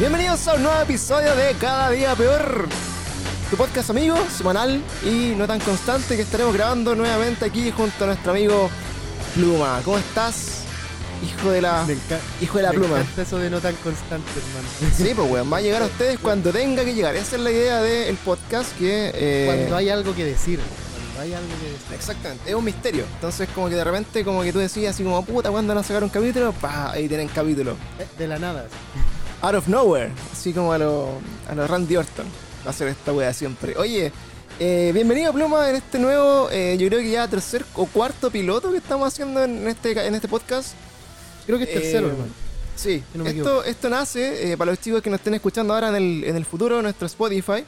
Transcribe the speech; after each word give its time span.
Bienvenidos 0.00 0.48
a 0.48 0.54
un 0.54 0.62
nuevo 0.62 0.80
episodio 0.80 1.36
de 1.36 1.52
Cada 1.60 1.90
Día 1.90 2.14
Peor. 2.16 2.66
Tu 3.50 3.56
podcast 3.56 3.90
amigo, 3.90 4.16
semanal 4.34 4.80
y 5.04 5.34
no 5.36 5.46
tan 5.46 5.60
constante 5.60 6.16
que 6.16 6.22
estaremos 6.22 6.54
grabando 6.54 6.94
nuevamente 6.94 7.44
aquí 7.44 7.70
junto 7.70 8.04
a 8.04 8.06
nuestro 8.08 8.32
amigo 8.32 8.70
Pluma. 9.34 9.80
¿Cómo 9.84 9.98
estás? 9.98 10.62
Hijo 11.22 11.50
de 11.50 11.60
la, 11.60 11.86
hijo 12.40 12.56
de 12.56 12.62
la 12.62 12.72
me 12.72 12.78
pluma. 12.78 13.04
eso 13.18 13.36
de 13.38 13.50
no 13.50 13.60
tan 13.60 13.74
constante, 13.76 14.26
hermano. 14.38 14.94
Sí, 14.96 15.12
pues 15.14 15.30
weón, 15.30 15.52
va 15.52 15.58
a 15.58 15.60
llegar 15.60 15.82
a 15.82 15.86
ustedes 15.86 16.18
cuando 16.18 16.50
tenga 16.50 16.82
que 16.82 16.94
llegar. 16.94 17.14
Esa 17.14 17.36
es 17.36 17.42
la 17.42 17.50
idea 17.50 17.82
del 17.82 18.16
podcast 18.16 18.74
que... 18.78 19.10
eh, 19.14 19.44
Cuando 19.46 19.76
hay 19.76 19.90
algo 19.90 20.14
que 20.14 20.24
decir. 20.24 20.58
Cuando 21.14 21.20
hay 21.20 21.34
algo 21.34 21.48
que 21.60 21.72
decir. 21.72 21.94
Exactamente, 21.94 22.48
es 22.48 22.54
un 22.56 22.64
misterio. 22.64 23.04
Entonces 23.16 23.50
como 23.54 23.68
que 23.68 23.74
de 23.74 23.84
repente 23.84 24.24
como 24.24 24.42
que 24.42 24.50
tú 24.50 24.60
decías 24.60 24.94
así 24.94 25.04
como, 25.04 25.22
puta, 25.26 25.50
¿cuándo 25.50 25.74
van 25.74 25.84
a 25.84 25.86
sacar 25.86 26.02
un 26.02 26.08
capítulo? 26.08 26.52
Pa, 26.54 26.90
ahí 26.92 27.06
tienen 27.06 27.28
capítulo. 27.28 27.72
Eh, 27.98 28.06
De 28.16 28.26
la 28.26 28.38
nada. 28.38 28.66
Out 29.42 29.54
of 29.54 29.68
nowhere, 29.68 30.10
así 30.32 30.52
como 30.52 30.72
a 30.72 30.78
los 30.78 31.08
a 31.48 31.54
lo 31.54 31.66
Randy 31.66 31.96
Orton. 31.96 32.26
Va 32.66 32.70
a 32.70 32.74
ser 32.74 32.88
esta 32.88 33.12
wea 33.12 33.32
siempre. 33.32 33.74
Oye, 33.78 34.12
eh, 34.58 34.90
bienvenido 34.92 35.32
Pluma 35.32 35.70
en 35.70 35.76
este 35.76 35.98
nuevo, 35.98 36.48
eh, 36.50 36.76
yo 36.78 36.88
creo 36.88 37.00
que 37.00 37.10
ya 37.10 37.26
tercer 37.26 37.64
o 37.74 37.86
cuarto 37.86 38.30
piloto 38.30 38.70
que 38.70 38.76
estamos 38.76 39.08
haciendo 39.08 39.42
en 39.42 39.66
este, 39.66 40.06
en 40.06 40.14
este 40.14 40.28
podcast. 40.28 40.74
Creo 41.46 41.56
que 41.56 41.64
es 41.64 41.72
tercero, 41.72 42.08
Eh, 42.08 42.10
hermano. 42.10 42.32
Sí, 42.76 43.02
no 43.14 43.26
esto, 43.26 43.64
esto 43.64 43.88
nace, 43.88 44.52
eh, 44.52 44.56
para 44.56 44.72
los 44.72 44.80
chicos 44.80 45.02
que 45.02 45.10
nos 45.10 45.20
estén 45.20 45.34
escuchando 45.34 45.72
ahora 45.74 45.88
en 45.88 45.96
el, 45.96 46.24
en 46.24 46.36
el 46.36 46.44
futuro, 46.44 46.80
nuestro 46.82 47.06
Spotify, 47.06 47.64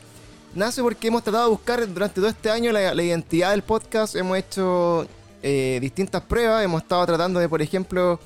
nace 0.55 0.83
porque 0.83 1.09
hemos 1.09 1.23
tratado 1.23 1.45
de 1.45 1.51
buscar 1.51 1.87
durante 1.93 2.17
todo 2.17 2.29
este 2.29 2.51
año 2.51 2.71
la, 2.73 2.95
la 2.95 3.03
identidad 3.03 3.51
del 3.51 3.63
podcast, 3.63 4.15
hemos 4.17 4.37
hecho 4.39 5.07
eh, 5.43 5.79
distintas 5.81 6.23
pruebas, 6.23 6.65
hemos 6.65 6.83
estado 6.83 7.05
tratando 7.07 7.41
de, 7.41 7.49
por 7.49 7.61
ejemplo, 7.61 8.21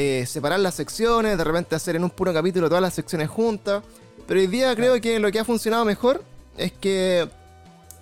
eh, 0.00 0.26
separar 0.26 0.60
las 0.60 0.76
secciones, 0.76 1.36
de 1.36 1.42
repente 1.42 1.74
hacer 1.74 1.96
en 1.96 2.04
un 2.04 2.10
puro 2.10 2.32
capítulo 2.32 2.68
todas 2.68 2.80
las 2.80 2.94
secciones 2.94 3.28
juntas, 3.28 3.82
pero 4.28 4.38
hoy 4.38 4.46
día 4.46 4.76
creo 4.76 5.00
que 5.00 5.18
lo 5.18 5.32
que 5.32 5.40
ha 5.40 5.44
funcionado 5.44 5.84
mejor 5.84 6.22
es 6.56 6.70
que 6.70 7.28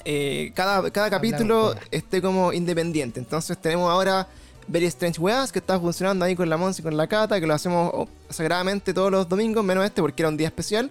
eh, 0.04 0.52
cada, 0.54 0.90
cada 0.90 1.08
capítulo 1.08 1.74
esté 1.90 2.20
como 2.20 2.52
independiente, 2.52 3.18
entonces 3.18 3.56
tenemos 3.58 3.90
ahora... 3.90 4.28
Very 4.68 4.86
Strange 4.86 5.20
Weas, 5.20 5.52
que 5.52 5.60
está 5.60 5.78
funcionando 5.78 6.24
ahí 6.24 6.34
con 6.34 6.50
la 6.50 6.56
Monsi 6.56 6.82
y 6.82 6.82
con 6.82 6.96
la 6.96 7.06
Cata, 7.06 7.38
que 7.38 7.46
lo 7.46 7.54
hacemos 7.54 7.88
oh, 7.94 8.08
sagradamente 8.28 8.92
todos 8.92 9.12
los 9.12 9.28
domingos, 9.28 9.64
menos 9.64 9.84
este 9.84 10.02
porque 10.02 10.22
era 10.22 10.28
un 10.28 10.36
día 10.36 10.48
especial. 10.48 10.90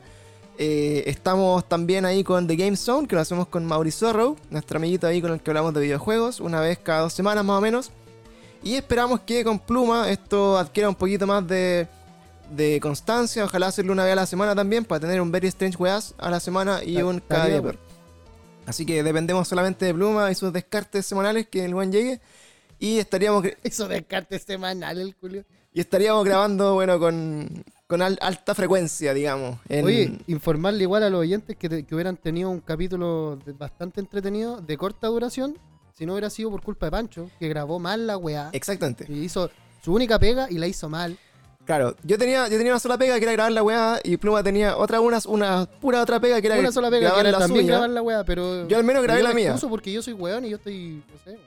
Eh, 0.58 1.04
estamos 1.08 1.68
también 1.68 2.06
ahí 2.06 2.24
con 2.24 2.48
The 2.48 2.56
Game 2.56 2.78
Zone, 2.78 3.06
que 3.06 3.16
lo 3.16 3.22
hacemos 3.22 3.50
con 3.50 3.66
Mauri 3.66 3.92
Zorro, 3.92 4.38
nuestro 4.50 4.78
amiguito 4.78 5.08
ahí 5.08 5.22
con 5.22 5.34
el 5.34 5.42
que 5.42 5.52
hablamos 5.52 5.74
de 5.74 5.82
videojuegos, 5.82 6.40
una 6.40 6.62
vez 6.62 6.80
cada 6.80 7.02
dos 7.02 7.12
semanas 7.12 7.44
más 7.44 7.58
o 7.58 7.62
menos. 7.62 7.92
Y 8.66 8.76
esperamos 8.76 9.20
que 9.22 9.44
con 9.44 9.60
Pluma 9.60 10.10
esto 10.10 10.58
adquiera 10.58 10.90
un 10.90 10.96
poquito 10.96 11.26
más 11.28 11.48
de, 11.48 11.88
de 12.52 12.80
constancia, 12.82 13.46
ojalá 13.46 13.68
hacerlo 13.68 13.94
una 13.94 14.04
vez 14.04 14.14
a 14.14 14.16
la 14.18 14.26
semana 14.26 14.56
también, 14.56 14.84
para 14.84 15.00
tener 15.02 15.22
un 15.22 15.32
Very 15.32 15.48
Strange 15.50 15.78
Weas 15.78 16.16
a 16.18 16.30
la 16.32 16.40
semana 16.40 16.84
y 16.84 17.00
un 17.02 17.20
cada 17.20 17.46
día 17.46 17.62
peor. 17.62 17.78
Así 18.66 18.84
que 18.84 19.04
dependemos 19.04 19.48
solamente 19.48 19.86
de 19.86 19.94
Pluma 19.94 20.32
y 20.32 20.36
sus 20.36 20.52
descartes 20.52 21.06
semanales, 21.06 21.48
que 21.48 21.64
el 21.64 21.76
buen 21.76 21.92
llegue. 21.92 22.20
Y 22.80 22.98
estaríamos 22.98 23.44
gr- 23.44 23.56
Eso 23.64 23.88
descarte 23.88 24.40
semanal, 24.40 24.98
el 25.00 25.16
culio. 25.16 25.46
y 25.72 25.80
estaríamos 25.80 26.26
grabando, 26.26 26.74
bueno, 26.74 27.00
con, 27.00 27.64
con 27.86 28.02
al- 28.02 28.18
alta 28.20 28.56
frecuencia, 28.56 29.14
digamos. 29.14 29.60
en- 29.70 29.86
Oye, 29.86 30.18
informarle 30.26 30.82
igual 30.82 31.04
a 31.04 31.10
los 31.12 31.20
oyentes 31.22 31.56
que, 31.56 31.70
te- 31.70 31.84
que 31.86 31.94
hubieran 31.94 32.18
tenido 32.18 32.50
un 32.50 32.62
capítulo 32.62 33.38
de- 33.46 33.54
bastante 33.54 34.00
entretenido, 34.02 34.60
de 34.60 34.76
corta 34.76 35.06
duración, 35.08 35.56
si 35.98 36.06
no 36.06 36.14
hubiera 36.14 36.30
sido 36.30 36.52
por 36.52 36.62
culpa 36.62 36.88
de 36.88 36.92
Pancho, 36.92 37.30
que 37.40 37.48
grabó 37.50 37.80
mal 37.80 38.06
la 38.08 38.18
weá. 38.18 38.50
Exactamente. 38.52 39.06
Y 39.10 39.24
hizo 39.24 39.50
su 39.84 39.94
única 39.94 40.20
pega 40.20 40.48
y 40.50 40.58
la 40.58 40.68
hizo 40.68 40.90
mal. 40.90 41.18
Claro, 41.66 41.96
yo 42.04 42.18
tenía, 42.18 42.48
yo 42.48 42.58
tenía 42.58 42.74
una 42.74 42.80
sola 42.80 42.98
pega 42.98 43.18
que 43.18 43.24
era 43.24 43.32
grabar 43.34 43.52
la 43.52 43.64
weá 43.64 44.00
y 44.04 44.18
Pluma 44.18 44.44
tenía 44.44 44.78
otra, 44.78 45.00
una, 45.02 45.20
una 45.28 45.66
pura 45.66 46.02
otra 46.02 46.20
pega 46.20 46.40
que 46.40 46.48
era 46.48 46.60
Una 46.60 46.72
sola 46.72 46.92
pega 46.92 47.12
que 47.14 47.20
era 47.22 47.32
la 47.32 47.40
también 47.40 47.66
suya. 47.66 47.74
grabar 47.78 47.90
la 47.90 48.02
weá, 48.04 48.24
pero. 48.24 48.68
Yo 48.68 48.78
al 48.78 48.84
menos 48.84 49.02
grabé 49.02 49.22
yo 49.22 49.24
la 49.28 49.34
me 49.34 49.42
mía. 49.42 49.46
excuso 49.52 49.70
porque 49.70 49.92
yo 49.92 50.02
soy 50.04 50.14
weón 50.14 50.46
y 50.46 50.50
yo 50.52 50.58
estoy. 50.58 51.02
No 51.12 51.18
sé. 51.32 51.40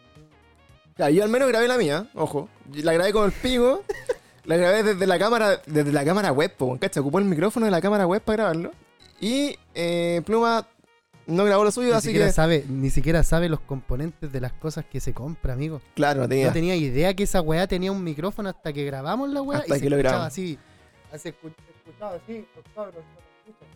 Claro, 0.97 1.13
yo 1.13 1.23
al 1.23 1.29
menos 1.29 1.47
grabé 1.49 1.69
la 1.69 1.79
mía, 1.79 2.09
ojo. 2.15 2.49
La 2.83 2.93
grabé 2.95 3.13
con 3.13 3.27
el 3.27 3.33
pigo. 3.33 3.85
la 4.45 4.57
grabé 4.57 4.83
desde 4.83 5.07
la 5.07 5.19
cámara, 5.19 5.61
desde 5.67 5.93
la 5.93 6.05
cámara 6.05 6.33
web, 6.33 6.53
po, 6.57 6.77
¿cachai? 6.81 7.01
Ocupó 7.03 7.19
el 7.21 7.27
micrófono 7.27 7.67
de 7.67 7.71
la 7.71 7.81
cámara 7.81 8.05
web 8.07 8.21
para 8.23 8.37
grabarlo. 8.45 8.73
Y 9.21 9.57
eh, 9.75 10.23
Pluma 10.27 10.67
no 11.29 11.45
grabó 11.45 11.63
lo 11.63 11.71
suyo, 11.71 11.91
Ni 11.91 11.95
así 11.95 12.09
siquiera, 12.09 12.27
que. 12.27 12.33
sabe, 12.33 12.65
ni 12.69 12.91
siquiera 12.91 13.23
sabe 13.23 13.49
los 13.49 13.61
componentes 13.61 14.33
de 14.33 14.41
las 14.41 14.53
cosas 14.55 14.85
que 14.85 14.99
se 14.99 15.13
compra, 15.15 15.53
amigo. 15.53 15.81
Claro, 15.95 16.23
no 16.23 16.29
tenía. 16.29 16.47
No 16.49 16.53
tenía 16.53 16.75
idea 16.75 17.15
que 17.15 17.23
esa 17.23 17.41
weá 17.41 17.67
tenía 17.69 17.93
un 17.93 18.03
micrófono 18.03 18.49
hasta 18.49 18.73
que 18.73 18.85
grabamos 18.85 19.31
la 19.31 19.43
weá 19.43 19.61
Hasta 19.61 19.77
y 19.77 19.79
que 19.81 19.85
se 19.85 19.91
lo 19.91 19.97
escuchaba 19.97 20.13
grabamos. 20.29 20.33
así. 20.33 20.59
Se 21.17 21.29
escu- 21.35 21.55
se 21.55 21.89
escuchaba 21.91 22.15
así, 22.17 22.47
los 22.57 22.65
cabros. 22.75 23.05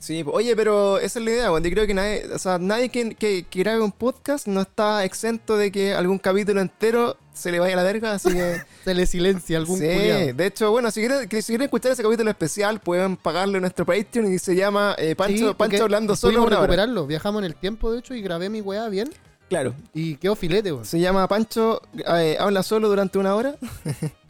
Sí, 0.03 0.25
oye, 0.27 0.57
pero 0.57 0.99
esa 0.99 1.21
es 1.21 1.25
la 1.25 1.31
idea, 1.31 1.53
weón. 1.53 1.63
Yo 1.63 1.71
creo 1.71 1.87
que 1.87 1.95
nadie, 1.95 2.27
o 2.35 2.39
sea, 2.41 2.59
nadie 2.59 2.89
que, 2.89 3.15
que- 3.15 3.45
que 3.49 3.59
grabe 3.61 3.81
un 3.83 3.93
podcast 3.93 4.49
no 4.49 4.61
está 4.63 5.05
exento 5.05 5.57
de 5.57 5.71
que 5.71 5.95
algún 5.95 6.19
capítulo 6.19 6.61
entero 6.61 7.17
se 7.33 7.53
le 7.53 7.61
vaya 7.61 7.75
a 7.75 7.77
la 7.77 7.83
verga, 7.85 8.11
así 8.13 8.33
que. 8.33 8.61
Se 8.85 8.95
le 8.95 9.07
silencia 9.07 9.57
algún 9.59 9.79
sí, 9.79 9.87
culiao. 9.87 10.35
de 10.35 10.47
hecho, 10.47 10.73
bueno, 10.73 10.91
si 10.91 11.01
quieren, 11.07 11.21
si 11.31 11.43
quieren 11.53 11.63
escuchar 11.63 11.93
ese 11.93 12.03
capítulo 12.03 12.29
especial, 12.31 12.81
pueden 12.81 13.17
pagarle 13.17 13.61
nuestro 13.61 13.87
Patreon 13.87 14.33
y 14.35 14.41
se 14.41 14.57
llama 14.57 14.97
eh, 14.99 15.15
Pancho, 15.15 15.51
Sí, 15.51 15.55
Pancho 15.57 15.85
hablando 15.85 16.17
solo 16.17 16.39
una 16.39 16.47
hora. 16.47 16.57
recuperarlo. 16.63 17.07
Viajamos 17.07 17.39
en 17.43 17.45
el 17.47 17.55
tiempo, 17.55 17.93
de 17.93 18.01
hecho, 18.01 18.13
y 18.15 18.23
grabé 18.23 18.51
mi 18.51 18.61
weá 18.61 18.89
bien. 18.89 19.09
Claro, 19.49 19.73
Y 19.95 20.17
quedó 20.17 20.35
filete, 20.35 20.73
weón. 20.73 20.85
se 20.85 20.99
llama 20.99 21.29
Pancho 21.29 21.81
eh, 21.95 22.37
habla 22.41 22.65
solo 22.65 22.89
durante 22.89 23.19
una 23.19 23.37
hora. 23.37 23.55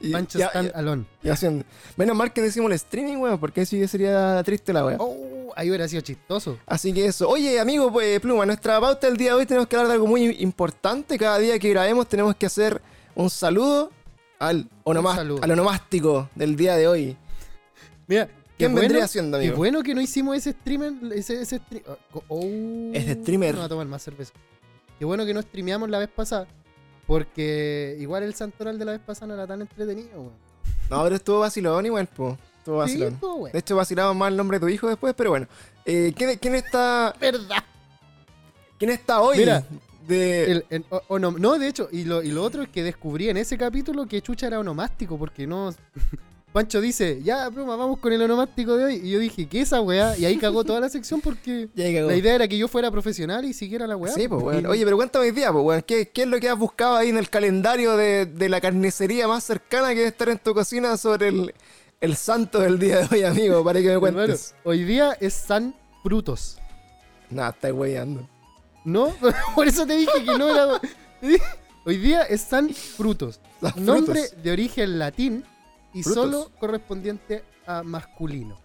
Y- 0.00 0.10
Pancho 0.12 0.38
ya- 0.38 0.48
Stand 0.48 0.72
ya- 0.72 0.78
Alone. 0.78 1.04
haciendo. 1.30 1.64
Menos 1.96 2.16
mal 2.16 2.32
que 2.32 2.40
no 2.40 2.46
hicimos 2.46 2.70
el 2.70 2.74
streaming, 2.76 3.16
weón, 3.18 3.38
porque 3.38 3.64
sí 3.66 3.86
sería 3.88 4.42
triste 4.44 4.72
la 4.72 4.84
weá. 4.84 4.96
Oh, 4.98 5.52
ahí 5.56 5.68
hubiera 5.68 5.86
sido 5.88 6.02
chistoso. 6.02 6.58
Así 6.66 6.92
que 6.92 7.06
eso. 7.06 7.28
Oye, 7.28 7.60
amigo, 7.60 7.92
pues, 7.92 8.18
Pluma, 8.20 8.44
nuestra 8.46 8.80
pauta 8.80 9.06
del 9.06 9.16
día 9.16 9.30
de 9.30 9.34
hoy 9.36 9.46
tenemos 9.46 9.68
que 9.68 9.76
hablar 9.76 9.88
de 9.88 9.94
algo 9.94 10.06
muy 10.06 10.36
importante. 10.40 11.18
Cada 11.18 11.38
día 11.38 11.58
que 11.58 11.70
grabemos 11.70 12.08
tenemos 12.08 12.34
que 12.36 12.46
hacer 12.46 12.80
un 13.14 13.30
saludo 13.30 13.90
al, 14.38 14.68
saludo. 15.14 15.42
al 15.42 15.50
onomástico 15.52 16.28
del 16.34 16.56
día 16.56 16.76
de 16.76 16.88
hoy. 16.88 17.16
Mira, 18.08 18.26
qué 18.26 18.32
¿Quién 18.58 18.72
bueno, 18.72 18.88
vendría 18.88 19.06
siendo, 19.08 19.38
Qué 19.38 19.44
amigo? 19.44 19.56
bueno 19.58 19.82
que 19.82 19.94
no 19.94 20.00
hicimos 20.00 20.36
ese 20.36 20.52
streamer. 20.52 20.92
Ese, 21.14 21.40
ese 21.42 21.60
oh, 22.28 22.90
Ese 22.92 23.14
streamer. 23.14 23.54
No 23.54 23.62
a 23.62 23.68
tomar 23.68 23.86
más 23.86 24.02
cerveza. 24.02 24.32
Qué 24.98 25.04
bueno 25.04 25.24
que 25.24 25.32
no 25.34 25.42
streameamos 25.42 25.88
la 25.90 25.98
vez 25.98 26.08
pasada. 26.08 26.46
Porque 27.06 27.96
igual 28.00 28.22
el 28.22 28.34
santoral 28.34 28.78
de 28.78 28.84
la 28.84 28.92
vez 28.92 29.00
pasada 29.00 29.26
no 29.28 29.34
era 29.34 29.46
tan 29.46 29.60
entretenido, 29.62 30.10
weón. 30.20 30.32
No, 30.90 31.02
pero 31.04 31.16
estuvo 31.16 31.40
vacilón 31.40 31.86
igual, 31.86 32.06
po. 32.06 32.36
Estuvo 32.58 32.86
Sí, 32.86 32.98
vacilón. 33.00 33.50
De 33.52 33.58
hecho, 33.58 33.76
vacilamos 33.76 34.14
más 34.16 34.30
el 34.30 34.36
nombre 34.36 34.58
de 34.58 34.60
tu 34.66 34.68
hijo 34.68 34.88
después, 34.88 35.14
pero 35.16 35.30
bueno. 35.30 35.46
Eh, 35.84 36.12
¿quién, 36.16 36.38
quién 36.38 36.54
está, 36.54 37.14
verdad. 37.20 37.64
¿Quién 38.78 38.90
está 38.90 39.20
hoy? 39.20 39.38
Mira, 39.38 39.64
de... 40.06 40.50
El- 40.50 40.66
el- 40.70 40.84
o- 40.90 41.02
o 41.08 41.18
no, 41.18 41.32
no, 41.32 41.58
de 41.58 41.68
hecho, 41.68 41.88
y 41.90 42.04
lo, 42.04 42.22
y 42.22 42.30
lo 42.30 42.42
otro 42.42 42.62
es 42.62 42.68
que 42.68 42.82
descubrí 42.82 43.28
en 43.28 43.36
ese 43.36 43.56
capítulo 43.58 44.06
que 44.06 44.20
Chucha 44.22 44.46
era 44.46 44.58
onomástico, 44.60 45.18
porque 45.18 45.46
no. 45.46 45.74
Pancho 46.52 46.80
dice, 46.82 47.20
ya, 47.22 47.50
pluma, 47.50 47.76
vamos 47.76 47.98
con 47.98 48.12
el 48.12 48.20
onomástico 48.20 48.76
de 48.76 48.84
hoy. 48.84 48.94
Y 49.02 49.10
yo 49.12 49.18
dije, 49.18 49.46
¿qué 49.48 49.62
esa 49.62 49.80
weá? 49.80 50.16
Y 50.18 50.24
ahí 50.26 50.36
cagó 50.36 50.64
toda 50.64 50.80
la 50.80 50.88
sección 50.90 51.20
porque 51.22 51.68
la 51.74 52.14
idea 52.16 52.34
era 52.34 52.46
que 52.46 52.58
yo 52.58 52.68
fuera 52.68 52.90
profesional 52.90 53.44
y 53.46 53.54
siguiera 53.54 53.86
la 53.86 53.96
weá. 53.96 54.12
Sí, 54.12 54.28
pues, 54.28 54.40
Y- 54.42 54.44
weón. 54.46 54.66
Oye, 54.66 54.84
pero 54.84 54.96
cuéntame 54.96 55.24
hoy 55.26 55.30
día, 55.30 55.50
pues, 55.50 55.64
weón. 55.64 55.82
¿Qué, 55.82 56.10
qué 56.10 56.22
es 56.22 56.28
lo 56.28 56.38
que 56.40 56.48
has 56.50 56.58
buscado 56.58 56.96
ahí 56.96 57.08
en 57.08 57.16
el 57.16 57.30
calendario 57.30 57.96
de, 57.96 58.26
de 58.26 58.48
la 58.50 58.60
carnicería 58.60 59.26
más 59.26 59.44
cercana 59.44 59.88
que 59.90 59.96
debe 59.96 60.08
estar 60.08 60.28
en 60.28 60.38
tu 60.38 60.52
cocina 60.52 60.96
sobre 60.98 61.28
el, 61.28 61.54
el 62.00 62.16
santo 62.16 62.60
del 62.60 62.78
día 62.78 62.98
de 62.98 63.08
hoy, 63.16 63.22
amigo? 63.24 63.64
Para 63.64 63.80
que 63.80 63.86
me 63.86 63.92
Hermano, 63.94 64.16
cuentes. 64.18 64.54
hoy 64.64 64.84
día 64.84 65.16
es 65.20 65.32
San 65.32 65.74
Frutos. 66.02 66.58
Nah, 67.30 67.48
estás 67.48 67.72
weyando. 67.72 68.28
¿No? 68.84 69.14
Por 69.54 69.68
eso 69.68 69.86
te 69.86 69.96
dije 69.96 70.12
que 70.24 70.36
no 70.38 70.50
era. 70.50 70.80
Hoy 71.84 71.96
día 71.98 72.22
es 72.22 72.42
San 72.42 72.68
Frutos. 72.70 73.40
San 73.60 73.72
Nombre 73.84 74.20
Frutos. 74.20 74.42
de 74.42 74.52
origen 74.52 74.98
latín 74.98 75.44
y 75.92 76.02
solo 76.02 76.50
correspondiente 76.58 77.44
a 77.66 77.82
masculino. 77.82 78.58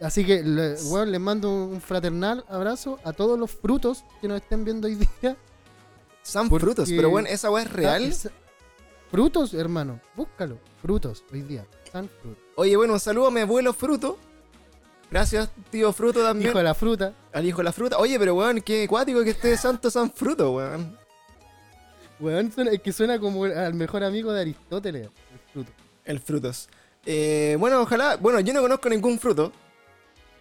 Así 0.00 0.24
que, 0.26 0.42
le, 0.42 0.74
weón, 0.90 1.10
les 1.10 1.20
mando 1.20 1.50
un 1.50 1.80
fraternal 1.80 2.44
abrazo 2.48 2.98
a 3.04 3.12
todos 3.12 3.38
los 3.38 3.50
frutos 3.50 4.04
que 4.20 4.28
nos 4.28 4.40
estén 4.42 4.64
viendo 4.64 4.86
hoy 4.88 4.96
día. 4.96 5.36
San 6.22 6.48
Porque- 6.48 6.64
Frutos, 6.66 6.88
pero 6.94 7.08
bueno, 7.08 7.28
¿esa 7.28 7.50
weá 7.50 7.62
es 7.64 7.72
real? 7.72 8.04
Es- 8.04 8.28
frutos, 9.10 9.54
hermano, 9.54 10.00
búscalo. 10.14 10.58
Frutos, 10.82 11.24
hoy 11.32 11.42
día. 11.42 11.64
San 11.90 12.08
Frutos. 12.20 12.42
Oye, 12.56 12.76
bueno, 12.76 12.94
un 12.94 13.00
saludo 13.00 13.28
a 13.28 13.30
mi 13.30 13.40
abuelo 13.40 13.72
Fruto. 13.72 14.18
Gracias, 15.10 15.48
tío 15.70 15.92
Fruto 15.92 16.20
también. 16.22 16.50
Hijo 16.50 16.58
de 16.58 16.64
la 16.64 16.74
fruta. 16.74 17.14
Al 17.32 17.46
hijo 17.46 17.58
de 17.58 17.64
la 17.64 17.72
fruta. 17.72 17.96
Oye, 17.98 18.18
pero 18.18 18.34
weón, 18.34 18.60
qué 18.60 18.84
acuático 18.84 19.22
que 19.22 19.30
esté 19.30 19.56
Santo 19.56 19.88
San 19.88 20.10
Fruto, 20.10 20.50
weón. 20.52 20.98
Weón, 22.18 22.50
suena- 22.52 22.72
es 22.72 22.82
que 22.82 22.92
suena 22.92 23.18
como 23.20 23.44
al 23.44 23.74
mejor 23.74 24.02
amigo 24.02 24.32
de 24.32 24.40
Aristóteles. 24.40 25.02
El 25.32 25.52
fruto. 25.52 25.70
El 26.06 26.20
Frutos. 26.20 26.68
Eh, 27.04 27.56
bueno, 27.60 27.82
ojalá. 27.82 28.16
Bueno, 28.16 28.40
yo 28.40 28.54
no 28.54 28.62
conozco 28.62 28.88
ningún 28.88 29.18
fruto 29.18 29.52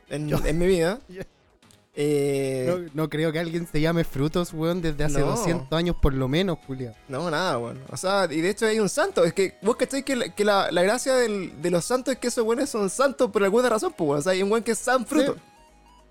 en, 0.09 0.29
Yo- 0.29 0.39
en 0.45 0.57
mi 0.57 0.67
vida. 0.67 0.99
Yo- 1.09 1.21
Eh, 1.97 2.65
No, 2.93 3.03
no 3.03 3.09
creo 3.09 3.31
que 3.31 3.39
alguien 3.39 3.65
se 3.71 3.79
llame 3.79 4.03
frutos, 4.03 4.51
weón, 4.53 4.81
desde 4.81 5.05
hace 5.05 5.19
No. 5.21 5.27
200 5.27 5.71
años 5.77 5.95
por 6.01 6.13
lo 6.13 6.27
menos, 6.27 6.57
Julia. 6.67 6.93
No, 7.07 7.31
nada, 7.31 7.57
weón. 7.57 7.81
O 7.89 7.95
sea, 7.95 8.27
y 8.29 8.41
de 8.41 8.49
hecho 8.49 8.65
hay 8.65 8.81
un 8.81 8.89
santo. 8.89 9.23
Es 9.23 9.33
que 9.33 9.55
vos 9.61 9.77
cacháis 9.77 10.03
que, 10.03 10.15
la, 10.17 10.27
que 10.35 10.43
la, 10.43 10.69
la 10.71 10.83
gracia 10.83 11.15
del- 11.15 11.61
de 11.61 11.71
los 11.71 11.85
santos 11.85 12.13
es 12.13 12.19
que 12.19 12.27
esos 12.27 12.43
weones 12.45 12.69
son 12.69 12.89
santos 12.89 13.31
por 13.31 13.41
alguna 13.45 13.69
razón, 13.69 13.93
pues, 13.97 14.07
weón. 14.09 14.19
O 14.19 14.21
sea, 14.21 14.33
hay 14.33 14.43
un 14.43 14.51
weón 14.51 14.63
que 14.63 14.71
es 14.73 14.77
San 14.77 15.05
Fruto. 15.05 15.37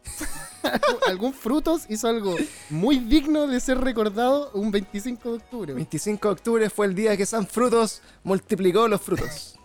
Algún 1.08 1.34
frutos 1.34 1.82
hizo 1.88 2.08
algo 2.08 2.34
muy 2.70 2.98
digno 2.98 3.46
de 3.46 3.60
ser 3.60 3.78
recordado 3.80 4.50
un 4.54 4.70
25 4.70 5.30
de 5.30 5.36
octubre. 5.36 5.66
weón. 5.72 5.76
25 5.76 6.28
de 6.28 6.32
octubre 6.32 6.70
fue 6.70 6.86
el 6.86 6.94
día 6.94 7.16
que 7.16 7.26
San 7.26 7.46
Frutos 7.46 8.00
multiplicó 8.22 8.88
los 8.88 9.00
frutos. 9.00 9.56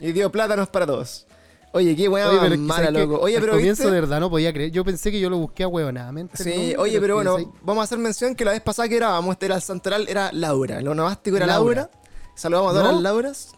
y 0.00 0.12
dio 0.12 0.30
plátanos 0.32 0.68
para 0.68 0.86
todos. 0.86 1.26
Oye, 1.72 1.94
qué 1.94 2.08
weá 2.08 2.30
Oye, 2.30 2.38
pero 2.40 2.56
mala, 2.58 2.90
loco. 2.90 3.18
Oye, 3.20 3.36
Al 3.36 3.42
pero 3.42 3.52
comienzo 3.52 3.82
¿viste? 3.82 3.94
de 3.94 4.00
verdad 4.00 4.20
no 4.20 4.30
podía 4.30 4.52
creer. 4.52 4.70
Yo 4.70 4.84
pensé 4.84 5.10
que 5.10 5.20
yo 5.20 5.28
lo 5.28 5.36
busqué 5.36 5.64
a 5.64 5.68
huevonadamente. 5.68 6.42
Sí, 6.42 6.74
oye, 6.78 6.98
pero 7.00 7.16
bueno, 7.16 7.36
vamos 7.62 7.82
a 7.82 7.84
hacer 7.84 7.98
mención 7.98 8.34
que 8.34 8.44
la 8.44 8.52
vez 8.52 8.62
pasada 8.62 8.88
que 8.88 8.96
grabamos, 8.96 9.32
este 9.32 9.46
era 9.46 9.56
el 9.56 9.62
santoral, 9.62 10.08
era 10.08 10.30
Laura. 10.32 10.80
Lo 10.80 10.94
nomástico 10.94 11.36
era 11.36 11.46
Laura. 11.46 11.82
Laura. 11.82 12.00
Saludamos 12.34 12.70
a 12.70 12.72
todas 12.72 12.86
¿No? 12.86 12.92
las 12.94 13.02
Lauras. 13.02 13.48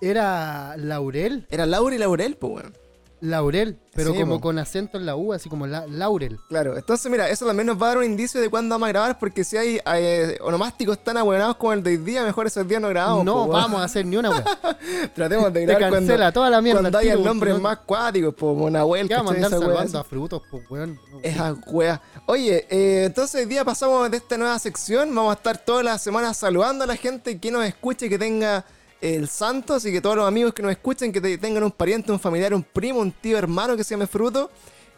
Era 0.00 0.76
Laurel. 0.78 1.46
Era 1.50 1.66
Laura 1.66 1.94
y 1.94 1.98
Laurel, 1.98 2.36
pues, 2.36 2.52
weón. 2.54 2.78
Laurel, 3.20 3.78
pero 3.94 4.12
Sí, 4.12 4.20
como 4.20 4.36
po. 4.36 4.40
con 4.40 4.58
acento 4.58 4.96
en 4.98 5.04
la 5.06 5.14
U, 5.16 5.32
así 5.32 5.48
como 5.48 5.66
la, 5.66 5.86
Laurel. 5.86 6.38
Claro, 6.48 6.76
entonces 6.76 7.10
mira, 7.10 7.28
eso 7.28 7.44
también 7.46 7.66
nos 7.66 7.80
va 7.80 7.86
a 7.86 7.88
dar 7.90 7.98
un 7.98 8.04
indicio 8.04 8.40
de 8.40 8.48
cuándo 8.48 8.74
vamos 8.74 8.86
a 8.86 8.92
grabar, 8.92 9.18
porque 9.18 9.44
si 9.44 9.56
hay 9.56 9.80
eh, 9.94 10.38
onomásticos 10.40 11.02
tan 11.04 11.16
abuenados 11.18 11.56
como 11.56 11.72
el 11.74 11.82
de 11.82 11.90
hoy 11.90 11.96
día, 11.98 12.22
mejor 12.24 12.46
esos 12.46 12.66
días 12.66 12.80
no 12.80 12.88
grabamos. 12.88 13.24
no 13.24 13.46
po, 13.46 13.48
vamos 13.52 13.80
a 13.80 13.84
hacer 13.84 14.06
ni 14.06 14.16
una 14.16 14.30
wea. 14.30 14.44
Tratemos 15.14 15.52
de 15.52 15.60
Te 15.60 15.66
grabar 15.66 15.90
cuando, 15.90 15.96
cancela 16.08 16.32
toda 16.32 16.50
la 16.50 16.60
mierda. 16.62 16.80
cuando 16.80 16.98
haya 16.98 17.16
nombres 17.16 17.54
no- 17.54 17.60
más 17.60 17.78
cuáticos, 17.78 18.34
po, 18.34 18.54
Monahuel, 18.54 19.08
¿Qué 19.08 19.14
vamos 19.14 19.32
a 19.32 19.34
andar 19.36 19.50
salvando 19.50 19.98
a 19.98 20.04
frutos, 20.04 20.42
pues, 20.50 20.62
weón? 20.70 20.98
Esa 21.22 21.52
wea. 21.66 22.00
Oye, 22.26 22.66
eh, 22.70 23.04
entonces 23.06 23.42
hoy 23.42 23.46
día 23.46 23.64
pasamos 23.64 24.10
de 24.10 24.16
esta 24.16 24.36
nueva 24.38 24.58
sección. 24.58 25.14
Vamos 25.14 25.32
a 25.32 25.36
estar 25.36 25.58
todas 25.58 25.84
las 25.84 26.02
semanas 26.02 26.36
saludando 26.36 26.84
a 26.84 26.86
la 26.86 26.96
gente 26.96 27.38
que 27.38 27.50
nos 27.50 27.64
escuche, 27.64 28.08
que 28.08 28.18
tenga 28.18 28.64
el 29.00 29.28
santo. 29.28 29.74
Así 29.74 29.90
que 29.92 30.00
todos 30.00 30.16
los 30.16 30.26
amigos 30.26 30.52
que 30.54 30.62
nos 30.62 30.72
escuchen, 30.72 31.12
que 31.12 31.20
te- 31.20 31.38
tengan 31.38 31.62
un 31.64 31.72
pariente, 31.72 32.12
un 32.12 32.20
familiar, 32.20 32.54
un 32.54 32.62
primo, 32.62 33.00
un 33.00 33.12
tío, 33.12 33.38
hermano 33.38 33.76
que 33.76 33.84
se 33.84 33.94
llame 33.94 34.06
Fruto. 34.06 34.50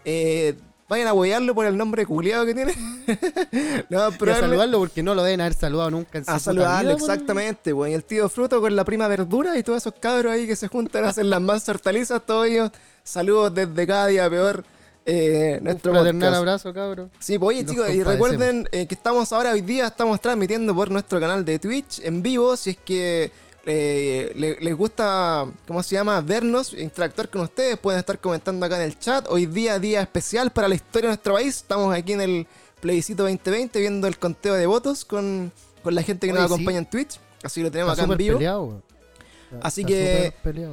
eh, 0.05 0.55
vayan 0.89 1.09
a 1.09 1.15
huearlo 1.15 1.55
por 1.55 1.65
el 1.65 1.75
nombre 1.77 2.05
culiado 2.05 2.45
que 2.45 2.53
tiene. 2.55 2.75
no, 3.89 4.11
pero 4.19 4.35
a 4.35 4.41
saludarlo 4.41 4.79
porque 4.79 5.03
no 5.03 5.15
lo 5.15 5.23
deben 5.23 5.41
haber 5.41 5.55
saludado 5.55 5.91
nunca 5.91 6.19
en 6.19 6.25
su 6.27 6.31
a 6.31 6.39
saludarlo, 6.39 6.97
vida, 6.97 6.99
exactamente, 7.07 7.73
weón. 7.73 7.93
Y 7.93 7.95
el 7.95 8.05
tío 8.05 8.29
Fruto 8.29 8.61
con 8.61 8.77
la 8.77 8.85
prima 8.85 9.09
Verdura 9.09 9.57
y 9.57 9.63
todos 9.63 9.79
esos 9.83 9.95
cabros 9.99 10.33
ahí 10.33 10.47
que 10.47 10.55
se 10.57 10.69
juntan 10.69 11.05
a 11.05 11.09
hacer 11.09 11.25
las 11.25 11.41
más 11.41 11.67
hortalizas, 11.69 12.21
todos 12.27 12.47
ellos. 12.47 12.71
Saludos 13.05 13.55
desde 13.55 13.87
cada 13.87 14.07
día 14.09 14.29
peor. 14.29 14.65
Eh, 15.05 15.57
Un 15.59 15.65
nuestro 15.65 15.93
fraternal 15.93 16.21
podcast. 16.29 16.37
abrazo, 16.39 16.75
cabrón. 16.75 17.11
Sí, 17.19 17.39
pues 17.39 17.57
oye 17.57 17.65
Nos 17.65 17.73
chicos, 17.73 17.91
y 17.91 18.03
recuerden 18.05 18.69
eh, 18.71 18.87
que 18.87 18.95
estamos 18.95 19.33
ahora 19.33 19.53
hoy 19.53 19.61
día, 19.63 19.87
estamos 19.89 20.21
transmitiendo 20.21 20.75
por 20.75 20.91
nuestro 20.91 21.19
canal 21.19 21.45
de 21.45 21.59
Twitch 21.59 22.01
en 22.05 22.23
vivo, 22.23 22.57
si 22.57 22.71
es 22.71 22.77
que 22.77 23.33
eh, 23.67 24.33
le- 24.35 24.57
les 24.61 24.77
gusta, 24.77 25.47
¿cómo 25.67 25.83
se 25.83 25.95
llama? 25.95 26.21
Vernos, 26.21 26.73
interactuar 26.75 27.29
con 27.31 27.43
ustedes, 27.43 27.79
pueden 27.79 28.01
estar 28.01 28.19
comentando 28.19 28.67
acá 28.67 28.77
en 28.77 28.83
el 28.83 28.99
chat. 28.99 29.27
Hoy 29.29 29.47
día, 29.47 29.79
día 29.79 30.03
especial 30.03 30.51
para 30.51 30.69
la 30.69 30.75
historia 30.75 31.09
de 31.09 31.15
nuestro 31.15 31.35
país, 31.35 31.57
estamos 31.57 31.95
aquí 31.95 32.13
en 32.13 32.21
el 32.21 32.47
plebiscito 32.81 33.23
2020 33.25 33.79
viendo 33.81 34.07
el 34.09 34.19
conteo 34.19 34.55
de 34.55 34.67
votos 34.67 35.05
con, 35.05 35.53
con 35.83 35.95
la 35.95 36.03
gente 36.03 36.27
que 36.27 36.33
nos 36.33 36.43
sí. 36.49 36.55
acompaña 36.55 36.79
en 36.79 36.87
Twitch, 36.91 37.19
así 37.43 37.63
lo 37.63 37.71
tenemos 37.71 37.93
Está 37.93 38.05
acá 38.05 38.13
en 38.13 38.19
vivo. 38.19 38.39
peleado, 38.39 38.63
weón. 38.65 38.83
Está- 39.53 39.69
Así 39.69 39.85
que. 39.85 40.33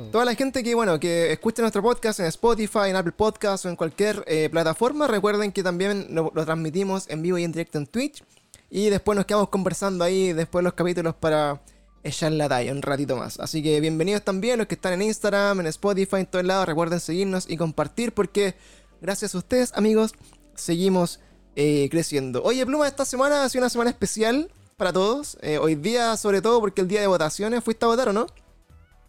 Toda 0.09 0.23
la 0.23 0.33
gente 0.35 0.63
que, 0.63 0.73
bueno, 0.73 0.99
que 1.01 1.33
escucha 1.33 1.61
nuestro 1.61 1.81
podcast 1.83 2.21
en 2.21 2.27
Spotify, 2.27 2.87
en 2.87 2.95
Apple 2.95 3.11
Podcasts 3.11 3.65
o 3.65 3.69
en 3.69 3.75
cualquier 3.75 4.23
eh, 4.25 4.47
plataforma, 4.49 5.05
recuerden 5.05 5.51
que 5.51 5.61
también 5.61 6.07
lo, 6.11 6.31
lo 6.33 6.45
transmitimos 6.45 7.03
en 7.09 7.21
vivo 7.21 7.37
y 7.37 7.43
en 7.43 7.51
directo 7.51 7.77
en 7.77 7.87
Twitch. 7.87 8.23
Y 8.71 8.89
después 8.89 9.17
nos 9.17 9.25
quedamos 9.25 9.49
conversando 9.49 10.05
ahí 10.05 10.31
después 10.31 10.61
de 10.61 10.63
los 10.63 10.73
capítulos 10.75 11.13
para 11.13 11.59
echar 12.03 12.31
la 12.31 12.47
talla 12.49 12.71
un 12.71 12.81
ratito 12.81 13.15
más. 13.17 13.39
Así 13.39 13.61
que 13.61 13.79
bienvenidos 13.81 14.23
también 14.23 14.57
los 14.57 14.67
que 14.67 14.75
están 14.75 14.93
en 14.93 15.01
Instagram, 15.03 15.59
en 15.61 15.67
Spotify, 15.67 16.17
en 16.17 16.25
todos 16.25 16.45
lados. 16.45 16.65
Recuerden 16.67 16.99
seguirnos 16.99 17.49
y 17.49 17.57
compartir 17.57 18.13
porque 18.13 18.55
gracias 19.01 19.35
a 19.35 19.37
ustedes, 19.39 19.71
amigos, 19.75 20.13
seguimos 20.55 21.19
eh, 21.55 21.87
creciendo. 21.91 22.41
Oye, 22.43 22.65
Pluma, 22.65 22.87
esta 22.87 23.05
semana 23.05 23.43
ha 23.43 23.49
sido 23.49 23.63
una 23.63 23.69
semana 23.69 23.89
especial 23.89 24.51
para 24.77 24.93
todos. 24.93 25.37
Eh, 25.41 25.57
hoy 25.57 25.75
día, 25.75 26.15
sobre 26.17 26.41
todo, 26.41 26.59
porque 26.59 26.81
el 26.81 26.87
día 26.87 27.01
de 27.01 27.07
votaciones, 27.07 27.63
¿fuiste 27.63 27.85
a 27.85 27.89
votar 27.89 28.09
o 28.09 28.13
no? 28.13 28.27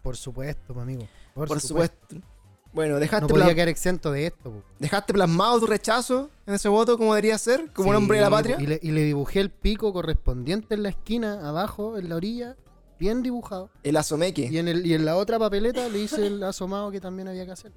Por 0.01 0.17
supuesto, 0.17 0.73
mi 0.73 0.81
amigo. 0.81 1.07
Por, 1.33 1.47
Por 1.47 1.61
supuesto. 1.61 1.95
supuesto. 2.09 2.27
Bueno, 2.73 2.93
No 2.95 2.99
dejaste, 3.01 3.27
podía 3.27 3.45
pla- 3.47 3.53
quedar 3.55 3.67
exento 3.67 4.11
de 4.13 4.27
esto. 4.27 4.49
po. 4.51 4.63
dejaste 4.79 5.13
plasmado 5.13 5.59
tu 5.59 5.67
rechazo 5.67 6.29
en 6.47 6.53
ese 6.53 6.69
voto 6.69 6.97
como 6.97 7.13
debería 7.13 7.37
ser, 7.37 7.69
como 7.73 7.89
un 7.89 7.95
hombre 7.97 8.17
de 8.17 8.23
la 8.23 8.29
patria. 8.29 8.55
Y 8.59 8.65
le, 8.65 8.79
y 8.81 8.91
le 8.91 9.03
dibujé 9.03 9.41
el 9.41 9.49
pico 9.49 9.91
correspondiente 9.91 10.75
en 10.75 10.83
la 10.83 10.89
esquina, 10.89 11.47
abajo, 11.47 11.97
en 11.97 12.07
la 12.07 12.15
orilla, 12.15 12.55
bien 13.01 13.23
dibujado. 13.23 13.71
El 13.81 13.97
asomeque. 13.97 14.47
Y 14.51 14.59
en, 14.59 14.67
el, 14.67 14.85
y 14.85 14.93
en 14.93 15.05
la 15.05 15.17
otra 15.17 15.39
papeleta 15.39 15.89
le 15.89 15.97
hice 15.97 16.27
el 16.27 16.43
asomado 16.43 16.91
que 16.91 17.01
también 17.01 17.27
había 17.27 17.47
que 17.47 17.51
hacer. 17.51 17.71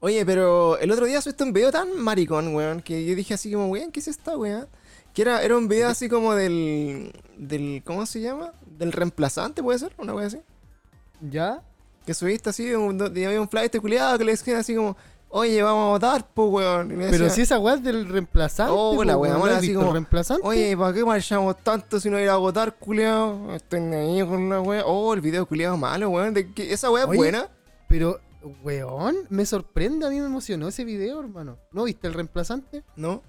Oye, 0.00 0.26
pero 0.26 0.76
el 0.78 0.90
otro 0.90 1.06
día 1.06 1.20
subiste 1.20 1.44
un 1.44 1.52
video 1.52 1.70
tan 1.70 1.96
maricón, 1.96 2.52
weón, 2.52 2.82
que 2.82 3.06
yo 3.06 3.14
dije 3.14 3.34
así 3.34 3.52
como, 3.52 3.68
weón, 3.68 3.92
¿qué 3.92 4.00
es 4.00 4.08
esta, 4.08 4.36
weón? 4.36 4.66
Que 5.14 5.22
era, 5.22 5.42
era 5.44 5.56
un 5.56 5.68
video 5.68 5.88
así 5.88 6.08
como 6.08 6.34
del, 6.34 7.12
del, 7.36 7.82
¿cómo 7.84 8.04
se 8.04 8.20
llama? 8.20 8.52
Del 8.66 8.90
reemplazante, 8.90 9.62
¿puede 9.62 9.78
ser? 9.78 9.92
Una 9.96 10.12
weón 10.12 10.26
así. 10.26 10.40
¿Ya? 11.20 11.62
Que 12.04 12.12
subiste 12.12 12.50
así, 12.50 12.74
un, 12.74 12.98
y 13.16 13.24
había 13.24 13.40
un 13.40 13.48
flight 13.48 13.76
culiado 13.76 14.18
que 14.18 14.24
le 14.24 14.32
decían 14.32 14.56
así 14.56 14.74
como, 14.74 14.96
oye, 15.30 15.62
vamos 15.62 15.86
a 15.86 15.88
votar, 15.92 16.26
pues, 16.34 16.48
weón. 16.50 16.88
Pero 16.88 17.10
decía, 17.10 17.30
si 17.30 17.40
esa 17.42 17.58
weá 17.58 17.74
es 17.74 17.82
del 17.82 18.06
reemplazante. 18.08 18.72
Oh, 18.76 19.02
la 19.04 19.16
weón, 19.16 19.20
weá, 19.20 19.32
¿no 19.34 19.38
bueno, 19.40 19.54
has 19.56 19.62
así 19.62 19.74
como, 19.74 19.92
reemplazante? 19.92 20.46
Oye, 20.46 20.76
¿para 20.76 20.92
qué 20.92 21.04
marchamos 21.04 21.56
tanto 21.62 21.98
si 21.98 22.10
no 22.10 22.18
ir 22.20 22.28
a 22.28 22.36
votar, 22.36 22.74
culiado? 22.76 23.54
Estoy 23.54 23.80
ahí 23.80 24.22
con 24.26 24.48
la 24.48 24.60
weá. 24.60 24.82
Oh, 24.84 25.14
el 25.14 25.20
video 25.20 25.46
culiado 25.46 25.76
malo, 25.76 26.10
weón. 26.10 26.34
¿De 26.34 26.52
qué- 26.52 26.72
¿Esa 26.72 26.90
weá 26.90 27.04
es 27.04 27.16
buena? 27.16 27.48
Pero, 27.88 28.20
weón, 28.62 29.16
me 29.28 29.44
sorprende, 29.46 30.06
a 30.06 30.10
mí 30.10 30.20
me 30.20 30.26
emocionó 30.26 30.68
ese 30.68 30.84
video, 30.84 31.20
hermano. 31.20 31.58
¿No 31.72 31.84
viste 31.84 32.06
el 32.06 32.14
reemplazante? 32.14 32.84
No. 32.96 33.22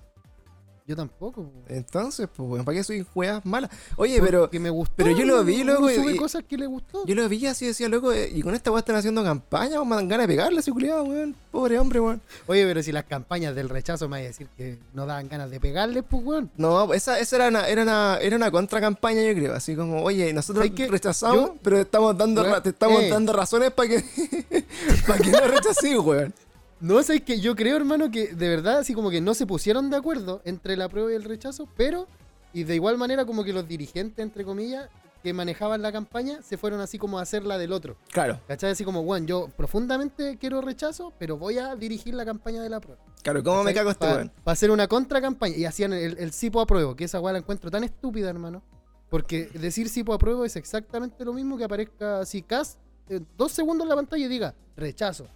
Yo 0.87 0.95
tampoco. 0.95 1.43
po. 1.43 1.51
Entonces, 1.69 2.27
pues, 2.35 2.49
weón, 2.49 2.65
¿para 2.65 2.75
qué 2.77 2.83
soy 2.83 3.05
weas 3.15 3.45
malas? 3.45 3.69
Oye, 3.95 4.19
pero 4.21 4.41
Porque 4.41 4.59
me 4.59 4.69
gustó. 4.69 4.93
pero 4.97 5.11
yo 5.11 5.25
lo 5.25 5.43
vi, 5.43 5.63
loco, 5.63 5.87
sube 5.89 6.13
y- 6.13 6.17
cosas 6.17 6.43
que 6.47 6.57
le 6.57 6.65
gustó. 6.65 7.05
yo 7.05 7.15
lo 7.15 7.29
vi 7.29 7.45
así, 7.45 7.65
decía, 7.67 7.87
loco, 7.87 8.11
eh, 8.11 8.29
y 8.33 8.41
con 8.41 8.55
esta 8.55 8.71
weá 8.71 8.79
están 8.79 8.95
haciendo 8.95 9.23
campaña, 9.23 9.79
o 9.79 9.85
me 9.85 9.95
dan 9.95 10.07
ganas 10.07 10.27
de 10.27 10.33
pegarle 10.33 10.57
a 10.57 10.59
ese 10.61 10.71
culiado, 10.71 11.03
weón. 11.03 11.35
Pobre 11.51 11.77
hombre, 11.79 11.99
weón. 11.99 12.21
Oye, 12.47 12.65
pero 12.65 12.81
si 12.83 12.91
las 12.91 13.05
campañas 13.05 13.53
del 13.55 13.69
rechazo 13.69 14.07
me 14.09 14.17
van 14.17 14.21
a 14.21 14.27
decir 14.27 14.47
que 14.57 14.79
no 14.93 15.05
daban 15.05 15.29
ganas 15.29 15.49
de 15.51 15.59
pegarle, 15.59 16.01
pues, 16.03 16.23
weón. 16.25 16.49
No, 16.57 16.93
esa, 16.93 17.19
esa 17.19 17.35
era 17.37 17.47
una, 17.49 17.67
era 17.67 17.83
una, 17.83 18.17
era 18.19 18.35
una 18.35 18.49
contracampaña, 18.51 19.21
yo 19.21 19.33
creo. 19.35 19.53
Así 19.53 19.75
como, 19.75 20.01
oye, 20.03 20.33
nosotros 20.33 20.67
rechazamos, 20.89 21.35
Yo- 21.51 21.55
pero 21.61 21.79
estamos 21.79 22.17
dando, 22.17 22.41
Weón, 22.41 22.63
te 22.63 22.69
estamos 22.69 23.01
eh. 23.03 23.09
dando 23.09 23.31
razones 23.33 23.71
para 23.71 23.87
que, 23.87 24.03
para 25.07 25.19
que 25.19 25.29
no 25.29 25.39
rechaces, 25.47 25.97
weón. 25.99 26.33
No, 26.81 26.99
es 26.99 27.21
que 27.21 27.39
yo 27.39 27.55
creo, 27.55 27.77
hermano, 27.77 28.09
que 28.09 28.33
de 28.33 28.49
verdad, 28.49 28.79
así 28.79 28.95
como 28.95 29.11
que 29.11 29.21
no 29.21 29.35
se 29.35 29.45
pusieron 29.45 29.91
de 29.91 29.97
acuerdo 29.97 30.41
entre 30.45 30.75
la 30.75 30.89
prueba 30.89 31.11
y 31.11 31.15
el 31.15 31.23
rechazo, 31.23 31.67
pero, 31.77 32.07
y 32.53 32.63
de 32.63 32.73
igual 32.73 32.97
manera, 32.97 33.23
como 33.25 33.43
que 33.43 33.53
los 33.53 33.67
dirigentes, 33.67 34.23
entre 34.23 34.43
comillas, 34.43 34.89
que 35.21 35.31
manejaban 35.31 35.83
la 35.83 35.91
campaña, 35.91 36.41
se 36.41 36.57
fueron 36.57 36.81
así 36.81 36.97
como 36.97 37.19
a 37.19 37.21
hacer 37.21 37.45
la 37.45 37.59
del 37.59 37.71
otro. 37.71 37.97
Claro, 38.11 38.39
¿Cachai? 38.47 38.71
Así 38.71 38.83
como, 38.83 39.03
bueno, 39.03 39.27
yo 39.27 39.49
profundamente 39.55 40.37
quiero 40.39 40.59
rechazo, 40.61 41.13
pero 41.19 41.37
voy 41.37 41.59
a 41.59 41.75
dirigir 41.75 42.15
la 42.15 42.25
campaña 42.25 42.63
de 42.63 42.69
la 42.69 42.79
prueba. 42.79 42.99
claro, 43.21 43.43
¿cómo 43.43 43.63
me 43.63 43.75
cago 43.75 43.91
este 43.91 44.07
Para 44.07 44.53
hacer 44.53 44.71
una 44.71 44.87
contra 44.87 45.21
campaña. 45.21 45.55
Y 45.55 45.65
hacían 45.65 45.93
el, 45.93 46.17
el 46.17 46.31
sipo 46.31 46.59
apruebo, 46.59 46.95
que 46.95 47.03
esa 47.03 47.19
weá 47.19 47.33
la 47.33 47.39
encuentro 47.39 47.69
tan 47.69 47.83
estúpida, 47.83 48.29
hermano. 48.29 48.63
Porque 49.09 49.49
decir 49.53 49.89
sipo 49.89 50.13
apruebo 50.13 50.45
es 50.45 50.55
exactamente 50.55 51.23
lo 51.25 51.33
mismo 51.33 51.57
que 51.57 51.65
aparezca 51.65 52.21
así 52.21 52.41
cast 52.41 52.79
en 53.09 53.27
dos 53.37 53.51
segundos 53.51 53.85
en 53.85 53.89
la 53.89 53.95
pantalla 53.95 54.25
y 54.25 54.29
diga 54.29 54.55
rechazo. 54.75 55.27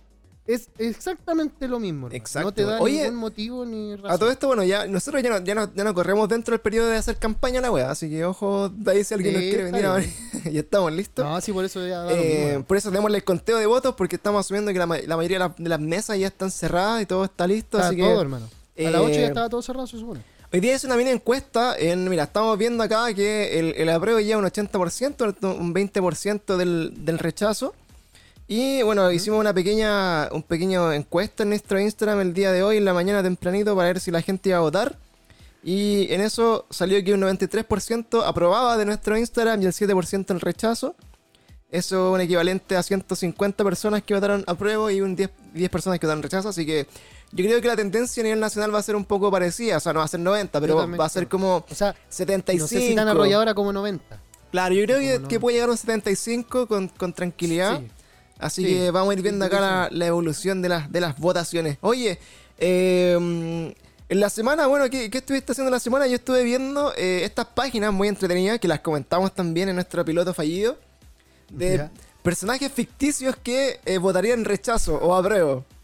Es 0.48 0.70
exactamente 0.78 1.68
lo 1.68 1.80
mismo. 1.80 2.08
hermano. 2.08 2.16
Exacto. 2.16 2.48
No 2.48 2.54
te 2.54 2.64
da 2.64 2.80
Oye, 2.80 3.02
ningún 3.04 3.16
motivo 3.16 3.66
ni 3.66 3.96
razón. 3.96 4.12
A 4.12 4.18
todo 4.18 4.30
esto, 4.32 4.48
bueno, 4.48 4.64
ya 4.64 4.86
nosotros 4.86 5.24
ya 5.24 5.30
no, 5.30 5.44
ya 5.44 5.56
no, 5.56 5.74
ya 5.74 5.84
no 5.84 5.94
corremos 5.94 6.30
dentro 6.30 6.52
del 6.52 6.60
periodo 6.62 6.90
de 6.90 6.98
hacer 6.98 7.18
campaña 7.18 7.60
a 7.60 7.62
la 7.64 7.72
weá, 7.72 7.90
así 7.90 8.10
que 8.10 8.24
ojo, 8.26 8.70
de 8.70 8.92
ahí 8.92 9.04
si 9.04 9.14
alguien 9.16 9.34
Sí, 9.34 9.40
nos 9.42 9.50
quiere 9.50 9.64
venir 9.72 9.86
a 9.88 9.94
ver. 9.96 10.04
bien. 10.44 10.54
ya 10.54 10.60
estamos 10.60 10.92
listos. 10.94 11.26
No, 11.26 11.42
sí, 11.42 11.52
por 11.52 11.66
eso 11.66 11.86
ya 11.88 12.06
Eh, 12.12 12.64
por 12.68 12.78
eso 12.78 12.90
tenemos 12.90 13.12
el 13.14 13.24
conteo 13.24 13.58
de 13.58 13.66
votos, 13.66 13.96
porque 13.96 14.18
estamos 14.18 14.46
asumiendo 14.46 14.72
que 14.72 14.78
la, 14.80 14.86
la 14.86 15.18
mayoría 15.18 15.40
de, 15.40 15.46
la- 15.48 15.56
de 15.58 15.70
las 15.70 15.80
mesas 15.80 16.20
ya 16.20 16.28
están 16.28 16.52
cerradas 16.52 17.02
y 17.02 17.06
todo 17.08 17.24
está 17.26 17.48
listo. 17.48 17.78
Está 17.78 17.90
así 17.90 17.98
todo, 17.98 18.14
que 18.16 18.22
hermano. 18.22 18.50
A 18.78 18.82
las 18.92 19.02
8 19.02 19.10
eh, 19.12 19.22
ya 19.22 19.28
estaba 19.28 19.50
todo 19.50 19.62
cerrado, 19.62 19.88
se 19.88 19.98
supone. 19.98 20.22
hoy 20.54 20.60
día 20.60 20.76
es 20.76 20.84
una 20.84 20.96
mini 20.96 21.10
encuesta. 21.10 21.76
En, 21.78 22.08
mira, 22.08 22.24
estamos 22.26 22.56
viendo 22.58 22.84
acá 22.84 23.12
que 23.16 23.58
el, 23.58 23.74
el 23.78 23.90
apruebo 23.90 24.20
lleva 24.20 24.40
un 24.42 24.46
80%, 24.46 25.58
un 25.60 25.74
20% 25.74 26.56
del, 26.58 26.94
del 27.04 27.18
rechazo. 27.20 27.74
Y 28.48 28.84
bueno, 28.84 29.12
hicimos 29.12 29.40
una 29.40 29.54
pequeña 29.54 30.30
un 30.32 30.44
pequeño 30.44 30.94
encuesta 30.94 31.44
en 31.44 31.50
nuestro 31.50 31.80
Instagram 31.80 32.20
el 32.22 32.34
día 32.34 32.52
de 32.52 32.62
hoy, 32.62 32.78
en 32.78 32.86
la 32.86 32.94
mañana 32.94 33.24
tempranito, 33.24 33.76
para 33.76 33.88
ver 33.88 34.00
si 34.00 34.12
la 34.12 34.22
gente 34.22 34.50
iba 34.50 34.60
a 34.60 34.62
votar. 34.62 34.98
Y 35.64 36.14
en 36.14 36.22
eso 36.22 36.68
salió 36.70 37.04
que 37.04 37.14
un 37.16 37.22
93% 37.22 38.24
aprobaba 38.24 38.78
de 38.78 38.86
nuestro 38.86 39.18
Instagram 39.18 39.64
y 39.64 39.66
el 39.66 39.74
7% 39.74 40.30
el 40.30 40.40
rechazo. 40.40 40.96
Eso 41.72 42.10
es 42.10 42.14
un 42.14 42.22
equivalente 42.22 42.78
a 42.78 42.84
150 42.84 43.64
personas 43.64 44.04
que 44.04 44.14
votaron 44.14 44.44
apruebo 44.46 44.92
y 44.92 45.02
un 45.02 45.16
10, 45.16 45.30
10 45.56 45.70
personas 45.72 45.98
que 46.00 46.06
votaron 46.06 46.22
rechazo. 46.22 46.50
Así 46.50 46.68
que 46.68 46.86
yo 47.32 47.44
creo 47.46 47.60
que 47.62 47.68
la 47.68 47.76
tendencia 47.76 48.22
a 48.22 48.26
nivel 48.26 48.40
nacional 48.40 48.74
va 48.74 48.78
a 48.78 48.84
ser 48.84 48.96
un 48.96 49.06
poco 49.06 49.32
parecida. 49.32 49.78
O 49.78 49.80
sea, 49.80 49.92
no 49.92 50.00
va 50.00 50.06
a 50.06 50.08
ser 50.08 50.20
90, 50.20 50.62
pero 50.62 50.78
también 50.78 51.02
va 51.02 51.06
a 51.06 51.10
ser 51.10 51.28
como 51.28 51.66
O 51.68 51.76
sea, 51.76 51.96
75. 52.10 52.62
no 52.62 52.68
sé 52.68 52.88
si 52.88 52.96
tan 52.96 53.08
arrolladora 53.08 53.56
como 53.56 53.74
90. 53.74 54.22
Claro, 54.52 54.76
yo 54.76 54.86
creo 54.86 55.28
que 55.28 55.40
puede 55.40 55.56
llegar 55.56 55.70
a 55.70 55.72
un 55.72 55.78
75 55.80 56.68
con, 56.68 56.90
con 56.90 57.12
tranquilidad. 57.12 57.80
Sí. 57.80 57.88
Así 58.40 58.64
Sí, 58.64 58.70
que 58.70 58.92
vamos 58.92 59.12
a 59.12 59.14
ir 59.14 59.22
viendo 59.22 59.46
acá 59.46 59.60
la, 59.60 59.90
la 59.92 60.06
evolución 60.08 60.62
de 60.62 60.70
las, 60.70 60.92
de 60.92 61.02
las 61.02 61.18
votaciones. 61.18 61.78
Oye, 61.82 62.20
eh, 62.58 63.74
en 64.08 64.20
la 64.20 64.30
semana, 64.30 64.68
bueno, 64.68 64.88
¿qué, 64.90 65.10
qué 65.10 65.18
estuviste 65.18 65.52
haciendo 65.52 65.70
en 65.70 65.74
la 65.74 65.80
semana? 65.80 66.06
Yo 66.06 66.16
estuve 66.16 66.44
viendo 66.44 66.94
eh, 66.96 67.24
estas 67.24 67.48
páginas 67.48 67.92
muy 67.92 68.08
entretenidas 68.08 68.60
que 68.60 68.68
las 68.68 68.82
comentamos 68.82 69.34
también 69.34 69.70
en 69.70 69.76
nuestro 69.76 70.06
piloto 70.06 70.34
fallido. 70.34 70.78
De 71.50 71.90
personajes 72.22 72.72
ficticios 72.72 73.36
que 73.36 73.80
eh, 73.86 73.98
votarían 73.98 74.46
rechazo 74.46 74.96
o 74.96 75.16
apruebo. 75.16 75.66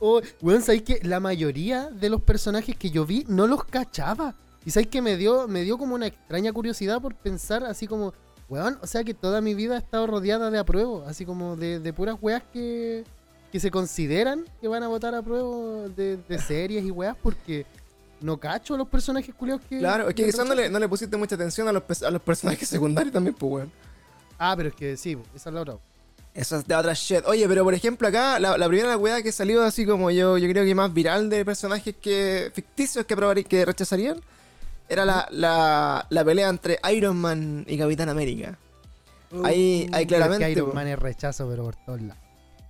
Oh, 0.00 0.20
weón, 0.42 0.60
¿sabes 0.60 0.82
que 0.82 1.00
La 1.02 1.18
mayoría 1.18 1.88
de 1.88 2.10
los 2.10 2.20
personajes 2.20 2.76
que 2.76 2.90
yo 2.90 3.06
vi 3.06 3.24
no 3.26 3.46
los 3.46 3.64
cachaba. 3.64 4.34
Y 4.66 4.70
sabes 4.70 4.88
que 4.88 5.00
me 5.00 5.16
dio, 5.16 5.48
me 5.48 5.62
dio 5.62 5.78
como 5.78 5.94
una 5.94 6.08
extraña 6.08 6.52
curiosidad 6.52 7.00
por 7.00 7.14
pensar 7.14 7.64
así 7.64 7.86
como, 7.86 8.12
weón, 8.48 8.78
o 8.82 8.86
sea 8.86 9.04
que 9.04 9.14
toda 9.14 9.40
mi 9.40 9.54
vida 9.54 9.76
he 9.76 9.78
estado 9.78 10.06
rodeada 10.06 10.50
de 10.50 10.58
apruebo, 10.58 11.04
así 11.06 11.24
como 11.24 11.56
de, 11.56 11.80
de 11.80 11.92
puras 11.92 12.16
weas 12.20 12.42
que, 12.52 13.04
que 13.50 13.60
se 13.60 13.70
consideran 13.70 14.44
que 14.60 14.68
van 14.68 14.82
a 14.82 14.88
votar 14.88 15.14
a 15.14 15.18
apruebo 15.18 15.88
de, 15.88 16.16
de 16.16 16.38
series 16.38 16.84
y 16.84 16.90
weas 16.90 17.16
porque 17.22 17.66
no 18.20 18.38
cacho 18.38 18.74
a 18.74 18.78
los 18.78 18.88
personajes 18.88 19.34
culiados 19.34 19.62
que... 19.68 19.78
Claro, 19.78 20.08
es 20.08 20.14
que 20.14 20.24
quizás 20.24 20.46
no 20.46 20.54
le, 20.54 20.70
no 20.70 20.78
le 20.78 20.88
pusiste 20.88 21.16
mucha 21.16 21.34
atención 21.34 21.68
a 21.68 21.72
los, 21.72 22.02
a 22.02 22.10
los 22.10 22.22
personajes 22.22 22.68
secundarios 22.70 23.12
también, 23.12 23.34
pues, 23.34 23.52
weón. 23.52 23.72
Ah, 24.38 24.54
pero 24.56 24.70
es 24.70 24.74
que 24.74 24.96
sí, 24.96 25.16
esa 25.34 25.50
es 25.50 25.54
la 25.54 25.60
otra. 25.60 25.78
Eso 26.34 26.56
es 26.56 26.66
de 26.66 26.74
otra 26.74 26.94
shit. 26.94 27.22
Oye, 27.26 27.46
pero 27.46 27.62
por 27.62 27.74
ejemplo 27.74 28.08
acá, 28.08 28.40
la, 28.40 28.58
la 28.58 28.66
primera 28.66 28.96
weá 28.96 29.22
que 29.22 29.30
salió 29.30 29.62
así 29.62 29.86
como 29.86 30.10
yo, 30.10 30.36
yo 30.36 30.48
creo 30.48 30.64
que 30.64 30.74
más 30.74 30.92
viral 30.92 31.30
de 31.30 31.44
personajes 31.44 31.94
que 32.00 32.50
ficticios 32.52 33.06
que 33.06 33.14
aprobarían, 33.14 33.46
que 33.46 33.64
rechazarían, 33.64 34.20
era 34.88 35.04
la, 35.04 35.26
la, 35.30 36.06
la 36.10 36.24
pelea 36.24 36.48
entre 36.48 36.78
Iron 36.92 37.16
Man 37.16 37.64
y 37.68 37.78
Capitán 37.78 38.08
América. 38.08 38.58
Ahí- 39.42 39.88
ahí 39.92 40.04
Uh, 40.04 40.08
claramente, 40.08 40.44
Es 40.44 40.54
que 40.54 40.60
Iron. 40.60 40.74
Man 40.74 40.86
es 40.86 40.98
rechazo, 40.98 41.48
pero 41.48 41.64
por 41.64 41.76
todos 41.76 42.00
lados. 42.02 42.22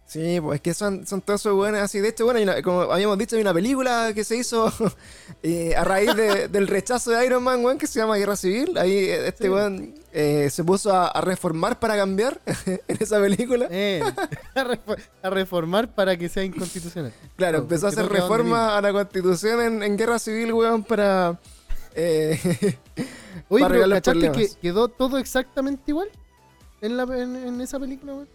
Sí, 0.07 0.39
pues 0.41 0.57
es 0.57 0.61
que 0.61 0.75
son, 0.75 1.07
son 1.07 1.23
todos 1.23 1.41
esos 1.41 1.55
weones 1.59 1.81
así. 1.81 1.99
De 1.99 2.09
hecho, 2.11 2.25
bueno, 2.27 2.41
una- 2.41 2.63
como 2.63 2.83
habíamos 2.83 3.19
dicho, 3.19 3.37
hay 3.37 3.43
una 3.43 3.55
película 3.55 4.13
que 4.15 4.23
se 4.23 4.37
hizo 4.37 4.71
eh, 5.43 5.75
a 5.77 5.83
raíz 5.83 6.15
de- 6.15 6.49
del 6.49 6.69
rechazo 6.69 7.11
de 7.11 7.25
Iron 7.27 7.43
Man, 7.43 7.65
weón, 7.65 7.79
que 7.79 7.87
se 7.87 7.99
llama 7.99 8.17
Guerra 8.17 8.37
Civil. 8.37 8.77
Ahí 8.79 8.93
eh, 8.93 9.29
este 9.29 9.45
Sí. 9.45 9.49
weón 9.51 9.95
eh, 10.13 10.49
se 10.51 10.63
puso 10.63 10.93
a, 10.95 11.09
a 11.09 11.21
reformar 11.23 11.81
para 11.81 11.97
cambiar 11.97 12.39
en 12.67 12.81
esa 13.01 13.19
película. 13.19 13.67
Eh, 13.71 14.03
a, 14.55 14.65
refo- 14.65 14.97
a 15.23 15.31
reformar 15.31 15.89
para 15.95 16.17
que 16.17 16.29
sea 16.29 16.45
inconstitucional. 16.45 17.13
Claro, 17.37 17.59
empezó 17.59 17.87
a 17.87 17.89
hacer 17.89 18.05
no 18.05 18.11
queda 18.11 18.21
donde 18.21 18.37
reforma 18.37 18.77
a 18.79 18.81
la 18.83 18.93
constitución 18.93 19.61
en, 19.63 19.83
en 19.83 19.97
guerra 19.97 20.19
civil, 20.19 20.53
weón, 20.53 20.85
para. 20.85 21.39
Eh, 21.95 22.39
Oye, 23.49 23.65
pero 23.69 23.89
¿cachaste 23.89 24.33
que 24.33 24.49
quedó 24.61 24.89
todo 24.89 25.19
exactamente 25.19 25.83
igual? 25.91 26.09
En, 26.81 26.97
la, 26.97 27.05
en, 27.05 27.37
en 27.37 27.61
esa 27.61 27.79
película, 27.81 28.15
weón. 28.15 28.29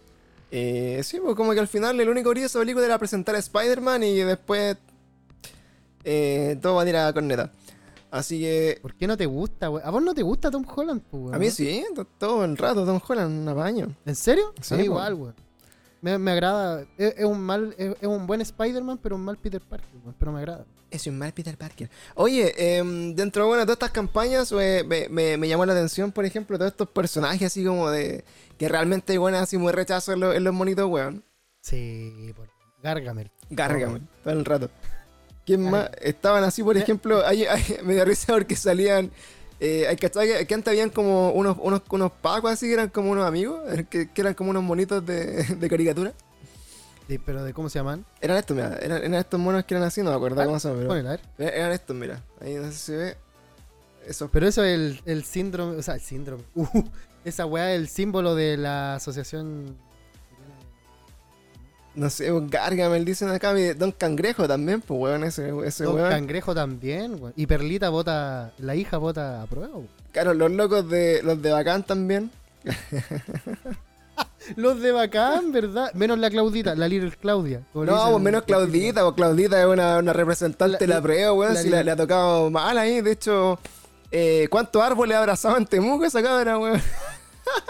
eh, 0.50 1.00
sí, 1.04 1.18
pues 1.22 1.36
como 1.36 1.52
que 1.52 1.60
al 1.60 1.68
final 1.68 2.00
el 2.00 2.08
único 2.08 2.30
brillo 2.30 2.42
de 2.44 2.46
esa 2.48 2.58
película 2.58 2.84
era 2.86 2.98
presentar 2.98 3.34
a 3.34 3.38
Spider-Man 3.38 4.02
y 4.02 4.16
después. 4.18 4.76
eh, 6.04 6.58
todo 6.60 6.76
va 6.76 6.82
a 6.82 6.84
tirar 6.84 7.08
a 7.08 7.12
corneta. 7.12 7.52
Así 8.10 8.40
que. 8.40 8.78
¿Por 8.82 8.94
qué 8.94 9.06
no 9.06 9.16
te 9.16 9.26
gusta, 9.26 9.70
weón? 9.70 9.86
¿A 9.86 9.90
vos 9.90 10.02
no 10.02 10.14
te 10.14 10.22
gusta 10.22 10.50
Tom 10.50 10.64
Holland, 10.74 11.02
po, 11.02 11.18
weón? 11.18 11.34
A 11.34 11.38
mí 11.38 11.50
sí, 11.50 11.84
to- 11.94 12.04
todo 12.18 12.44
el 12.44 12.56
rato, 12.56 12.84
Tom 12.84 13.00
Holland, 13.06 13.42
un 13.42 13.48
apaño. 13.48 13.94
¿En 14.04 14.14
serio? 14.16 14.52
Sí, 14.60 14.74
mí 14.74 14.80
po. 14.80 14.84
igual, 14.86 15.14
weón. 15.14 15.34
Me, 16.02 16.18
me 16.18 16.30
agrada. 16.32 16.82
Es, 16.98 17.14
es 17.18 17.24
un 17.24 17.40
mal, 17.40 17.74
es, 17.78 17.94
es 18.00 18.08
un 18.08 18.26
buen 18.26 18.40
Spider-Man, 18.40 18.98
pero 19.02 19.14
un 19.16 19.24
mal 19.24 19.36
Peter 19.36 19.60
Parker, 19.60 19.88
weón. 20.02 20.16
Pero 20.18 20.32
me 20.32 20.38
agrada. 20.40 20.64
Es 20.90 21.06
un 21.06 21.18
mal 21.18 21.32
Peter 21.32 21.56
Parker. 21.56 21.88
Oye, 22.16 22.76
em, 22.78 23.14
dentro 23.14 23.46
bueno, 23.46 23.60
de 23.60 23.66
todas 23.66 23.76
estas 23.76 23.90
campañas 23.92 24.52
eh, 24.52 24.84
me, 24.86 25.08
me- 25.08 25.36
me 25.36 25.46
llamó 25.48 25.64
la 25.64 25.72
atención, 25.72 26.10
por 26.10 26.24
ejemplo, 26.24 26.58
todos 26.58 26.72
estos 26.72 26.88
personajes 26.88 27.42
así 27.46 27.64
como 27.64 27.90
de. 27.90 28.24
que 28.58 28.68
realmente 28.68 29.16
buenas 29.18 29.42
así 29.42 29.56
muy 29.56 29.72
rechazo 29.72 30.12
en, 30.12 30.20
los- 30.20 30.34
en 30.34 30.42
los 30.44 30.52
monitos, 30.54 30.88
weón. 30.90 31.22
Sí, 31.60 32.32
por 32.36 32.48
Gargamel. 32.82 33.30
Gargamel, 33.50 34.02
todo 34.24 34.32
el 34.34 34.44
rato. 34.44 34.70
¿Quién 35.46 35.70
más? 35.70 35.90
Estaban 36.00 36.42
así, 36.44 36.62
por 36.62 36.76
ejemplo, 36.76 37.24
hay, 37.26 37.44
hay- 37.44 37.78
me 37.84 37.94
dio 37.94 38.04
risa 38.04 38.32
porque 38.32 38.56
salían. 38.56 39.10
Eh, 39.62 39.86
hay 39.86 39.96
que, 39.96 40.10
que 40.10 40.54
antes 40.54 40.68
habían 40.68 40.88
como 40.90 41.32
unos, 41.32 41.56
unos, 41.60 41.82
unos 41.90 42.10
pacos 42.12 42.50
así 42.50 42.66
que 42.66 42.72
eran 42.72 42.88
como 42.88 43.10
unos 43.10 43.26
amigos, 43.26 43.60
eh, 43.72 43.84
que, 43.90 44.08
que 44.10 44.20
eran 44.22 44.32
como 44.34 44.50
unos 44.50 44.62
monitos 44.62 45.04
de, 45.04 45.44
de 45.60 45.68
caricatura. 45.68 46.12
Sí, 47.10 47.18
pero 47.18 47.42
¿de 47.42 47.52
cómo 47.52 47.68
se 47.68 47.80
llaman? 47.80 48.06
Eran 48.20 48.36
estos, 48.36 48.54
mira, 48.56 48.78
eran, 48.80 48.98
eran 48.98 49.14
estos 49.14 49.40
monos 49.40 49.64
que 49.64 49.74
eran 49.74 49.84
así, 49.84 50.00
no 50.00 50.10
me 50.10 50.16
acuerdo 50.16 50.40
Ah, 50.40 50.44
cómo 50.44 50.60
se 50.60 50.68
llaman, 50.68 50.78
pero. 50.82 50.88
Ponela, 50.90 51.08
a 51.08 51.16
ver. 51.16 51.20
Eh, 51.38 51.52
Eran 51.56 51.72
estos, 51.72 51.96
mira. 51.96 52.22
Ahí 52.40 52.54
no 52.54 52.66
sé 52.66 52.72
si 52.72 52.78
se 52.78 52.96
ve. 52.96 53.16
Eso. 54.06 54.30
Pero 54.32 54.46
eso 54.46 54.62
es 54.62 54.74
el, 54.76 55.00
el 55.06 55.24
síndrome, 55.24 55.74
o 55.76 55.82
sea, 55.82 55.94
el 55.94 56.00
síndrome. 56.02 56.44
Uh, 56.54 56.66
esa 57.24 57.46
weá 57.46 57.72
es 57.74 57.80
el 57.80 57.88
símbolo 57.88 58.36
de 58.36 58.56
la 58.56 58.94
asociación. 58.94 59.76
No 61.96 62.10
sé, 62.10 62.30
un 62.30 62.48
Gargamel 62.48 63.04
dicen 63.04 63.28
acá. 63.30 63.52
Don 63.76 63.90
Cangrejo 63.90 64.46
también, 64.46 64.80
pues 64.80 65.00
weón, 65.00 65.24
ese, 65.24 65.50
ese 65.66 65.82
Don 65.82 65.96
weón. 65.96 66.10
Cangrejo 66.10 66.54
también, 66.54 67.14
weón. 67.20 67.32
Y 67.34 67.46
Perlita 67.48 67.88
vota, 67.88 68.52
la 68.58 68.76
hija 68.76 68.98
vota 68.98 69.42
a 69.42 69.46
prueba, 69.46 69.74
weón. 69.74 69.88
Claro, 70.12 70.32
los 70.32 70.52
locos 70.52 70.88
de 70.88 71.24
los 71.24 71.42
de 71.42 71.50
Bacán 71.50 71.82
también. 71.82 72.30
Los 74.56 74.80
de 74.80 74.92
bacán, 74.92 75.52
¿verdad? 75.52 75.92
Menos 75.94 76.18
la 76.18 76.30
Claudita, 76.30 76.74
la 76.74 76.88
Little 76.88 77.12
Claudia. 77.20 77.62
No, 77.74 77.84
pues 78.10 78.22
menos 78.22 78.40
en- 78.42 78.46
Claudita, 78.46 79.02
pues 79.02 79.14
Claudita 79.14 79.60
es 79.60 79.66
una, 79.66 79.98
una 79.98 80.12
representante 80.12 80.72
La- 80.72 80.78
de 80.78 80.86
la 80.86 81.02
prueba, 81.02 81.32
weón. 81.32 81.56
Si 81.56 81.68
le, 81.68 81.90
ha 81.90 81.96
tocado 81.96 82.50
mal 82.50 82.76
ahí, 82.78 83.00
de 83.00 83.12
hecho. 83.12 83.58
Eh, 84.12 84.48
¿Cuántos 84.50 84.82
árboles 84.82 85.16
ha 85.16 85.20
abrazado 85.20 85.56
en 85.56 85.66
Temuco 85.66 86.04
esa 86.04 86.22
cabra, 86.22 86.58
weón? 86.58 86.80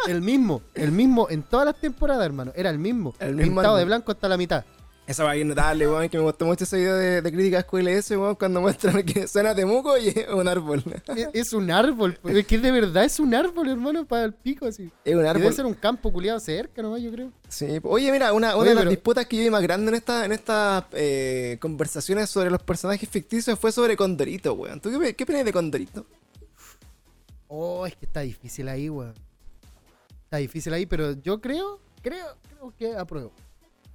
El 0.07 0.21
mismo, 0.23 0.63
el 0.75 0.93
mismo 0.93 1.27
en 1.31 1.43
todas 1.43 1.67
las 1.67 1.81
temporadas, 1.81 2.25
hermano. 2.27 2.53
Era 2.55 2.71
el 2.71 2.79
mismo. 2.79 3.15
El 3.19 3.35
mismo 3.35 3.55
pintado 3.57 3.77
de 3.77 3.83
árbol. 3.83 3.89
blanco 3.89 4.13
hasta 4.13 4.29
la 4.29 4.37
mitad. 4.37 4.65
Esa 5.11 5.25
va 5.25 5.33
a 5.33 5.37
ir 5.37 5.45
notable, 5.45 5.89
weón, 5.89 6.09
que 6.09 6.17
me 6.19 6.23
gustó 6.23 6.47
mucho 6.47 6.63
ese 6.63 6.77
video 6.77 6.95
de, 6.95 7.21
de 7.21 7.33
críticas 7.33 7.65
QLS, 7.65 8.13
weón, 8.13 8.37
cuando 8.37 8.61
muestran 8.61 9.03
que 9.03 9.27
suena 9.27 9.53
Temuco 9.57 9.99
y 9.99 10.09
es 10.11 10.29
un 10.29 10.47
árbol. 10.47 10.85
Es, 11.17 11.29
es 11.33 11.53
un 11.53 11.69
árbol, 11.69 12.17
pues, 12.23 12.37
es 12.37 12.47
que 12.47 12.59
de 12.59 12.71
verdad 12.71 13.05
es 13.05 13.19
un 13.19 13.35
árbol, 13.35 13.69
hermano, 13.69 14.07
para 14.07 14.23
el 14.27 14.33
pico 14.35 14.67
así. 14.67 14.89
Es 15.05 15.17
un 15.17 15.25
Y 15.25 15.27
árbol. 15.29 15.43
debe 15.43 15.55
ser 15.57 15.67
un 15.67 15.75
campo 15.75 16.13
culiado 16.13 16.39
cerca 16.39 16.81
nomás, 16.81 17.03
yo 17.03 17.11
creo. 17.11 17.33
Sí, 17.49 17.81
oye, 17.83 18.13
mira, 18.13 18.33
una, 18.33 18.51
una 18.55 18.59
Oye, 18.59 18.69
de 18.69 18.75
las 18.77 18.83
pero- 18.83 18.91
disputas 18.93 19.27
que 19.27 19.37
yo 19.39 19.43
vi 19.43 19.51
más 19.51 19.63
grande 19.63 19.89
en 19.89 19.97
esta, 19.97 20.25
en 20.25 20.31
estas 20.31 20.85
eh, 20.93 21.59
conversaciones 21.61 22.31
sobre 22.31 22.49
los 22.51 22.63
personajes 22.63 23.09
ficticios 23.09 23.59
fue 23.59 23.73
sobre 23.73 23.97
Condorito, 23.97 24.55
weón. 24.55 24.81
¿Tú 24.81 24.97
qué, 25.01 25.17
qué 25.17 25.25
opinas 25.25 25.45
de 25.45 25.53
Condorito? 25.53 26.07
Oh, 27.49 27.85
es 27.85 27.97
que 27.97 28.07
está 28.07 28.21
difícil 28.21 28.69
ahí, 28.69 28.89
weón. 28.89 29.15
Está 30.23 30.37
difícil 30.37 30.73
ahí, 30.73 30.87
pero 30.87 31.15
yo 31.21 31.41
creo, 31.41 31.81
creo, 32.01 32.27
creo 32.49 32.73
que 32.79 32.97
apruebo. 32.97 33.33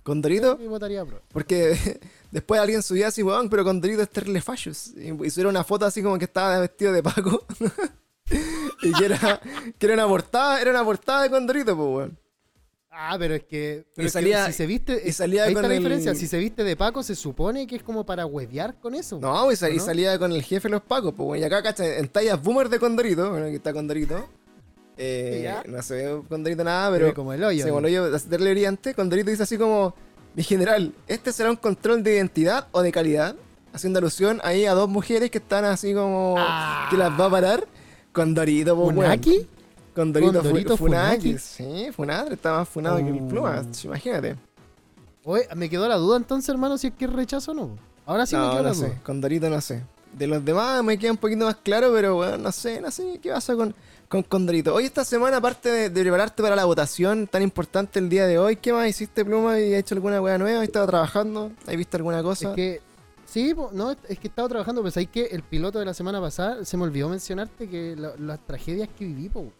Votaría 0.05 1.01
apruebo. 1.01 1.23
Porque 1.33 1.75
después 2.31 2.61
alguien 2.61 2.81
subía 2.83 3.07
así, 3.07 3.23
weón, 3.23 3.49
pero 3.49 3.63
Condorito 3.63 4.01
es 4.01 4.09
terrible 4.09 4.39
fachos. 4.41 4.93
Y, 4.95 5.09
subieron 5.29 5.49
una 5.51 5.63
foto 5.63 5.85
así 5.85 6.01
como 6.03 6.17
que 6.19 6.25
estaba 6.25 6.59
vestido 6.59 6.93
de 6.93 7.01
Paco. 7.03 7.43
y 8.83 8.91
que 8.93 9.05
era, 9.05 9.41
que 9.77 9.85
era 9.85 9.95
una 9.95 10.07
portada, 10.07 10.61
era 10.61 10.71
una 10.71 10.83
portada 10.83 11.23
de 11.23 11.29
Condorito, 11.29 11.75
pues, 11.75 11.87
weón. 11.89 12.19
Ah, 12.97 13.17
pero 13.19 13.35
es 13.35 13.43
que, 13.43 13.85
pero 13.93 14.05
Y 14.05 14.07
es 14.07 14.13
que 14.13 14.19
salía- 14.19 14.45
si 14.45 14.53
se 14.53 14.65
viste, 14.65 15.01
y 15.05 15.11
salía 15.11 15.43
ahí 15.43 15.53
con 15.53 15.63
está 15.65 15.67
la 15.67 15.73
el- 15.75 15.79
diferencia. 15.81 16.15
Si 16.15 16.27
se 16.27 16.37
viste 16.37 16.63
de 16.63 16.77
Paco, 16.77 17.03
se 17.03 17.13
supone 17.13 17.67
que 17.67 17.75
es 17.75 17.83
como 17.83 18.05
para 18.05 18.25
huevear 18.25 18.79
con 18.79 18.95
eso. 18.95 19.19
No, 19.19 19.51
y, 19.51 19.55
sal- 19.57 19.71
y 19.73 19.75
¿O 19.75 19.79
no? 19.79 19.85
salía 19.85 20.17
con 20.17 20.31
el 20.31 20.41
jefe 20.43 20.69
de 20.69 20.73
los 20.73 20.81
Pacos, 20.81 21.13
pues, 21.13 21.27
weón. 21.27 21.41
Y 21.41 21.43
acá, 21.43 21.61
cacha, 21.61 21.97
en 21.97 22.07
tallas 22.07 22.41
boomer 22.41 22.69
de 22.69 22.79
Condorito, 22.79 23.31
bueno, 23.31 23.47
aquí 23.47 23.55
está 23.55 23.73
Condorito. 23.73 24.29
Eh, 24.97 25.53
no 25.67 25.81
se 25.81 25.93
ve 25.95 26.21
Condorito 26.29 26.63
nada, 26.63 26.89
pero. 26.91 27.13
como 27.13 27.33
el 27.33 27.43
hoyo. 27.43 27.63
Sí, 27.63 27.69
como 27.69 27.81
lo 27.81 27.89
yo 27.89 28.13
hacerle 28.15 28.51
brillante, 28.51 28.93
Condorito 28.93 29.29
dice 29.29 29.43
así 29.43 29.57
como, 29.57 29.93
mi 30.35 30.43
general, 30.43 30.93
¿este 31.07 31.31
será 31.33 31.49
un 31.49 31.57
control 31.57 32.01
de 32.03 32.15
identidad 32.15 32.67
o 32.71 32.81
de 32.81 32.91
calidad? 32.91 33.35
Haciendo 33.73 33.99
alusión 33.99 34.39
ahí 34.43 34.65
a 34.65 34.73
dos 34.73 34.87
mujeres 34.87 35.29
que 35.29 35.39
están 35.39 35.65
así 35.65 35.93
como 35.93 36.35
Ah. 36.37 36.87
que 36.89 36.95
las 36.97 37.11
va 37.19 37.25
a 37.25 37.29
parar. 37.29 37.65
Condorito, 38.13 38.75
pues. 38.75 38.95
¿Funaki? 38.95 39.47
Condorito, 39.93 40.33
Condorito 40.33 40.77
fu- 40.77 40.85
Funaki. 40.85 41.33
Funaki. 41.33 41.37
Sí, 41.39 41.91
Funadre, 41.91 42.35
está 42.35 42.53
más 42.53 42.69
funado 42.69 42.97
que 42.97 43.07
el 43.09 43.19
Oh. 43.21 43.27
pluma, 43.27 43.65
imagínate. 43.83 44.35
Oye, 45.25 45.47
me 45.55 45.69
quedó 45.69 45.87
la 45.87 45.95
duda 45.95 46.17
entonces, 46.17 46.47
hermano, 46.49 46.77
si 46.77 46.87
es 46.87 46.93
que 46.93 47.07
rechazo 47.07 47.51
o 47.51 47.55
no. 47.55 47.69
Ahora 48.05 48.25
sí 48.25 48.35
me 48.35 48.41
no, 48.43 48.51
quedó 48.51 48.63
la 48.63 48.69
no 48.69 48.75
duda. 48.75 48.87
sé, 48.89 48.97
Condorito 49.03 49.49
no 49.49 49.59
sé. 49.59 49.81
De 50.13 50.27
los 50.27 50.45
demás 50.45 50.81
me 50.83 50.97
queda 50.97 51.11
un 51.11 51.17
poquito 51.17 51.45
más 51.45 51.55
claro, 51.57 51.91
pero 51.93 52.15
bueno, 52.15 52.37
no 52.37 52.51
sé, 52.51 52.79
no 52.79 52.89
sé 52.91 53.19
qué 53.21 53.31
pasa 53.31 53.55
con, 53.55 53.75
con 54.15 54.23
Condorito. 54.29 54.73
Hoy 54.73 54.85
esta 54.85 55.03
semana, 55.05 55.37
aparte 55.37 55.69
de, 55.69 55.89
de 55.89 56.01
prepararte 56.01 56.41
para 56.43 56.55
la 56.55 56.65
votación 56.65 57.27
tan 57.27 57.41
importante 57.41 57.99
el 57.99 58.09
día 58.09 58.25
de 58.27 58.37
hoy, 58.39 58.55
¿qué 58.57 58.71
más 58.73 58.87
hiciste, 58.87 59.23
Pluma? 59.25 59.59
¿Y 59.59 59.73
has 59.73 59.79
hecho 59.81 59.95
alguna 59.95 60.21
weá 60.21 60.37
nueva? 60.37 60.59
¿Has 60.61 60.65
estado 60.67 60.87
trabajando? 60.87 61.51
¿Has 61.67 61.75
visto 61.75 61.97
alguna 61.97 62.21
cosa? 62.23 62.49
Es 62.49 62.55
que, 62.55 62.81
sí, 63.25 63.53
no, 63.73 63.91
es 63.91 63.97
que 64.19 64.27
he 64.27 64.29
estado 64.29 64.47
trabajando, 64.49 64.81
pero 64.81 64.91
sabes 64.91 65.09
que 65.09 65.25
el 65.25 65.43
piloto 65.43 65.79
de 65.79 65.85
la 65.85 65.93
semana 65.93 66.19
pasada 66.21 66.63
se 66.65 66.77
me 66.77 66.83
olvidó 66.83 67.09
mencionarte 67.09 67.69
que 67.69 67.95
la- 67.95 68.15
las 68.17 68.39
tragedias 68.45 68.89
que 68.97 69.05
viví, 69.05 69.29
po. 69.29 69.51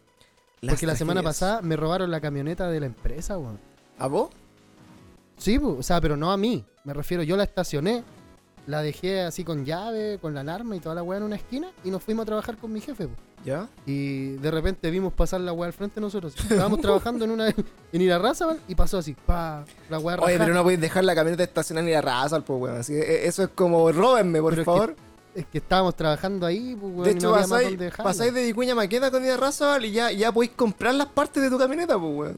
Las 0.62 0.76
Porque 0.76 0.88
la 0.88 0.96
semana 0.96 1.22
pasada 1.22 1.62
me 1.62 1.76
robaron 1.76 2.10
la 2.10 2.20
camioneta 2.22 2.68
de 2.70 2.80
la 2.80 2.86
empresa, 2.88 3.38
weón. 3.38 3.60
¿A 4.00 4.08
vos? 4.08 4.30
Sí, 5.38 5.60
o 5.62 5.84
sea, 5.84 6.00
pero 6.02 6.16
no 6.18 6.32
a 6.32 6.38
mí. 6.38 6.64
Me 6.86 6.94
refiero, 6.94 7.22
yo 7.24 7.36
la 7.36 7.44
estacioné, 7.44 8.04
la 8.68 8.82
dejé 8.82 9.22
así 9.22 9.44
con 9.44 9.64
llave, 9.66 10.18
con 10.20 10.34
la 10.34 10.42
alarma 10.42 10.76
y 10.76 10.80
toda 10.80 10.96
la 10.96 11.04
weá 11.04 11.18
en 11.20 11.24
una 11.26 11.36
esquina 11.36 11.68
y 11.84 11.92
nos 11.92 12.04
fuimos 12.04 12.24
a 12.24 12.26
trabajar 12.26 12.58
con 12.58 12.72
mi 12.74 12.82
jefe, 12.82 13.08
pu. 13.08 13.14
¿Ya? 13.46 13.70
Y 13.86 14.32
de 14.38 14.50
repente 14.50 14.90
vimos 14.90 15.14
pasar 15.14 15.40
la 15.42 15.54
weá 15.54 15.68
al 15.68 15.74
frente 15.74 15.96
de 15.96 16.02
nosotros. 16.02 16.34
Estábamos 16.36 16.82
trabajando 16.82 17.26
en 17.26 17.32
una 17.32 17.50
en 17.50 18.02
Irarrázaval 18.02 18.60
y 18.68 18.74
pasó 18.74 18.98
así, 18.98 19.14
pa, 19.26 19.64
la 19.90 20.00
weá 20.00 20.16
Oye, 20.16 20.22
rajada. 20.34 20.40
pero 20.46 20.54
no 20.56 20.64
podéis 20.64 20.82
dejar 20.82 21.04
la 21.04 21.14
camioneta 21.14 21.44
estacionada 21.44 21.86
ni 21.86 21.92
la 21.94 22.02
raza, 22.02 22.40
pues, 22.42 22.60
weón. 22.60 22.78
Así, 22.78 22.94
e- 22.96 23.28
eso 23.28 23.44
es 23.44 23.50
como, 23.50 23.92
róbenme, 23.92 24.42
por 24.42 24.52
Pero 24.52 24.62
es 24.62 24.66
que 24.66 24.72
favor. 24.72 24.96
Es 25.36 25.46
que 25.48 25.58
estábamos 25.60 25.96
trabajando 25.96 26.46
ahí, 26.48 26.76
pues, 26.80 26.92
weón, 26.94 27.04
de 27.04 27.12
hecho, 27.12 27.28
no 27.30 27.36
pasáis, 27.36 27.78
pasáis 28.02 28.34
de 28.34 28.44
Vicuña 28.46 28.74
Maqueta 28.74 29.12
con 29.12 29.24
Ida 29.24 29.38
Raza 29.38 29.78
y 29.86 29.92
ya, 29.92 30.12
ya 30.12 30.32
podéis 30.32 30.54
comprar 30.54 30.96
las 30.96 31.08
partes 31.08 31.44
de 31.44 31.50
tu 31.52 31.58
camioneta, 31.60 32.00
pues, 32.00 32.16
weón. 32.16 32.38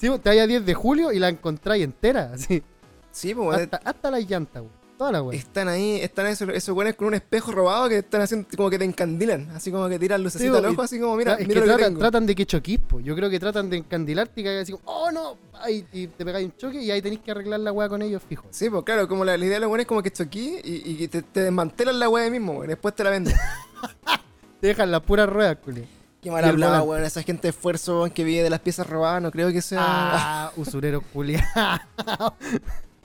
Sí, 0.00 0.08
te 0.22 0.28
vayas 0.28 0.44
a 0.44 0.46
10 0.46 0.66
de 0.66 0.74
julio 0.74 1.10
y 1.10 1.18
la 1.18 1.30
encontráis 1.30 1.82
entera, 1.82 2.30
así. 2.34 2.62
Sí, 3.10 3.34
pues, 3.34 3.48
weón. 3.48 3.60
Hasta, 3.62 3.78
hasta 3.78 4.10
las 4.12 4.28
llantas, 4.30 4.62
weón. 4.62 4.79
Toda 5.00 5.12
la 5.12 5.22
weá. 5.22 5.38
Están 5.38 5.66
ahí, 5.66 5.98
están 6.02 6.26
esos, 6.26 6.50
esos 6.50 6.76
weones 6.76 6.94
con 6.94 7.06
un 7.06 7.14
espejo 7.14 7.52
robado 7.52 7.88
que 7.88 7.96
están 7.96 8.20
haciendo 8.20 8.46
como 8.54 8.68
que 8.68 8.78
te 8.78 8.84
encandilan. 8.84 9.48
Así 9.52 9.72
como 9.72 9.88
que 9.88 9.98
tiran 9.98 10.22
lucecita 10.22 10.58
al 10.58 10.66
ojo, 10.66 10.82
así 10.82 11.00
como, 11.00 11.16
mira, 11.16 11.36
es 11.36 11.48
mira 11.48 11.62
que 11.62 11.66
lo 11.66 11.76
que 11.78 11.90
tratan, 11.92 12.26
de 12.26 12.34
que 12.34 12.44
choquís. 12.44 12.80
Yo 13.02 13.16
creo 13.16 13.30
que 13.30 13.40
tratan 13.40 13.70
de 13.70 13.78
encandilarte 13.78 14.42
y 14.42 14.44
que 14.44 14.58
así 14.58 14.72
como, 14.72 14.84
oh 14.84 15.10
no, 15.10 15.38
y 15.66 15.84
te 16.06 16.22
pegáis 16.22 16.44
un 16.44 16.54
choque 16.54 16.82
y 16.82 16.90
ahí 16.90 17.00
tenéis 17.00 17.22
que 17.22 17.30
arreglar 17.30 17.60
la 17.60 17.72
weá 17.72 17.88
con 17.88 18.02
ellos, 18.02 18.22
fijo. 18.28 18.46
Sí, 18.50 18.68
pues 18.68 18.84
claro, 18.84 19.08
como 19.08 19.24
la, 19.24 19.38
la 19.38 19.44
idea 19.46 19.54
de 19.54 19.60
los 19.60 19.70
weones 19.70 19.84
es 19.84 19.88
como 19.88 20.02
que 20.02 20.10
choquí 20.10 20.60
y, 20.62 21.02
y 21.04 21.08
te, 21.08 21.22
te 21.22 21.44
desmantelan 21.44 21.98
la 21.98 22.10
weá 22.10 22.28
mismo, 22.28 22.52
weón. 22.58 22.68
Después 22.68 22.94
te 22.94 23.02
la 23.02 23.08
venden. 23.08 23.34
Te 24.60 24.66
dejan 24.66 24.90
las 24.90 25.00
puras 25.00 25.30
ruedas, 25.30 25.56
Julio. 25.64 25.86
Qué 26.20 26.30
mal 26.30 26.44
weón. 26.60 27.04
Esa 27.04 27.22
gente 27.22 27.44
de 27.44 27.48
esfuerzo 27.48 28.00
weón, 28.00 28.10
que 28.10 28.22
vive 28.22 28.42
de 28.42 28.50
las 28.50 28.60
piezas 28.60 28.86
robadas, 28.86 29.22
no 29.22 29.30
creo 29.30 29.50
que 29.50 29.62
sea. 29.62 29.80
Ah, 29.82 30.52
usurero 30.56 31.02
Julia. 31.14 31.42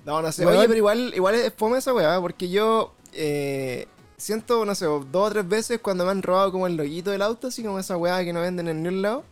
No, 0.06 0.22
no 0.22 0.32
sé. 0.32 0.46
Weón. 0.46 0.58
Oye, 0.60 0.68
pero 0.68 0.78
igual, 0.78 1.14
igual 1.16 1.36
es 1.36 1.54
fome 1.58 1.78
esa 1.80 1.94
weá, 1.94 2.20
porque 2.22 2.50
yo 2.50 2.94
eh, 3.14 3.88
siento, 4.18 4.64
no 4.66 4.76
sé, 4.76 4.86
dos 4.86 5.08
o 5.14 5.30
tres 5.32 5.48
veces 5.48 5.80
cuando 5.82 6.06
me 6.06 6.12
han 6.12 6.22
robado 6.22 6.52
como 6.52 6.68
el 6.68 6.76
loguito 6.78 7.12
del 7.12 7.22
auto, 7.22 7.48
así 7.48 7.64
como 7.64 7.80
esa 7.80 7.98
weá 7.98 8.24
que 8.24 8.32
no 8.34 8.42
venden 8.42 8.68
en 8.68 8.84
ningún 8.84 9.02
lado. 9.02 9.24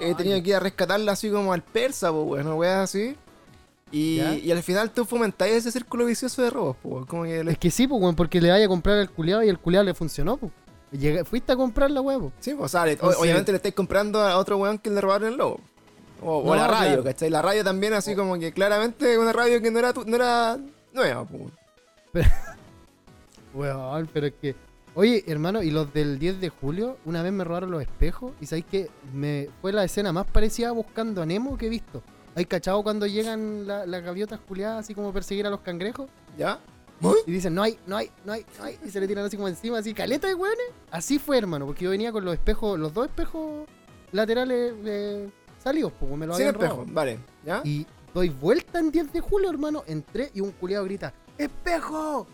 He 0.00 0.14
tenido 0.16 0.42
que 0.42 0.48
ir 0.50 0.54
a 0.56 0.60
rescatarla 0.60 1.12
así 1.12 1.30
como 1.30 1.52
al 1.52 1.62
persa, 1.62 2.10
pues, 2.12 2.26
weón, 2.26 2.46
una 2.48 2.56
weá 2.56 2.82
así. 2.82 3.16
Y, 3.92 4.20
y 4.42 4.50
al 4.50 4.60
final 4.64 4.90
tú 4.90 5.04
fomentáis 5.04 5.54
ese 5.54 5.70
círculo 5.70 6.04
vicioso 6.06 6.42
de 6.42 6.50
robos, 6.50 6.76
pues, 6.82 6.92
weón, 6.92 7.06
como 7.06 7.22
que... 7.22 7.44
le- 7.44 7.52
es 7.52 7.58
que 7.58 7.70
sí, 7.70 7.86
pues, 7.86 8.02
weón, 8.02 8.16
porque 8.16 8.40
le 8.40 8.50
vaya 8.50 8.64
a 8.64 8.68
comprar 8.68 8.98
al 8.98 9.08
culiado 9.10 9.44
y 9.44 9.48
el 9.48 9.58
culiado 9.60 9.84
le 9.84 9.94
funcionó, 9.94 10.36
pues. 10.36 10.50
Llega- 10.90 11.24
fuiste 11.24 11.52
a 11.52 11.56
comprar 11.56 11.92
la 11.92 12.00
huevo. 12.00 12.32
Sí, 12.40 12.54
pues, 12.54 12.64
o 12.64 12.68
sea, 12.68 12.84
le- 12.86 12.98
obviamente 13.00 13.52
le 13.52 13.56
estáis 13.56 13.74
comprando 13.76 14.20
a 14.20 14.36
otro 14.38 14.56
weón 14.56 14.78
que 14.78 14.90
le 14.90 15.00
robaron 15.00 15.28
el 15.28 15.36
logo. 15.36 15.60
O, 16.22 16.54
la 16.54 16.66
radio, 16.68 16.86
claro. 16.88 17.04
¿cachai? 17.04 17.30
La 17.30 17.42
radio 17.42 17.62
también 17.64 17.92
así 17.92 18.14
como 18.14 18.38
que 18.38 18.52
claramente 18.52 19.18
una 19.18 19.32
radio 19.32 19.60
que 19.60 19.70
no 19.70 19.78
era, 19.78 19.92
tu- 19.92 20.04
no 20.04 20.16
era 20.16 20.58
nueva, 20.92 21.24
pues. 21.26 21.42
weón. 23.54 23.76
Weón, 23.76 24.08
pero 24.12 24.26
es 24.26 24.34
que. 24.40 24.54
Oye, 24.96 25.24
hermano, 25.26 25.62
y 25.62 25.70
los 25.70 25.92
del 25.92 26.18
10 26.20 26.40
de 26.40 26.48
julio, 26.50 26.98
una 27.04 27.20
vez 27.22 27.32
me 27.32 27.42
robaron 27.42 27.70
los 27.72 27.82
espejos 27.82 28.32
y 28.40 28.46
sabéis 28.46 28.66
que 28.70 28.90
me 29.12 29.48
fue 29.60 29.72
la 29.72 29.82
escena 29.84 30.12
más 30.12 30.26
parecida 30.26 30.70
buscando 30.70 31.20
a 31.20 31.26
Nemo 31.26 31.58
que 31.58 31.66
he 31.66 31.68
visto. 31.68 32.02
¿Hay 32.36 32.44
cachado 32.44 32.82
cuando 32.82 33.06
llegan 33.06 33.66
la- 33.66 33.86
las 33.86 34.02
gaviotas 34.04 34.38
culiadas 34.40 34.80
así 34.84 34.94
como 34.94 35.12
perseguir 35.12 35.46
a 35.46 35.50
los 35.50 35.60
cangrejos? 35.60 36.08
¿Ya? 36.38 36.58
Y 37.26 37.32
dicen, 37.32 37.54
no 37.54 37.62
hay, 37.62 37.76
no 37.86 37.96
hay, 37.96 38.10
no 38.24 38.32
hay, 38.32 38.46
no 38.58 38.64
hay. 38.64 38.78
Y 38.86 38.88
se 38.90 38.98
le 39.00 39.06
tiran 39.06 39.24
así 39.26 39.36
como 39.36 39.48
encima, 39.48 39.78
así, 39.78 39.92
caleta 39.92 40.26
de 40.28 40.34
hueones. 40.34 40.64
Así 40.90 41.18
fue, 41.18 41.36
hermano, 41.36 41.66
porque 41.66 41.84
yo 41.84 41.90
venía 41.90 42.12
con 42.12 42.24
los 42.24 42.32
espejos, 42.34 42.78
los 42.78 42.94
dos 42.94 43.06
espejos 43.06 43.66
laterales 44.12 44.72
eh, 44.84 45.28
salidos, 45.64 45.92
pues 45.98 46.12
me 46.16 46.26
lo 46.26 46.34
habían 46.34 46.54
espejo, 46.54 46.76
robado. 46.76 46.92
vale. 46.92 47.18
¿Ya? 47.44 47.62
Y 47.64 47.86
doy 48.12 48.28
vuelta 48.28 48.78
en 48.78 48.90
10 48.90 49.12
de 49.12 49.20
julio, 49.20 49.50
hermano. 49.50 49.82
Entré 49.86 50.30
y 50.34 50.40
un 50.40 50.52
culiado 50.52 50.84
grita, 50.84 51.12
¡espejo! 51.38 52.26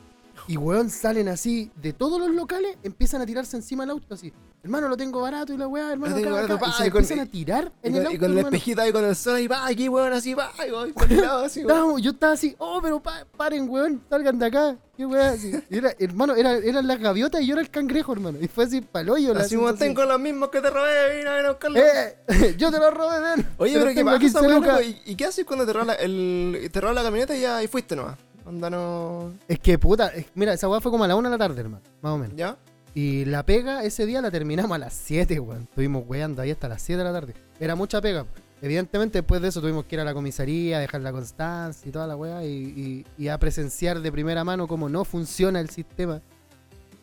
Y 0.48 0.56
weón, 0.56 0.90
salen 0.90 1.28
así 1.28 1.70
de 1.76 1.92
todos 1.92 2.18
los 2.20 2.30
locales, 2.30 2.76
empiezan 2.82 3.20
a 3.22 3.26
tirarse 3.26 3.56
encima 3.56 3.84
del 3.84 3.90
auto 3.90 4.14
así. 4.14 4.32
Hermano, 4.62 4.88
lo 4.88 4.96
tengo 4.96 5.22
barato 5.22 5.54
y 5.54 5.56
la 5.56 5.66
weá, 5.66 5.90
hermano, 5.92 6.14
tengo 6.14 6.28
acá, 6.28 6.34
barato, 6.36 6.54
acá", 6.56 6.64
pa, 6.66 6.70
y 6.70 6.72
se 6.82 6.86
y 6.86 6.90
con- 6.90 7.00
empiezan 7.02 7.26
a 7.26 7.30
tirar 7.30 7.72
Y 7.82 7.86
en 7.86 7.92
con, 7.94 8.00
el 8.00 8.02
y 8.02 8.06
auto, 8.08 8.18
con 8.18 8.30
el 8.32 8.38
hermano. 8.38 8.56
espejito 8.56 8.82
ahí 8.82 8.92
con 8.92 9.04
el 9.06 9.16
sol 9.16 9.34
ahí, 9.36 9.48
va, 9.48 9.66
aquí, 9.66 9.88
weón, 9.88 10.12
así, 10.12 10.34
va, 10.34 10.52
y 10.66 10.70
voy 10.70 10.92
por 10.92 11.10
el 11.10 11.20
lado, 11.22 11.44
así, 11.46 11.60
weón. 11.60 11.70
Estábamos- 11.70 12.02
yo 12.02 12.10
estaba 12.10 12.32
así, 12.34 12.54
oh, 12.58 12.78
pero 12.82 13.02
pa- 13.02 13.24
paren, 13.38 13.66
weón, 13.70 14.02
salgan 14.10 14.38
de 14.38 14.46
acá. 14.46 14.76
Qué 14.98 15.06
weá, 15.06 15.30
así. 15.30 15.50
Y 15.70 15.78
era, 15.78 15.94
hermano, 15.98 16.34
era, 16.34 16.56
eran 16.56 16.86
las 16.86 16.98
gaviotas 17.00 17.40
y 17.40 17.46
yo 17.46 17.54
era 17.54 17.62
el 17.62 17.70
cangrejo, 17.70 18.12
hermano. 18.12 18.36
Y 18.38 18.48
fue 18.48 18.64
así, 18.64 18.82
paloyo 18.82 19.32
la 19.32 19.40
Así 19.40 19.50
sensación. 19.56 19.78
tengo 19.78 20.04
los 20.04 20.20
mismos 20.20 20.50
que 20.50 20.60
te 20.60 20.68
robé, 20.68 21.16
vine 21.16 21.30
a 21.30 21.32
ver 21.32 21.46
a 21.46 21.50
buscarlo. 21.52 21.78
¡Eh! 21.78 22.18
Yo 22.58 22.70
te 22.70 22.78
lo 22.78 22.90
robé, 22.90 23.18
ven. 23.18 23.46
Oye, 23.56 23.72
Te 23.72 23.78
lo 23.78 23.84
pero 23.86 23.94
¿qué 24.18 24.26
tengo 24.30 24.40
pasa, 24.60 24.72
loco? 24.72 24.82
¿Y, 24.82 25.00
y 25.06 25.14
qué 25.14 25.24
haces 25.24 25.46
cuando 25.46 25.64
te 25.64 25.72
roba 25.72 25.86
la, 25.86 25.94
el, 25.94 26.68
te 26.70 26.80
roba 26.82 26.92
la 26.92 27.02
camioneta 27.02 27.34
y 27.34 27.40
ya 27.40 27.62
y 27.62 27.66
fuiste 27.66 27.96
nomás? 27.96 28.18
Onda 28.44 28.68
no... 28.68 29.32
Es 29.48 29.58
que 29.58 29.78
puta, 29.78 30.08
es- 30.08 30.26
mira, 30.34 30.52
esa 30.52 30.68
weá 30.68 30.82
fue 30.82 30.90
como 30.90 31.04
a 31.04 31.08
la 31.08 31.16
una 31.16 31.30
de 31.30 31.38
la 31.38 31.38
tarde, 31.48 31.58
hermano, 31.62 31.82
más 32.02 32.12
o 32.12 32.18
menos. 32.18 32.36
¿Ya? 32.36 32.58
Y 32.94 33.24
la 33.24 33.44
pega 33.46 33.84
ese 33.84 34.04
día 34.06 34.20
la 34.20 34.30
terminamos 34.30 34.72
a 34.74 34.78
las 34.78 34.92
7, 34.94 35.38
weón. 35.40 35.62
Estuvimos 35.62 36.04
weando 36.06 36.42
ahí 36.42 36.50
hasta 36.50 36.68
las 36.68 36.82
7 36.82 36.98
de 36.98 37.04
la 37.04 37.12
tarde. 37.12 37.34
Era 37.60 37.74
mucha 37.76 38.00
pega. 38.00 38.26
Evidentemente, 38.62 39.18
después 39.18 39.40
de 39.40 39.48
eso 39.48 39.60
tuvimos 39.60 39.84
que 39.86 39.96
ir 39.96 40.00
a 40.00 40.04
la 40.04 40.12
comisaría, 40.12 40.78
dejar 40.80 41.00
la 41.00 41.12
constancia 41.12 41.88
y 41.88 41.92
toda 41.92 42.06
la 42.06 42.16
weá, 42.16 42.44
y, 42.44 42.48
y- 42.48 43.06
y 43.16 43.28
a 43.28 43.38
presenciar 43.38 44.00
de 44.00 44.12
primera 44.12 44.44
mano 44.44 44.66
cómo 44.68 44.88
no 44.88 45.04
funciona 45.04 45.60
el 45.60 45.70
sistema. 45.70 46.20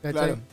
¿Cachai? 0.01 0.11
Claro. 0.11 0.33
Por 0.35 0.43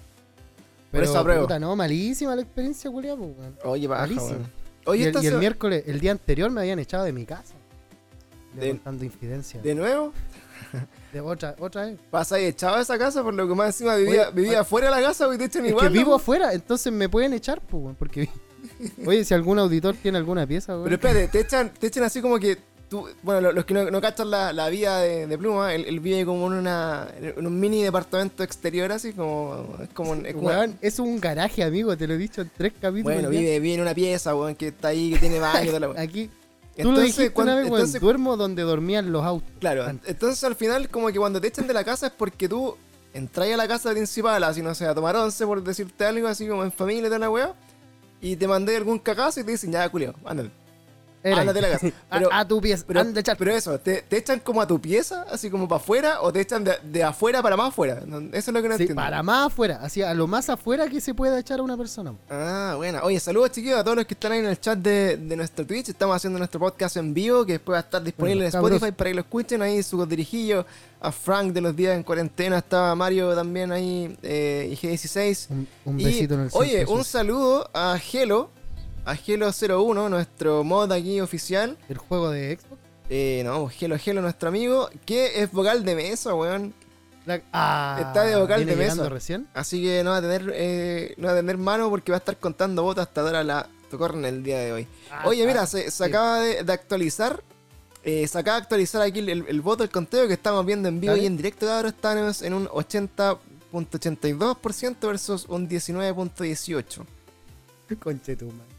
Pero, 1.01 1.05
eso 1.05 1.19
apruebo. 1.19 1.43
puta, 1.43 1.59
no, 1.59 1.75
malísima 1.77 2.35
la 2.37 2.43
experiencia, 2.43 2.91
culiao, 2.91 3.17
po, 3.19 3.25
weón. 3.25 3.59
Oye, 3.65 3.87
baja, 3.89 4.03
Malísimo. 4.03 4.27
weón. 4.29 4.43
Y, 4.43 4.89
Oye, 4.89 5.09
el, 5.09 5.15
y 5.15 5.27
el 5.27 5.33
se- 5.33 5.39
miércoles, 5.39 5.85
el 5.87 6.01
día 6.01 6.13
anterior, 6.13 6.51
me 6.51 6.61
habían 6.61 6.79
echado 6.79 7.05
de 7.05 7.13
mi 7.13 7.27
casa. 7.27 7.55
De- 8.55 8.67
Levantando 8.67 9.05
infidencia. 9.05 9.61
¿De 9.61 9.75
nuevo? 9.75 10.13
De 11.15 11.21
otra, 11.21 11.55
otra 11.59 11.87
vez. 11.87 11.97
¿Pasa 12.11 12.35
ahí 12.35 12.45
echado 12.45 12.77
a 12.77 12.83
esa 12.83 12.99
casa 12.99 13.23
por 13.23 13.33
lo 13.33 13.49
que 13.49 13.55
más 13.55 13.69
encima 13.69 13.95
vivía, 13.97 14.23
Oye, 14.25 14.31
vivía 14.35 14.51
oye. 14.51 14.59
afuera 14.59 14.91
de 14.95 15.01
la 15.01 15.07
casa 15.09 15.29
y 15.35 15.39
te 15.39 15.45
echan 15.45 15.65
Es 15.65 15.71
igual? 15.71 15.87
que 15.87 15.93
vivo 15.99 16.11
¿no? 16.11 16.17
afuera, 16.17 16.53
entonces 16.53 16.93
me 16.93 17.09
pueden 17.09 17.33
echar, 17.33 17.61
pues, 17.63 17.95
porque... 17.99 18.29
Oye, 19.07 19.25
si 19.25 19.33
algún 19.33 19.59
auditor 19.59 19.95
tiene 20.03 20.19
alguna 20.19 20.47
pieza, 20.47 20.73
weón. 20.73 20.85
Pero 20.85 20.97
espérate, 20.97 21.29
te 21.29 21.41
echan, 21.41 21.73
te 21.73 21.87
echan 21.87 22.03
así 22.05 22.21
como 22.21 22.39
que 22.39 22.59
tú, 22.89 23.09
bueno, 23.23 23.41
lo- 23.41 23.53
los 23.53 23.65
que 23.65 23.75
no, 23.75 23.91
no 23.91 24.01
cachan 24.01 24.31
la, 24.31 24.53
la 24.53 24.69
vida 24.69 24.99
de, 25.01 25.27
de 25.27 25.39
Pluma, 25.39 25.73
él, 25.75 25.85
él 25.87 26.01
vive 26.01 26.25
como 26.27 26.47
en, 26.49 26.55
una, 26.55 27.07
en 27.21 27.47
un 27.47 27.61
mini 27.61 27.83
departamento 27.83 28.43
exterior 28.43 28.91
así, 28.93 29.13
como, 29.13 29.77
es 29.83 29.89
como, 29.91 30.15
es 30.15 30.35
como- 30.35 30.49
Weón, 30.49 30.79
es 30.81 30.99
un 30.99 31.21
garaje, 31.21 31.63
amigo, 31.63 31.97
te 31.97 32.07
lo 32.07 32.15
he 32.15 32.19
dicho 32.19 32.41
en 32.43 32.51
tres 32.57 32.73
capítulos. 32.81 33.15
bueno, 33.15 33.29
vive, 33.31 33.61
vive 33.61 33.75
en 33.75 33.81
una 33.83 33.95
pieza, 33.95 34.35
weón, 34.35 34.55
que 34.55 34.69
está 34.69 34.89
ahí, 34.89 35.13
que 35.13 35.19
tiene 35.19 35.39
baño. 35.39 35.73
Aquí, 35.97 36.31
tú 36.83 36.93
lo 36.93 37.01
dijiste 37.01 37.31
cuando- 37.33 37.53
una 37.53 37.63
vez, 37.63 37.71
entonces, 37.71 38.01
duermo 38.01 38.37
donde 38.37 38.63
dormían 38.63 39.13
los 39.13 39.25
autos. 39.25 39.49
claro, 39.61 39.87
entonces 39.89 40.43
al 40.45 40.57
final 40.57 40.89
como 40.89 41.09
que 41.09 41.19
cuando 41.19 41.41
te 41.41 41.49
echan 41.49 41.67
de 41.67 41.75
la 41.75 41.85
casa 41.85 42.07
es 42.09 42.13
porque 42.13 42.49
tú 42.49 42.77
entras 43.13 43.49
a 43.53 43.57
la 43.57 43.69
casa 43.69 43.91
principal, 43.93 44.43
así 44.43 44.61
no 44.63 44.75
sé, 44.75 44.87
a 44.87 44.95
tomar 44.95 45.15
once 45.17 45.47
por 45.47 45.63
decirte 45.63 46.05
algo, 46.05 46.27
así 46.27 46.49
como 46.49 46.65
en 46.65 46.73
familia 46.73 47.03
y 47.03 47.07
toda 47.07 47.19
la 47.21 47.31
weá, 47.31 47.55
y 48.21 48.37
te 48.37 48.49
mandé 48.49 48.77
algún 48.77 48.99
cagazo 48.99 49.41
y 49.41 49.45
te 49.45 49.53
dicen, 49.53 49.71
ya, 49.71 49.89
culio, 49.89 50.15
ándale. 50.25 50.51
Ándate 51.25 51.53
de 51.55 51.61
la 51.63 51.71
casa. 51.71 51.87
a- 52.11 52.19
Pero- 52.19 52.29
a, 52.33 52.47
tu 52.47 52.61
pieza, 52.61 52.85
Pero, 52.87 53.01
anda 53.01 53.23
eso, 53.55 53.79
¿te, 53.81 54.03
te 54.03 54.19
echan 54.19 54.41
como 54.41 54.61
a 54.61 54.67
tu 54.67 54.81
pieza, 54.81 55.23
así 55.31 55.51
como 55.51 55.67
para 55.67 55.81
afuera, 55.81 56.21
o 56.23 56.33
te 56.33 56.41
echan 56.41 56.63
de, 56.65 56.73
de 56.83 57.03
afuera 57.03 57.43
para 57.43 57.57
más 57.57 57.69
afuera? 57.69 58.03
Eso 58.33 58.51
es 58.51 58.55
lo 58.55 58.63
que 58.63 58.69
no 58.69 58.77
Sí, 58.77 58.83
entiendo. 58.83 58.95
para 59.03 59.23
más 59.23 59.47
afuera, 59.47 59.79
así 59.83 60.03
a 60.03 60.13
lo 60.15 60.27
más 60.27 60.49
afuera 60.51 60.89
que 60.89 61.01
se 61.01 61.15
pueda 61.15 61.39
echar 61.39 61.61
a 61.61 61.63
una 61.63 61.77
persona. 61.77 62.15
Ah, 62.31 62.75
bueno. 62.77 63.01
Oye, 63.03 63.19
saludos 63.21 63.53
chiquillos 63.53 63.79
a 63.81 63.85
todos 63.85 63.97
los 63.97 64.07
que 64.07 64.15
están 64.15 64.33
ahí 64.33 64.41
en 64.41 64.47
el 64.47 64.61
chat 64.61 64.79
de, 64.79 65.17
de 65.17 65.37
nuestro 65.37 65.67
Twitch. 65.67 65.89
Estamos 65.89 66.17
haciendo 66.17 66.39
nuestro 66.39 66.61
podcast 66.61 66.97
en 66.97 67.15
vivo, 67.15 67.45
que 67.47 67.53
después 67.53 67.75
va 67.75 67.79
a 67.79 67.83
estar 67.83 68.03
disponible 68.03 68.45
Bueno, 68.45 68.45
en 68.45 68.49
Spotify 68.57 68.81
cabros. 68.81 68.97
para 68.97 69.11
que 69.11 69.15
lo 69.15 69.21
escuchen. 69.21 69.63
Ahí 69.63 69.83
su 69.83 70.05
dirijillo 70.07 70.67
a 71.01 71.13
Frank 71.13 71.53
de 71.53 71.61
los 71.61 71.75
días 71.75 71.97
en 71.97 72.03
cuarentena. 72.03 72.59
Estaba 72.59 72.95
Mario 72.95 73.35
también 73.35 73.73
ahí, 73.73 74.17
eh, 74.23 74.69
y 74.73 74.77
G16. 74.77 75.47
Un, 75.51 75.69
un 75.85 76.01
Y, 76.01 76.05
besito 76.05 76.35
en 76.35 76.41
el 76.41 76.49
Oye, 76.53 76.85
un 76.87 77.05
saludo 77.05 77.69
a 77.75 77.99
Gelo, 77.99 78.51
a 79.05 79.15
Gelo01, 79.17 80.09
nuestro 80.11 80.65
mod 80.65 80.91
aquí 80.93 81.21
oficial. 81.21 81.77
El 81.89 81.99
juego 81.99 82.31
de 82.31 82.57
Xbox. 82.57 82.81
Eh, 83.11 83.43
no, 83.45 83.69
Gelo 83.69 83.99
Gelo, 83.99 84.23
nuestro 84.23 84.49
amigo, 84.49 84.89
que 85.05 85.43
es 85.43 85.53
vocal 85.53 85.85
de 85.85 85.95
mesa, 85.95 86.35
weón. 86.35 86.73
La- 87.27 87.43
ah, 87.53 87.97
Está 88.01 88.25
de 88.25 88.37
vocal 88.37 88.65
¿viene 88.65 88.77
de 88.77 88.85
mesa. 88.89 89.09
recién. 89.09 89.47
Así 89.55 89.83
que 89.83 90.03
no 90.05 90.11
va 90.11 90.19
a 90.19 90.23
tener, 90.23 90.51
eh, 90.55 91.15
no 91.17 91.27
va 91.29 91.33
a 91.33 91.37
tener 91.37 91.57
mano 91.59 91.89
porque 91.91 92.13
va 92.13 92.17
a 92.17 92.19
estar 92.19 92.37
contando 92.39 92.83
votos 92.83 93.07
hasta 93.07 93.23
dar 93.23 93.37
a 93.37 93.45
la 93.45 93.69
Tocorn 93.91 94.25
el 94.25 94.43
día 94.43 94.59
de 94.59 94.73
hoy. 94.73 94.87
Ah, 95.11 95.23
Oye, 95.27 95.45
ah, 95.45 95.47
mira, 95.47 95.67
se, 95.67 95.91
se 95.91 96.05
acaba 96.05 96.41
de, 96.41 96.63
de 96.65 96.73
actualizar. 96.73 97.43
eh, 98.03 98.27
se 98.29 98.39
acaba 98.39 98.57
de 98.59 98.63
actualizar 98.65 99.01
aquí 99.03 99.21
el, 99.21 99.29
el- 99.31 99.45
el 99.49 99.61
voto, 99.63 99.83
el 99.85 99.91
conteo 99.91 100.27
que 100.29 100.35
estamos 100.35 100.65
viendo 100.67 100.89
en 100.89 101.01
vivo 101.01 101.13
Dale. 101.13 101.23
y 101.23 101.27
en 101.27 101.37
directo, 101.39 101.67
cabros. 101.67 101.93
Estamos 101.95 102.43
en 102.43 102.53
un 102.55 102.67
80.82% 102.69 105.07
versus 105.07 105.47
un 105.49 105.67
19.18%. 105.69 107.05
Conche 108.03 108.37
tu 108.37 108.47
madre. 108.47 108.74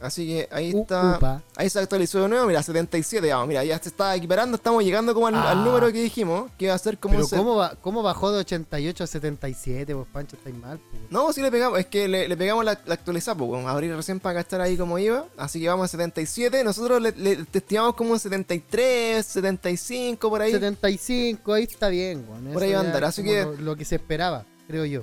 Así 0.00 0.26
que 0.26 0.48
ahí 0.52 0.72
U- 0.72 0.82
está. 0.82 1.16
upa. 1.16 1.42
Ahí 1.56 1.68
se 1.68 1.80
actualizó 1.80 2.22
de 2.22 2.28
nuevo, 2.28 2.46
mira, 2.46 2.62
77, 2.62 3.32
vamos, 3.32 3.48
mira, 3.48 3.64
ya 3.64 3.78
se 3.82 3.88
está 3.88 4.14
equiparando, 4.14 4.56
estamos 4.56 4.84
llegando 4.84 5.12
como 5.12 5.26
al, 5.26 5.34
Ah. 5.34 5.50
al 5.50 5.64
número 5.64 5.86
que 5.92 6.00
dijimos, 6.02 6.50
que 6.56 6.66
iba 6.66 6.74
a 6.74 6.78
ser 6.78 6.98
como 6.98 7.14
Pero 7.16 7.28
¿cómo, 7.28 7.56
va, 7.56 7.74
¿cómo 7.80 8.02
bajó 8.02 8.30
de 8.30 8.38
88 8.38 9.02
a 9.02 9.06
77? 9.08 9.94
Pues 9.94 10.06
Pancho, 10.12 10.36
estáis 10.36 10.54
mal. 10.56 10.78
pues. 10.90 11.02
No, 11.10 11.32
sí 11.32 11.42
le 11.42 11.50
pegamos, 11.50 11.78
es 11.80 11.86
que 11.86 12.06
le, 12.06 12.28
le 12.28 12.36
pegamos 12.36 12.64
la, 12.64 12.78
la 12.86 12.94
actualizada, 12.94 13.36
pues, 13.38 13.50
vamos 13.50 13.66
a 13.66 13.72
abrir 13.72 13.92
recién 13.94 14.20
para 14.20 14.42
cachar 14.44 14.60
ahí 14.60 14.76
como 14.76 14.98
iba, 15.00 15.24
así 15.36 15.60
que 15.60 15.68
vamos 15.68 15.84
a 15.86 15.88
77, 15.88 16.62
nosotros 16.62 17.02
le, 17.02 17.12
le 17.12 17.36
testimamos 17.46 17.94
como 17.96 18.12
un 18.12 18.20
73, 18.20 19.26
75 19.26 20.30
por 20.30 20.42
ahí. 20.42 20.52
75, 20.52 21.52
ahí 21.54 21.64
está 21.64 21.88
bien, 21.88 22.24
weón. 22.28 22.52
Por 22.52 22.62
ahí 22.62 22.72
va 22.72 22.78
a 22.78 22.82
andar, 22.82 23.04
así 23.04 23.22
que- 23.24 23.42
Lo, 23.42 23.52
lo 23.56 23.76
que 23.76 23.84
se 23.84 23.96
esperaba, 23.96 24.44
creo 24.68 24.84
yo. 24.84 25.02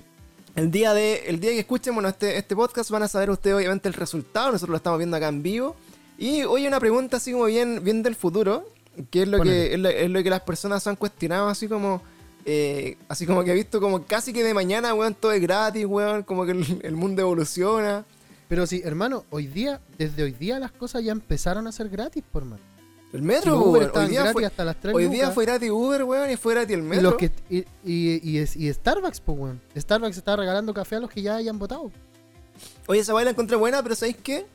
El 0.55 0.71
día 0.71 0.93
de 0.93 1.23
el 1.27 1.39
día 1.39 1.51
que 1.51 1.59
escuchen 1.59 1.93
bueno, 1.93 2.09
este, 2.09 2.37
este 2.37 2.55
podcast 2.55 2.89
van 2.89 3.03
a 3.03 3.07
saber 3.07 3.29
ustedes 3.29 3.57
obviamente 3.57 3.89
el 3.89 3.93
resultado, 3.93 4.47
nosotros 4.53 4.69
lo 4.69 4.77
estamos 4.77 4.97
viendo 4.99 5.17
acá 5.17 5.27
en 5.27 5.43
vivo. 5.43 5.75
Y 6.17 6.43
hoy 6.43 6.65
una 6.65 6.79
pregunta 6.79 7.17
así 7.17 7.33
como 7.33 7.45
bien, 7.45 7.83
bien 7.83 8.01
del 8.01 8.15
futuro, 8.15 8.69
que 9.11 9.23
es 9.23 9.27
lo 9.27 9.41
que, 9.41 9.73
es 9.73 9.79
lo, 9.79 9.89
es 9.89 10.09
lo 10.09 10.23
que 10.23 10.29
las 10.29 10.41
personas 10.41 10.87
han 10.87 10.95
cuestionado 10.95 11.49
así 11.49 11.67
como... 11.67 12.01
eh, 12.45 12.95
así 13.09 13.25
como 13.25 13.43
que 13.43 13.51
he 13.51 13.55
visto 13.55 13.81
como 13.81 14.05
casi 14.05 14.31
que 14.31 14.43
de 14.43 14.53
mañana, 14.53 14.93
weón, 14.93 15.13
todo 15.13 15.33
es 15.33 15.41
gratis, 15.41 15.85
weón, 15.85 16.23
como 16.23 16.45
que 16.45 16.51
el, 16.51 16.79
el 16.83 16.95
mundo 16.95 17.21
evoluciona. 17.21 18.05
Pero 18.47 18.65
sí, 18.65 18.81
hermano, 18.85 19.25
hoy 19.31 19.47
día, 19.47 19.81
desde 19.97 20.23
hoy 20.23 20.31
día 20.31 20.59
las 20.59 20.71
cosas 20.71 21.03
ya 21.03 21.11
empezaron 21.11 21.67
a 21.67 21.71
ser 21.73 21.89
gratis, 21.89 22.23
por 22.31 22.45
man. 22.45 22.59
El 23.13 23.21
metro, 23.21 23.57
weón, 23.57 23.69
Uber 23.69 23.91
hoy 23.95 24.07
día, 24.09 24.31
fue, 24.33 24.45
hasta 24.45 24.65
las 24.65 24.75
3 24.75 24.93
hoy 24.93 25.07
día 25.07 25.31
fue 25.31 25.45
gratis 25.45 25.69
Uber, 25.71 26.03
weón, 26.03 26.29
y 26.31 26.35
fue 26.35 26.53
gratis 26.53 26.73
el 26.73 26.81
y, 26.81 26.83
metro. 26.83 27.03
los 27.11 27.15
que, 27.15 27.31
y, 27.49 27.59
y, 27.85 28.19
y 28.29 28.37
es- 28.39 28.55
y 28.57 28.71
Starbucks, 28.73 29.21
pues, 29.21 29.37
weón. 29.39 29.61
Starbucks 29.77 30.17
está 30.17 30.35
regalando 30.35 30.73
café 30.73 30.95
a 30.97 30.99
los 30.99 31.09
que 31.09 31.21
ya 31.21 31.35
hayan 31.37 31.57
votado. 31.57 31.91
Oye, 32.87 32.99
esa 32.99 33.13
vaina 33.13 33.25
la 33.25 33.31
encontré 33.31 33.55
buena, 33.55 33.81
pero 33.83 33.95
¿sabéis 33.95 34.17
qué? 34.21 34.45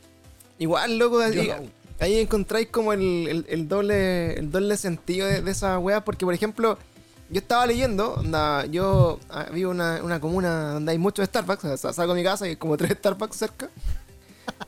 Igual, 0.58 0.98
loco, 0.98 1.20
ahí, 2.00 2.18
encontráis 2.18 2.68
como 2.68 2.92
el, 2.92 3.28
el- 3.28 3.46
el 3.48 3.68
doble 3.68 4.34
el 4.34 4.50
doble 4.50 4.76
sentido 4.76 5.26
de, 5.26 5.40
de 5.40 5.50
esa 5.50 5.78
weá, 5.78 6.04
porque 6.04 6.26
por 6.26 6.34
ejemplo, 6.34 6.76
yo 7.30 7.38
estaba 7.40 7.66
leyendo, 7.66 8.14
onda, 8.14 8.66
yo 8.66 9.20
ah, 9.30 9.46
vivo 9.54 9.70
en 9.72 9.76
una, 9.80 10.00
una 10.02 10.20
comuna 10.20 10.72
donde 10.74 10.92
hay 10.92 10.98
muchos 10.98 11.24
Starbucks, 11.26 11.64
o 11.64 11.76
sea, 11.78 11.92
salgo 11.94 12.12
de 12.14 12.20
mi 12.20 12.24
casa 12.24 12.46
y 12.46 12.50
hay 12.50 12.56
como 12.56 12.76
tres 12.76 12.90
Starbucks 12.98 13.36
cerca. 13.36 13.70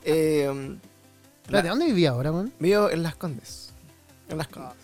Eh, 0.05 0.77
Espérate, 1.45 1.68
¿dónde 1.68 1.85
vivía 1.87 2.11
ahora, 2.11 2.33
weón? 2.33 2.53
vivo 2.59 2.88
en 2.88 3.03
Las 3.03 3.14
Condes. 3.16 3.62
En 4.33 4.38
Las 4.38 4.49
Condes. 4.49 4.75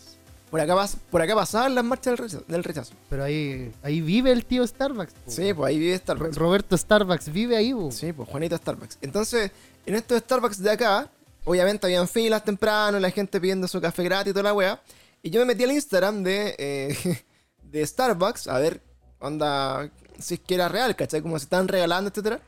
Por 0.50 0.60
acá, 0.60 0.74
pas- 0.74 0.96
por 1.10 1.20
acá 1.20 1.34
pasaban 1.34 1.74
las 1.74 1.84
marchas 1.84 2.12
del 2.12 2.18
rechazo. 2.18 2.44
Del 2.48 2.64
rechazo. 2.64 2.94
Pero 3.10 3.24
ahí, 3.24 3.70
ahí 3.82 4.00
vive 4.00 4.30
el 4.32 4.46
tío 4.46 4.66
Starbucks. 4.66 5.12
po, 5.12 5.30
Sí, 5.30 5.52
pues 5.52 5.68
ahí 5.68 5.78
vive 5.78 5.98
Starbucks. 5.98 6.36
Roberto 6.36 6.76
Starbucks 6.78 7.30
vive 7.32 7.56
ahí, 7.56 7.74
po. 7.74 7.90
Sí, 7.92 8.12
pues 8.14 8.28
Juanito 8.28 8.56
Starbucks. 8.56 8.98
Entonces, 9.02 9.50
en 9.84 9.94
estos 9.94 10.20
Starbucks 10.20 10.62
de 10.62 10.70
acá, 10.70 11.10
obviamente 11.44 11.86
habían 11.86 12.08
filas 12.08 12.44
temprano, 12.44 12.98
la 12.98 13.10
gente 13.10 13.38
pidiendo 13.40 13.68
su 13.68 13.78
café 13.80 14.02
gratis 14.04 14.30
y 14.30 14.32
toda 14.32 14.44
la 14.44 14.54
wea. 14.54 14.80
Y 15.22 15.28
yo 15.30 15.40
me 15.40 15.46
metí 15.46 15.64
al 15.64 15.72
Instagram 15.72 16.22
de, 16.22 16.54
eh, 16.58 17.22
de 17.64 17.86
Starbucks 17.86 18.48
a 18.48 18.58
ver, 18.58 18.80
onda, 19.18 19.90
si 20.18 20.34
es 20.34 20.40
que 20.40 20.54
era 20.54 20.68
real, 20.68 20.96
¿cachai? 20.96 21.20
Como 21.20 21.38
se 21.38 21.44
estaban 21.44 21.68
regalando, 21.68 22.08
etcétera. 22.08 22.40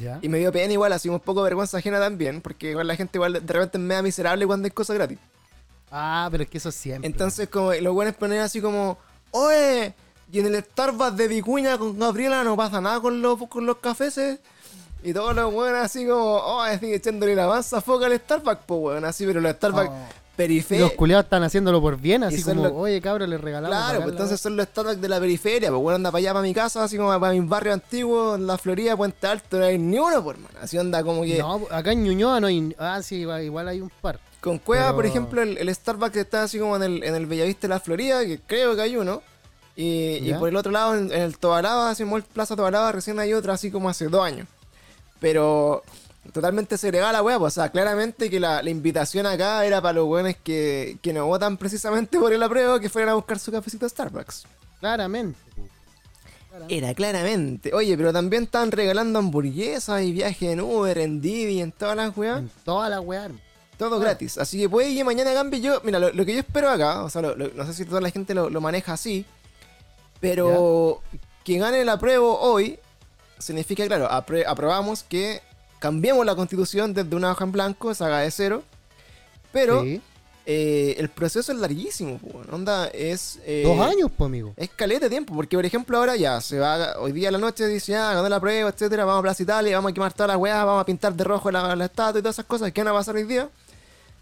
Ya. 0.00 0.18
Y 0.20 0.28
me 0.28 0.38
dio 0.38 0.50
pena 0.52 0.72
igual, 0.72 0.92
así 0.92 1.08
un 1.08 1.20
poco 1.20 1.42
vergüenza 1.42 1.78
ajena 1.78 1.98
también, 2.00 2.40
porque 2.42 2.70
igual 2.70 2.86
la 2.88 2.96
gente 2.96 3.16
igual 3.18 3.34
de 3.34 3.52
repente 3.52 3.78
es 3.78 3.84
media 3.84 4.02
miserable 4.02 4.46
cuando 4.46 4.66
hay 4.66 4.70
cosas 4.72 4.96
gratis. 4.96 5.18
Ah, 5.90 6.28
pero 6.30 6.42
es 6.44 6.50
que 6.50 6.58
eso 6.58 6.70
siempre. 6.70 7.06
Entonces, 7.08 7.48
como 7.48 7.72
los 7.72 7.94
buenos 7.94 8.14
ponen 8.14 8.40
así 8.40 8.60
como, 8.60 8.98
oye, 9.30 9.94
y 10.30 10.40
en 10.40 10.46
el 10.46 10.62
Starbucks 10.62 11.16
de 11.16 11.28
Vicuña 11.28 11.78
con 11.78 11.98
Gabriela 11.98 12.44
no 12.44 12.56
pasa 12.56 12.80
nada 12.80 13.00
con 13.00 13.20
los, 13.22 13.38
con 13.48 13.64
los 13.66 13.78
cafés. 13.78 14.18
eh". 14.18 14.38
Y 15.02 15.12
todos 15.12 15.34
los 15.34 15.52
buenos 15.52 15.80
así 15.80 16.04
como, 16.06 16.22
oh, 16.36 16.60
así 16.60 16.92
echándole 16.92 17.34
la 17.34 17.46
mansa 17.46 17.80
foca 17.80 18.06
al 18.06 18.16
Starbucks, 18.18 18.62
pues 18.66 18.80
weón, 18.80 19.04
así, 19.04 19.24
pero 19.26 19.40
los 19.40 19.52
Starbucks 19.52 19.88
Oh. 19.90 20.08
Periféricos. 20.38 20.90
los 20.90 20.96
culiados 20.96 21.24
están 21.24 21.42
haciéndolo 21.42 21.80
por 21.80 21.96
bien, 21.96 22.22
así 22.22 22.44
como, 22.44 22.62
los- 22.62 22.72
oye, 22.72 23.00
cabrón, 23.00 23.28
le 23.30 23.38
regalamos. 23.38 23.76
Claro, 23.76 24.02
pues 24.02 24.12
entonces 24.12 24.40
son 24.40 24.56
los 24.56 24.66
Starbucks 24.66 25.00
de 25.00 25.08
la 25.08 25.18
periferia, 25.18 25.68
pues 25.70 25.82
bueno, 25.82 25.96
anda 25.96 26.12
para 26.12 26.18
allá, 26.20 26.32
para 26.32 26.42
mi 26.44 26.54
casa, 26.54 26.84
así 26.84 26.96
como 26.96 27.08
para 27.18 27.32
mis 27.32 27.48
barrios 27.48 27.74
antiguos, 27.74 28.38
en 28.38 28.46
la 28.46 28.56
Florida, 28.56 28.96
Puente 28.96 29.26
Alto, 29.26 29.58
no 29.58 29.64
hay 29.64 29.78
ni 29.78 29.98
uno, 29.98 30.22
por 30.22 30.36
hermano. 30.36 30.56
Así 30.62 30.78
anda 30.78 31.02
como 31.02 31.22
que... 31.22 31.38
No, 31.40 31.62
acá 31.72 31.90
en 31.90 32.04
Ñuñoa 32.04 32.38
no 32.38 32.46
hay. 32.46 32.72
Ah, 32.78 33.00
sí, 33.02 33.16
igual 33.16 33.66
hay 33.66 33.80
un 33.80 33.90
par. 34.00 34.20
Con 34.40 34.58
Cueva, 34.58 34.94
por 34.94 35.04
ejemplo, 35.04 35.42
el, 35.42 35.58
el 35.58 35.74
Starbucks 35.74 36.16
está 36.16 36.44
así 36.44 36.58
como 36.58 36.76
en 36.76 36.82
el, 36.82 37.02
en 37.02 37.14
el 37.14 37.26
Bellavista 37.26 37.62
de 37.62 37.74
la 37.74 37.80
Florida, 37.80 38.24
que 38.24 38.38
creo 38.38 38.76
que 38.76 38.82
hay 38.82 38.96
uno. 38.96 39.22
Y, 39.74 40.28
y 40.28 40.34
por 40.34 40.48
el 40.48 40.56
otro 40.56 40.72
lado, 40.72 40.96
en, 40.96 41.12
en 41.12 41.22
el 41.22 41.38
Tobalaba, 41.38 41.90
así 41.90 42.02
en 42.02 42.08
Mall 42.08 42.22
Plaza 42.22 42.56
Tobalaba, 42.56 42.92
recién 42.92 43.18
hay 43.18 43.32
otro 43.32 43.52
así 43.52 43.70
como 43.70 43.88
hace 43.88 44.08
dos 44.08 44.24
años. 44.24 44.46
Pero 45.20 45.82
totalmente 46.32 46.76
segregada 46.76 47.12
la 47.12 47.22
wea, 47.22 47.38
pues, 47.38 47.54
o 47.56 47.60
sea, 47.60 47.70
claramente 47.70 48.28
que 48.28 48.38
la, 48.38 48.62
la 48.62 48.70
invitación 48.70 49.26
acá 49.26 49.64
era 49.64 49.80
para 49.80 49.94
los 49.94 50.06
weones 50.06 50.36
que, 50.36 50.98
que 51.00 51.12
no 51.12 51.26
votan 51.26 51.56
precisamente 51.56 52.18
por 52.18 52.32
el 52.32 52.42
apruebo, 52.42 52.78
que 52.80 52.88
fueran 52.88 53.10
a 53.10 53.14
buscar 53.14 53.38
su 53.38 53.50
cafecito 53.50 53.86
a 53.86 53.88
Starbucks. 53.88 54.46
Claramente. 54.80 55.38
Era 56.68 56.92
claramente. 56.92 57.72
Oye, 57.72 57.96
pero 57.96 58.12
también 58.12 58.44
estaban 58.44 58.72
regalando 58.72 59.20
hamburguesas 59.20 60.02
y 60.02 60.12
viajes 60.12 60.50
en 60.50 60.60
Uber, 60.60 60.98
en 60.98 61.20
Didi, 61.20 61.60
en 61.60 61.70
todas 61.70 61.96
las 61.96 62.16
weas. 62.16 62.40
En 62.40 62.50
toda 62.64 62.88
la 62.88 63.00
weá. 63.00 63.30
Todo 63.78 63.96
Ah. 63.96 64.00
gratis. 64.00 64.36
Así 64.38 64.58
que 64.58 64.68
puede 64.68 64.92
que 64.94 65.04
mañana 65.04 65.32
cambie 65.32 65.60
yo. 65.60 65.80
Mira, 65.84 65.98
lo, 65.98 66.12
lo 66.12 66.24
que 66.26 66.34
yo 66.34 66.40
espero 66.40 66.68
acá, 66.68 67.04
o 67.04 67.10
sea, 67.10 67.22
lo- 67.22 67.36
lo- 67.36 67.48
no 67.54 67.64
sé 67.64 67.72
si 67.72 67.84
toda 67.84 68.00
la 68.00 68.10
gente 68.10 68.34
lo, 68.34 68.50
maneja 68.60 68.92
así, 68.92 69.24
pero 70.20 71.00
que 71.44 71.58
gane 71.58 71.80
el 71.80 71.88
apruebo 71.88 72.38
hoy 72.40 72.78
significa, 73.38 73.86
claro, 73.86 74.08
apre- 74.10 74.44
aprobamos 74.46 75.02
que 75.04 75.40
cambiemos 75.78 76.26
la 76.26 76.34
constitución 76.34 76.92
desde 76.92 77.14
una 77.14 77.30
hoja 77.32 77.44
en 77.44 77.52
blanco, 77.52 77.94
se 77.94 78.04
haga 78.04 78.18
de 78.20 78.30
cero, 78.32 78.64
pero 79.52 79.82
Sí. 79.84 80.02
eh, 80.44 80.96
el 80.98 81.08
proceso 81.08 81.52
es 81.52 81.58
larguísimo, 81.58 82.18
weón. 82.22 82.46
onda, 82.52 82.88
es... 82.88 83.38
eh, 83.44 83.62
Dos 83.64 83.78
años, 83.80 84.10
pues, 84.16 84.26
amigo. 84.26 84.54
Es 84.56 84.70
caleta 84.70 85.06
de 85.06 85.10
tiempo, 85.10 85.34
porque 85.36 85.56
por 85.56 85.64
ejemplo 85.64 85.96
ahora 85.98 86.16
ya 86.16 86.40
se 86.40 86.58
va, 86.58 86.98
hoy 86.98 87.12
día 87.12 87.28
a 87.28 87.32
la 87.32 87.38
noche 87.38 87.66
dice, 87.68 87.94
ah, 87.94 88.12
ganó 88.14 88.28
la 88.28 88.40
prueba, 88.40 88.70
etcétera, 88.70 89.04
vamos 89.04 89.20
a 89.20 89.22
Plaza 89.22 89.42
Italia, 89.44 89.76
vamos 89.76 89.92
a 89.92 89.94
quemar 89.94 90.12
todas 90.12 90.28
las 90.28 90.36
weas, 90.36 90.64
vamos 90.66 90.82
a 90.82 90.84
pintar 90.84 91.14
de 91.14 91.22
rojo 91.22 91.50
la, 91.52 91.76
la 91.76 91.84
estatua 91.84 92.18
y 92.18 92.22
todas 92.22 92.34
esas 92.34 92.46
cosas 92.46 92.72
que 92.72 92.80
van 92.82 92.88
a 92.88 92.96
pasar 92.98 93.14
hoy 93.14 93.22
día. 93.24 93.48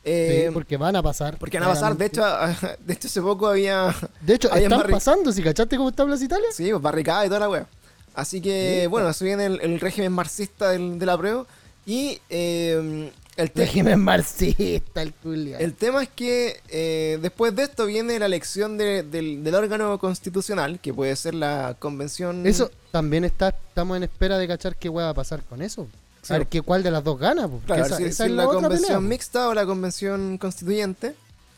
Eh, 0.08 0.44
Sí, 0.46 0.54
porque 0.54 0.76
van 0.76 0.94
a 0.94 1.02
pasar. 1.02 1.36
porque 1.36 1.58
van 1.58 1.68
a 1.68 1.72
pasar, 1.72 1.96
de 1.96 2.06
hecho, 2.06 2.22
de 2.86 2.92
hecho 2.94 3.08
hace 3.08 3.20
poco 3.20 3.48
había, 3.48 3.92
De 4.20 4.34
hecho, 4.34 4.48
había 4.52 4.68
están 4.68 4.80
barri- 4.80 4.92
pasando. 4.92 5.32
Si 5.32 5.42
cachaste 5.42 5.76
cómo 5.76 5.88
está 5.88 6.04
Plaza 6.06 6.24
Italia. 6.24 6.46
sí, 6.52 6.70
pues, 6.70 6.80
barricada 6.80 7.26
y 7.26 7.28
toda 7.28 7.40
la 7.40 7.48
wea. 7.50 7.66
Así 8.14 8.40
que, 8.40 8.80
Sí, 8.82 8.86
bueno, 8.86 9.12
se 9.12 9.24
viene 9.24 9.46
el, 9.46 9.60
el 9.60 9.80
régimen 9.80 10.12
marxista 10.12 10.70
del, 10.70 10.98
de 10.98 11.06
la 11.06 11.18
prueba. 11.18 11.44
Y 11.84 12.20
eh, 12.30 13.10
el, 13.36 13.50
Régimen 13.54 14.00
marxista, 14.00 15.02
el 15.02 15.12
culiao. 15.12 15.60
el 15.60 15.74
tema 15.74 16.02
es 16.02 16.08
que 16.08 16.60
eh, 16.68 17.18
después 17.20 17.54
de 17.54 17.64
esto 17.64 17.86
viene 17.86 18.18
la 18.18 18.26
elección 18.26 18.78
de- 18.78 19.02
del, 19.02 19.44
del 19.44 19.54
órgano 19.54 19.98
constitucional, 19.98 20.78
que 20.80 20.94
puede 20.94 21.14
ser 21.16 21.34
la 21.34 21.76
convención... 21.78 22.46
Eso 22.46 22.70
también 22.90 23.24
está, 23.24 23.50
estamos 23.50 23.96
en 23.98 24.04
espera 24.04 24.38
de 24.38 24.48
cachar 24.48 24.74
qué 24.76 24.88
va 24.88 25.10
a 25.10 25.14
pasar 25.14 25.42
con 25.42 25.62
eso. 25.62 25.86
Sí. 26.26 26.34
A 26.34 26.38
ver 26.38 26.46
qué, 26.48 26.60
cuál 26.62 26.82
de 26.82 26.90
las 26.90 27.04
dos 27.04 27.18
gana. 27.18 27.42
po, 27.42 27.58
porque 27.58 27.66
Claro, 27.66 27.86
esa, 27.86 27.96
si, 27.98 28.04
esa 28.04 28.24
si 28.24 28.30
es 28.30 28.36
la, 28.36 28.46
otra 28.48 28.60
convención 28.62 28.88
pelea, 28.88 29.00
mixta 29.00 29.48
o 29.48 29.54
la 29.54 29.64
convención 29.66 30.38
constituyente. 30.38 31.14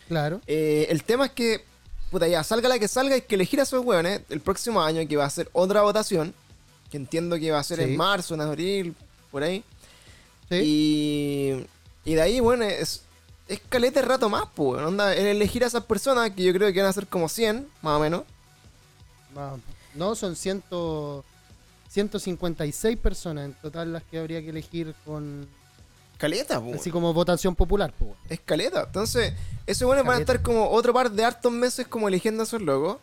Claro. 0.09 0.41
Eh, 0.47 0.87
el 0.91 1.05
tema 1.05 1.27
es 1.27 1.33
que, 1.33 1.65
puta, 2.11 2.29
ya, 2.29 2.43
salga 2.45 2.69
la 2.69 2.79
que 2.79 2.89
salga, 2.89 3.15
hay 3.15 3.23
que 3.23 3.35
elegir 3.35 3.61
a 3.61 3.63
esos 3.65 3.85
hueones 3.85 4.21
el 4.29 4.41
próximo 4.41 4.83
año, 4.83 5.07
que 5.09 5.17
va 5.17 5.25
a 5.25 5.31
ser 5.31 5.49
otra 5.53 5.83
votación, 5.83 6.35
que 6.91 6.97
entiendo 6.97 7.39
que 7.39 7.51
va 7.51 7.59
a 7.61 7.65
ser 7.65 7.79
Sí. 7.79 7.85
en 7.85 7.97
marzo, 7.97 8.35
en 8.35 8.41
abril, 8.43 8.95
por 9.31 9.43
ahí. 9.43 9.65
Sí. 10.51 10.57
Y, 12.05 12.11
y 12.11 12.15
de 12.15 12.23
ahí, 12.23 12.41
bueno, 12.41 12.65
es, 12.65 13.03
es 13.49 13.61
caleta 13.69 14.03
rato 14.03 14.29
más, 14.29 14.45
pues, 14.55 14.83
onda, 14.83 15.15
el 15.15 15.27
elegir 15.27 15.65
a 15.65 15.67
esas 15.67 15.85
personas, 15.85 16.31
que 16.31 16.43
yo 16.43 16.53
creo 16.53 16.73
que 16.73 16.81
van 16.81 16.91
a 16.91 16.93
ser 16.93 17.07
como 17.07 17.29
100, 17.29 17.67
más 17.83 17.97
o 17.97 18.01
menos. 18.01 18.23
No, 19.95 20.15
son 20.15 20.37
ciento, 20.37 21.25
156 21.99 22.97
personas 22.99 23.47
en 23.47 23.55
total 23.55 23.93
las 23.93 24.05
que 24.05 24.19
habría 24.19 24.41
que 24.41 24.51
elegir 24.51 24.95
con 25.05 25.49
Caleta, 26.17 26.61
pues. 26.61 26.81
así 26.81 26.91
como 26.91 27.13
votación 27.13 27.57
popular. 27.57 27.93
po. 27.93 28.15
Es 28.29 28.41
caleta. 28.41 28.85
Entonces, 28.85 29.33
esos 29.67 29.87
buenos 29.87 30.05
van 30.05 30.19
a 30.19 30.21
estar 30.21 30.43
como 30.43 30.69
otro 30.71 30.93
par 30.93 31.11
de 31.11 31.25
hartos 31.25 31.51
meses 31.51 31.87
como 31.89 32.09
eligiendo 32.09 32.43
a 32.43 32.45
esos 32.45 32.63
logos. 32.63 32.99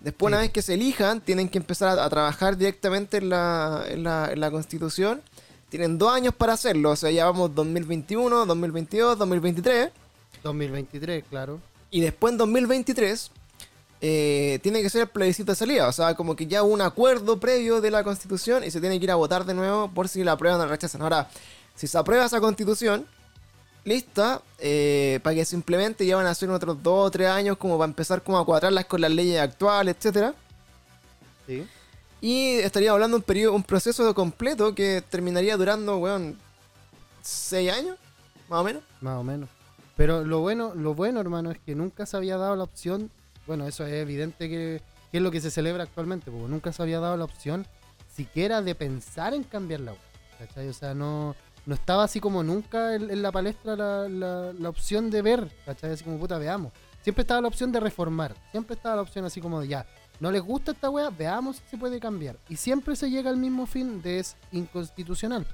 Después, 0.00 0.30
una 0.30 0.40
vez 0.40 0.50
que 0.50 0.62
se 0.62 0.74
elijan, 0.74 1.20
tienen 1.20 1.48
que 1.48 1.58
empezar 1.58 1.98
a, 1.98 2.04
a 2.04 2.10
trabajar 2.10 2.56
directamente 2.56 3.18
en 3.18 3.30
la, 3.30 3.84
en, 3.88 4.02
la, 4.02 4.30
en 4.32 4.40
la 4.40 4.50
constitución. 4.50 5.22
Tienen 5.68 5.98
dos 5.98 6.12
años 6.12 6.34
para 6.34 6.54
hacerlo. 6.54 6.90
O 6.90 6.96
sea, 6.96 7.10
ya 7.10 7.24
vamos 7.26 7.54
2021, 7.54 8.46
2022, 8.46 9.18
2023. 9.18 9.90
2023, 10.42 11.24
claro. 11.28 11.60
Y 11.90 12.00
después 12.00 12.32
en 12.32 12.38
2023 12.38 13.30
eh, 14.00 14.58
tiene 14.62 14.82
que 14.82 14.90
ser 14.90 15.02
el 15.02 15.08
plebiscito 15.08 15.52
de 15.52 15.56
salida. 15.56 15.88
O 15.88 15.92
sea, 15.92 16.14
como 16.14 16.36
que 16.36 16.46
ya 16.46 16.62
hubo 16.62 16.72
un 16.72 16.80
acuerdo 16.80 17.38
previo 17.40 17.80
de 17.80 17.90
la 17.90 18.04
constitución 18.04 18.64
y 18.64 18.70
se 18.70 18.80
tiene 18.80 18.98
que 18.98 19.04
ir 19.04 19.10
a 19.10 19.16
votar 19.16 19.44
de 19.44 19.54
nuevo 19.54 19.90
por 19.90 20.08
si 20.08 20.24
la 20.24 20.32
aprueban 20.32 20.60
o 20.60 20.64
la 20.64 20.70
rechazan. 20.70 21.02
Ahora, 21.02 21.28
si 21.74 21.86
se 21.86 21.98
aprueba 21.98 22.26
esa 22.26 22.40
constitución, 22.40 23.06
lista, 23.84 24.42
eh, 24.58 25.20
para 25.22 25.34
que 25.36 25.44
se 25.44 25.56
implemente, 25.56 26.06
ya 26.06 26.16
van 26.16 26.26
a 26.26 26.34
ser 26.34 26.50
otros 26.50 26.82
dos 26.82 27.06
o 27.06 27.10
tres 27.10 27.28
años 27.28 27.56
como 27.56 27.78
para 27.78 27.88
empezar 27.88 28.22
como 28.22 28.38
a 28.38 28.44
cuadrarlas 28.44 28.86
con 28.86 29.00
las 29.00 29.10
leyes 29.10 29.40
actuales, 29.40 29.96
etcétera 29.96 30.34
Sí. 31.46 31.66
Y 32.20 32.56
estaríamos 32.58 32.96
hablando 32.96 33.16
de 33.16 33.20
un 33.20 33.24
periodo, 33.24 33.54
un 33.54 33.62
proceso 33.62 34.14
completo 34.14 34.74
que 34.74 35.02
terminaría 35.08 35.56
durando, 35.56 35.96
weón, 35.98 36.36
6 37.22 37.72
años, 37.72 37.96
más 38.48 38.60
o 38.60 38.64
menos. 38.64 38.82
Más 39.00 39.18
o 39.18 39.22
menos. 39.22 39.48
Pero 39.96 40.24
lo 40.24 40.40
bueno, 40.40 40.74
lo 40.74 40.94
bueno, 40.94 41.20
hermano, 41.20 41.50
es 41.50 41.58
que 41.58 41.74
nunca 41.74 42.06
se 42.06 42.16
había 42.16 42.36
dado 42.36 42.56
la 42.56 42.64
opción. 42.64 43.10
Bueno, 43.48 43.66
eso 43.66 43.84
es 43.84 43.94
evidente 43.94 44.48
que, 44.48 44.80
que 45.10 45.16
es 45.16 45.22
lo 45.22 45.32
que 45.32 45.40
se 45.40 45.50
celebra 45.50 45.82
actualmente, 45.82 46.30
porque 46.30 46.46
nunca 46.46 46.72
se 46.72 46.80
había 46.82 47.00
dado 47.00 47.16
la 47.16 47.24
opción 47.24 47.66
siquiera 48.14 48.62
de 48.62 48.74
pensar 48.76 49.34
en 49.34 49.42
cambiar 49.42 49.80
la 49.80 49.92
web. 49.92 50.00
¿Cachai? 50.38 50.68
O 50.68 50.72
sea, 50.72 50.94
no, 50.94 51.34
no 51.66 51.74
estaba 51.74 52.04
así 52.04 52.20
como 52.20 52.44
nunca 52.44 52.94
en, 52.94 53.10
en 53.10 53.22
la 53.22 53.32
palestra 53.32 53.74
la, 53.74 54.08
la- 54.08 54.52
la 54.52 54.68
opción 54.68 55.10
de 55.10 55.22
ver, 55.22 55.48
¿cachai? 55.66 55.90
Así 55.92 56.04
como 56.04 56.18
puta, 56.18 56.38
veamos. 56.38 56.72
Siempre 57.02 57.22
estaba 57.22 57.40
la 57.40 57.48
opción 57.48 57.72
de 57.72 57.80
reformar. 57.80 58.34
Siempre 58.52 58.76
estaba 58.76 58.96
la 58.96 59.02
opción 59.02 59.24
así 59.24 59.40
como 59.40 59.60
de 59.60 59.68
ya. 59.68 59.86
No 60.20 60.30
les 60.30 60.42
gusta 60.42 60.72
esta 60.72 60.90
wea, 60.90 61.10
veamos 61.10 61.56
si 61.56 61.62
se 61.70 61.78
puede 61.78 61.98
cambiar. 62.00 62.36
Y 62.48 62.56
siempre 62.56 62.94
se 62.96 63.08
llega 63.10 63.30
al 63.30 63.36
mismo 63.36 63.66
fin 63.66 64.02
de 64.02 64.18
es 64.18 64.36
inconstitucional. 64.52 65.46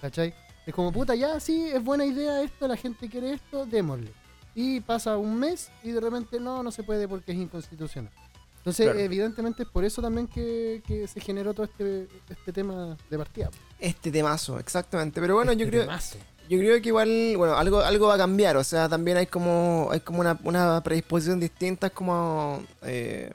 ¿Cachai? 0.00 0.34
Es 0.66 0.74
como 0.74 0.92
puta, 0.92 1.14
ya 1.14 1.40
sí, 1.40 1.68
es 1.72 1.82
buena 1.82 2.04
idea 2.04 2.42
esto, 2.42 2.68
la 2.68 2.76
gente 2.76 3.08
quiere 3.08 3.32
esto, 3.32 3.64
démosle. 3.66 4.12
Y 4.54 4.80
pasa 4.80 5.16
un 5.16 5.38
mes 5.38 5.70
y 5.82 5.90
de 5.92 6.00
repente 6.00 6.40
no, 6.40 6.62
no 6.62 6.70
se 6.70 6.82
puede 6.82 7.06
porque 7.08 7.32
es 7.32 7.38
inconstitucional. 7.38 8.12
Entonces, 8.58 8.86
Claro. 8.86 8.98
evidentemente 9.00 9.62
es 9.62 9.68
por 9.68 9.84
eso 9.84 10.02
también 10.02 10.26
que, 10.26 10.82
que 10.86 11.06
se 11.08 11.18
generó 11.20 11.54
todo 11.54 11.64
este, 11.64 12.08
este 12.28 12.52
tema 12.52 12.96
de 13.08 13.16
partida. 13.18 13.48
Este 13.78 14.10
temazo, 14.10 14.58
exactamente. 14.58 15.18
Pero 15.20 15.34
bueno, 15.36 15.52
yo 15.54 15.60
Este 15.64 15.70
creo, 15.70 15.82
temazo. 15.84 16.18
yo 16.48 16.58
creo 16.58 16.82
que 16.82 16.88
igual, 16.88 17.34
bueno, 17.38 17.56
algo, 17.56 17.80
algo 17.80 18.08
va 18.08 18.14
a 18.14 18.18
cambiar. 18.18 18.58
O 18.58 18.64
sea, 18.64 18.86
también 18.88 19.16
hay 19.16 19.26
como, 19.26 19.88
hay 19.90 20.00
como 20.00 20.20
una, 20.20 20.38
una 20.44 20.82
predisposición 20.82 21.40
distinta 21.40 21.88
como 21.88 22.62
eh, 22.82 23.32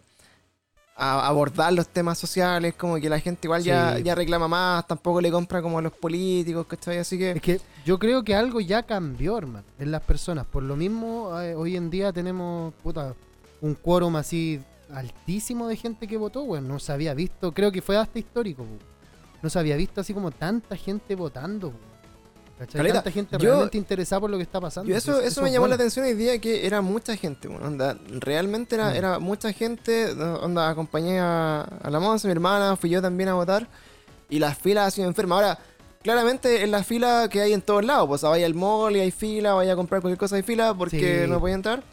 a 0.98 1.28
abordar 1.28 1.74
los 1.74 1.88
temas 1.90 2.18
sociales, 2.18 2.74
como 2.76 2.96
que 2.96 3.10
la 3.10 3.20
gente 3.20 3.48
igual 3.48 3.62
ya, 3.62 3.98
Sí. 3.98 4.04
ya 4.04 4.16
reclama 4.16 4.48
más, 4.48 4.88
tampoco 4.88 5.20
le 5.20 5.30
compra 5.30 5.62
como 5.62 5.78
a 5.78 5.82
los 5.82 5.92
políticos, 5.92 6.66
¿cachai? 6.68 7.00
Así 7.00 7.18
que 7.18 7.32
Es 7.32 7.42
que 7.42 7.60
yo 7.86 8.00
creo 8.00 8.24
que 8.24 8.34
algo 8.34 8.62
ya 8.62 8.84
cambió, 8.84 9.38
hermano, 9.38 9.66
en 9.78 9.92
las 9.92 10.02
personas. 10.02 10.46
Por 10.46 10.64
lo 10.64 10.76
mismo, 10.78 11.38
eh, 11.42 11.54
hoy 11.54 11.76
en 11.76 11.90
día 11.90 12.14
tenemos 12.14 12.74
puta, 12.82 13.14
un 13.62 13.74
quórum 13.76 14.16
así 14.16 14.62
altísimo 14.94 15.68
de 15.68 15.76
gente 15.76 16.08
que 16.08 16.16
votó, 16.16 16.46
bueno, 16.46 16.68
no 16.70 16.80
se 16.80 16.94
había 16.94 17.14
visto, 17.14 17.52
creo 17.52 17.72
que 17.72 17.82
fue 17.82 17.98
hasta 17.98 18.18
histórico, 18.20 18.64
po. 18.64 18.78
no 19.42 19.50
se 19.50 19.60
había 19.60 19.76
visto 19.76 20.00
así 20.02 20.14
como 20.14 20.32
tanta 20.32 20.76
gente 20.78 21.14
votando. 21.16 21.72
po. 21.72 21.78
¿Cachai? 22.58 22.80
Caleta, 22.80 22.96
tanta 22.96 23.12
gente 23.12 23.38
yo- 23.38 23.50
realmente 23.52 23.78
interesada 23.78 24.22
por 24.22 24.30
lo 24.30 24.38
que 24.38 24.44
está 24.44 24.62
pasando. 24.62 24.90
Yo 24.90 24.96
eso, 24.96 25.20
eso, 25.20 25.42
me 25.42 25.52
llamó 25.52 25.68
la 25.68 25.76
atención 25.76 26.06
hoy 26.06 26.14
día 26.14 26.40
que 26.40 26.66
era 26.66 26.80
mucha 26.82 27.16
gente, 27.18 27.48
bueno, 27.50 27.68
onda, 27.68 27.98
realmente 28.20 28.76
era, 28.76 28.92
Mm. 28.92 28.96
era 28.96 29.20
mucha 29.20 29.52
gente, 29.52 30.12
onda, 30.42 30.70
acompañé 30.70 31.20
a, 31.20 31.62
a 31.62 31.90
la 31.90 32.00
Monza, 32.00 32.28
mi 32.28 32.32
hermana, 32.32 32.76
fui 32.78 32.90
yo 32.90 33.02
también 33.02 33.28
a 33.30 33.34
votar, 33.34 33.68
y 34.30 34.40
las 34.40 34.58
filas 34.58 34.86
han 34.86 34.92
sido 34.92 35.08
enfermas. 35.10 35.36
Ahora, 35.36 35.60
claramente 36.02 36.64
es 36.64 36.70
la 36.70 36.84
fila 36.86 37.28
que 37.30 37.42
hay 37.42 37.52
en 37.52 37.62
todos 37.62 37.84
lados, 37.84 38.08
pues 38.08 38.20
o 38.20 38.22
sea, 38.22 38.30
vaya 38.30 38.46
al 38.46 38.54
mall 38.56 38.96
y 38.96 39.02
hay 39.02 39.12
fila, 39.12 39.54
vaya 39.54 39.74
a 39.74 39.76
comprar 39.76 40.00
cualquier 40.02 40.18
cosa 40.20 40.38
hay 40.38 40.44
fila 40.44 40.74
porque 40.74 41.24
Sí. 41.26 41.30
no 41.30 41.40
podía 41.42 41.56
entrar, 41.56 41.84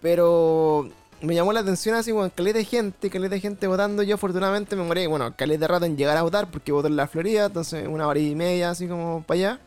pero 0.00 0.88
me 1.22 1.34
llamó 1.34 1.52
la 1.52 1.60
atención 1.60 1.96
así, 1.96 2.12
bueno, 2.12 2.30
caleta 2.34 2.58
de 2.58 2.64
gente, 2.64 3.10
caleta 3.10 3.34
de 3.34 3.40
gente 3.40 3.66
votando, 3.66 4.02
yo 4.02 4.14
afortunadamente 4.14 4.76
me 4.76 4.84
morí, 4.84 5.06
bueno, 5.06 5.34
caleta 5.36 5.60
de 5.62 5.68
rato 5.68 5.86
en 5.86 5.96
llegar 5.96 6.16
a 6.16 6.22
votar 6.22 6.50
porque 6.50 6.70
voto 6.72 6.86
en 6.88 6.96
la 6.96 7.08
Florida, 7.08 7.46
entonces 7.46 7.88
una 7.88 8.06
hora 8.06 8.20
y 8.20 8.34
media 8.34 8.70
así 8.70 8.86
como 8.86 9.24
para 9.26 9.38
allá. 9.38 9.60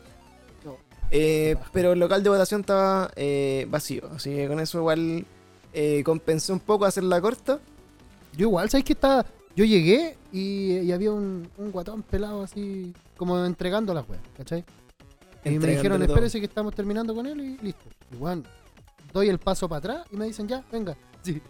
Eh, 1.10 1.56
pero 1.72 1.92
el 1.92 1.98
local 1.98 2.22
de 2.22 2.30
votación 2.30 2.60
estaba 2.60 3.10
eh, 3.16 3.66
vacío, 3.70 4.08
así 4.14 4.30
que 4.30 4.46
con 4.46 4.60
eso 4.60 4.78
igual 4.78 5.24
eh, 5.72 6.02
compensé 6.04 6.52
un 6.52 6.60
poco 6.60 6.84
hacerla 6.84 7.20
corta. 7.20 7.60
Yo 8.36 8.46
igual, 8.48 8.68
¿sabes 8.68 8.84
qué 8.84 8.92
estaba? 8.92 9.24
Yo 9.56 9.64
llegué 9.64 10.16
y, 10.32 10.78
y 10.78 10.92
había 10.92 11.12
un, 11.12 11.48
un 11.56 11.72
guatón 11.72 12.02
pelado 12.02 12.42
así, 12.42 12.92
como 13.16 13.44
entregando 13.44 13.94
las 13.94 14.08
weas, 14.08 14.22
¿cachai? 14.36 14.64
Y 15.44 15.58
me 15.58 15.68
dijeron, 15.68 16.02
espérese 16.02 16.40
que 16.40 16.46
estamos 16.46 16.74
terminando 16.74 17.14
con 17.14 17.26
él 17.26 17.40
y 17.40 17.64
listo. 17.64 17.84
Igual, 18.12 18.44
doy 19.12 19.28
el 19.28 19.38
paso 19.38 19.68
para 19.68 19.78
atrás 19.78 20.06
y 20.12 20.16
me 20.16 20.26
dicen, 20.26 20.48
ya, 20.48 20.62
venga. 20.70 20.96
Sí. 21.22 21.42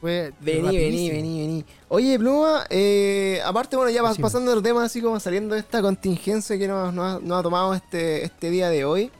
Fue 0.00 0.32
Vení, 0.40 0.62
vení, 0.62 0.78
rapidísimo. 0.78 1.16
vení, 1.16 1.40
vení. 1.40 1.64
Oye, 1.88 2.18
Pluma, 2.18 2.64
eh, 2.70 3.40
aparte, 3.44 3.76
bueno, 3.76 3.90
ya 3.90 4.02
pasando 4.20 4.52
el 4.52 4.62
tema, 4.62 4.84
así 4.84 5.00
como 5.00 5.18
saliendo 5.18 5.54
de 5.54 5.60
esta 5.60 5.82
contingencia 5.82 6.56
que 6.56 6.68
nos, 6.68 6.94
nos 6.94 7.16
ha, 7.16 7.20
nos 7.20 7.40
ha 7.40 7.42
tomado 7.42 7.74
este, 7.74 8.24
este 8.24 8.50
día 8.50 8.70
de 8.70 8.84
hoy. 8.84 9.10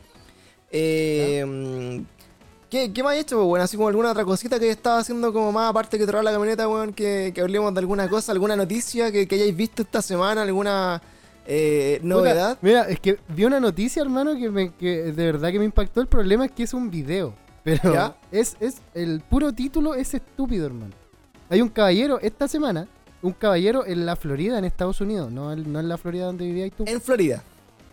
Eh, 0.71 2.05
¿qué, 2.71 2.93
¿Qué 2.93 3.03
más 3.03 3.15
has 3.15 3.21
hecho, 3.23 3.37
pues, 3.37 3.47
bueno? 3.49 3.65
Así 3.65 3.77
como 3.77 3.89
alguna 3.89 4.13
otra 4.13 4.25
cosita 4.25 4.61
que 4.61 4.71
estaba 4.71 4.99
haciendo 4.99 5.33
como 5.33 5.51
más 5.51 5.71
aparte 5.71 5.99
que 5.99 6.07
traer 6.07 6.23
la 6.25 6.31
camioneta, 6.31 6.69
weón, 6.69 6.93
que, 6.93 7.33
que 7.35 7.41
hablemos 7.41 7.75
de 7.75 7.81
alguna 7.81 8.09
cosa, 8.09 8.31
alguna 8.31 8.55
noticia 8.55 9.11
que, 9.11 9.27
que 9.27 9.35
hayáis 9.35 9.57
visto 9.57 9.83
esta 9.83 10.01
semana, 10.01 10.43
alguna 10.43 11.03
eh, 11.47 11.99
novedad. 12.03 12.59
Mira, 12.61 12.83
es 12.89 13.01
que 13.01 13.19
vi 13.29 13.47
una 13.47 13.59
noticia, 13.59 14.03
hermano, 14.03 14.37
que, 14.37 14.51
me, 14.51 14.73
que 14.75 15.13
de 15.13 15.25
verdad 15.25 15.51
que 15.51 15.59
me 15.59 15.65
impactó. 15.65 16.01
El 16.01 16.07
problema 16.07 16.45
es 16.45 16.53
que 16.53 16.63
es 16.63 16.73
un 16.75 16.89
video. 16.91 17.35
Pero 17.65 17.93
¿Ya? 17.93 18.17
es, 18.33 18.57
es 18.61 18.77
el 18.95 19.21
puro 19.21 19.53
título 19.53 19.95
es 19.95 20.15
estúpido, 20.15 20.67
hermano. 20.67 20.93
Hay 21.51 21.61
un 21.63 21.69
caballero 21.69 22.19
esta 22.21 22.49
semana, 22.49 22.87
un 23.23 23.33
caballero 23.33 23.85
en 23.87 24.07
la 24.07 24.17
Florida, 24.17 24.59
en 24.59 24.65
Estados 24.65 25.01
Unidos, 25.01 25.31
no, 25.33 25.53
en- 25.53 25.73
no 25.73 25.81
en 25.81 25.89
la 25.89 25.99
Florida 25.99 26.27
donde 26.27 26.45
vivías 26.47 26.71
tú, 26.77 26.85
En 26.87 27.01
Florida. 27.01 27.43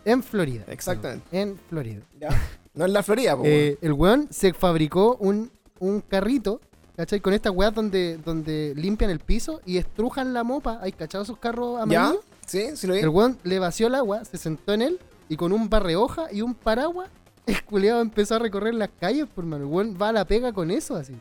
en 0.06 0.21
Florida. 0.23 0.63
Exactamente. 0.67 1.25
En 1.32 1.58
Florida. 1.69 2.01
No 2.73 2.86
en 2.86 2.93
la 2.93 3.01
Florida, 3.04 3.36
pues. 3.38 3.49
Eh, 3.49 3.78
el 3.82 3.93
weón 3.93 4.28
se 4.30 4.54
fabricó 4.54 5.15
un, 5.19 5.49
un 5.80 6.01
carrito, 6.01 6.60
¿cachai? 6.95 7.21
Con 7.21 7.34
estas 7.34 7.54
weas 7.56 7.73
donde, 7.73 8.17
donde 8.17 8.73
limpian 8.75 9.10
el 9.10 9.19
piso 9.19 9.62
y 9.65 9.78
estrujan 9.78 10.34
la 10.34 10.43
mopa. 10.43 10.80
¿Hay 10.82 10.91
cachado 10.91 11.23
esos 11.23 11.38
carros 11.38 11.78
¿Ya? 11.78 11.84
amarillos? 11.84 12.25
Sí, 12.45 12.75
sí 12.75 12.86
lo 12.86 12.93
vi. 12.93 12.99
El 12.99 13.10
weón 13.10 13.38
le 13.43 13.58
vació 13.60 13.88
el 13.88 13.95
agua, 13.95 14.23
se 14.25 14.38
sentó 14.38 14.73
en 14.73 14.82
él 14.84 14.99
y 15.30 15.38
con 15.38 15.51
un 15.54 15.69
barrehoja 15.69 16.28
y 16.32 16.41
un 16.41 16.54
paraguas, 16.54 17.10
el 17.47 17.63
culeado 17.63 18.01
empezó 18.01 18.36
a 18.36 18.39
recorrer 18.39 18.73
las 18.73 18.89
calles, 18.99 19.25
por 19.34 19.45
mano. 19.45 19.81
El 19.81 20.01
va 20.01 20.10
a 20.10 20.12
la 20.13 20.25
pega 20.25 20.51
con 20.53 20.71
eso 20.71 20.95
así. 20.95 21.13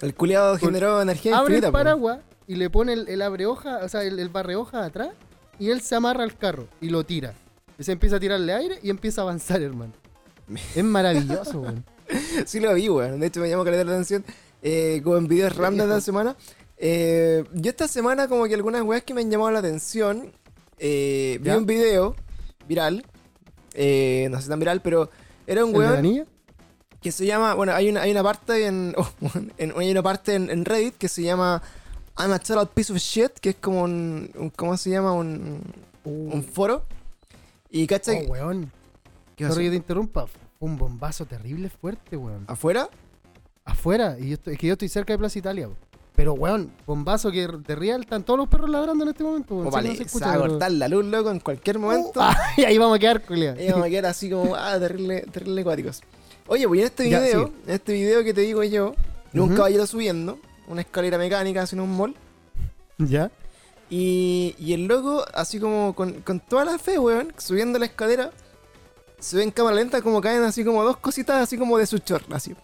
El 0.00 0.14
culiado 0.14 0.56
generó 0.58 1.00
energía 1.00 1.36
Abre 1.38 1.54
infinita, 1.56 1.68
el 1.68 1.72
po. 1.72 1.78
paraguas 1.78 2.18
y 2.48 2.56
le 2.56 2.68
pone 2.70 2.92
el, 2.94 3.08
el 3.08 3.22
abrehoja, 3.22 3.78
o 3.84 3.88
sea, 3.88 4.02
el, 4.02 4.18
el 4.18 4.28
barrehoja 4.28 4.84
atrás 4.84 5.10
y 5.58 5.70
él 5.70 5.80
se 5.80 5.94
amarra 5.94 6.24
al 6.24 6.36
carro 6.36 6.66
y 6.80 6.88
lo 6.90 7.04
tira. 7.04 7.34
Y 7.78 7.84
se 7.84 7.92
empieza 7.92 8.16
a 8.16 8.20
tirarle 8.20 8.52
aire 8.52 8.78
y 8.82 8.90
empieza 8.90 9.20
a 9.20 9.24
avanzar, 9.24 9.62
hermano. 9.62 9.92
Es 10.74 10.84
maravilloso, 10.84 11.60
weón. 11.60 11.84
Sí 12.46 12.60
lo 12.60 12.74
vi, 12.74 12.88
weón. 12.88 13.20
De 13.20 13.28
hecho 13.28 13.40
me 13.40 13.48
llamó 13.48 13.64
caleta 13.64 13.84
la 13.84 13.92
atención. 13.92 14.24
Eh, 14.62 15.00
como 15.02 15.16
en 15.16 15.26
videos 15.28 15.56
random 15.56 15.88
de 15.88 15.94
la 15.94 16.00
semana. 16.00 16.36
Eh, 16.76 17.44
yo 17.52 17.70
esta 17.70 17.86
semana 17.88 18.26
como 18.28 18.44
que 18.46 18.54
algunas 18.54 18.82
weas 18.82 19.02
que 19.04 19.14
me 19.14 19.20
han 19.22 19.30
llamado 19.30 19.50
la 19.52 19.60
atención. 19.60 20.32
eh, 20.78 21.38
vi 21.40 21.50
un 21.50 21.64
video 21.66 22.16
viral. 22.68 23.04
eh, 23.74 24.26
no 24.30 24.40
sé 24.40 24.48
tan 24.48 24.58
viral, 24.58 24.82
pero 24.82 25.10
era 25.46 25.64
un 25.64 25.74
¿El 25.74 25.80
de 25.80 25.86
la 25.86 26.00
weón 26.00 26.26
que 27.00 27.10
se 27.12 27.26
llama. 27.26 27.54
Bueno, 27.54 27.72
hay 27.72 27.88
una, 27.88 28.02
hay 28.02 28.10
una 28.12 28.22
parte 28.22 28.66
en, 28.66 28.94
oh, 28.98 29.08
en- 29.58 29.72
Hay 29.76 29.90
una 29.90 30.02
parte 30.02 30.34
en, 30.34 30.50
en 30.50 30.64
Reddit 30.64 30.96
que 30.96 31.08
se 31.08 31.22
llama 31.22 31.60
I'm 32.18 32.30
a 32.32 32.38
total 32.38 32.68
piece 32.68 32.92
of 32.92 32.98
shit. 32.98 33.32
Que 33.40 33.50
es 33.50 33.56
como 33.56 33.82
un. 33.82 34.30
un- 34.36 34.50
¿Cómo 34.50 34.76
se 34.76 34.90
llama? 34.90 35.12
Un, 35.12 35.62
un 36.04 36.44
foro. 36.44 36.84
Y 37.70 37.86
¿cachai? 37.86 38.26
Oh, 38.26 38.32
weón. 38.32 38.70
¿Qué? 39.36 39.48
Sorry 39.48 39.64
que 39.64 39.70
te 39.70 39.76
interrumpa. 39.76 40.26
Un 40.60 40.76
bombazo 40.78 41.26
terrible 41.26 41.68
fuerte, 41.70 42.16
weón. 42.16 42.44
¿Afuera? 42.46 42.88
Afuera. 43.64 44.16
Y 44.20 44.28
yo 44.28 44.34
estoy- 44.34 44.52
es 44.54 44.58
que 44.60 44.66
yo 44.68 44.74
estoy 44.74 44.88
cerca 44.88 45.12
de 45.12 45.18
Plaza 45.18 45.38
Italia, 45.38 45.66
weón. 45.68 45.78
Pero, 46.14 46.34
weón, 46.34 46.70
bombazo 46.86 47.30
que 47.32 47.46
de 47.48 47.74
real 47.74 48.02
están 48.02 48.22
todos 48.22 48.38
los 48.38 48.48
perros 48.48 48.68
ladrando 48.68 49.04
en 49.04 49.10
este 49.10 49.24
momento, 49.24 49.54
weón. 49.54 49.66
O 49.68 49.70
Sí, 49.70 49.74
vale, 49.74 49.88
no 49.88 49.94
se 49.94 49.98
se 49.98 50.04
escucha, 50.04 50.26
va 50.26 50.34
a 50.34 50.48
cortar 50.48 50.70
la 50.72 50.88
luz, 50.88 51.04
loco, 51.06 51.30
en 51.30 51.40
cualquier 51.40 51.78
momento. 51.78 52.12
Uh, 52.20 52.22
ah, 52.22 52.36
y 52.56 52.64
ahí 52.64 52.76
vamos 52.78 52.96
a 52.96 52.98
quedar, 52.98 53.22
culea. 53.22 53.56
Y 53.60 53.70
vamos 53.70 53.86
a 53.86 53.90
quedar 53.90 54.06
así 54.06 54.28
como, 54.30 54.54
ah, 54.54 54.78
terrible, 54.78 55.22
terrible 55.32 55.60
acuáticos. 55.62 56.02
Oye, 56.48 56.68
pues 56.68 56.80
en 56.80 56.86
este 56.86 57.08
Ya, 57.10 57.20
video, 57.20 57.46
sí. 57.46 57.52
en 57.66 57.74
este 57.74 57.92
video 57.94 58.24
que 58.24 58.34
te 58.34 58.42
digo 58.42 58.62
yo, 58.62 58.94
de 59.32 59.40
un 59.40 59.48
Ujú. 59.48 59.56
caballero 59.56 59.86
subiendo, 59.86 60.38
una 60.68 60.82
escalera 60.82 61.16
mecánica 61.16 61.64
en 61.72 61.80
un 61.80 61.96
mall, 61.96 62.14
¿Ya? 62.98 63.30
y, 63.88 64.54
y 64.58 64.74
el 64.74 64.84
loco, 64.86 65.24
así 65.32 65.58
como 65.58 65.94
con, 65.94 66.20
con 66.20 66.40
toda 66.40 66.64
la 66.66 66.78
fe, 66.78 66.98
weón, 66.98 67.32
subiendo 67.38 67.78
la 67.78 67.86
escalera, 67.86 68.32
se 69.18 69.36
ve 69.36 69.44
en 69.44 69.50
cámara 69.50 69.76
lenta 69.76 70.02
como 70.02 70.20
caen 70.20 70.42
así 70.42 70.62
como 70.64 70.82
dos 70.84 70.96
cositas 70.98 71.40
así 71.42 71.56
como 71.56 71.78
de 71.78 71.86
su 71.86 71.98
chorla, 72.00 72.36
así. 72.36 72.54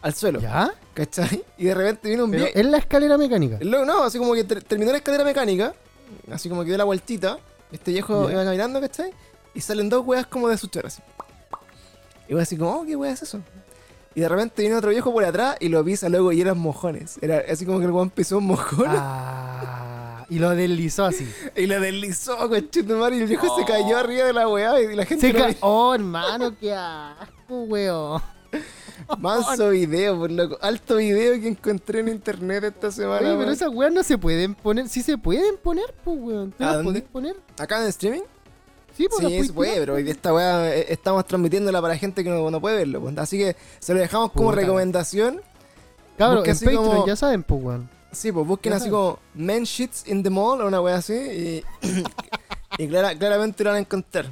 Al 0.00 0.14
suelo, 0.14 0.40
¿Ya? 0.40 0.72
¿Cachai? 0.98 1.44
Y 1.56 1.64
de 1.66 1.74
repente 1.74 2.08
viene 2.08 2.22
un 2.24 2.30
viejo. 2.32 2.48
en 2.54 2.70
la 2.72 2.78
escalera 2.78 3.16
mecánica. 3.16 3.58
Loco, 3.60 3.84
no, 3.84 4.02
así 4.02 4.18
como 4.18 4.34
que 4.34 4.42
ter- 4.44 4.62
terminó 4.64 4.90
la 4.90 4.98
escalera 4.98 5.22
mecánica, 5.24 5.72
así 6.32 6.48
como 6.48 6.62
que 6.62 6.68
dio 6.68 6.76
la 6.78 6.84
vueltita, 6.84 7.38
este 7.70 7.92
viejo 7.92 8.28
iba 8.30 8.44
caminando, 8.44 8.80
¿cachai? 8.80 9.12
Y 9.54 9.60
salen 9.60 9.88
dos 9.88 10.04
weas 10.06 10.26
como 10.26 10.48
de 10.48 10.58
su 10.58 10.66
chorra, 10.66 10.88
así. 10.88 11.00
Y 12.28 12.32
voy 12.34 12.42
así 12.42 12.56
como, 12.56 12.80
oh, 12.80 12.84
¿qué 12.84 12.96
wea 12.96 13.12
es 13.12 13.22
eso? 13.22 13.40
Y 14.14 14.20
de 14.20 14.28
repente 14.28 14.62
viene 14.62 14.76
otro 14.76 14.90
viejo 14.90 15.12
por 15.12 15.24
atrás 15.24 15.56
y 15.60 15.68
lo 15.68 15.84
pisa 15.84 16.08
luego 16.08 16.32
y 16.32 16.40
eran 16.40 16.58
mojones. 16.58 17.18
Era 17.22 17.42
así 17.50 17.64
como 17.64 17.78
que 17.78 17.84
el 17.84 17.92
weón 17.92 18.10
pisó 18.10 18.38
un 18.38 18.46
mojón 18.46 18.86
Ah, 18.88 20.26
y 20.28 20.38
lo 20.40 20.50
deslizó 20.50 21.04
así. 21.06 21.26
y 21.56 21.66
lo 21.66 21.80
deslizó, 21.80 22.36
conchetumare, 22.48 23.16
y 23.16 23.20
el 23.20 23.26
viejo 23.28 23.56
se 23.56 23.64
cayó 23.64 23.96
arriba 23.98 24.26
de 24.26 24.32
la 24.32 24.48
weá 24.48 24.80
y 24.80 24.96
la 24.96 25.04
gente 25.06 25.30
Se 25.32 25.38
lo 25.38 25.46
vi- 25.46 25.56
Oh, 25.60 25.94
hermano, 25.94 26.54
qué 26.58 26.74
asco, 26.74 27.62
weón. 27.62 28.20
Manso 29.18 29.70
video, 29.70 30.18
por 30.18 30.30
loco. 30.30 30.58
Alto 30.60 30.96
video 30.96 31.40
que 31.40 31.48
encontré 31.48 32.00
en 32.00 32.08
internet 32.08 32.64
esta 32.64 32.90
semana. 32.92 33.28
Oye, 33.28 33.38
pero 33.38 33.50
esas 33.50 33.68
weas 33.72 33.92
no 33.92 34.02
se 34.02 34.18
pueden 34.18 34.54
poner. 34.54 34.88
Sí 34.88 35.02
se 35.02 35.16
pueden 35.18 35.56
poner, 35.56 35.94
pues, 36.04 36.16
weón. 36.20 36.52
¿Tú 36.52 36.62
¿A 36.62 36.66
las 36.66 36.76
dónde? 36.76 37.00
podés 37.00 37.12
poner? 37.12 37.36
Acá 37.58 37.82
en 37.82 37.88
streaming, 37.88 38.22
Sí, 38.96 39.06
pues 39.08 39.24
Sí, 39.28 39.44
se 39.46 39.52
puede, 39.52 39.78
pero 39.78 39.96
esta 39.96 40.34
weá 40.34 40.74
eh, 40.74 40.86
estamos 40.88 41.24
transmitiéndola 41.24 41.80
para 41.80 41.96
gente 41.96 42.24
que 42.24 42.30
no, 42.30 42.50
no 42.50 42.60
puede 42.60 42.78
verlo. 42.78 43.00
pues. 43.00 43.16
Así 43.18 43.38
que 43.38 43.54
se 43.78 43.94
lo 43.94 44.00
dejamos 44.00 44.32
como 44.32 44.50
Puta. 44.50 44.60
recomendación. 44.62 45.40
Busca 46.18 46.50
en 46.50 46.58
Patreon 46.58 46.84
como- 46.84 47.06
ya 47.06 47.14
saben, 47.14 47.42
pues, 47.44 47.62
weón. 47.62 47.88
Sí, 48.10 48.32
pues 48.32 48.46
busquen 48.46 48.72
así 48.72 48.88
como 48.90 49.18
Men 49.34 49.64
Shits 49.64 50.08
in 50.08 50.22
the 50.22 50.30
Mall 50.30 50.60
o 50.62 50.66
una 50.66 50.80
weá 50.80 50.96
así. 50.96 51.12
Y, 51.14 51.64
y 52.82 52.88
clara- 52.88 53.14
claramente 53.16 53.62
lo 53.62 53.70
van 53.70 53.76
a 53.76 53.80
encontrar. 53.80 54.26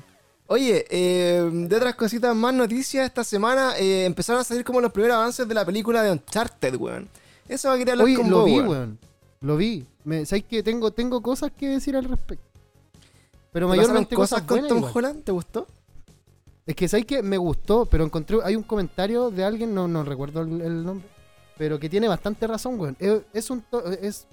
Oye, 0.48 0.84
eh, 0.90 1.48
de 1.52 1.76
otras 1.76 1.96
cositas 1.96 2.34
más 2.36 2.54
noticias, 2.54 3.04
esta 3.06 3.24
semana 3.24 3.76
eh, 3.78 4.04
empezaron 4.04 4.40
a 4.40 4.44
salir 4.44 4.64
como 4.64 4.80
los 4.80 4.92
primeros 4.92 5.16
avances 5.16 5.46
de 5.48 5.54
la 5.54 5.64
película 5.64 6.02
de 6.02 6.12
Uncharted, 6.12 6.76
weón. 6.76 7.08
Eso 7.48 7.68
va 7.68 7.74
a 7.74 7.78
querer 7.78 7.92
hablar 7.92 8.04
Oye, 8.04 8.16
con 8.16 8.30
lo 8.30 8.36
vos, 8.38 8.46
vi, 8.46 8.52
weón. 8.52 8.68
weón. 8.68 8.98
Lo 9.40 9.56
vi. 9.56 9.86
Me, 10.04 10.24
¿Sabes 10.24 10.44
que 10.44 10.62
tengo, 10.62 10.92
tengo 10.92 11.20
cosas 11.20 11.50
que 11.56 11.68
decir 11.68 11.96
al 11.96 12.04
respecto? 12.04 12.44
Pero 13.52 13.66
¿Te 13.66 13.70
pasaron 13.70 13.76
mayormente 13.76 14.14
cosas 14.14 14.42
cosas 14.42 14.66
con 14.68 14.68
Tom. 14.82 14.90
Holland? 14.94 15.24
¿Te 15.24 15.32
gustó? 15.32 15.66
Es 16.64 16.76
que 16.76 16.88
sabes 16.88 17.06
que 17.06 17.22
me 17.22 17.38
gustó, 17.38 17.86
pero 17.86 18.04
encontré. 18.04 18.38
Hay 18.44 18.54
un 18.56 18.62
comentario 18.62 19.30
de 19.30 19.44
alguien, 19.44 19.74
no, 19.74 19.88
no 19.88 20.04
recuerdo 20.04 20.42
el, 20.42 20.60
el 20.60 20.84
nombre, 20.84 21.08
pero 21.56 21.78
que 21.78 21.88
tiene 21.88 22.06
bastante 22.08 22.46
razón, 22.46 22.78
weón. 22.78 22.96
Es, 23.00 23.20
es 23.32 23.50
un. 23.50 23.64
Es, 24.00 24.26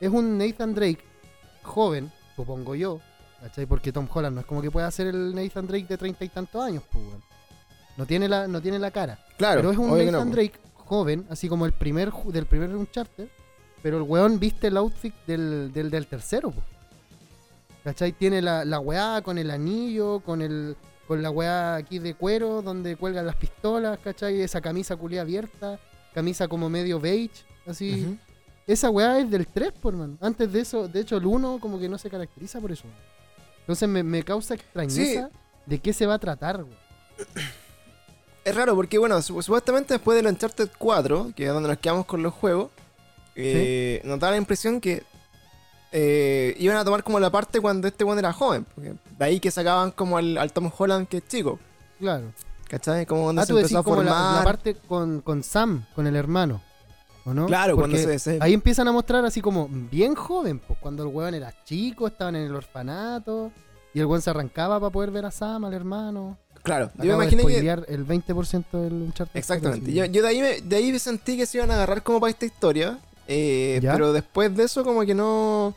es 0.00 0.10
un 0.10 0.38
Nathan 0.38 0.74
Drake 0.74 1.00
joven, 1.62 2.12
supongo 2.36 2.74
yo, 2.74 3.00
¿cachai? 3.44 3.66
Porque 3.66 3.92
Tom 3.92 4.08
Holland 4.10 4.34
no 4.34 4.40
es 4.40 4.46
como 4.46 4.62
que 4.62 4.70
pueda 4.70 4.90
ser 4.90 5.08
el 5.08 5.34
Nathan 5.34 5.66
Drake 5.66 5.86
de 5.86 5.98
treinta 5.98 6.24
y 6.24 6.28
tantos 6.30 6.62
años, 6.62 6.82
pues, 6.90 7.04
weón. 7.04 7.22
No 7.96 8.06
tiene 8.06 8.26
la, 8.26 8.48
no 8.48 8.60
tiene 8.60 8.78
la 8.78 8.90
cara. 8.90 9.18
Claro, 9.36 9.60
pero 9.60 9.70
es 9.70 9.78
un 9.78 9.90
Nathan 9.90 10.30
no, 10.30 10.34
Drake 10.34 10.58
joven, 10.76 11.26
así 11.28 11.48
como 11.48 11.66
el 11.66 11.72
primer 11.72 12.10
del 12.12 12.46
primer 12.46 12.74
Uncharted, 12.74 13.28
pero 13.82 13.98
el 13.98 14.02
weón 14.02 14.40
viste 14.40 14.68
el 14.68 14.78
outfit 14.78 15.14
del, 15.26 15.72
del, 15.72 15.90
del 15.90 16.06
tercero, 16.06 16.50
po. 16.50 16.62
¿Cachai? 17.84 18.12
Tiene 18.12 18.40
la, 18.40 18.64
la 18.64 18.80
weá 18.80 19.20
con 19.22 19.36
el 19.36 19.50
anillo, 19.50 20.20
con 20.20 20.40
el 20.40 20.74
con 21.06 21.22
la 21.22 21.30
weá 21.30 21.76
aquí 21.76 21.98
de 21.98 22.14
cuero, 22.14 22.62
donde 22.62 22.96
cuelgan 22.96 23.26
las 23.26 23.36
pistolas, 23.36 23.98
¿cachai? 23.98 24.40
Esa 24.40 24.62
camisa 24.62 24.96
culia 24.96 25.20
abierta, 25.20 25.78
camisa 26.14 26.48
como 26.48 26.70
medio 26.70 26.98
beige, 26.98 27.44
así. 27.66 28.18
Esa 28.66 28.88
weá 28.88 29.18
es 29.18 29.30
del 29.30 29.46
3, 29.46 29.72
por 29.72 29.94
man. 29.94 30.16
Antes 30.22 30.50
de 30.50 30.60
eso, 30.60 30.88
de 30.88 31.00
hecho, 31.00 31.18
el 31.18 31.26
1 31.26 31.58
como 31.60 31.78
que 31.78 31.90
no 31.90 31.98
se 31.98 32.08
caracteriza 32.08 32.58
por 32.58 32.72
eso. 32.72 32.84
Entonces 33.64 33.88
me, 33.88 34.02
me 34.02 34.22
causa 34.22 34.54
extrañeza 34.54 35.30
de 35.66 35.78
qué 35.78 35.92
se 35.92 36.06
va 36.06 36.14
a 36.14 36.18
tratar, 36.18 36.56
weón. 36.64 36.76
Es 38.44 38.54
raro 38.54 38.74
porque, 38.74 38.98
bueno, 38.98 39.22
su- 39.22 39.40
supuestamente 39.40 39.94
después 39.94 40.16
del 40.16 40.26
Uncharted 40.26 40.68
4, 40.76 41.32
que 41.34 41.46
es 41.46 41.50
donde 41.52 41.66
nos 41.70 41.78
quedamos 41.78 42.04
con 42.04 42.22
los 42.22 42.34
juegos, 42.34 42.70
eh, 43.36 44.02
nos 44.04 44.20
da 44.20 44.30
la 44.30 44.36
impresión 44.36 44.82
que 44.82 45.02
eh, 45.92 46.54
iban 46.58 46.76
a 46.76 46.84
tomar 46.84 47.02
como 47.02 47.18
la 47.18 47.30
parte 47.30 47.60
cuando 47.60 47.88
este 47.88 48.04
weón 48.04 48.18
era 48.18 48.34
joven. 48.34 48.66
Porque 48.74 48.92
de 49.18 49.24
ahí 49.24 49.40
que 49.40 49.50
sacaban 49.50 49.92
como 49.92 50.18
al, 50.18 50.36
al 50.36 50.52
Tom 50.52 50.70
Holland 50.76 51.08
que 51.08 51.18
es 51.18 51.26
chico. 51.28 51.58
Claro. 51.98 52.32
¿Cachai? 52.68 53.06
Como 53.06 53.22
cuando 53.24 53.40
Ah, 53.40 53.46
se 53.46 53.52
tú 53.54 53.58
empezó 53.58 53.76
decís 53.78 53.80
a 53.80 53.82
como 53.90 54.02
la, 54.02 54.10
formar. 54.12 54.34
la 54.36 54.44
parte 54.44 54.74
con, 54.74 55.20
con 55.22 55.42
Sam, 55.42 55.86
con 55.94 56.06
el 56.06 56.14
hermano. 56.16 56.60
¿O 57.26 57.32
no? 57.32 57.46
Claro, 57.46 57.76
cuando 57.76 57.96
Porque 57.96 58.18
se, 58.18 58.32
se- 58.32 58.38
Ahí 58.42 58.52
empiezan 58.52 58.86
a 58.88 58.92
mostrar 58.92 59.24
así 59.24 59.40
como 59.40 59.68
bien 59.68 60.14
joven, 60.14 60.58
pues 60.58 60.78
cuando 60.78 61.02
el 61.02 61.08
weón 61.14 61.34
era 61.34 61.54
chico, 61.64 62.06
estaban 62.06 62.36
en 62.36 62.42
el 62.46 62.54
orfanato 62.54 63.50
y 63.94 64.00
el 64.00 64.06
weón 64.06 64.20
se 64.22 64.30
arrancaba 64.30 64.78
para 64.78 64.90
poder 64.92 65.10
ver 65.10 65.24
a 65.24 65.30
Sam, 65.30 65.64
al 65.64 65.72
hermano. 65.74 66.36
Claro, 66.62 66.86
yo 66.96 67.04
me 67.04 67.04
Acabo 67.04 67.20
de 67.20 67.34
imaginé 67.36 67.86
que. 67.86 67.92
el 67.94 68.06
20% 68.06 68.64
del 68.72 68.92
Uncharted. 68.94 69.38
Exactamente. 69.38 69.92
Yo, 69.92 70.06
de 70.08 70.26
ahí 70.28 70.40
me, 70.40 70.60
de 70.62 70.76
ahí 70.76 70.98
sentí 70.98 71.36
que 71.36 71.44
se 71.46 71.58
iban 71.58 71.70
a 71.70 71.74
agarrar 71.74 72.02
como 72.02 72.20
para 72.20 72.30
esta 72.30 72.46
historia. 72.46 72.98
eh, 73.26 73.80
pero 73.82 74.12
después 74.12 74.54
de 74.56 74.64
eso, 74.64 74.82
como 74.84 75.02
que 75.04 75.14
no. 75.14 75.74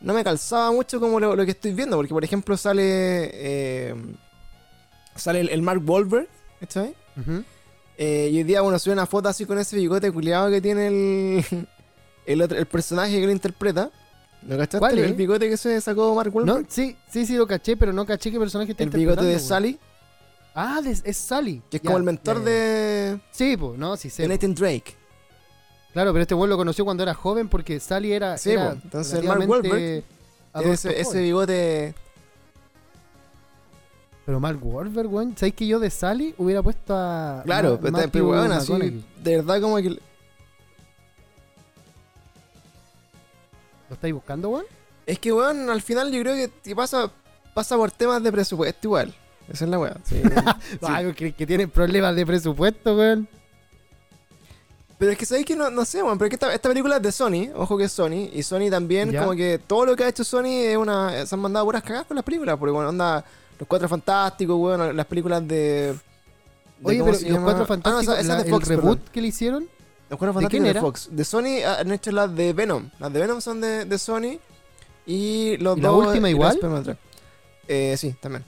No 0.00 0.12
me 0.12 0.22
calzaba 0.24 0.72
mucho 0.72 1.00
como 1.00 1.18
lo, 1.20 1.34
lo 1.36 1.44
que 1.44 1.50
estoy 1.52 1.72
viendo. 1.72 1.96
Porque, 1.96 2.12
por 2.14 2.22
ejemplo, 2.24 2.56
sale. 2.56 2.82
eh, 3.32 3.94
sale 5.14 5.40
el, 5.40 5.48
el 5.50 5.62
Mark 5.62 5.82
Wahlberg. 5.86 6.28
¿Cachai? 6.60 6.94
Ujú. 7.18 7.44
Eh, 7.98 8.28
y 8.32 8.36
hoy 8.38 8.44
día, 8.44 8.60
bueno, 8.60 8.78
sube 8.78 8.92
una 8.92 9.06
foto 9.06 9.28
así 9.28 9.46
con 9.46 9.58
ese 9.58 9.76
bigote 9.76 10.10
culiado 10.12 10.50
que 10.50 10.60
tiene 10.60 10.86
el, 10.88 11.44
el, 12.26 12.42
otro- 12.42 12.58
el 12.58 12.66
personaje 12.66 13.18
que 13.20 13.26
lo 13.26 13.32
interpreta. 13.32 13.90
¿No 14.42 14.50
cachaste? 14.56 14.78
¿Cuál 14.78 14.98
el, 14.98 15.04
el 15.06 15.14
bigote 15.14 15.48
que 15.48 15.56
se 15.56 15.80
sacó 15.80 16.14
Mark 16.14 16.34
Wahlberg. 16.34 16.60
No, 16.62 16.66
sí, 16.68 16.96
sí, 17.10 17.26
sí 17.26 17.36
lo 17.36 17.46
caché, 17.46 17.76
pero 17.76 17.92
no 17.92 18.04
caché 18.06 18.30
qué 18.30 18.38
personaje 18.38 18.72
está 18.72 18.84
el 18.84 18.90
bigote 18.90 19.24
de. 19.24 19.38
Sally, 19.38 19.78
Ah, 20.54 20.80
de- 20.82 20.90
es 21.04 21.16
Sally. 21.16 21.62
que 21.70 21.78
es 21.78 21.82
Ya, 21.82 21.86
como 21.86 21.98
el 21.98 22.04
mentor 22.04 22.36
ya, 22.38 22.44
ya. 22.44 22.50
de, 22.50 23.20
Sí, 23.30 23.56
pues, 23.56 23.78
no, 23.78 23.96
sí 23.96 24.08
sé. 24.10 24.26
Nathan 24.28 24.54
Drake. 24.54 24.94
Claro, 25.92 26.12
pero 26.12 26.22
este 26.22 26.34
weón 26.34 26.50
lo 26.50 26.56
conoció 26.58 26.84
cuando 26.84 27.02
era 27.02 27.14
joven 27.14 27.48
porque 27.48 27.80
Sally 27.80 28.12
era. 28.12 28.36
Sí, 28.38 28.50
era 28.52 28.70
po. 28.72 28.80
Entonces, 28.84 29.24
Mark 29.24 29.48
Wahlberg 29.48 30.04
Ese, 30.64 31.20
bigote. 31.22 31.94
Pero 34.26 34.40
Mark 34.40 34.58
Wahlberg, 34.60 35.08
weón. 35.12 35.36
¿Sabes 35.36 35.54
que 35.54 35.66
yo 35.66 35.78
de 35.78 35.88
Sally 35.88 36.34
hubiera 36.36 36.60
puesto 36.62 36.94
a. 36.94 37.42
Claro, 37.44 37.78
Ma- 37.80 37.90
pero, 37.98 38.10
pero 38.10 38.28
weón, 38.28 38.52
así. 38.52 38.72
De 39.22 39.36
verdad, 39.36 39.60
como 39.60 39.76
que. 39.76 39.90
¿Lo 43.88 43.94
estáis 43.94 44.12
buscando, 44.14 44.48
weón? 44.50 44.64
Es 45.06 45.18
que, 45.20 45.32
weón, 45.32 45.70
al 45.70 45.80
final 45.80 46.10
yo 46.10 46.20
creo 46.20 46.34
que 46.34 46.48
te 46.48 46.74
pasa, 46.74 47.10
pasa 47.54 47.76
por 47.76 47.90
temas 47.92 48.22
de 48.22 48.32
presupuesto 48.32 48.88
igual. 48.88 49.14
Esa 49.48 49.64
es 49.64 49.70
la 49.70 49.78
weá. 49.78 49.96
sí. 50.04 50.20
Ah, 50.82 51.02
que, 51.16 51.32
que 51.32 51.46
tienen 51.46 51.70
problemas 51.70 52.16
de 52.16 52.26
presupuesto, 52.26 52.96
weón. 52.96 53.28
Pero 54.98 55.12
es 55.12 55.18
que 55.18 55.26
sabéis 55.26 55.46
que 55.46 55.54
no, 55.54 55.70
no 55.70 55.84
sé, 55.84 56.02
weón. 56.02 56.18
Pero 56.18 56.26
es 56.26 56.30
que 56.30 56.34
esta, 56.36 56.52
esta 56.52 56.68
película 56.68 56.96
es 56.96 57.02
de 57.02 57.12
Sony. 57.12 57.50
Ojo 57.54 57.78
que 57.78 57.84
es 57.84 57.92
Sony. 57.92 58.28
Y 58.32 58.42
Sony 58.42 58.70
también, 58.70 59.12
Ya. 59.12 59.20
como 59.20 59.36
que 59.36 59.60
todo 59.64 59.86
lo 59.86 59.94
que 59.94 60.02
ha 60.02 60.08
hecho 60.08 60.24
Sony 60.24 60.46
es 60.48 60.76
una. 60.76 61.24
Se 61.24 61.32
han 61.34 61.40
mandado 61.40 61.64
puras 61.66 61.84
cagadas 61.84 62.06
con 62.08 62.16
las 62.16 62.24
películas. 62.24 62.56
Porque, 62.58 62.72
bueno, 62.72 62.88
onda. 62.88 63.24
Los 63.58 63.68
cuatro 63.68 63.88
fantásticos, 63.88 64.56
weón. 64.58 64.96
Las 64.96 65.06
películas 65.06 65.46
de. 65.46 65.56
de 65.94 65.98
Oye, 66.82 66.98
¿cómo 66.98 67.10
pero 67.12 67.18
se 67.18 67.28
¿y 67.28 67.30
los 67.30 67.40
cuatro 67.42 67.58
Ah, 67.62 67.62
no, 67.62 67.66
fantásticos, 67.66 68.14
esa- 68.14 68.20
esa 68.20 68.36
la- 68.38 68.42
de 68.44 68.50
Fox, 68.50 68.62
el 68.70 68.76
reboot 68.76 68.98
perdón. 68.98 69.12
que 69.12 69.20
le 69.22 69.28
hicieron? 69.28 69.66
Los 70.08 70.18
cuatro 70.18 70.40
¿De 70.40 70.46
quién 70.48 70.62
fantásticos 70.62 70.64
de, 70.64 70.70
era? 70.70 70.80
Fox. 70.80 71.08
De 71.10 71.24
Sony 71.24 71.64
han 71.80 71.92
hecho 71.92 72.12
las 72.12 72.34
de 72.36 72.52
Venom. 72.52 72.90
Las 72.98 73.12
de 73.12 73.20
Venom 73.20 73.40
son 73.40 73.60
de, 73.60 73.84
de 73.86 73.98
Sony. 73.98 74.38
Y 75.06 75.56
los 75.58 75.78
¿Y 75.78 75.80
la 75.80 75.88
dos. 75.88 76.06
última 76.06 76.28
y 76.28 76.32
igual? 76.32 76.58
Eh, 77.68 77.94
sí, 77.96 78.14
también. 78.20 78.44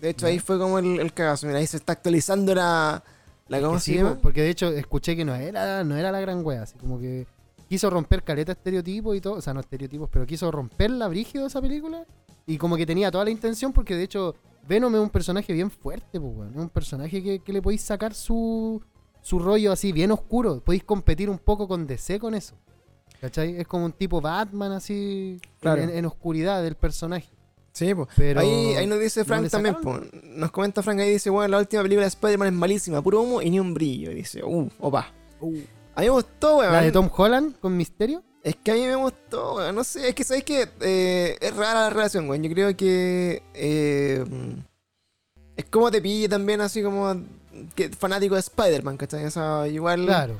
De 0.00 0.10
hecho, 0.10 0.26
ahí 0.26 0.38
fue 0.38 0.58
como 0.58 0.78
el, 0.78 0.98
el 1.00 1.12
cagazo. 1.12 1.46
Mira, 1.46 1.58
ahí 1.58 1.66
se 1.66 1.76
está 1.76 1.92
actualizando 1.92 2.54
la. 2.54 3.02
la 3.48 3.60
¿Cómo 3.60 3.74
Que 3.74 3.80
se 3.80 3.84
sí, 3.92 3.96
llama? 3.98 4.14
po, 4.16 4.20
porque 4.22 4.42
de 4.42 4.50
hecho 4.50 4.68
escuché 4.72 5.14
que 5.16 5.24
no 5.24 5.34
era, 5.34 5.84
no 5.84 5.96
era 5.96 6.10
la 6.10 6.20
gran 6.20 6.44
wea, 6.44 6.62
así 6.62 6.76
como 6.78 6.98
que 6.98 7.26
quiso 7.68 7.88
romper 7.90 8.22
caleta 8.24 8.52
estereotipos 8.52 9.16
y 9.16 9.20
todo, 9.20 9.34
o 9.34 9.40
sea, 9.42 9.52
no 9.54 9.60
estereotipos, 9.60 10.08
pero 10.10 10.26
quiso 10.26 10.50
romper 10.50 10.90
la 10.90 11.06
brígido 11.08 11.44
de 11.44 11.48
esa 11.48 11.60
película 11.60 12.04
y 12.52 12.58
como 12.58 12.76
que 12.76 12.86
tenía 12.86 13.10
toda 13.10 13.24
la 13.24 13.30
intención 13.30 13.72
porque 13.72 13.94
de 13.96 14.04
hecho 14.04 14.34
Venom 14.68 14.94
es 14.94 15.00
un 15.00 15.10
personaje 15.10 15.52
bien 15.52 15.70
fuerte, 15.70 16.20
pues, 16.20 16.32
weón. 16.36 16.50
es 16.52 16.56
un 16.60 16.68
personaje 16.68 17.22
que, 17.22 17.40
que 17.40 17.52
le 17.52 17.62
podéis 17.62 17.82
sacar 17.82 18.14
su, 18.14 18.80
su 19.22 19.38
rollo 19.38 19.72
así 19.72 19.92
bien 19.92 20.10
oscuro, 20.12 20.60
podéis 20.62 20.84
competir 20.84 21.28
un 21.30 21.38
poco 21.38 21.66
con 21.68 21.86
DC 21.86 22.18
con 22.18 22.34
eso. 22.34 22.54
¿Cachai? 23.20 23.56
Es 23.58 23.66
como 23.66 23.84
un 23.84 23.92
tipo 23.92 24.20
Batman 24.20 24.72
así 24.72 25.38
Claro. 25.60 25.82
en, 25.82 25.90
en 25.90 26.06
oscuridad 26.06 26.62
del 26.62 26.74
personaje. 26.74 27.28
Sí, 27.72 27.94
pues. 27.94 28.08
Pero 28.16 28.40
Ahí, 28.40 28.74
ahí 28.76 28.86
nos 28.86 28.98
dice 28.98 29.24
Frank 29.24 29.48
también, 29.50 29.76
po. 29.80 30.00
nos 30.24 30.50
comenta 30.50 30.82
Frank 30.82 31.00
ahí, 31.00 31.10
dice, 31.12 31.30
bueno, 31.30 31.48
la 31.48 31.58
última 31.58 31.82
película 31.82 32.02
de 32.04 32.08
Spider-Man 32.08 32.48
es 32.48 32.54
malísima, 32.54 33.02
puro 33.02 33.20
humo 33.20 33.42
y 33.42 33.50
ni 33.50 33.60
un 33.60 33.74
brillo. 33.74 34.10
Y 34.10 34.14
dice, 34.16 34.42
uh, 34.42 34.68
opa. 34.80 35.12
A 35.40 36.00
mí 36.00 36.06
me 36.06 36.10
gustó, 36.10 36.58
weón. 36.58 36.72
La 36.72 36.82
de 36.82 36.92
Tom 36.92 37.08
Holland 37.14 37.58
con 37.60 37.76
Misterio. 37.76 38.22
Es 38.42 38.56
que 38.56 38.70
a 38.70 38.74
mí 38.74 38.80
me 38.86 38.94
gustó, 38.96 39.56
weón. 39.56 39.74
No 39.74 39.84
sé, 39.84 40.08
es 40.08 40.14
que 40.14 40.24
sabéis 40.24 40.44
que 40.44 40.68
eh, 40.80 41.36
es 41.40 41.54
rara 41.56 41.82
la 41.82 41.90
relación, 41.90 42.28
weón. 42.28 42.42
Yo 42.42 42.50
creo 42.50 42.76
que 42.76 43.42
eh, 43.54 44.24
es 45.56 45.64
como 45.66 45.90
te 45.90 46.00
pille 46.00 46.28
también, 46.28 46.60
así 46.60 46.82
como 46.82 47.14
que 47.74 47.90
fanático 47.90 48.34
de 48.34 48.40
Spider-Man, 48.40 48.96
¿cachai? 48.96 49.24
O 49.26 49.30
sea, 49.30 49.68
igual, 49.68 50.06
Claro. 50.06 50.36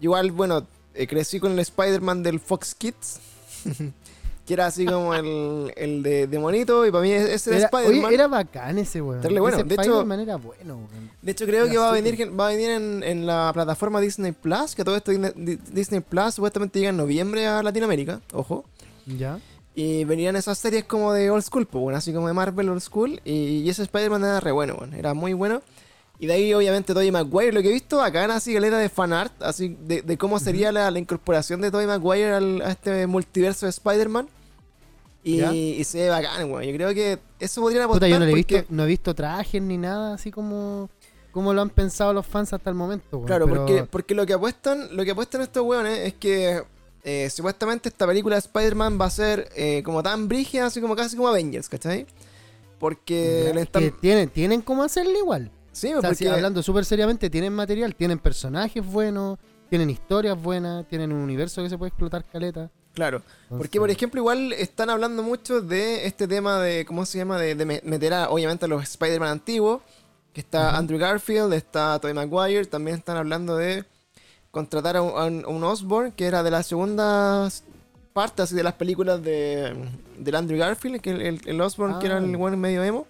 igual 0.00 0.30
bueno, 0.32 0.66
eh, 0.94 1.06
crecí 1.06 1.38
con 1.38 1.52
el 1.52 1.58
Spider-Man 1.58 2.22
del 2.22 2.40
Fox 2.40 2.74
Kids. 2.74 3.20
que 4.46 4.54
era 4.54 4.66
así 4.66 4.84
como 4.84 5.14
el, 5.14 5.72
el 5.76 6.02
de, 6.02 6.26
de 6.26 6.38
monito, 6.38 6.86
y 6.86 6.90
para 6.90 7.02
mí 7.02 7.10
ese 7.12 7.50
era, 7.50 7.58
Era, 7.58 7.66
Spider-Man. 7.66 8.04
oye, 8.06 8.14
era 8.14 8.28
bacán 8.28 8.78
ese 8.78 9.00
weón. 9.00 9.22
Bueno, 9.22 9.48
Ese 9.48 9.64
de 9.64 9.74
hecho- 9.74 10.02
era 10.02 10.36
bueno, 10.36 10.76
weón. 10.76 11.10
De 11.22 11.32
hecho, 11.32 11.46
creo 11.46 11.64
Era 11.64 11.72
que 11.72 11.78
va 11.78 11.88
a 11.88 11.92
venir, 11.92 12.38
va 12.38 12.46
a 12.46 12.50
venir 12.50 12.70
en, 12.70 13.02
en 13.02 13.26
la 13.26 13.50
plataforma 13.54 14.00
Disney 14.00 14.32
Plus, 14.32 14.74
que 14.74 14.84
todo 14.84 14.96
esto 14.96 15.12
Disney- 15.12 15.32
Di- 15.34 15.58
Disney 15.72 16.00
Plus 16.00 16.34
supuestamente 16.34 16.78
llega 16.78 16.90
en 16.90 16.96
noviembre 16.98 17.46
a 17.46 17.62
Latinoamérica, 17.62 18.20
ojo. 18.32 18.64
Ya. 19.06 19.38
Y 19.74 20.04
venían 20.04 20.36
esas 20.36 20.58
series 20.58 20.84
como 20.84 21.12
de 21.12 21.30
Old 21.30 21.42
School, 21.42 21.66
pues 21.66 21.82
bueno, 21.82 21.96
así 21.98 22.12
como 22.12 22.28
de 22.28 22.34
Marvel 22.34 22.68
Old 22.68 22.80
School. 22.82 23.20
Y, 23.24 23.32
y 23.62 23.68
ese 23.70 23.82
Spider-Man 23.82 24.22
era 24.22 24.40
re 24.40 24.52
bueno, 24.52 24.74
bueno, 24.78 24.94
era 24.96 25.14
muy 25.14 25.32
bueno. 25.32 25.62
Y 26.18 26.26
de 26.26 26.32
ahí, 26.34 26.54
obviamente, 26.54 26.94
Tobey 26.94 27.10
Maguire, 27.10 27.52
lo 27.52 27.60
que 27.60 27.68
he 27.68 27.72
visto 27.72 28.00
acá 28.00 28.24
en 28.24 28.30
así 28.30 28.54
galera 28.54 28.78
de 28.78 28.88
fanart, 28.88 29.32
así 29.42 29.76
de, 29.80 30.00
de 30.02 30.16
cómo 30.16 30.38
sería 30.38 30.70
la, 30.72 30.90
la 30.90 30.98
incorporación 30.98 31.60
de 31.60 31.70
Tobey 31.70 31.86
Maguire 31.86 32.32
al- 32.32 32.62
a 32.62 32.70
este 32.70 33.06
multiverso 33.06 33.66
de 33.66 33.70
Spider-Man. 33.70 34.28
Y, 35.22 35.82
se 35.84 36.02
ve 36.02 36.08
bacán, 36.10 36.50
weón. 36.50 36.64
Yo 36.64 36.72
creo 36.74 36.92
que 36.94 37.18
eso 37.40 37.60
podrían 37.62 37.84
Puta, 37.84 37.96
apostar 37.96 38.08
yo 38.10 38.18
no 38.18 38.26
le 38.26 38.30
he 38.32 38.34
porque- 38.36 38.54
visto, 38.56 38.74
no 38.74 38.84
he 38.84 38.86
visto 38.86 39.14
trajes 39.14 39.62
ni 39.62 39.78
nada 39.78 40.14
así 40.14 40.30
como, 40.30 40.90
como 41.32 41.52
lo 41.54 41.62
han 41.62 41.70
pensado 41.70 42.12
los 42.12 42.26
fans 42.26 42.52
hasta 42.52 42.68
el 42.70 42.76
momento, 42.76 43.16
weón. 43.16 43.26
Claro, 43.26 43.46
pero- 43.46 43.64
porque, 43.66 43.84
porque 43.84 44.14
lo 44.14 44.26
que 44.26 44.34
apuestan, 44.34 44.94
lo 44.96 45.04
que 45.04 45.10
apuestan 45.12 45.40
estos 45.40 45.64
weones 45.64 45.98
es 46.00 46.14
que 46.14 46.62
eh, 47.02 47.28
supuestamente 47.30 47.88
esta 47.88 48.06
película 48.06 48.36
de 48.36 48.40
Spider-Man 48.40 48.98
va 49.00 49.06
a 49.06 49.10
ser 49.10 49.48
eh, 49.56 49.82
como 49.84 50.02
tan 50.02 50.28
brígida, 50.28 50.66
así 50.66 50.80
como 50.80 50.94
casi 50.94 51.16
como 51.16 51.28
Avengers, 51.28 51.68
¿cachai? 51.68 52.06
Porque 52.78 53.50
están... 53.58 53.82
Que 53.82 53.90
tienen, 53.92 54.28
tienen 54.28 54.60
cómo 54.60 54.82
hacerle 54.82 55.18
igual. 55.18 55.50
Sí, 55.74 55.88
O 55.88 56.00
sea, 56.00 56.10
porque... 56.10 56.14
si 56.24 56.26
hablando 56.28 56.62
súper 56.62 56.84
seriamente, 56.84 57.28
tienen 57.28 57.52
material, 57.52 57.94
tienen 57.94 58.18
personajes 58.18 58.84
buenos, 58.86 59.38
tienen 59.68 59.90
historias 59.90 60.40
buenas, 60.40 60.86
tienen 60.88 61.12
un 61.12 61.20
universo 61.20 61.62
que 61.62 61.68
se 61.68 61.76
puede 61.76 61.88
explotar 61.88 62.24
caleta. 62.24 62.70
Claro, 62.94 63.18
Entonces, 63.18 63.58
porque 63.58 63.80
por 63.80 63.90
ejemplo 63.90 64.20
igual 64.20 64.52
están 64.52 64.88
hablando 64.88 65.22
mucho 65.24 65.60
de 65.60 66.06
este 66.06 66.28
tema 66.28 66.60
de, 66.60 66.84
¿cómo 66.86 67.04
se 67.04 67.18
llama? 67.18 67.38
De, 67.38 67.56
de 67.56 67.64
me- 67.64 67.80
meter 67.84 68.14
a, 68.14 68.30
obviamente 68.30 68.66
a 68.66 68.68
los 68.68 68.82
Spider-Man 68.84 69.28
antiguos, 69.30 69.82
que 70.32 70.40
está. 70.40 70.76
Andrew 70.76 70.98
Garfield, 70.98 71.52
está 71.54 71.98
Tobey 71.98 72.14
Maguire, 72.14 72.64
también 72.66 72.96
están 72.98 73.16
hablando 73.16 73.56
de 73.56 73.84
contratar 74.52 74.96
a 74.96 75.02
un, 75.02 75.44
a 75.44 75.48
un- 75.48 75.64
Osborn, 75.64 76.12
que 76.12 76.26
era 76.26 76.44
de 76.44 76.52
las 76.52 76.66
segundas 76.68 77.64
partes 78.12 78.44
así 78.44 78.54
de 78.54 78.62
las 78.62 78.74
películas 78.74 79.20
de 79.24 79.74
del 80.18 80.34
Andrew 80.36 80.56
Garfield, 80.56 81.00
que 81.00 81.10
el, 81.10 81.20
el, 81.20 81.40
el 81.46 81.60
Osborn 81.60 81.98
que 81.98 82.06
era 82.06 82.18
el 82.18 82.32
Ah. 82.32 82.38
buen 82.38 82.60
medio 82.60 82.84
emo. 82.84 83.08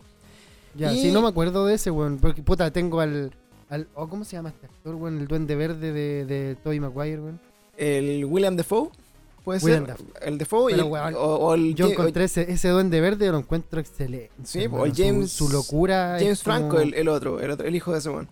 Ya, 0.77 0.93
Y- 0.93 1.01
sí, 1.03 1.12
no 1.12 1.22
me 1.22 1.29
acuerdo 1.29 1.66
de 1.66 1.75
ese, 1.75 1.91
weón. 1.91 2.18
Porque, 2.18 2.43
puta, 2.43 2.70
tengo 2.70 3.01
al. 3.01 3.33
al 3.68 3.87
oh, 3.95 4.09
¿Cómo 4.09 4.25
se 4.25 4.37
llama 4.37 4.49
este 4.51 4.66
actor, 4.66 4.95
weón? 4.97 5.18
El 5.20 5.27
duende 5.29 5.55
verde 5.55 5.93
de, 5.93 6.25
de 6.25 6.57
Tobey 6.57 6.81
Maguire, 6.81 7.20
weón. 7.20 7.41
El 7.77 8.25
William 8.25 8.57
Defoe, 8.57 8.91
puede 9.45 9.59
William 9.64 9.87
ser. 9.87 9.97
Dafoe. 9.97 10.29
El 10.29 10.39
Defoe 10.39 10.70
y 10.72 10.75
el- 10.75 10.83
weón, 10.85 11.14
o, 11.16 11.18
o 11.18 11.55
el 11.55 11.75
Yo 11.75 11.89
encontré 11.89 12.25
ese, 12.25 12.51
ese 12.51 12.68
duende 12.68 13.01
verde 13.01 13.27
y 13.27 13.31
lo 13.31 13.39
encuentro 13.39 13.81
excelente. 13.81 14.31
Sí, 14.45 14.66
weón. 14.66 14.81
o 14.83 14.85
el 14.87 14.95
James- 14.95 15.31
Su, 15.33 15.49
locura. 15.49 16.16
James 16.20 16.43
como- 16.43 16.57
Franco, 16.59 16.81
el, 16.81 16.95
el 16.95 17.09
otro, 17.09 17.41
el 17.41 17.51
otro, 17.51 17.66
el 17.66 17.75
hijo 17.75 17.93
de 17.93 17.99
ese 17.99 18.11
weón. 18.11 18.29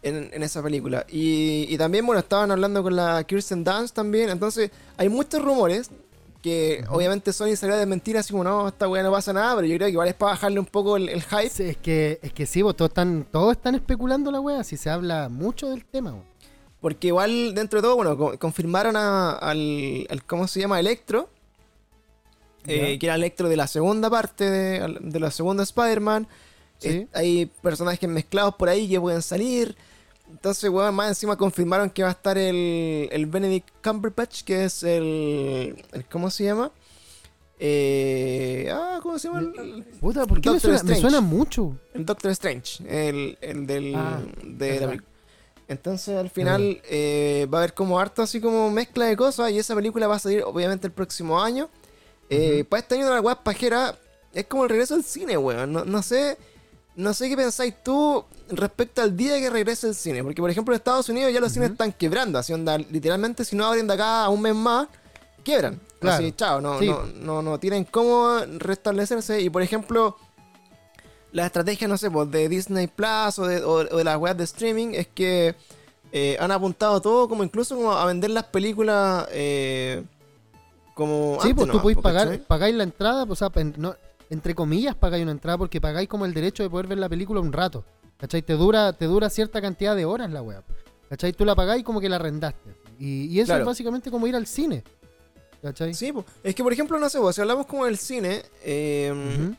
En, 0.00 0.30
en 0.32 0.42
esa 0.44 0.62
película. 0.62 1.04
Y, 1.10 1.66
y 1.68 1.76
también, 1.76 2.06
bueno, 2.06 2.20
estaban 2.20 2.52
hablando 2.52 2.84
con 2.84 2.94
la 2.94 3.22
Kirsten 3.24 3.64
Dunst 3.64 3.96
también. 3.96 4.30
Entonces, 4.30 4.70
hay 4.96 5.08
muchos 5.08 5.42
rumores 5.44 5.90
que 6.42 6.80
Ujú. 6.84 6.96
obviamente 6.96 7.32
Sony 7.32 7.56
salió 7.56 7.74
a 7.74 7.78
desmentir 7.78 8.16
así 8.16 8.30
como, 8.32 8.44
no, 8.44 8.68
esta 8.68 8.88
weá 8.88 9.02
no 9.02 9.10
pasa 9.10 9.32
nada, 9.32 9.56
pero 9.56 9.66
yo 9.66 9.74
creo 9.76 9.86
que 9.86 9.92
igual 9.92 10.08
es 10.08 10.14
para 10.14 10.32
bajarle 10.32 10.60
un 10.60 10.66
poco 10.66 10.96
el, 10.96 11.08
el 11.08 11.22
hype. 11.22 11.50
Sí, 11.50 11.64
es 11.64 11.76
que, 11.76 12.18
es 12.22 12.32
que 12.32 12.46
sí, 12.46 12.62
vos, 12.62 12.76
todos 12.76 12.90
están, 12.90 13.26
todos 13.30 13.52
están 13.56 13.74
especulando 13.74 14.30
la 14.30 14.40
wea, 14.40 14.62
si 14.64 14.76
se 14.76 14.88
habla 14.90 15.28
mucho 15.28 15.68
del 15.70 15.84
tema. 15.84 16.14
Porque 16.80 17.08
igual, 17.08 17.54
dentro 17.54 17.80
de 17.80 17.86
todo, 17.86 17.96
bueno, 17.96 18.16
co- 18.16 18.38
confirmaron 18.38 18.94
a- 18.96 19.32
al, 19.32 20.06
al- 20.08 20.24
¿cómo 20.24 20.46
se 20.46 20.60
llama? 20.60 20.78
Electro. 20.78 21.28
eh, 22.66 22.98
que 22.98 23.06
era 23.06 23.14
Electro 23.14 23.48
de 23.48 23.56
la 23.56 23.66
segunda 23.66 24.10
parte 24.10 24.48
de, 24.48 24.96
de 25.00 25.20
la 25.20 25.30
segunda 25.30 25.62
Spider-Man. 25.62 26.28
Sí. 26.78 26.88
Eh, 26.88 27.06
hay 27.14 27.46
personajes 27.46 28.08
mezclados 28.08 28.54
por 28.54 28.68
ahí 28.68 28.88
que 28.88 29.00
pueden 29.00 29.22
salir. 29.22 29.76
Entonces, 30.30 30.70
weón, 30.70 30.94
más 30.94 31.08
encima 31.08 31.36
confirmaron 31.36 31.90
que 31.90 32.02
va 32.02 32.10
a 32.10 32.12
estar 32.12 32.36
el, 32.38 33.08
el 33.10 33.26
Benedict 33.26 33.68
Cumberbatch, 33.82 34.42
que 34.42 34.64
es 34.64 34.82
el, 34.82 35.84
el- 35.92 36.04
¿Cómo 36.10 36.30
se 36.30 36.44
llama? 36.44 36.70
Eh, 37.60 38.68
ah, 38.72 39.00
¿cómo 39.02 39.18
se 39.18 39.28
llama? 39.28 39.40
El, 39.40 39.84
Puta, 40.00 40.26
¿por 40.26 40.40
qué 40.40 40.48
me 40.50 40.54
Doctor 40.54 40.60
suena, 40.60 40.74
me 40.84 40.92
Strange. 40.94 41.00
suena 41.00 41.20
mucho? 41.20 41.76
el 41.94 42.06
Doctor 42.06 42.30
Strange, 42.32 42.84
el, 42.86 43.36
el 43.40 43.66
del... 43.66 43.94
Ah, 43.96 44.20
de 44.44 44.80
la. 44.80 45.02
Entonces, 45.66 46.16
al 46.16 46.30
final, 46.30 46.80
eh, 46.88 47.46
va 47.52 47.58
a 47.58 47.60
haber 47.62 47.74
como 47.74 47.98
harto 47.98 48.22
así 48.22 48.40
como 48.40 48.70
mezcla 48.70 49.04
de 49.04 49.16
cosas 49.16 49.50
y 49.50 49.58
esa 49.58 49.74
película 49.74 50.06
va 50.06 50.16
a 50.16 50.18
salir 50.18 50.42
obviamente 50.44 50.86
el 50.86 50.92
próximo 50.94 51.42
año. 51.42 51.68
Eh, 52.30 52.64
Para 52.68 52.80
este 52.80 52.94
año 52.94 53.06
de 53.06 53.14
la 53.14 53.20
web 53.20 53.38
pajera 53.42 53.94
es 54.32 54.46
como 54.46 54.64
el 54.64 54.70
regreso 54.70 54.94
al 54.94 55.04
cine, 55.04 55.36
weón. 55.36 55.72
No, 55.72 55.84
no 55.84 56.02
sé... 56.02 56.38
No 56.96 57.12
sé 57.14 57.28
qué 57.28 57.36
pensáis 57.36 57.74
tú 57.84 58.24
respecto 58.50 59.02
al 59.02 59.16
día 59.16 59.38
que 59.38 59.50
regrese 59.50 59.88
el 59.88 59.94
cine. 59.94 60.22
Porque, 60.22 60.40
por 60.40 60.50
ejemplo, 60.50 60.74
en 60.74 60.78
Estados 60.78 61.08
Unidos 61.08 61.32
ya 61.32 61.40
los 61.40 61.52
cines 61.52 61.70
están 61.70 61.92
quebrando. 61.92 62.38
Así 62.38 62.52
onda, 62.52 62.78
literalmente, 62.78 63.44
si 63.44 63.56
no 63.56 63.66
abren 63.66 63.86
de 63.86 63.94
acá 63.94 64.24
a 64.24 64.28
un 64.28 64.40
mes 64.42 64.54
más, 64.54 64.88
quiebran. 65.44 65.80
Claro. 66.00 66.16
Así, 66.24 66.32
chao, 66.32 66.60
no, 66.60 66.78
Sí. 66.78 66.86
no, 66.88 67.04
no, 67.06 67.42
no 67.42 67.58
tienen 67.58 67.84
cómo 67.84 68.38
restablecerse. 68.58 69.40
Y, 69.40 69.50
por 69.50 69.62
ejemplo, 69.62 70.16
la 71.32 71.46
estrategia, 71.46 71.88
no 71.88 71.98
sé, 71.98 72.10
pues, 72.10 72.30
de 72.30 72.48
Disney 72.48 72.86
Plus 72.86 73.38
o 73.38 73.46
de, 73.46 73.62
o- 73.64 73.72
o 73.92 73.96
de 73.96 74.04
las 74.04 74.16
webs 74.16 74.38
de 74.38 74.44
streaming 74.44 74.88
es 74.94 75.08
que 75.08 75.54
eh, 76.10 76.36
han 76.40 76.50
apuntado 76.50 77.00
todo 77.02 77.28
como 77.28 77.44
incluso 77.44 77.76
como 77.76 77.92
a 77.92 78.06
vender 78.06 78.30
las 78.30 78.44
películas 78.44 79.26
eh, 79.30 80.02
como 80.94 81.38
Sí, 81.42 81.52
pues 81.52 81.70
tú 81.70 81.80
podéis 81.82 81.96
po, 81.96 82.02
pagar, 82.02 82.40
pagáis 82.46 82.74
la 82.74 82.84
entrada, 82.84 83.26
pues, 83.26 83.42
o 83.42 83.50
sea, 83.50 83.62
no- 83.76 83.94
entre 84.30 84.54
comillas 84.54 84.94
pagáis 84.94 85.22
una 85.22 85.32
entrada 85.32 85.58
porque 85.58 85.80
pagáis 85.80 86.08
como 86.08 86.24
el 86.24 86.32
derecho 86.34 86.62
de 86.62 86.70
poder 86.70 86.86
ver 86.86 86.98
la 86.98 87.08
película 87.10 87.40
un 87.40 87.52
rato. 87.52 87.84
¿Cachai? 88.18 88.42
Te 88.42 88.54
dura, 88.54 88.92
te 88.92 89.04
dura 89.06 89.30
cierta 89.30 89.60
cantidad 89.60 89.94
de 89.96 90.04
horas 90.04 90.30
la 90.30 90.42
web. 90.42 90.62
¿Cachai? 91.08 91.32
Tú 91.32 91.44
la 91.44 91.54
pagáis 91.54 91.84
como 91.84 92.00
que 92.00 92.08
la 92.08 92.16
arrendaste. 92.16 92.74
Y, 92.98 93.26
y 93.26 93.38
eso 93.40 93.46
Claro. 93.48 93.62
es 93.62 93.66
básicamente 93.66 94.10
como 94.10 94.26
ir 94.26 94.34
al 94.36 94.46
cine. 94.46 94.82
¿Cachai? 95.62 95.94
Sí, 95.94 96.12
es 96.42 96.54
que 96.54 96.62
por 96.62 96.72
ejemplo, 96.72 96.98
no 96.98 97.08
sé, 97.08 97.18
pues, 97.18 97.34
si 97.36 97.40
hablamos 97.40 97.66
como 97.66 97.84
del 97.84 97.98
cine, 97.98 98.42
eh, 98.62 99.12
Ujú. 99.12 99.56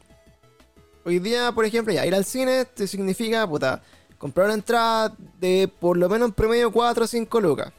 hoy 1.06 1.20
día, 1.20 1.52
por 1.52 1.66
ejemplo, 1.66 1.94
ya 1.94 2.06
ir 2.06 2.16
al 2.16 2.24
cine 2.26 2.66
te 2.66 2.88
significa, 2.88 3.48
puta, 3.48 3.82
comprar 4.18 4.46
una 4.46 4.54
entrada 4.56 5.14
de 5.40 5.68
por 5.80 5.98
lo 5.98 6.08
menos 6.10 6.30
en 6.30 6.34
promedio 6.34 6.72
4 6.72 7.04
o 7.04 7.08
5 7.08 7.42
lucas, 7.42 7.74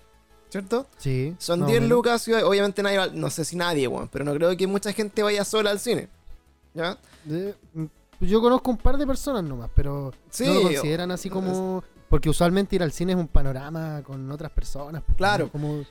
¿cierto? 0.50 0.86
Sí. 0.98 1.34
Son 1.38 1.60
más 1.60 1.68
o 1.68 1.70
10 1.70 1.82
menos. 1.82 1.96
lucas, 1.96 2.28
y 2.28 2.32
obviamente 2.34 2.82
nadie, 2.82 2.98
va- 2.98 3.06
no 3.08 3.30
sé 3.30 3.44
si 3.44 3.56
nadie, 3.56 3.86
weón, 3.88 4.08
pero 4.08 4.24
no 4.24 4.34
creo 4.34 4.54
que 4.56 4.66
mucha 4.66 4.92
gente 4.92 5.22
vaya 5.22 5.42
sola 5.44 5.70
al 5.70 5.80
cine, 5.80 6.08
¿ya? 6.74 6.98
De- 7.24 7.54
yo 8.28 8.40
conozco 8.40 8.70
un 8.70 8.76
par 8.76 8.96
de 8.98 9.06
personas 9.06 9.42
nomás, 9.44 9.70
pero 9.74 10.12
Sí, 10.30 10.44
no 10.46 10.54
lo 10.54 10.62
consideran 10.62 11.10
así 11.10 11.30
como. 11.30 11.82
Porque 12.08 12.28
usualmente 12.28 12.74
ir 12.74 12.82
al 12.82 12.90
cine 12.90 13.12
es 13.12 13.18
un 13.18 13.28
panorama 13.28 14.02
con 14.02 14.28
otras 14.32 14.50
personas. 14.50 15.02
pues, 15.06 15.16
Claro. 15.16 15.44
¿no? 15.46 15.52
Como 15.52 15.84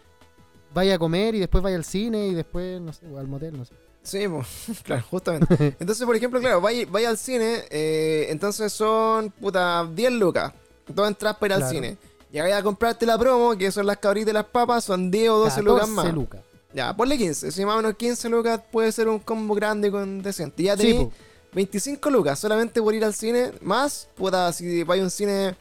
vaya 0.73 0.95
a 0.95 0.99
comer 0.99 1.33
y 1.35 1.39
después 1.39 1.63
vaya 1.63 1.77
al 1.77 1.85
cine 1.85 2.27
y 2.27 2.33
después, 2.33 2.79
no 2.81 2.91
sé, 2.93 3.07
o 3.07 3.17
al 3.17 3.27
motel, 3.27 3.57
no 3.57 3.63
sé. 3.65 3.73
Sí, 4.03 4.27
pues, 4.27 4.47
claro, 4.83 5.03
justamente. 5.09 5.75
Entonces, 5.79 6.05
por 6.05 6.15
ejemplo, 6.15 6.39
claro, 6.41 6.59
vaya, 6.61 6.85
vaya 6.91 7.09
al 7.09 7.17
cine, 7.17 7.63
eh, 7.69 8.27
entonces 8.29 8.71
son, 8.73 9.29
puta, 9.31 9.87
10 9.93 10.11
lucas. 10.13 10.53
Dos 10.87 11.07
entradas 11.07 11.37
para 11.37 11.57
ir 11.57 11.63
al 11.63 11.69
cine. 11.69 11.97
Llegáis 12.31 12.55
a 12.55 12.63
comprarte 12.63 13.05
la 13.05 13.17
promo, 13.17 13.57
que 13.57 13.71
son 13.71 13.85
las 13.87 13.97
cabritas 13.97 14.31
y 14.31 14.33
las 14.33 14.45
papas, 14.45 14.83
son 14.83 15.09
10 15.09 15.29
o 15.29 15.37
12 15.39 15.61
lucas 15.63 15.87
14 15.87 15.95
más. 16.07 16.13
lucas. 16.13 16.41
Ya, 16.73 16.95
ponle 16.95 17.17
15. 17.17 17.51
Si 17.51 17.65
más 17.65 17.75
o 17.75 17.77
menos 17.77 17.95
15 17.95 18.29
lucas 18.29 18.61
puede 18.71 18.91
ser 18.91 19.07
un 19.07 19.19
combo 19.19 19.55
grande 19.55 19.89
con 19.89 20.21
decente. 20.21 20.63
Ya 20.63 20.75
Sí, 20.77 20.83
tenéis 20.83 21.07
po. 21.07 21.11
25 21.53 22.09
lucas 22.09 22.39
solamente 22.39 22.81
por 22.81 22.93
ir 22.93 23.03
al 23.03 23.13
cine. 23.13 23.51
Más, 23.61 24.07
puta, 24.15 24.51
si 24.53 24.83
vais 24.83 25.01
a 25.01 25.03
un 25.03 25.09
cine 25.11 25.55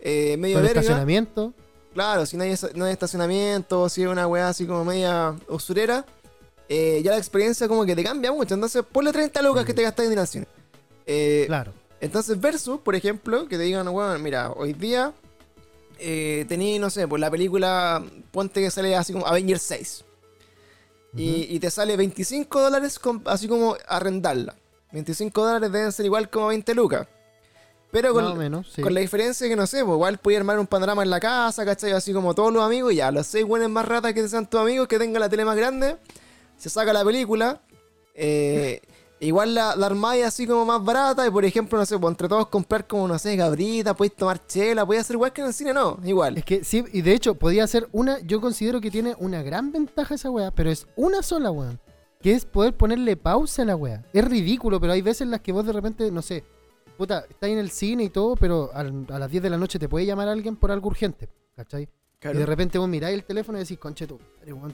eh, 0.00 0.36
medio 0.36 0.56
con 0.56 0.64
verga. 0.64 0.80
estacionamiento. 0.80 1.52
Claro, 1.94 2.26
si 2.26 2.36
no 2.36 2.44
hay, 2.44 2.54
no 2.74 2.84
hay 2.84 2.92
estacionamiento, 2.92 3.88
si 3.88 4.02
es 4.02 4.08
una 4.08 4.26
weá 4.26 4.48
así 4.48 4.66
como 4.66 4.84
media 4.84 5.34
usurera, 5.48 6.04
eh, 6.68 7.00
ya 7.02 7.12
la 7.12 7.18
experiencia 7.18 7.66
como 7.66 7.84
que 7.84 7.96
te 7.96 8.04
cambia 8.04 8.30
mucho. 8.32 8.54
Entonces, 8.54 8.84
ponle 8.90 9.12
30 9.12 9.42
lucas 9.42 9.64
que 9.64 9.74
te 9.74 9.82
gastas 9.82 10.06
en 10.06 10.12
ir 10.12 10.18
al 10.18 10.28
cine. 10.28 10.46
Eh, 11.06 11.44
Claro. 11.46 11.72
Entonces, 12.00 12.40
versus, 12.40 12.78
por 12.80 12.94
ejemplo, 12.94 13.48
que 13.48 13.56
te 13.56 13.64
digan, 13.64 13.88
weón, 13.88 14.22
mira, 14.22 14.52
hoy 14.52 14.72
día 14.72 15.12
eh, 15.98 16.44
tení, 16.48 16.78
no 16.78 16.90
sé, 16.90 17.08
pues 17.08 17.18
la 17.20 17.28
película, 17.30 18.04
ponte 18.30 18.60
que 18.60 18.70
sale 18.70 18.94
así 18.94 19.12
como 19.12 19.26
Avengers 19.26 19.62
6. 19.62 20.04
y, 21.16 21.46
y 21.56 21.58
te 21.58 21.70
sale 21.70 21.96
25 21.96 22.60
dólares 22.60 23.00
así 23.24 23.48
como 23.48 23.76
arrendarla. 23.88 24.54
25 24.92 25.44
dólares 25.44 25.72
deben 25.72 25.92
ser 25.92 26.06
igual 26.06 26.30
como 26.30 26.48
20 26.48 26.74
lucas. 26.74 27.06
Pero 27.90 28.12
con, 28.12 28.36
menos, 28.36 28.70
sí. 28.70 28.82
con 28.82 28.92
la 28.92 29.00
diferencia 29.00 29.48
que 29.48 29.56
no 29.56 29.66
sé, 29.66 29.82
pues 29.82 29.94
igual 29.94 30.18
podía 30.18 30.38
armar 30.38 30.58
un 30.58 30.66
panorama 30.66 31.02
en 31.02 31.10
la 31.10 31.20
casa, 31.20 31.64
¿cachai? 31.64 31.92
Así 31.92 32.12
como 32.12 32.34
todos 32.34 32.52
los 32.52 32.62
amigos, 32.62 32.94
ya, 32.94 33.10
los 33.10 33.26
seis 33.26 33.46
buenos 33.46 33.70
más 33.70 33.86
ratas 33.86 34.12
que 34.12 34.28
sean 34.28 34.48
tus 34.48 34.60
amigos, 34.60 34.88
que 34.88 34.98
tengan 34.98 35.20
la 35.20 35.28
tele 35.28 35.44
más 35.44 35.56
grande, 35.56 35.96
se 36.58 36.68
saca 36.68 36.92
la 36.92 37.02
película, 37.02 37.62
eh, 38.14 38.82
igual 39.20 39.54
la, 39.54 39.74
la 39.74 39.86
armáis 39.86 40.22
así 40.22 40.46
como 40.46 40.66
más 40.66 40.84
barata, 40.84 41.26
y 41.26 41.30
por 41.30 41.46
ejemplo, 41.46 41.78
no 41.78 41.86
sé, 41.86 41.98
pues 41.98 42.12
entre 42.12 42.28
todos 42.28 42.48
comprar 42.48 42.86
como, 42.86 43.08
no 43.08 43.18
sé, 43.18 43.36
gabrita, 43.36 43.94
podéis 43.94 44.16
tomar 44.16 44.46
chela, 44.46 44.84
podéis 44.84 45.04
hacer 45.04 45.14
igual 45.14 45.32
que 45.32 45.40
en 45.40 45.46
el 45.46 45.54
cine, 45.54 45.72
no, 45.72 45.98
igual. 46.04 46.36
Es 46.36 46.44
que 46.44 46.64
sí, 46.64 46.84
y 46.92 47.00
de 47.00 47.14
hecho 47.14 47.36
podía 47.36 47.66
ser 47.66 47.88
una, 47.92 48.20
yo 48.20 48.42
considero 48.42 48.82
que 48.82 48.90
tiene 48.90 49.16
una 49.18 49.42
gran 49.42 49.72
ventaja 49.72 50.14
esa 50.14 50.28
weá, 50.28 50.50
pero 50.50 50.70
es 50.70 50.86
una 50.94 51.22
sola 51.22 51.50
weá, 51.50 51.78
que 52.20 52.32
es 52.32 52.44
poder 52.44 52.76
ponerle 52.76 53.16
pausa 53.16 53.62
a 53.62 53.64
la 53.64 53.76
weá. 53.76 54.04
Es 54.12 54.24
ridículo, 54.24 54.80
pero 54.80 54.92
hay 54.92 55.02
veces 55.02 55.22
en 55.22 55.30
las 55.30 55.40
que 55.40 55.52
vos 55.52 55.64
de 55.66 55.72
repente, 55.72 56.10
no 56.10 56.22
sé, 56.22 56.44
puta, 56.96 57.24
estás 57.28 57.50
en 57.50 57.58
el 57.58 57.70
cine 57.70 58.04
y 58.04 58.08
todo, 58.10 58.34
pero 58.36 58.70
al- 58.74 59.06
a 59.10 59.18
las 59.18 59.30
10 59.30 59.42
de 59.42 59.50
la 59.50 59.56
noche 59.58 59.78
te 59.78 59.88
puede 59.88 60.04
llamar 60.06 60.28
alguien 60.28 60.56
por 60.56 60.70
algo 60.72 60.88
urgente, 60.88 61.28
¿cachai? 61.54 61.88
Claro. 62.18 62.36
Y 62.36 62.40
de 62.40 62.46
repente 62.46 62.78
vos 62.78 62.88
miráis 62.88 63.14
el 63.14 63.24
teléfono 63.24 63.58
y 63.58 63.62
decís, 63.62 63.78
conche 63.78 64.06
tú, 64.06 64.18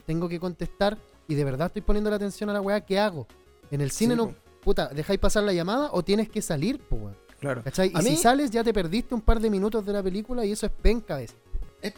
tengo 0.05 0.27
que 0.27 0.39
contestar 0.39 0.97
y 1.27 1.35
de 1.35 1.43
verdad 1.43 1.67
estoy 1.67 1.83
poniendo 1.83 2.09
la 2.09 2.15
atención 2.15 2.49
a 2.49 2.53
la 2.53 2.61
weá, 2.61 2.81
¿qué 2.81 2.97
hago? 2.99 3.27
En 3.69 3.81
el 3.81 3.91
cine 3.91 4.13
Sí, 4.15 4.17
no, 4.17 4.27
po. 4.29 4.35
puta, 4.63 4.87
dejáis 4.87 5.19
pasar 5.19 5.43
la 5.43 5.53
llamada 5.53 5.89
o 5.91 6.03
tienes 6.03 6.27
que 6.29 6.41
salir, 6.41 6.79
pues 6.89 7.01
weón. 7.01 7.17
Claro. 7.39 7.61
¿Cachai? 7.63 7.91
Y 7.95 8.01
si 8.01 8.15
sales 8.15 8.49
ya 8.49 8.63
te 8.63 8.73
perdiste 8.73 9.13
un 9.13 9.21
par 9.21 9.39
de 9.39 9.49
minutos 9.51 9.85
de 9.85 9.93
la 9.93 10.01
película 10.01 10.43
y 10.45 10.51
eso 10.53 10.65
es 10.65 10.71
penca. 10.71 11.21
Es- 11.21 11.35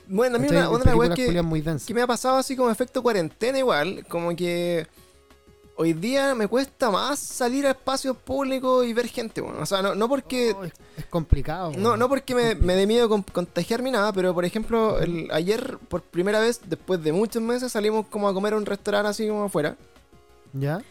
bueno, 0.09 0.35
a 0.35 0.39
mí 0.39 0.47
una, 0.49 0.69
una 0.69 0.79
de 0.79 0.83
las 0.83 0.83
Películas 0.83 0.97
weas 0.97 1.81
que, 1.83 1.87
que 1.87 1.93
me 1.93 2.01
ha 2.01 2.07
pasado 2.07 2.35
así 2.35 2.57
como 2.57 2.69
efecto 2.69 3.01
cuarentena 3.01 3.57
igual, 3.59 4.05
como 4.09 4.35
que 4.35 4.85
hoy 5.77 5.93
día 5.93 6.35
me 6.35 6.47
cuesta 6.47 6.89
más 6.91 7.17
salir 7.19 7.65
a 7.65 7.71
espacios 7.71 8.17
públicos 8.17 8.85
y 8.85 8.93
ver 8.93 9.07
gente, 9.07 9.41
weón. 9.41 9.61
O 9.61 9.65
sea, 9.65 9.81
no, 9.81 9.95
no 9.95 10.09
porque. 10.09 10.53
Oh, 10.57 10.63
es, 10.65 10.73
es 10.97 11.05
complicado. 11.05 11.71
No, 11.77 11.95
no 11.95 12.09
porque 12.09 12.35
me, 12.35 12.55
me 12.55 12.75
dé 12.75 12.85
miedo 12.85 13.07
con- 13.07 13.23
contagiarme 13.23 13.91
nada, 13.91 14.11
pero 14.11 14.33
por 14.33 14.43
ejemplo, 14.43 14.99
el, 14.99 15.29
ayer 15.31 15.77
por 15.87 16.01
primera 16.01 16.39
vez, 16.39 16.59
después 16.65 17.01
de 17.03 17.13
muchos 17.13 17.41
meses, 17.41 17.71
salimos 17.71 18.07
como 18.07 18.27
a 18.27 18.33
comer 18.33 18.53
a 18.53 18.57
un 18.57 18.65
restaurante 18.65 19.09
así 19.09 19.27
como 19.27 19.43
afuera. 19.45 19.77
¿Ya? 20.53 20.81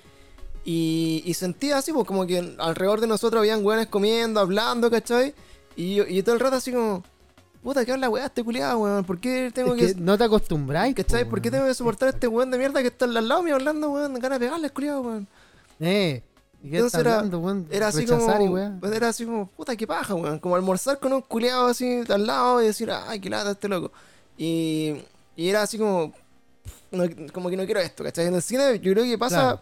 Y, 0.65 1.23
y 1.25 1.35
sentía 1.35 1.79
así, 1.79 1.93
pues 1.93 2.07
como 2.07 2.27
que 2.27 2.57
alrededor 2.59 3.01
de 3.01 3.07
nosotros 3.07 3.39
habían 3.41 3.65
weones 3.65 3.87
comiendo, 3.87 4.41
hablando, 4.41 4.91
¿cachai? 4.91 5.35
Y 5.77 6.23
todo 6.23 6.35
el 6.35 6.41
rato 6.41 6.57
así 6.57 6.73
como, 6.73 7.05
puta, 7.67 7.85
¿qué 7.85 7.91
habla 7.93 8.09
weá 8.09 8.27
este 8.27 8.45
culiado, 8.45 8.79
weón? 8.79 9.05
¿Por 9.05 9.19
qué 9.19 9.51
tengo 9.53 9.75
Es 9.75 9.81
que, 9.89 9.95
que 9.95 10.01
no 10.01 10.17
te 10.17 10.23
acostumbráis. 10.25 10.95
¿cachai? 10.95 11.25
po, 11.25 11.31
¿Por 11.31 11.43
qué 11.43 11.51
tengo 11.51 11.67
que 11.67 11.75
soportar 11.75 12.09
a 12.09 12.13
este 12.13 12.29
weón 12.29 12.51
de 12.51 12.59
mierda 12.59 12.81
que 12.81 12.89
está 12.89 13.07
al 13.07 13.29
lado 13.29 13.43
mío 13.43 13.57
hablando, 13.57 13.91
weón? 13.91 14.15
Ganas 14.15 14.39
de 14.39 14.47
pegarle 14.47 14.71
culiado, 14.71 15.01
weón. 15.03 15.27
Eh. 15.81 16.23
¿Y 16.63 16.71
qué 16.71 16.77
Entonces 16.77 17.01
era- 17.01 17.15
hablando, 17.17 17.39
weón? 17.41 17.67
Era 17.71 17.89
así 17.89 18.01
Rechazar 18.07 18.39
como, 18.39 18.81
pues 18.81 18.93
era 18.93 19.09
así 19.09 19.25
como, 19.25 19.47
puta, 19.49 19.75
qué 19.77 19.87
paja, 19.87 20.15
weón. 20.15 20.39
Como 20.39 20.55
almorzar 20.55 20.99
con 21.01 21.13
un 21.13 21.23
culiado 21.23 21.67
así 21.67 22.03
al 22.09 22.27
lado 22.27 22.63
y 22.63 22.67
decir, 22.67 22.89
ay, 22.91 23.19
qué 23.21 23.29
lata 23.29 23.51
este 23.51 23.69
loco. 23.69 23.91
Y, 24.39 24.95
y 25.35 25.49
era 25.49 25.63
así 25.63 25.77
como, 25.77 26.13
no- 26.93 27.05
como 27.33 27.51
que 27.51 27.57
no 27.57 27.65
quiero 27.65 27.81
esto, 27.81 28.05
¿cachai? 28.05 28.27
En 28.27 28.35
el 28.37 28.43
cine 28.43 28.79
yo 28.81 28.93
creo 28.93 29.05
que 29.05 29.19
pasa, 29.19 29.61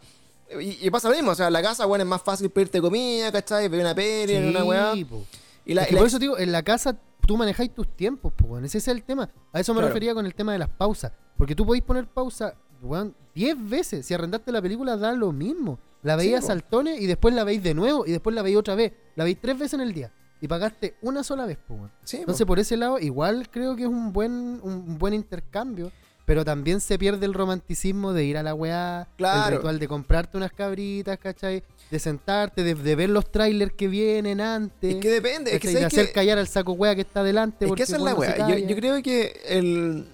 y, 0.61 0.87
y 0.87 0.91
pasa 0.91 1.09
lo 1.09 1.15
mismo, 1.17 1.31
o 1.31 1.35
sea, 1.35 1.47
en 1.47 1.53
la 1.55 1.63
casa, 1.63 1.87
weón, 1.87 2.03
es 2.03 2.07
más 2.07 2.21
fácil 2.23 2.51
pedirte 2.51 2.81
comida, 2.81 3.33
¿cachai? 3.33 3.67
Ver 3.69 3.81
una 3.81 3.95
peli, 3.95 4.37
una 4.37 4.63
weá. 4.63 4.93
Po. 5.09 5.25
Y 5.67 5.73
la, 5.75 5.83
Es 5.83 5.87
y 5.87 5.91
que 5.91 5.95
la- 5.95 6.01
por 6.01 6.09
eso 6.09 6.19
digo, 6.19 6.39
en 6.39 6.53
la 6.53 6.63
casa 6.63 6.97
tú 7.27 7.37
manejáis 7.37 7.75
tus 7.75 7.89
tiempos, 7.97 8.33
pues. 8.37 8.64
Ese 8.64 8.79
es 8.79 8.89
el 8.89 9.03
tema. 9.03 9.29
A 9.53 9.61
eso 9.61 9.72
me 9.72 9.79
Claro. 9.79 9.89
refería 9.89 10.14
con 10.14 10.27
el 10.27 10.35
tema 10.35 10.53
de 10.53 10.59
las 10.59 10.68
pausas. 10.68 11.12
Porque 11.37 11.55
tú 11.55 11.64
podéis 11.66 11.85
poner 11.85 12.07
pausa, 12.07 12.55
weón, 12.83 13.14
10 13.35 13.57
veces. 13.68 14.07
Si 14.07 14.14
arrendaste 14.14 14.53
la 14.53 14.62
película, 14.62 14.97
da 14.97 15.12
lo 15.12 15.33
mismo. 15.33 15.79
La 16.03 16.14
Sí, 16.18 16.27
veías 16.27 16.43
po. 16.43 16.47
saltones 16.49 17.01
y 17.01 17.07
después 17.07 17.35
la 17.35 17.45
veis 17.45 17.62
de 17.62 17.75
nuevo 17.75 18.05
y 18.07 18.12
después 18.12 18.35
la 18.37 18.43
veis 18.43 18.57
otra 18.57 18.75
vez. 18.75 18.93
La 19.16 19.25
veis 19.25 19.39
tres 19.41 19.59
veces 19.59 19.75
en 19.75 19.81
el 19.81 19.93
día. 19.93 20.12
Y 20.41 20.49
pagaste 20.49 20.97
una 21.01 21.25
sola 21.25 21.47
vez, 21.47 21.57
pues, 21.66 21.81
sí, 22.03 22.16
po. 22.18 22.20
Entonces, 22.22 22.47
por 22.47 22.59
ese 22.59 22.77
lado, 22.77 22.99
igual 22.99 23.49
creo 23.51 23.75
que 23.75 23.83
es 23.85 23.89
un 23.89 24.12
buen, 24.12 24.61
un 24.62 24.99
buen 24.99 25.14
intercambio. 25.14 25.91
Pero 26.25 26.45
también 26.45 26.81
se 26.81 26.99
pierde 26.99 27.27
el 27.27 27.35
romanticismo 27.35 28.12
de 28.14 28.25
ir 28.25 28.39
a 28.39 28.43
la 28.43 28.55
weá, 28.55 29.07
Claro. 29.18 29.49
el 29.51 29.57
ritual 29.57 29.79
de 29.79 29.89
comprarte 29.89 30.37
unas 30.39 30.53
cabritas, 30.53 31.18
¿cachai? 31.18 31.62
De 31.91 31.99
sentarte, 31.99 32.62
de, 32.62 32.75
de 32.75 32.97
ver 32.97 33.11
los 33.11 33.31
trailers 33.31 33.72
que 33.75 33.89
vienen 33.89 34.41
antes. 34.41 34.95
es 34.95 35.01
que 35.03 35.11
depende, 35.11 35.55
es 35.55 35.61
que, 35.61 35.68
¿cachai? 35.68 35.75
de 35.75 35.81
¿sabes 35.91 35.99
hacer 36.05 36.12
callar 36.14 36.39
al 36.39 36.49
saco 36.49 36.72
weá 36.72 36.95
que 36.95 37.03
está 37.03 37.22
delante. 37.22 37.66
Es 37.66 37.68
porque 37.68 37.81
que 37.81 37.85
esa 37.85 37.97
es 37.97 38.03
la 38.03 38.14
weá. 38.14 38.49
Yo, 38.49 38.57
yo 38.57 38.75
creo 38.77 39.03
que 39.03 39.39
el... 39.49 40.09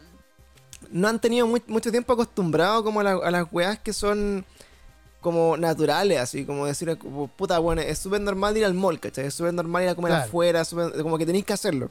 no 0.91 1.07
han 1.07 1.21
tenido 1.21 1.47
muy- 1.47 1.63
mucho 1.69 1.93
tiempo 1.93 2.13
acostumbrado 2.13 2.83
como 2.83 2.99
a, 3.01 3.05
la- 3.05 3.13
a 3.13 3.31
las 3.31 3.47
weas 3.53 3.79
que 3.79 3.93
son 3.93 4.45
como 5.21 5.57
naturales, 5.57 6.19
así 6.19 6.45
como 6.45 6.67
decir, 6.67 6.97
como, 6.99 7.29
puta, 7.29 7.59
bueno, 7.61 7.83
es 7.83 7.99
súper 8.01 8.21
normal 8.23 8.57
ir 8.57 8.65
al 8.65 8.75
mall, 8.75 8.99
¿cachai? 8.99 9.27
Es 9.27 9.35
súper 9.35 9.53
normal 9.55 9.85
ir 9.85 9.91
a 9.91 9.95
comer 9.95 10.11
Claro. 10.13 10.25
afuera, 10.25 10.65
súper- 10.65 11.01
como 11.03 11.19
que 11.19 11.27
tenéis 11.27 11.45
que 11.45 11.53
hacerlo. 11.53 11.91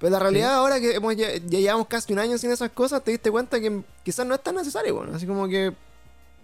Pero 0.00 0.10
la 0.10 0.18
realidad 0.18 0.54
ahora 0.54 0.80
que 0.80 0.94
hemos, 0.94 1.14
ya, 1.14 1.28
ya 1.36 1.58
llevamos 1.60 1.86
casi 1.86 2.12
un 2.12 2.18
año 2.18 2.36
sin 2.38 2.50
esas 2.50 2.70
cosas, 2.70 3.04
te 3.04 3.10
diste 3.12 3.30
cuenta 3.30 3.60
que 3.60 3.82
quizás 4.02 4.26
no 4.26 4.34
es 4.34 4.42
tan 4.42 4.54
necesario, 4.56 4.94
bueno, 4.96 5.14
así 5.14 5.26
como 5.26 5.46
que 5.46 5.72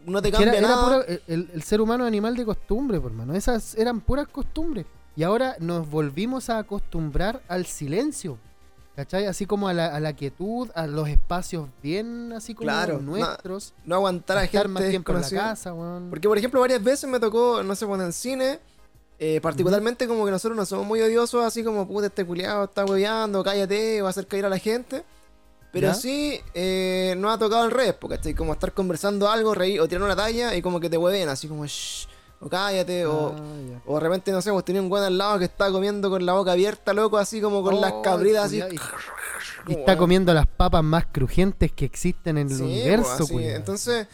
no 0.05 0.21
te 0.23 0.31
cambia 0.31 0.51
era- 0.51 0.59
era 0.59 0.69
nada. 0.69 0.85
pura- 0.85 1.19
el, 1.27 1.51
el 1.53 1.63
ser 1.63 1.81
humano 1.81 2.05
es 2.05 2.09
animal 2.09 2.37
de 2.37 2.45
costumbre, 2.45 3.01
por 3.01 3.11
mano. 3.13 3.35
Esas 3.35 3.75
eran 3.75 4.01
puras 4.01 4.29
costumbres. 4.29 4.87
Y 5.17 5.23
ahora 5.23 5.57
nos 5.59 5.89
volvimos 5.91 6.51
a 6.51 6.59
acostumbrar 6.59 7.41
al 7.49 7.65
silencio. 7.67 8.39
¿Cachai? 8.95 9.27
Así 9.27 9.45
como 9.45 9.69
a 9.69 9.75
la, 9.75 9.87
a 9.95 10.01
la 10.01 10.15
quietud, 10.15 10.71
a 10.75 10.87
los 10.87 11.07
espacios 11.09 11.69
bien 11.83 12.33
así 12.35 12.55
como 12.55 12.65
Claro, 12.65 12.99
nuestros. 13.01 13.75
No 13.85 13.97
aguantar 13.97 14.39
a 14.39 14.45
estar 14.45 14.63
gente 14.63 14.69
más 14.81 14.89
tiempo 14.89 15.13
en 15.13 15.21
la 15.21 15.29
casa. 15.31 15.75
Porque, 16.09 16.29
por 16.29 16.39
ejemplo, 16.39 16.61
varias 16.61 16.83
veces 16.83 17.09
me 17.11 17.21
tocó, 17.21 17.63
no 17.63 17.75
sé, 17.75 17.87
pues 17.87 18.01
en 18.01 18.13
cine, 18.15 18.59
eh, 19.19 19.41
particularmente 19.41 20.07
como 20.07 20.25
que 20.25 20.31
nosotros 20.31 20.57
no 20.57 20.67
somos 20.67 20.87
muy 20.87 21.01
odiosos, 21.01 21.45
así 21.45 21.65
como, 21.65 21.87
puta, 21.89 22.07
este 22.07 22.25
culiado 22.25 22.65
está 22.65 22.85
hueveando, 22.85 23.43
cállate, 23.43 24.03
va 24.03 24.09
a 24.09 24.11
hacer 24.11 24.27
caer 24.27 24.47
a 24.47 24.49
la 24.49 24.59
gente. 24.59 25.05
Pero 25.73 25.89
¿Ya? 25.89 25.95
sí, 25.95 26.41
eh, 26.55 27.15
nos 27.19 27.35
ha 27.35 27.39
tocado 27.39 27.63
al 27.65 27.71
revés, 27.71 27.95
porque 28.01 28.15
estoy 28.17 28.35
como 28.35 28.53
estar 28.55 28.73
conversando 28.73 29.29
algo, 29.29 29.55
reír 29.55 29.81
o 29.81 29.89
tirar 29.89 30.05
una 30.05 30.17
talla 30.17 30.55
y 30.55 30.63
como 30.63 30.81
que 30.81 30.89
te 30.89 30.97
hueven, 30.97 31.29
así 31.29 31.49
como, 31.49 31.67
shh, 31.67 32.07
o 32.41 32.49
cállate, 32.49 33.05
o, 33.07 33.35
Ah, 33.37 33.81
o 33.87 33.95
de 33.95 34.01
repente, 34.01 34.33
no 34.33 34.41
sé, 34.41 34.51
pues 34.53 34.65
tenía 34.65 34.81
un 34.81 34.91
weón 34.91 35.05
al 35.05 35.19
lado 35.19 35.39
que 35.39 35.45
está 35.47 35.71
comiendo 35.71 36.09
con 36.09 36.25
la 36.25 36.33
boca 36.35 36.53
abierta, 36.53 36.95
loco, 36.95 37.19
así 37.19 37.41
como 37.43 37.63
con 37.63 37.79
las 37.81 37.93
Oh, 37.93 38.03
cabritas, 38.03 38.45
así. 38.47 38.59
y- 39.67 39.73
está 39.73 39.97
comiendo 39.99 40.33
las 40.33 40.47
papas 40.47 40.83
más 40.85 41.07
crujientes 41.07 41.73
que 41.73 41.85
existen 41.85 42.39
en 42.39 42.49
el 42.51 42.57
Sí, 42.57 42.63
universo, 42.63 43.27
pues. 43.29 43.55
Entonces, 43.55 44.07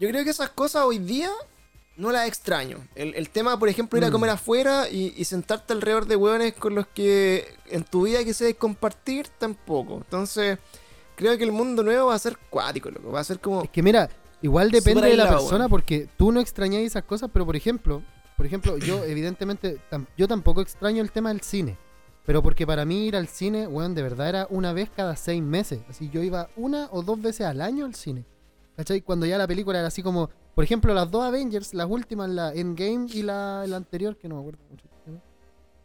yo 0.00 0.08
creo 0.08 0.24
que 0.24 0.30
esas 0.30 0.50
cosas 0.50 0.84
hoy 0.84 0.98
día 0.98 1.30
no 1.96 2.12
las 2.12 2.28
extraño. 2.28 2.78
El, 2.94 3.14
el 3.14 3.30
tema, 3.30 3.58
por 3.58 3.68
ejemplo, 3.68 3.98
ir 3.98 4.04
a 4.04 4.08
Mm. 4.08 4.12
comer 4.12 4.30
afuera 4.30 4.88
y, 4.88 5.14
y 5.16 5.24
sentarte 5.24 5.72
alrededor 5.72 6.06
de 6.06 6.16
hueones 6.16 6.54
con 6.54 6.74
los 6.74 6.86
que 6.88 7.46
en 7.66 7.84
tu 7.84 8.02
vida 8.04 8.22
quisieras 8.24 8.56
compartir, 8.56 9.28
tampoco. 9.38 9.96
Entonces, 9.96 10.58
creo 11.14 11.36
que 11.38 11.44
el 11.44 11.52
mundo 11.52 11.82
nuevo 11.82 12.08
va 12.08 12.14
a 12.14 12.18
ser 12.18 12.36
cuático, 12.50 12.90
loco. 12.90 13.12
Va 13.12 13.20
a 13.20 13.24
ser 13.24 13.40
como. 13.40 13.62
Es 13.62 13.70
que 13.70 13.82
mira, 13.82 14.08
igual 14.42 14.70
depende 14.70 15.08
de 15.08 15.16
la 15.16 15.28
persona 15.28 15.68
porque 15.68 16.08
tú 16.16 16.32
no 16.32 16.40
extrañáis 16.40 16.88
esas 16.88 17.04
cosas, 17.04 17.30
pero 17.32 17.46
por 17.46 17.56
ejemplo, 17.56 18.02
por 18.36 18.44
ejemplo, 18.46 18.76
yo 18.76 19.02
evidentemente 19.06 19.78
tam- 19.90 20.06
yo 20.18 20.28
tampoco 20.28 20.60
extraño 20.60 21.02
el 21.02 21.10
tema 21.10 21.30
del 21.30 21.40
cine. 21.40 21.78
Pero 22.26 22.42
porque 22.42 22.66
para 22.66 22.84
mí 22.84 23.06
ir 23.06 23.14
al 23.14 23.28
cine, 23.28 23.68
weón, 23.68 23.94
de 23.94 24.02
verdad 24.02 24.28
era 24.28 24.46
una 24.50 24.72
vez 24.72 24.90
cada 24.90 25.14
seis 25.16 25.40
meses. 25.40 25.78
Así 25.88 26.10
yo 26.10 26.22
iba 26.24 26.50
una 26.56 26.88
o 26.90 27.00
dos 27.02 27.22
veces 27.22 27.46
al 27.46 27.60
año 27.60 27.86
al 27.86 27.94
cine. 27.94 28.24
¿Cachai? 28.76 29.00
Cuando 29.00 29.26
ya 29.26 29.38
la 29.38 29.46
película 29.46 29.78
era 29.78 29.86
así 29.88 30.02
como, 30.02 30.28
por 30.56 30.64
ejemplo, 30.64 30.92
las 30.92 31.08
dos 31.10 31.22
Avengers, 31.22 31.72
las 31.74 31.86
últimas, 31.88 32.28
la 32.30 32.52
Endgame 32.52 33.06
y 33.12 33.22
la, 33.22 33.64
la 33.68 33.76
anterior, 33.76 34.16
que 34.16 34.26
no 34.28 34.34
me 34.36 34.40
acuerdo 34.40 34.58
mucho. 34.70 34.84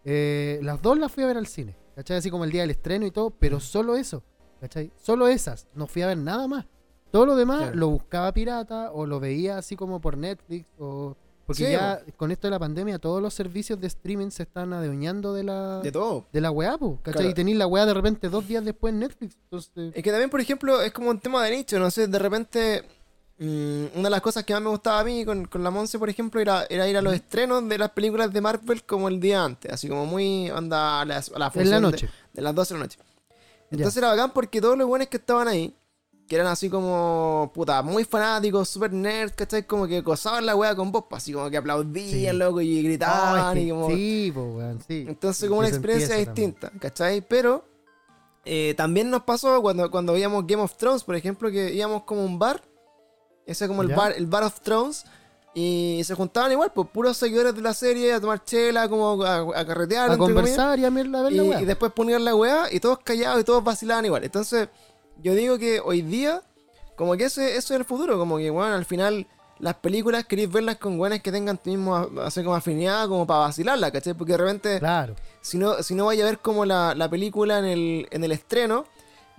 Eh, 0.04 0.60
las 0.64 0.82
dos 0.82 0.98
las 0.98 1.12
fui 1.12 1.24
a 1.24 1.28
ver 1.28 1.38
al 1.38 1.46
cine. 1.46 1.76
¿Cachai? 1.96 2.18
Así 2.18 2.32
como 2.32 2.44
el 2.46 2.52
día 2.52 2.62
del 2.62 2.72
estreno 2.72 3.06
y 3.06 3.12
todo, 3.12 3.30
pero 3.32 3.60
solo 3.60 3.96
eso. 3.96 4.24
¿Cachai? 4.60 4.92
Solo 4.98 5.28
esas. 5.28 5.68
No 5.76 5.86
fui 5.88 6.02
a 6.02 6.08
ver 6.08 6.18
nada 6.18 6.48
más. 6.48 6.66
Todo 7.12 7.26
lo 7.26 7.36
demás 7.36 7.60
Claro. 7.64 7.76
lo 7.76 7.90
buscaba 7.90 8.32
pirata 8.32 8.92
o 8.94 9.06
lo 9.06 9.20
veía 9.20 9.58
así 9.58 9.76
como 9.76 10.00
por 10.00 10.18
Netflix 10.18 10.66
o... 10.80 11.16
Porque 11.46 11.66
Sí, 11.66 11.72
ya 11.74 12.02
con 12.16 12.32
esto 12.32 12.48
de 12.48 12.52
la 12.52 12.60
pandemia 12.60 12.98
todos 12.98 13.22
los 13.22 13.34
servicios 13.34 13.78
de 13.82 13.88
streaming 13.88 14.30
se 14.30 14.44
están 14.44 14.72
adueñando 14.72 15.34
de 15.34 15.44
la 15.44 15.82
De 15.82 15.92
todo. 15.92 16.26
de 16.32 16.40
la 16.40 16.50
weá, 16.50 16.78
po, 16.78 16.96
¿cachai? 17.02 17.14
Claro. 17.24 17.30
Y 17.30 17.34
tenéis 17.34 17.58
la 17.58 17.68
weá 17.68 17.86
de 17.86 17.94
repente 17.94 18.30
dos 18.30 18.48
días 18.48 18.64
después 18.64 18.94
en 18.94 19.00
Netflix. 19.02 19.38
Entonces, 19.44 19.92
Es 19.94 20.02
que 20.04 20.10
también, 20.12 20.30
por 20.30 20.40
ejemplo, 20.40 20.82
es 20.82 20.94
como 20.94 21.10
un 21.10 21.20
tema 21.20 21.44
de 21.44 21.52
nicho, 21.58 21.78
no 21.78 21.92
sé, 21.92 22.08
de 22.08 22.20
repente. 22.20 22.84
Mm, 23.46 23.98
una 23.98 24.04
de 24.04 24.10
las 24.10 24.22
cosas 24.22 24.44
que 24.46 24.54
más 24.54 24.62
me 24.62 24.70
gustaba 24.70 25.00
a 25.00 25.04
mí 25.04 25.26
con, 25.26 25.46
con 25.46 25.64
la 25.64 25.70
Monse, 25.72 25.98
por 26.00 26.10
ejemplo, 26.10 26.40
era, 26.40 26.66
era 26.70 26.88
ir 26.88 26.96
a 26.98 27.02
los 27.02 27.14
estrenos 27.14 27.68
de 27.68 27.78
las 27.78 27.90
películas 27.92 28.32
de 28.32 28.40
Marvel 28.42 28.84
como 28.84 29.08
el 29.08 29.20
día 29.20 29.44
antes, 29.44 29.72
así 29.72 29.88
como 29.90 30.06
muy 30.06 30.50
onda 30.52 31.02
a, 31.02 31.06
las- 31.06 31.30
a 31.32 31.40
la 31.40 31.48
en 31.48 31.52
función 31.52 31.70
la 31.82 31.88
de- 31.88 31.92
noche. 31.92 32.10
de 32.34 32.42
las 32.42 32.56
12 32.56 32.74
de 32.74 32.80
la 32.80 32.86
noche. 32.86 33.00
Entonces 33.72 33.98
era 33.98 34.10
bacán 34.10 34.32
porque 34.32 34.60
todos 34.62 34.78
los 34.78 34.88
buenos 34.88 35.08
que 35.08 35.18
estaban 35.18 35.48
ahí, 35.48 35.74
que 36.28 36.36
eran 36.36 36.48
así 36.48 36.70
como, 36.70 37.52
puta, 37.54 37.82
muy 37.82 38.04
fanáticos, 38.06 38.70
super 38.70 38.92
nerds, 38.94 39.34
¿cachai? 39.36 39.66
Como 39.66 39.86
que 39.88 40.00
gozaban 40.02 40.46
la 40.46 40.56
wea 40.56 40.74
con 40.76 40.92
vos, 40.92 41.06
pues, 41.10 41.24
así 41.24 41.34
como 41.34 41.50
que 41.50 41.58
aplaudían, 41.58 42.34
Sí. 42.34 42.38
loco, 42.38 42.62
y 42.62 42.80
Oh, 42.80 42.84
gritaban, 42.84 43.58
es 43.58 43.66
y 43.66 43.70
como... 43.70 43.90
Sí, 43.90 44.32
po, 44.34 44.42
weón, 44.44 44.80
sí. 44.88 45.06
Entonces 45.08 45.48
como 45.50 45.60
una 45.60 45.68
experiencia 45.70 46.16
eso 46.16 46.26
también. 46.26 46.52
distinta, 46.52 46.72
¿cachai? 46.80 47.22
Pero 47.22 47.66
eh, 48.46 48.74
también 48.78 49.10
nos 49.10 49.24
pasó 49.24 49.62
cuando, 49.62 49.90
cuando 49.92 50.14
veíamos 50.14 50.46
Game 50.48 50.64
of 50.64 50.76
Thrones, 50.78 51.04
por 51.04 51.16
ejemplo, 51.16 51.52
que 51.52 51.74
íbamos 51.74 52.04
como 52.04 52.22
a 52.22 52.26
un 52.26 52.40
bar, 52.40 52.62
ese 53.46 53.68
como 53.68 53.82
el 53.82 53.90
bar, 53.96 54.14
el 54.16 54.26
bar 54.28 54.44
of 54.44 54.60
Thrones, 54.62 55.06
y 55.54 56.02
se 56.06 56.16
juntaban 56.16 56.52
igual, 56.52 56.72
pues 56.74 56.88
puros 56.94 57.18
seguidores 57.18 57.54
de 57.54 57.62
la 57.62 57.74
serie, 57.74 58.14
a 58.14 58.22
tomar 58.22 58.44
chela, 58.44 58.88
como 58.88 59.22
a, 59.24 59.60
a 59.60 59.66
carretear, 59.66 60.12
A 60.12 60.18
comillas. 60.18 60.36
conversar 60.36 60.80
y 60.80 60.86
a 60.86 60.90
ver 60.90 61.08
la, 61.08 61.30
Y, 61.30 61.40
weá. 61.42 61.62
y 61.62 61.66
después 61.66 61.92
ponían 61.92 62.24
la 62.24 62.34
weá 62.36 62.72
y 62.72 62.80
todos 62.80 63.00
callados 63.00 63.42
y 63.42 63.44
todos 63.44 63.62
vacilaban 63.64 64.06
igual. 64.06 64.24
Entonces, 64.24 64.70
yo 65.22 65.36
digo 65.36 65.58
que 65.58 65.82
hoy 65.82 66.02
día, 66.04 66.42
como 66.96 67.18
que 67.18 67.26
ese, 67.26 67.58
eso 67.58 67.74
es 67.74 67.80
el 67.80 67.86
futuro. 67.86 68.18
Como 68.18 68.38
que, 68.38 68.50
bueno, 68.50 68.74
al 68.76 68.86
final, 68.86 69.28
las 69.60 69.76
películas 69.76 70.26
queréis 70.26 70.50
verlas 70.50 70.78
con 70.78 70.98
weones 70.98 71.22
que 71.22 71.34
tengan 71.34 71.58
tu 71.58 71.70
mismo, 71.70 71.98
así 72.24 72.42
como 72.44 72.56
afinidad, 72.56 73.10
como 73.10 73.28
para 73.28 73.42
vacilarla, 73.42 73.92
¿cachai? 73.92 74.14
Porque 74.14 74.32
de 74.32 74.38
repente, 74.38 74.80
Claro. 74.80 75.16
si 75.42 75.58
no, 75.58 75.84
si 75.84 75.96
no 75.96 76.06
vaya 76.06 76.24
a 76.24 76.28
ver 76.28 76.40
como 76.40 76.64
la, 76.64 76.96
la 76.96 77.10
película 77.10 77.60
en 77.60 77.66
el, 77.66 78.08
en 78.10 78.24
el 78.24 78.32
estreno, 78.32 78.86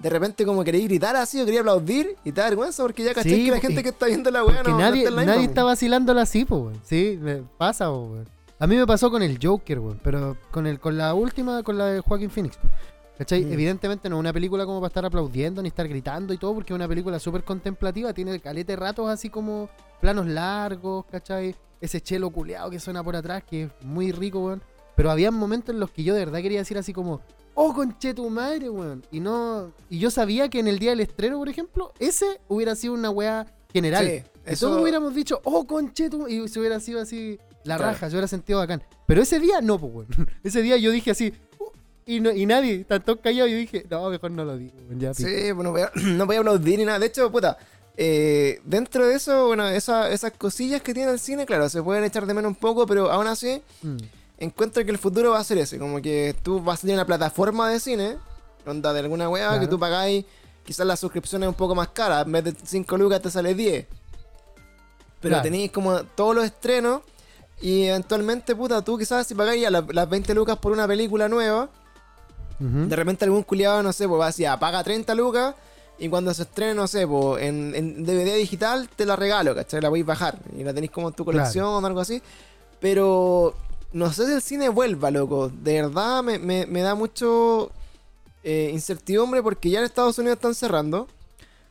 de 0.02 0.10
repente 0.10 0.44
como 0.44 0.64
queréis 0.64 0.84
gritar 0.84 1.14
así 1.14 1.40
o 1.40 1.44
queréis 1.44 1.60
aplaudir 1.60 2.16
y 2.24 2.32
te 2.32 2.40
da 2.40 2.48
vergüenza 2.48 2.82
porque 2.82 3.04
ya 3.04 3.14
cachai 3.14 3.32
Sí, 3.32 3.44
que 3.44 3.50
la 3.52 3.60
gente 3.60 3.82
que 3.82 3.90
está 3.90 4.06
viendo 4.06 4.30
la 4.30 4.44
weá 4.44 4.62
no, 4.62 4.70
no 4.70 4.78
nadie, 4.78 5.04
está 5.04 5.10
en 5.10 5.16
la 5.16 5.24
nadie 5.24 5.38
misma, 5.38 5.50
está 5.50 5.64
vacilándola 5.64 6.22
así, 6.22 6.44
po, 6.44 6.56
weón. 6.56 6.80
Sí, 6.84 7.18
me 7.20 7.36
pasa, 7.56 7.90
weón. 7.90 8.28
A 8.58 8.66
mí 8.66 8.76
me 8.76 8.86
pasó 8.86 9.10
con 9.10 9.22
el 9.22 9.38
Joker, 9.40 9.78
weón. 9.78 10.00
Pero 10.02 10.36
con 10.50 10.66
el, 10.66 10.80
con 10.80 10.98
la 10.98 11.14
última, 11.14 11.62
con 11.62 11.78
la 11.78 11.86
de 11.86 12.00
Joaquín 12.00 12.30
Phoenix. 12.30 12.58
¿Cachai? 13.16 13.44
Mm. 13.44 13.52
Evidentemente 13.52 14.08
no 14.08 14.16
es 14.16 14.20
una 14.20 14.32
película 14.32 14.66
como 14.66 14.80
para 14.80 14.88
estar 14.88 15.04
aplaudiendo 15.04 15.62
ni 15.62 15.68
estar 15.68 15.86
gritando 15.86 16.34
y 16.34 16.38
todo, 16.38 16.54
porque 16.54 16.72
es 16.72 16.76
una 16.76 16.88
película 16.88 17.20
súper 17.20 17.44
contemplativa. 17.44 18.12
Tiene 18.12 18.40
calete 18.40 18.74
ratos 18.74 19.08
así 19.08 19.30
como 19.30 19.68
planos 20.00 20.26
largos, 20.26 21.04
¿cachai? 21.10 21.54
Ese 21.80 22.00
chelo 22.00 22.30
culeado 22.30 22.70
que 22.70 22.80
suena 22.80 23.04
por 23.04 23.14
atrás, 23.14 23.44
que 23.44 23.64
es 23.64 23.70
muy 23.82 24.10
rico, 24.10 24.40
weón. 24.40 24.62
Pero 24.96 25.10
había 25.10 25.30
momentos 25.30 25.74
en 25.74 25.80
los 25.80 25.90
que 25.90 26.02
yo 26.02 26.14
de 26.14 26.24
verdad 26.24 26.40
quería 26.40 26.58
decir 26.58 26.76
así 26.76 26.92
como, 26.92 27.20
oh, 27.54 27.72
conche 27.74 28.14
tu 28.14 28.28
madre, 28.30 28.68
weón. 28.70 29.04
Y 29.10 29.20
no. 29.20 29.72
Y 29.90 29.98
yo 29.98 30.10
sabía 30.10 30.48
que 30.48 30.58
en 30.60 30.68
el 30.68 30.78
día 30.78 30.90
del 30.90 31.00
estreno, 31.00 31.38
por 31.38 31.48
ejemplo, 31.48 31.92
ese 31.98 32.40
hubiera 32.48 32.74
sido 32.74 32.94
una 32.94 33.10
weá 33.10 33.46
general. 33.72 34.04
Sí, 34.06 34.10
que 34.44 34.52
eso- 34.52 34.68
todos 34.68 34.82
hubiéramos 34.82 35.14
dicho, 35.14 35.40
oh, 35.44 35.66
conchetu, 35.66 36.28
y 36.28 36.48
se 36.48 36.58
hubiera 36.60 36.80
sido 36.80 37.00
así 37.00 37.38
la 37.64 37.76
Claro. 37.76 37.92
raja, 37.92 38.08
se 38.08 38.14
hubiera 38.16 38.28
sentido 38.28 38.58
bacán. 38.58 38.82
Pero 39.06 39.22
ese 39.22 39.38
día 39.40 39.60
no, 39.60 39.78
pues, 39.78 39.92
weón. 39.94 40.08
Ese 40.42 40.62
día 40.62 40.76
yo 40.76 40.90
dije 40.90 41.10
así, 41.12 41.32
"Uh", 41.58 41.64
y, 42.06 42.20
no- 42.20 42.32
y 42.32 42.44
nadie, 42.46 42.84
callados, 42.86 43.48
y 43.50 43.52
yo 43.52 43.58
dije, 43.58 43.86
no, 43.90 44.08
mejor 44.10 44.30
no 44.30 44.44
lo 44.44 44.56
digo, 44.58 44.72
weón, 44.88 45.00
ya. 45.00 45.14
Sí, 45.14 45.52
bueno, 45.52 45.70
voy 45.72 45.82
a- 45.82 45.92
no 45.94 46.26
voy 46.26 46.36
a 46.36 46.40
aplaudir 46.40 46.78
ni 46.78 46.84
nada. 46.84 46.98
De 46.98 47.06
hecho, 47.06 47.30
puta, 47.30 47.56
eh, 47.96 48.60
dentro 48.64 49.06
de 49.06 49.14
eso, 49.14 49.46
bueno, 49.48 49.68
esa- 49.68 50.10
esas 50.10 50.32
cosillas 50.32 50.80
que 50.82 50.94
tiene 50.94 51.12
el 51.12 51.18
cine, 51.20 51.44
claro, 51.46 51.68
se 51.68 51.82
pueden 51.82 52.04
echar 52.04 52.26
de 52.26 52.34
menos 52.34 52.48
un 52.50 52.54
poco, 52.56 52.86
pero 52.86 53.10
aún 53.12 53.26
así, 53.26 53.62
Mm. 53.82 53.96
Encuentro 54.44 54.84
que 54.84 54.90
el 54.90 54.98
futuro 54.98 55.30
va 55.32 55.38
a 55.38 55.44
ser 55.44 55.58
ese. 55.58 55.78
Como 55.78 56.00
que 56.02 56.34
tú 56.42 56.60
vas 56.60 56.78
a 56.78 56.80
tener 56.82 56.96
una 56.96 57.06
plataforma 57.06 57.68
de 57.70 57.80
cine, 57.80 58.16
onda 58.66 58.92
de 58.92 59.00
alguna 59.00 59.28
weá, 59.28 59.48
Claro. 59.48 59.60
que 59.60 59.66
tú 59.68 59.78
pagáis, 59.78 60.24
quizás 60.64 60.86
la 60.86 60.96
suscripción 60.96 61.42
es 61.42 61.48
un 61.48 61.54
poco 61.54 61.74
más 61.74 61.88
cara, 61.88 62.20
en 62.22 62.32
vez 62.32 62.44
de 62.44 62.54
5 62.64 62.96
lucas 62.96 63.20
te 63.22 63.30
sale 63.30 63.54
10. 63.54 63.86
Pero 65.20 65.32
Claro. 65.34 65.42
tenéis 65.42 65.70
como 65.70 66.02
todos 66.04 66.34
los 66.34 66.44
estrenos. 66.44 67.02
Y 67.60 67.84
eventualmente, 67.84 68.56
puta, 68.56 68.82
tú 68.82 68.98
quizás 68.98 69.24
si 69.26 69.36
pagáis 69.36 69.62
ya 69.62 69.70
las, 69.70 69.84
las 69.94 70.08
20 70.08 70.34
lucas 70.34 70.58
por 70.58 70.72
una 70.72 70.86
película 70.88 71.28
nueva, 71.28 71.68
de 72.58 72.94
repente 72.96 73.24
algún 73.24 73.42
culiado, 73.42 73.82
no 73.82 73.92
sé, 73.92 74.06
pues 74.06 74.20
va 74.20 74.28
así, 74.28 74.44
ah, 74.44 74.56
paga 74.58 74.84
30 74.84 75.14
lucas 75.16 75.54
y 75.98 76.08
cuando 76.08 76.32
se 76.32 76.42
estrene, 76.42 76.74
no 76.74 76.86
sé, 76.86 77.06
pues 77.08 77.42
en, 77.42 77.72
en 77.74 78.04
DVD 78.04 78.36
digital 78.36 78.88
te 78.94 79.04
la 79.04 79.16
regalo, 79.16 79.52
¿cachai? 79.54 79.80
La 79.80 79.88
podéis 79.88 80.06
bajar 80.06 80.38
y 80.56 80.62
la 80.64 80.72
tenéis 80.72 80.90
como 80.92 81.08
en 81.08 81.14
tu 81.14 81.24
colección 81.24 81.66
o 81.66 81.86
algo 81.86 82.00
así. 82.00 82.22
Pero 82.80 83.54
no 83.92 84.12
sé 84.12 84.26
si 84.26 84.32
el 84.32 84.42
cine 84.42 84.68
vuelva, 84.68 85.10
loco. 85.10 85.48
De 85.48 85.80
verdad 85.82 86.22
me, 86.22 86.38
me- 86.38 86.66
me 86.66 86.80
da 86.82 86.94
mucho 86.94 87.70
eh, 88.44 88.70
incertidumbre 88.72 89.42
porque 89.42 89.70
ya 89.70 89.78
en 89.80 89.84
Estados 89.84 90.18
Unidos 90.18 90.36
están 90.36 90.54
cerrando. 90.54 91.08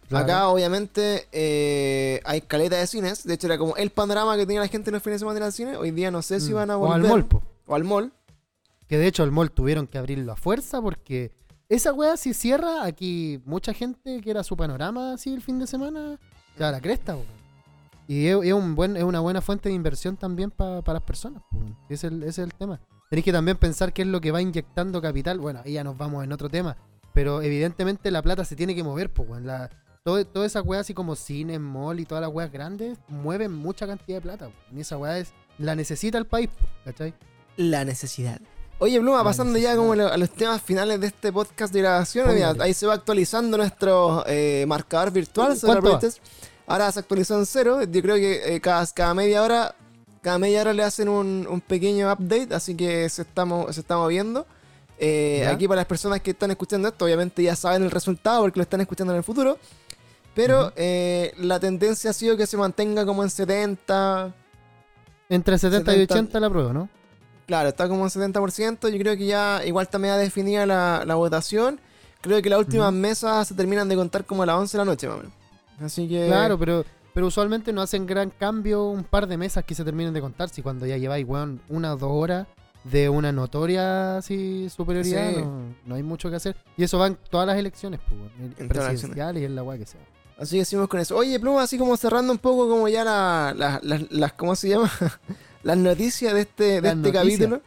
Claro. 0.10 0.26
Acá, 0.26 0.48
obviamente, 0.50 1.28
eh, 1.32 2.20
hay 2.26 2.42
caleta 2.42 2.76
de 2.78 2.86
cines. 2.88 3.24
De 3.24 3.34
hecho, 3.36 3.48
era 3.48 3.58
como 3.58 3.76
el 3.78 3.92
panorama 3.92 4.36
que 4.36 4.46
tenía 4.46 4.60
la 4.62 4.68
gente 4.68 4.90
en 4.90 4.96
los 4.96 5.04
fines 5.04 5.16
de 5.16 5.20
semana 5.20 5.40
ir 5.40 5.44
al 5.44 5.54
cine. 5.54 5.78
Hoy 5.78 5.92
día 5.92 6.12
no 6.12 6.22
sé 6.22 6.40
si 6.42 6.52
Mm. 6.52 6.56
van 6.56 6.72
a 6.72 6.78
O 6.78 6.80
volver. 6.82 6.96
al 6.96 7.08
mall, 7.10 7.26
po. 7.26 7.42
O 7.66 7.76
al 7.76 7.84
mall. 7.86 8.12
Que 8.90 8.98
de 8.98 9.08
hecho 9.08 9.24
el 9.24 9.32
mall 9.32 9.52
tuvieron 9.52 9.88
que 9.88 9.98
abrirlo 9.98 10.34
a 10.34 10.36
fuerza 10.36 10.82
porque 10.82 11.32
esa 11.70 11.94
weá 11.94 12.18
si 12.18 12.34
cierra, 12.34 12.84
aquí 12.84 13.40
mucha 13.46 13.74
gente 13.74 14.20
que 14.20 14.30
era 14.30 14.44
su 14.44 14.58
panorama 14.58 15.14
así 15.14 15.34
el 15.34 15.42
fin 15.42 15.60
de 15.60 15.68
semana, 15.68 16.20
ya 16.60 16.72
la 16.72 16.82
cresta, 16.82 17.14
weón. 17.16 17.41
Y 18.08 18.28
es, 18.28 18.38
es 18.44 18.54
un 18.54 18.76
buen, 18.76 18.98
es 18.98 19.04
una 19.04 19.20
buena 19.20 19.42
fuente 19.42 19.70
de 19.70 19.76
inversión 19.76 20.18
también 20.18 20.52
para 20.52 20.82
las 20.86 21.02
personas. 21.02 21.44
Ese 21.90 22.08
es 22.08 22.12
el, 22.12 22.24
ese 22.24 22.42
es 22.42 22.48
el 22.48 22.54
tema. 22.54 22.80
Tenéis 23.10 23.26
que 23.26 23.32
también 23.32 23.58
pensar 23.58 23.94
qué 23.94 24.04
es 24.04 24.08
lo 24.08 24.22
que 24.22 24.32
va 24.32 24.42
inyectando 24.42 25.02
capital. 25.02 25.40
Bueno, 25.40 25.62
ahí 25.66 25.74
ya 25.74 25.84
nos 25.84 25.98
vamos 25.98 26.24
en 26.24 26.32
otro 26.32 26.50
tema. 26.50 26.78
Pero 27.14 27.42
evidentemente 27.42 28.10
la 28.10 28.22
plata 28.22 28.46
se 28.46 28.56
tiene 28.56 28.74
que 28.74 28.84
mover, 28.84 29.12
pues, 29.12 29.30
weón. 29.30 29.46
La, 29.46 29.70
todo, 30.04 30.26
toda 30.26 30.46
esa 30.46 30.62
weá 30.62 30.80
así 30.80 30.94
como 30.94 31.16
cine, 31.16 31.60
mall 31.60 32.00
y 32.00 32.06
todas 32.06 32.22
las 32.22 32.32
weas 32.32 32.52
grandes 32.52 32.98
mueven 33.08 33.52
mucha 33.52 33.86
cantidad 33.86 34.18
de 34.18 34.22
plata, 34.22 34.46
weón. 34.46 34.78
Y 34.78 34.82
esa 34.82 34.98
weá 34.98 35.18
es, 35.20 35.34
la 35.58 35.76
necesita 35.76 36.18
el 36.18 36.26
país, 36.26 36.50
¿cachai? 36.86 37.14
La 37.58 37.84
necesidad. 37.84 38.40
Oye, 38.80 38.98
Bluma, 38.98 39.20
La 39.20 39.24
pasando 39.24 39.60
ya 39.60 39.76
como 39.76 39.94
a 39.94 40.18
los 40.18 40.30
temas 40.32 40.60
finales 40.60 41.00
de 41.00 41.08
este 41.08 41.32
podcast 41.32 41.72
de 41.72 41.82
grabación, 41.82 42.34
mira, 42.34 42.56
ahí 42.62 42.74
se 42.74 42.88
va 42.88 42.96
actualizando 42.96 43.56
nuestro 43.58 44.24
eh, 44.26 44.66
marcador 44.68 45.12
virtual 45.12 45.56
¿Cuánto. 45.62 46.00
Ahora 46.72 46.92
se 46.92 47.00
actualizó 47.00 47.38
en 47.38 47.46
cero. 47.46 47.84
Yo 47.84 48.02
creo 48.02 48.16
que 48.16 48.56
eh, 48.56 48.62
cada, 48.62 48.86
cada 48.88 49.14
media 49.14 49.44
hora 49.44 49.76
cada 50.22 50.38
media 50.38 50.62
hora 50.62 50.74
le 50.74 50.84
hacen 50.84 51.10
un, 51.10 51.48
un 51.50 51.62
pequeño 51.62 52.12
update, 52.12 52.54
así 52.54 52.76
que 52.76 53.10
se 53.10 53.24
estamos, 53.24 53.74
se 53.74 53.82
está 53.82 53.98
moviendo. 53.98 54.46
Eh, 55.00 55.48
aquí 55.48 55.68
para 55.68 55.78
las 55.78 55.88
personas 55.88 56.22
que 56.22 56.32
están 56.32 56.52
escuchando 56.52 56.88
esto, 56.88 57.06
obviamente 57.06 57.42
ya 57.42 57.56
saben 57.56 57.82
el 57.84 57.90
resultado 57.90 58.42
porque 58.42 58.60
lo 58.60 58.64
están 58.64 58.82
escuchando 58.82 59.14
en 59.14 59.18
el 59.18 59.24
futuro. 59.24 59.58
Pero 60.36 60.72
eh, 60.76 61.34
la 61.40 61.60
tendencia 61.60 62.12
ha 62.12 62.14
sido 62.14 62.38
que 62.38 62.46
se 62.46 62.56
mantenga 62.56 63.06
como 63.06 63.24
en 63.24 63.30
70, 63.30 64.34
Entre 65.28 65.58
70, 65.58 65.92
y 65.92 65.96
70. 66.02 66.14
80 66.14 66.40
la 66.40 66.50
prueba, 66.50 66.72
¿no? 66.72 66.88
Claro, 67.48 67.70
está 67.70 67.90
como 67.90 68.04
en 68.04 68.10
70%. 68.10 68.90
Yo 68.90 68.98
creo 68.98 69.18
que 69.18 69.26
ya 69.26 69.62
igual 69.66 69.90
también 69.90 70.14
ha 70.14 70.18
definido 70.18 70.66
la, 70.66 71.04
la 71.06 71.16
votación. 71.16 71.82
Creo 72.22 72.42
que 72.42 72.50
las 72.50 72.60
últimas 72.60 72.94
mesas 72.94 73.48
se 73.48 73.56
terminan 73.56 73.90
de 73.90 73.96
contar 73.96 74.24
como 74.24 74.44
a 74.44 74.46
las 74.46 74.56
11 74.56 74.78
de 74.78 74.86
la 74.86 74.86
noche, 74.86 75.08
más 75.08 75.16
o 75.16 75.20
menos. 75.20 75.41
Así 75.82 76.08
que. 76.08 76.28
Claro, 76.28 76.58
pero, 76.58 76.86
pero 77.14 77.28
usualmente 77.28 77.74
no 77.74 77.82
hacen 77.82 78.06
gran 78.06 78.30
cambio 78.30 78.86
un 78.88 79.04
par 79.04 79.28
de 79.28 79.38
mesas 79.38 79.64
que 79.66 79.76
se 79.76 79.84
terminen 79.84 80.14
de 80.14 80.22
contar. 80.22 80.50
Si 80.50 80.62
cuando 80.62 80.86
ya 80.86 80.98
lleváis, 80.98 81.28
weón, 81.28 81.62
una 81.70 81.94
o 81.94 81.98
dos 81.98 82.12
horas 82.12 82.48
de 82.84 83.10
una 83.10 83.32
notoria 83.32 84.18
así 84.18 84.68
superioridad, 84.70 85.30
Sí. 85.32 85.42
no, 85.42 85.62
no 85.86 85.96
hay 85.96 86.04
mucho 86.04 86.30
que 86.30 86.36
hacer. 86.38 86.56
Y 86.78 86.84
eso 86.84 86.98
va 86.98 87.08
en 87.08 87.18
todas 87.30 87.46
las 87.48 87.58
elecciones, 87.58 88.00
pues, 88.08 88.58
las 88.58 88.68
presidenciales 88.68 89.42
y 89.42 89.46
en 89.46 89.56
la 89.56 89.64
weá 89.64 89.78
que 89.78 89.86
sea. 89.86 90.02
Así 90.40 90.58
que 90.58 90.66
seguimos 90.66 90.90
con 90.90 91.00
eso. 91.00 91.16
Oye, 91.16 91.40
Pluma, 91.40 91.62
así 91.62 91.78
como 91.78 91.96
cerrando 91.98 92.32
un 92.34 92.40
poco 92.40 92.68
como 92.68 92.88
ya 92.88 93.04
la- 93.04 93.54
la- 93.56 93.80
la- 93.84 94.02
las, 94.10 94.34
¿cómo 94.34 94.56
se 94.56 94.70
llama? 94.70 94.90
las 95.64 95.78
noticias 95.78 96.34
de 96.34 96.42
este, 96.42 96.64
de 96.64 96.82
Las 96.82 96.96
este 96.96 97.12
noticias. 97.12 97.24
capítulo. 97.24 97.62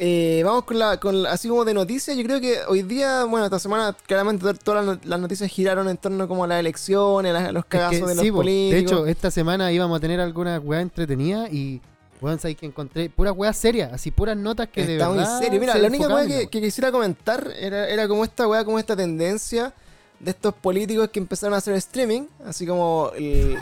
Eh, 0.00 0.42
vamos 0.44 0.62
con 0.64 0.78
la, 0.78 0.98
con 1.00 1.24
la- 1.24 1.32
así 1.32 1.48
como 1.48 1.64
de 1.64 1.74
noticias. 1.74 2.16
Yo 2.16 2.22
creo 2.22 2.40
que 2.40 2.58
hoy 2.68 2.82
día, 2.82 3.24
bueno, 3.24 3.46
esta 3.46 3.58
semana 3.58 3.96
claramente 4.06 4.44
to- 4.44 4.54
todas 4.54 4.86
las, 4.86 4.96
no- 4.96 5.02
las 5.04 5.18
noticias 5.20 5.50
giraron 5.50 5.88
en 5.88 5.96
torno 5.96 6.28
como 6.28 6.44
a 6.44 6.46
las 6.46 6.60
elecciones, 6.60 7.34
a 7.34 7.50
los 7.50 7.64
Es 7.64 7.68
que 7.68 7.78
cagazos 7.78 8.08
de 8.08 8.14
los 8.14 8.24
sí, 8.24 8.30
políticos. 8.30 8.70
de 8.74 8.78
hecho, 8.78 9.06
esta 9.06 9.30
semana 9.32 9.72
íbamos 9.72 9.96
a 9.98 10.00
tener 10.00 10.20
alguna 10.20 10.60
weá 10.60 10.80
entretenida 10.82 11.48
y, 11.50 11.80
weón, 12.20 12.38
sabéis 12.38 12.58
que 12.58 12.66
encontré 12.66 13.10
puras 13.10 13.34
weas 13.36 13.56
serias, 13.56 13.92
así 13.92 14.12
puras 14.12 14.36
notas 14.36 14.68
que 14.68 14.86
de 14.86 14.92
Está 14.94 15.08
muy 15.08 15.18
verdad. 15.18 15.38
serio. 15.40 15.58
Mira, 15.60 15.72
se 15.72 15.78
la 15.80 15.88
única 15.88 16.06
weá 16.08 16.48
que 16.48 16.60
quisiera 16.60 16.92
comentar 16.92 17.52
era, 17.58 17.88
era 17.88 18.06
como 18.06 18.22
esta 18.22 18.46
weá, 18.46 18.64
como 18.64 18.78
esta 18.78 18.94
tendencia 18.94 19.74
de 20.20 20.30
estos 20.30 20.54
políticos 20.54 21.08
que 21.10 21.18
empezaron 21.18 21.54
a 21.54 21.56
hacer 21.58 21.74
streaming, 21.74 22.22
así 22.46 22.66
como 22.66 23.10
el, 23.16 23.58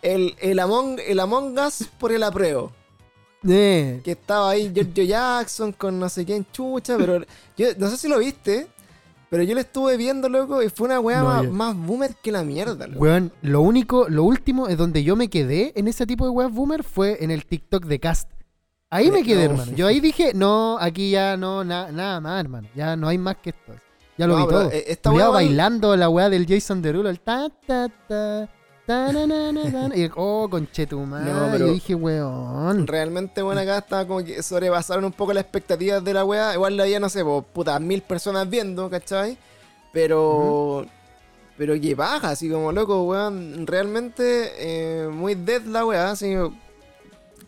el, 0.00 0.34
el, 0.40 0.58
Among, 0.58 0.98
el 1.06 1.20
Among 1.20 1.58
Us 1.58 1.84
por 1.98 2.12
el 2.12 2.22
apruebo. 2.22 2.72
Eh, 3.48 4.00
Que 4.04 4.12
estaba 4.12 4.50
ahí 4.50 4.70
Giorgio 4.74 5.04
Jackson 5.04 5.72
con 5.72 5.98
no 5.98 6.08
sé 6.08 6.24
quién 6.24 6.46
chucha, 6.52 6.96
pero 6.98 7.24
yo 7.56 7.68
no 7.78 7.88
sé 7.88 7.96
si 7.96 8.08
lo 8.08 8.18
viste, 8.18 8.66
pero 9.30 9.42
yo 9.42 9.54
lo 9.54 9.60
estuve 9.60 9.96
viendo, 9.96 10.28
loco, 10.28 10.62
y 10.62 10.68
fue 10.68 10.86
una 10.88 11.00
weá 11.00 11.20
No, 11.20 11.24
más, 11.26 11.42
yo- 11.44 11.50
más 11.52 11.76
boomer 11.76 12.14
que 12.16 12.32
la 12.32 12.42
mierda, 12.42 12.86
loco. 12.86 13.00
Weón, 13.00 13.32
lo 13.42 13.62
único, 13.62 14.08
lo 14.08 14.24
último 14.24 14.68
es 14.68 14.76
donde 14.76 15.02
yo 15.04 15.16
me 15.16 15.28
quedé 15.28 15.72
en 15.76 15.88
ese 15.88 16.06
tipo 16.06 16.24
de 16.24 16.30
weas 16.30 16.52
boomer 16.52 16.82
fue 16.84 17.22
en 17.24 17.30
el 17.30 17.46
TikTok 17.46 17.86
de 17.86 17.98
Cast. 18.00 18.28
Ahí 18.92 19.10
me 19.12 19.22
quedé, 19.22 19.44
no. 19.46 19.52
hermano. 19.52 19.72
Yo 19.76 19.86
ahí 19.86 20.00
dije, 20.00 20.32
no, 20.34 20.76
aquí 20.80 21.10
ya 21.12 21.36
no, 21.36 21.62
na- 21.64 21.92
nada 21.92 22.20
más, 22.20 22.40
hermano. 22.40 22.68
Ya 22.74 22.96
no 22.96 23.06
hay 23.08 23.18
más 23.18 23.36
que 23.36 23.50
esto. 23.50 23.72
Ya 24.18 24.26
lo 24.26 24.36
No, 24.36 24.44
vi 24.46 24.52
todo. 24.52 24.70
eh, 24.70 24.84
esta 24.88 25.12
weá 25.12 25.28
bailando 25.28 25.96
la 25.96 26.08
wea 26.10 26.28
del 26.28 26.44
Jason 26.46 26.82
Derulo, 26.82 27.08
el 27.08 27.20
ta 27.20 27.48
ta 27.66 27.88
ta. 28.08 28.48
Y 29.94 30.02
el, 30.02 30.12
oh, 30.16 30.48
conchetumare. 30.50 31.30
No, 31.32 31.48
pero- 31.52 31.66
Yo 31.66 31.72
dije, 31.72 31.94
weón. 31.94 32.86
Realmente, 32.86 33.42
bueno, 33.42 33.60
acá 33.60 33.78
estaba 33.78 34.06
como 34.06 34.24
que 34.24 34.42
sobrepasaron 34.42 35.04
un 35.04 35.12
poco 35.12 35.32
las 35.32 35.42
expectativas 35.44 36.02
de 36.02 36.14
la 36.14 36.24
weá. 36.24 36.54
Igual 36.54 36.76
la 36.76 36.84
había, 36.84 37.00
no 37.00 37.08
sé, 37.08 37.24
po, 37.24 37.42
puta, 37.42 37.78
mil 37.78 38.02
personas 38.02 38.48
viendo, 38.48 38.88
¿cachai? 38.90 39.38
Pero. 39.92 40.86
Pero 41.56 41.78
que 41.78 41.94
baja, 41.94 42.30
así 42.30 42.48
como 42.50 42.72
loco, 42.72 43.02
weón. 43.02 43.66
Realmente, 43.66 44.52
eh, 44.58 45.08
muy 45.08 45.34
dead 45.34 45.62
la 45.64 45.84
weá, 45.84 46.10
así. 46.10 46.34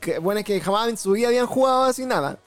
Que, 0.01 0.19
bueno, 0.19 0.41
es 0.41 0.45
que 0.45 0.61
jamás 0.61 0.89
en 0.89 0.97
su 0.97 1.13
vida 1.13 1.29
habían 1.29 1.47
jugado 1.47 1.85
así 1.85 2.05
nada. 2.05 2.39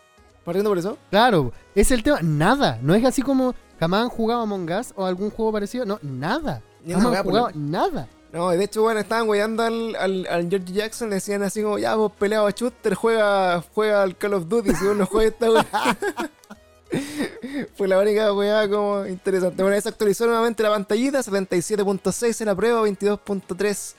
Partiendo 0.44 0.70
por 0.70 0.78
eso. 0.78 0.98
Claro, 1.10 1.52
es 1.74 1.90
el 1.92 2.04
tema. 2.04 2.20
Nada. 2.22 2.78
No 2.82 2.94
es 2.94 3.04
así 3.04 3.22
como 3.24 3.56
jamás 3.80 4.04
han 4.04 4.10
jugado 4.10 4.42
Among 4.42 4.70
Us 4.72 4.94
o 4.96 5.06
algún 5.06 5.32
juego 5.32 5.54
parecido. 5.54 5.86
No, 5.86 5.98
nada. 6.04 6.62
Ni 6.84 6.94
weá, 6.94 7.04
han 7.08 7.14
por 7.24 7.24
jugado 7.24 7.50
nada. 7.56 8.08
No, 8.36 8.54
y 8.54 8.58
de 8.58 8.66
hecho, 8.66 8.82
bueno, 8.82 9.00
estaban 9.00 9.28
weyando 9.30 9.64
al, 9.64 9.96
al, 9.96 10.28
al 10.30 10.50
George 10.50 10.74
Jackson, 10.74 11.10
decían 11.10 11.42
así 11.44 11.62
como, 11.64 11.78
ya 11.80 11.96
vos 11.96 12.12
peleado 12.20 12.46
a 12.48 12.52
shooter, 12.52 12.94
juega, 12.94 13.64
juega 13.74 14.04
al 14.04 14.18
Call 14.18 14.34
of 14.34 14.48
Duty, 14.50 14.76
si 14.76 14.86
vos 14.86 14.96
no 14.98 15.06
juegas 15.06 15.34
esta 15.34 15.52
weá. 15.52 15.98
Fue 17.76 17.88
la 17.88 18.00
única 18.00 18.32
weá 18.34 18.70
como 18.70 19.06
interesante. 19.06 19.62
Bueno, 19.64 19.80
se 19.82 19.90
actualizó 19.90 20.26
nuevamente 20.28 20.64
la 20.64 20.70
pantallita, 20.70 21.20
77.6 21.20 22.42
en 22.42 22.48
la 22.48 22.56
prueba, 22.56 22.82
22.3 22.84 23.94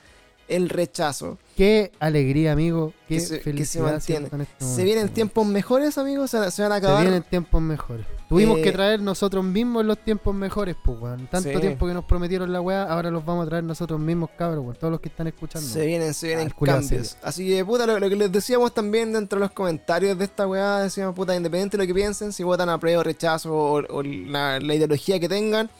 el 0.49 0.68
rechazo. 0.68 1.39
Qué 1.57 1.91
alegría, 1.99 2.53
amigo. 2.53 2.93
Qué 3.09 3.16
Que 3.16 3.20
se- 3.20 3.28
que 3.34 3.39
se 3.39 3.45
felicidad 3.45 3.84
mantiene. 3.93 4.26
este 4.26 4.64
¿Se 4.64 4.84
vienen 4.84 5.09
tiempos 5.09 5.47
mejores, 5.47 5.99
amigos? 5.99 6.30
¿Se, 6.30 6.51
se 6.51 6.62
van 6.62 6.72
a 6.72 6.76
Se 6.76 6.87
acabar? 6.87 7.03
vienen 7.03 7.22
tiempos 7.24 7.61
mejores. 7.61 8.07
Tuvimos 8.29 8.59
Eh, 8.59 8.62
que 8.62 8.72
traer 8.72 9.01
nosotros 9.01 9.45
mismos 9.45 9.85
los 9.85 9.99
tiempos 9.99 10.35
mejores, 10.35 10.74
pues, 10.85 11.01
weón. 11.01 11.29
Tanto 11.29 11.49
Sí. 11.49 11.61
tiempo 11.61 11.87
que 11.87 11.95
nos 11.95 12.05
prometieron 12.05 12.53
la 12.53 12.61
weá, 12.61 12.83
ahora 12.83 13.09
los 13.11 13.24
vamos 13.24 13.47
a 13.47 13.49
traer 13.49 13.62
nosotros 13.62 14.01
mismos, 14.01 14.31
cabros, 14.37 14.64
weón. 14.64 14.77
Todos 14.77 14.91
los 14.91 15.01
que 15.01 15.09
están 15.09 15.29
escuchando. 15.29 15.68
Se 15.68 15.87
vienen, 15.87 16.12
se 16.12 16.27
vienen 16.29 16.49
Ah, 16.53 16.64
cambios. 16.64 17.16
Así 17.22 17.47
que, 17.47 17.64
puta, 17.64 17.87
lo, 17.87 18.01
lo 18.01 18.09
que 18.09 18.16
les 18.16 18.33
decíamos 18.33 18.74
también 18.74 19.12
dentro 19.12 19.39
de 19.39 19.45
los 19.47 19.53
comentarios 19.53 20.18
de 20.18 20.24
esta 20.24 20.45
weá, 20.49 20.79
decíamos, 20.81 21.14
puta, 21.14 21.37
independiente 21.37 21.77
de 21.77 21.85
lo 21.85 21.87
que 21.87 21.95
piensen, 21.95 22.33
si 22.33 22.43
votan 22.43 22.68
a 22.68 22.79
prueba, 22.79 23.05
rechazo 23.05 23.55
o, 23.55 23.74
o 23.95 24.03
la, 24.03 24.59
la 24.59 24.74
ideología 24.74 25.20
que 25.20 25.29
tengan, 25.29 25.70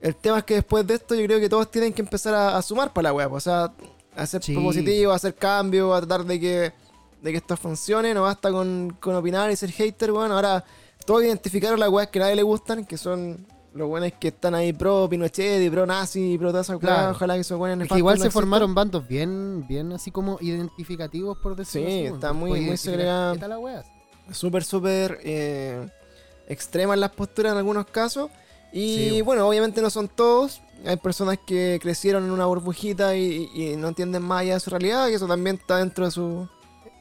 el 0.00 0.16
tema 0.16 0.38
es 0.38 0.44
que 0.44 0.54
después 0.54 0.84
de 0.86 0.94
esto 0.94 1.14
yo 1.14 1.24
creo 1.26 1.38
que 1.38 1.48
todos 1.48 1.70
tienen 1.70 1.92
que 1.92 2.02
empezar 2.02 2.34
a, 2.34 2.56
a 2.56 2.62
sumar 2.62 2.92
para 2.92 3.10
la 3.10 3.12
weá, 3.12 3.28
pues, 3.28 3.46
o 3.46 3.50
sea, 3.50 3.72
a 4.16 4.26
ser 4.26 4.42
Sí. 4.42 4.54
propositivo, 4.54 5.12
a 5.12 5.14
hacer 5.14 5.36
cambios, 5.36 5.94
a 5.96 6.00
tratar 6.04 6.24
de 6.26 6.40
que, 6.40 6.72
de 7.22 7.30
que 7.30 7.36
esto 7.36 7.56
funcione, 7.56 8.12
no 8.12 8.22
basta 8.22 8.50
con, 8.50 8.96
con 8.98 9.14
opinar 9.14 9.52
y 9.52 9.56
ser 9.56 9.70
hater, 9.70 10.10
weón, 10.10 10.32
ahora 10.32 10.64
todos 11.06 11.24
identificaron 11.24 11.78
las 11.80 11.88
weas 11.88 12.08
que 12.08 12.18
a 12.18 12.22
nadie 12.22 12.36
le 12.36 12.42
gustan, 12.42 12.84
que 12.84 12.96
son 12.98 13.46
Los 13.72 13.88
buenos 13.88 14.12
que 14.18 14.28
están 14.28 14.54
ahí 14.56 14.72
pro 14.72 15.08
Pinochet 15.08 15.62
y 15.62 15.70
pro 15.70 15.86
nazi 15.86 16.36
pro 16.38 16.50
todas 16.50 16.66
Claro. 16.80 17.12
ojalá 17.12 17.34
que 17.34 17.40
esos 17.42 17.56
buenos 17.56 17.84
Es 17.84 17.92
que 17.92 17.98
igual 17.98 18.18
se 18.18 18.28
formaron 18.30 18.74
bandos 18.74 19.06
bien, 19.06 19.64
bien 19.68 19.92
así 19.92 20.10
como 20.10 20.38
identificativos, 20.40 21.38
por 21.38 21.54
decirlo 21.54 21.88
Sí, 21.88 21.94
así. 21.94 22.02
weón. 22.04 22.14
está 22.16 22.32
muy- 22.32 22.50
Puedes 22.50 22.62
muy 22.62 22.68
identificar 22.70 22.92
segregada. 22.96 23.32
qué 23.34 23.38
tal 23.38 23.50
la 23.50 23.58
wea. 23.60 23.84
súper, 24.32 24.64
súper 24.64 25.18
eh, 25.22 25.88
extremas 26.48 26.98
las 26.98 27.10
posturas 27.10 27.52
en 27.52 27.58
algunos 27.58 27.86
casos. 27.86 28.30
Y 28.72 28.96
Sí, 28.96 29.08
bueno. 29.10 29.24
bueno, 29.24 29.48
obviamente 29.48 29.80
no 29.82 29.90
son 29.90 30.08
todos. 30.08 30.60
Hay 30.84 30.96
personas 30.96 31.38
que 31.46 31.78
crecieron 31.82 32.24
en 32.24 32.30
una 32.30 32.46
burbujita 32.46 33.14
y, 33.16 33.50
y 33.54 33.76
no 33.76 33.88
entienden 33.88 34.22
más 34.22 34.40
allá 34.40 34.54
de 34.54 34.60
su 34.60 34.70
realidad, 34.70 35.08
y 35.08 35.14
eso 35.14 35.26
también 35.28 35.56
está 35.56 35.76
dentro 35.78 36.04
de 36.06 36.10
su... 36.10 36.48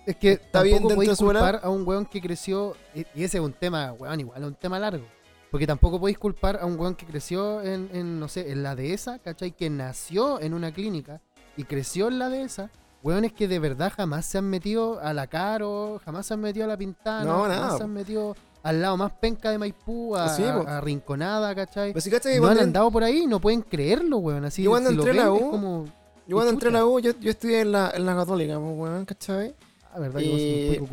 Es 0.09 0.15
que 0.15 0.31
Está 0.31 0.63
bien 0.63 0.77
dentro 0.79 0.95
podéis 0.95 1.17
de 1.19 1.23
culpar 1.23 1.59
a 1.61 1.69
un 1.69 1.87
weón 1.87 2.05
que 2.07 2.19
creció, 2.19 2.75
y 2.95 3.01
ese 3.23 3.37
es 3.37 3.43
un 3.43 3.53
tema, 3.53 3.93
weón, 3.93 4.19
igual 4.19 4.41
es 4.41 4.47
un 4.47 4.55
tema 4.55 4.79
largo. 4.79 5.05
Porque 5.51 5.67
tampoco 5.67 5.99
podéis 5.99 6.17
culpar 6.17 6.57
a 6.59 6.65
un 6.65 6.79
weón 6.79 6.95
que 6.95 7.05
creció 7.05 7.61
en, 7.61 7.89
en, 7.93 8.19
no 8.19 8.27
sé, 8.27 8.51
en 8.51 8.63
la 8.63 8.75
dehesa, 8.75 9.19
¿cachai? 9.19 9.51
Que 9.51 9.69
nació 9.69 10.39
en 10.41 10.55
una 10.55 10.71
clínica 10.71 11.21
y 11.57 11.63
creció 11.63 12.07
en 12.07 12.17
la 12.17 12.29
dehesa. 12.29 12.71
Weones 13.03 13.33
que 13.33 13.47
de 13.47 13.59
verdad 13.59 13.93
jamás 13.95 14.25
se 14.25 14.39
han 14.39 14.45
metido 14.49 14.99
a 14.99 15.13
la 15.13 15.27
Caro, 15.27 16.01
jamás 16.03 16.25
se 16.25 16.33
han 16.33 16.41
metido 16.41 16.65
a 16.65 16.69
la 16.69 16.77
Pintana, 16.77 17.23
No, 17.23 17.43
jamás 17.43 17.77
se 17.77 17.83
han 17.83 17.93
metido 17.93 18.35
al 18.63 18.81
lado 18.81 18.97
más 18.97 19.11
penca 19.13 19.51
de 19.51 19.59
Maipú, 19.59 20.15
a, 20.15 20.29
Sí, 20.35 20.41
po. 20.41 20.67
a- 20.67 20.77
a 20.77 20.81
Rinconada, 20.81 21.53
¿cachai? 21.53 21.91
Pues 21.91 22.03
si 22.03 22.09
cachai, 22.09 22.33
que 22.33 22.39
no 22.41 22.47
han 22.47 22.57
andado 22.59 22.89
por 22.89 23.03
ahí, 23.03 23.27
no 23.27 23.39
pueden 23.39 23.61
creerlo, 23.61 24.17
weón. 24.17 24.43
Así 24.45 24.63
Yo 24.63 24.71
cuando 24.71 24.89
si 24.89 24.95
entré 24.95 25.11
a 25.11 25.25
la 25.25 25.31
U, 25.31 25.51
como, 25.51 25.85
yo 26.27 26.35
cuando 26.35 26.51
entré 26.51 26.69
a 26.69 26.73
la 26.73 26.85
U, 26.85 26.99
yo, 26.99 27.11
yo 27.19 27.29
estudié 27.29 27.61
en 27.61 27.71
la, 27.71 27.91
en 27.93 28.05
la 28.05 28.15
católica, 28.15 28.59
pues, 28.59 28.77
weón, 28.77 29.05
¿cachai? 29.05 29.55
Ah, 29.93 29.99
verdad 29.99 30.19
que 30.19 30.25
un 30.27 30.87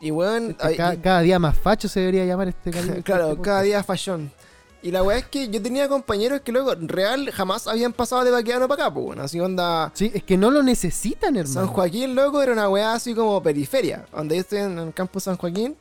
y- 0.00 0.10
weón, 0.10 0.50
Este, 0.50 0.66
ay- 0.66 0.76
cada, 0.76 0.96
cada 1.00 1.20
día 1.20 1.38
más 1.38 1.56
facho 1.56 1.88
se 1.88 2.00
debería 2.00 2.24
llamar 2.24 2.48
este 2.48 2.70
claro, 2.72 2.88
este 2.88 3.02
cada 3.02 3.28
podcast. 3.36 3.64
día 3.64 3.82
fashion. 3.84 4.30
Y 4.84 4.90
la 4.90 5.04
weá 5.04 5.18
es 5.18 5.26
que 5.26 5.48
yo 5.48 5.62
tenía 5.62 5.86
compañeros 5.88 6.40
que 6.40 6.50
luego 6.50 6.74
real 6.74 7.30
jamás 7.30 7.68
habían 7.68 7.92
pasado 7.92 8.24
de 8.24 8.32
Baqueano 8.32 8.66
para 8.66 8.86
acá, 8.86 8.92
pues, 8.94 9.06
bueno, 9.06 9.22
así 9.22 9.38
onda... 9.38 9.92
Sí, 9.94 10.10
es 10.12 10.24
que 10.24 10.36
no 10.36 10.50
lo 10.50 10.60
necesitan, 10.64 11.36
hermano. 11.36 11.54
San 11.54 11.66
Joaquín, 11.68 12.16
loco, 12.16 12.42
era 12.42 12.52
una 12.52 12.68
weá 12.68 12.92
así 12.94 13.14
como 13.14 13.40
periferia. 13.40 14.06
Donde 14.12 14.34
yo 14.34 14.40
estoy 14.40 14.58
en 14.58 14.76
el 14.80 14.92
campus 14.92 15.22
San 15.22 15.36
Joaquín, 15.36 15.76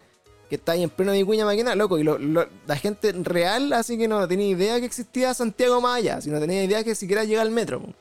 que 0.50 0.56
está 0.58 0.74
ahí 0.74 0.84
en 0.84 0.92
pleno 0.92 1.14
Vicuña 1.14 1.46
Maquina, 1.46 1.74
loco. 1.74 1.98
Y 1.98 2.04
lo- 2.04 2.20
lo- 2.20 2.46
la 2.68 2.76
gente 2.76 3.12
real, 3.14 3.74
así 3.74 3.98
que 3.98 4.08
no 4.08 4.28
tenía 4.28 4.48
idea 4.50 4.80
que 4.80 4.86
existía 4.86 5.34
Santiago 5.34 5.82
más 5.82 5.98
allá. 5.98 6.22
Si 6.22 6.30
no 6.30 6.40
tenía 6.40 6.64
idea 6.64 6.84
que 6.84 6.94
siquiera 6.94 7.24
llega 7.24 7.42
al 7.42 7.50
metro. 7.50 7.82
po. 7.82 7.94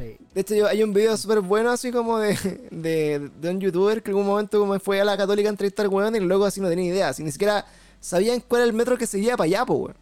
Sí. 0.00 0.16
De 0.34 0.40
hecho, 0.40 0.54
yo- 0.54 0.66
hay 0.68 0.82
un 0.82 0.92
video 0.92 1.16
súper 1.16 1.40
bueno, 1.40 1.70
así 1.70 1.90
como 1.92 2.18
de, 2.18 2.34
de, 2.70 3.30
de 3.40 3.50
un 3.50 3.60
youtuber 3.60 4.02
que 4.02 4.10
en 4.10 4.16
algún 4.16 4.26
momento 4.30 4.58
como 4.58 4.78
fue 4.80 5.00
a 5.00 5.04
la 5.04 5.16
católica 5.16 5.48
a 5.48 5.50
entrevistar 5.50 5.88
weón 5.88 6.16
y 6.16 6.20
loco 6.20 6.44
así 6.44 6.60
no 6.60 6.68
tenía 6.68 6.86
idea. 6.86 7.08
Así 7.08 7.22
ni 7.22 7.30
siquiera 7.32 7.64
sabían 8.00 8.40
cuál 8.46 8.62
era 8.62 8.70
el 8.70 8.72
metro 8.76 8.96
que 8.96 9.06
seguía 9.06 9.36
para 9.36 9.46
allá, 9.46 9.66
po, 9.66 9.74
weón. 9.74 9.96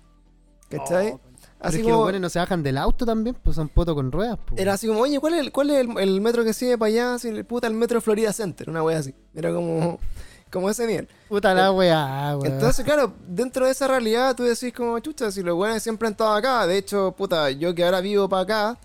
¿Cachai? 0.69 1.11
Oh, 1.13 1.21
así 1.61 1.79
es 1.79 1.83
que 1.85 1.89
los 1.91 1.99
como. 1.99 2.13
no 2.13 2.29
se 2.29 2.39
bajan 2.39 2.63
del 2.63 2.77
auto 2.79 3.07
también, 3.07 3.37
pues 3.43 3.57
son 3.57 3.69
poto 3.69 3.95
con 3.95 4.13
ruedas. 4.13 4.39
pues. 4.47 4.61
Era 4.61 4.75
así 4.75 4.87
como, 4.87 5.01
oye, 5.01 5.19
¿cuál 5.19 5.35
es 5.35 5.41
el, 5.41 5.53
cuál 5.53 5.71
es 5.71 5.79
el, 5.81 5.99
el 5.99 6.21
metro 6.21 6.45
que 6.45 6.53
sigue 6.53 6.77
para 6.79 6.89
allá? 6.89 7.15
Así, 7.15 7.43
puta, 7.45 7.67
el 7.67 7.75
metro 7.75 8.01
Florida 8.01 8.33
Center, 8.33 8.69
una 8.69 8.83
wea 8.83 8.99
así. 8.99 9.15
Era 9.35 9.53
como, 9.53 9.99
como 10.53 10.69
ese 10.71 10.87
nivel. 10.87 11.09
Puta 11.29 11.55
la 11.55 11.73
weá, 11.73 12.37
weón. 12.37 12.53
Entonces, 12.53 12.85
claro, 12.85 13.15
dentro 13.27 13.65
de 13.65 13.73
esa 13.73 13.89
realidad 13.89 14.37
tú 14.37 14.43
decís 14.45 14.73
como, 14.75 14.99
chucha, 15.01 15.33
si 15.33 15.43
los 15.43 15.57
buenos 15.57 15.83
siempre 15.83 16.07
han 16.07 16.13
estado 16.13 16.35
acá. 16.35 16.67
De 16.67 16.77
hecho, 16.77 17.13
puta, 17.17 17.51
yo 17.51 17.75
que 17.75 17.83
ahora 17.85 18.01
vivo 18.03 18.29
para 18.29 18.43
acá, 18.43 18.79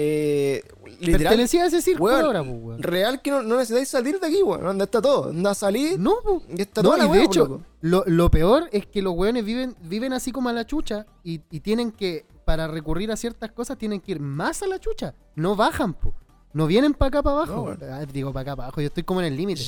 eh, 0.00 0.62
literal, 1.00 1.18
Pertenecía 1.22 1.64
a 1.64 1.66
ese 1.66 1.96
weón, 1.96 2.24
ahora, 2.24 2.44
pues, 2.44 2.56
weón. 2.62 2.82
real 2.82 3.20
que 3.20 3.30
no, 3.32 3.42
no 3.42 3.56
necesitáis 3.56 3.88
salir 3.88 4.20
de 4.20 4.26
aquí, 4.28 4.42
weón. 4.42 4.62
¿Dónde 4.62 4.84
está 4.84 5.02
todo? 5.02 5.32
¿Dónde 5.32 5.54
salir? 5.56 5.98
No, 5.98 6.14
pues. 6.22 6.42
Está 6.60 6.82
No, 6.82 6.90
toda 6.92 7.04
y 7.06 7.10
de 7.10 7.24
hecho, 7.24 7.60
lo, 7.80 8.04
lo 8.06 8.30
peor 8.30 8.68
es 8.70 8.86
que 8.86 9.02
los 9.02 9.14
weones 9.14 9.44
viven, 9.44 9.74
viven 9.82 10.12
así 10.12 10.30
como 10.30 10.48
a 10.50 10.52
la 10.52 10.64
chucha 10.66 11.04
y, 11.24 11.40
y 11.50 11.60
tienen 11.60 11.90
que, 11.90 12.24
para 12.44 12.68
recurrir 12.68 13.10
a 13.10 13.16
ciertas 13.16 13.50
cosas, 13.50 13.76
tienen 13.76 14.00
que 14.00 14.12
ir 14.12 14.20
más 14.20 14.62
a 14.62 14.68
la 14.68 14.78
chucha. 14.78 15.14
No 15.34 15.56
bajan, 15.56 15.94
po. 15.94 16.14
No 16.52 16.66
vienen 16.66 16.94
para 16.94 17.08
acá, 17.08 17.22
para 17.22 17.36
abajo. 17.36 17.74
No. 17.78 17.86
Ah, 17.92 18.04
digo, 18.10 18.32
para 18.32 18.42
acá, 18.42 18.56
para 18.56 18.66
abajo. 18.68 18.80
Yo 18.80 18.86
estoy 18.86 19.02
como 19.02 19.20
en 19.20 19.26
el 19.26 19.36
límite. 19.36 19.60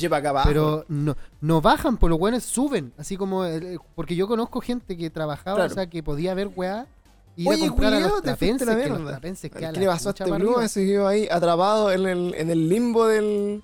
Pero 0.47 0.85
no, 0.87 1.15
no 1.41 1.61
bajan, 1.61 1.97
por 1.97 2.09
los 2.09 2.17
buenos 2.17 2.43
suben. 2.43 2.91
Así 2.97 3.17
como. 3.17 3.45
eh, 3.45 3.77
Porque 3.95 4.15
yo 4.15 4.27
conozco 4.27 4.61
gente 4.61 4.97
que 4.97 5.09
trabajaba, 5.09 5.57
Claro. 5.57 5.71
o 5.71 5.75
sea, 5.75 5.87
que 5.87 6.01
podía 6.01 6.33
ver 6.33 6.49
weá. 6.55 6.87
Ir 7.35 7.47
a 7.47 7.51
Oye, 7.51 7.67
comprar 7.67 7.93
a 7.93 7.99
los 7.99 8.21
trapenses, 8.21 8.67
la 8.67 8.75
que 8.75 8.89
los 8.89 9.71
¿Qué 9.71 9.79
le 9.79 9.85
pasó 9.85 10.09
a 10.09 10.11
este 10.11 10.31
Blue? 10.31 10.67
Se 10.67 10.85
quedó 10.85 11.07
ahí 11.07 11.27
atrapado 11.31 11.91
en 11.91 12.05
el, 12.05 12.33
en 12.35 12.49
el 12.49 12.69
limbo 12.69 13.07
del. 13.07 13.63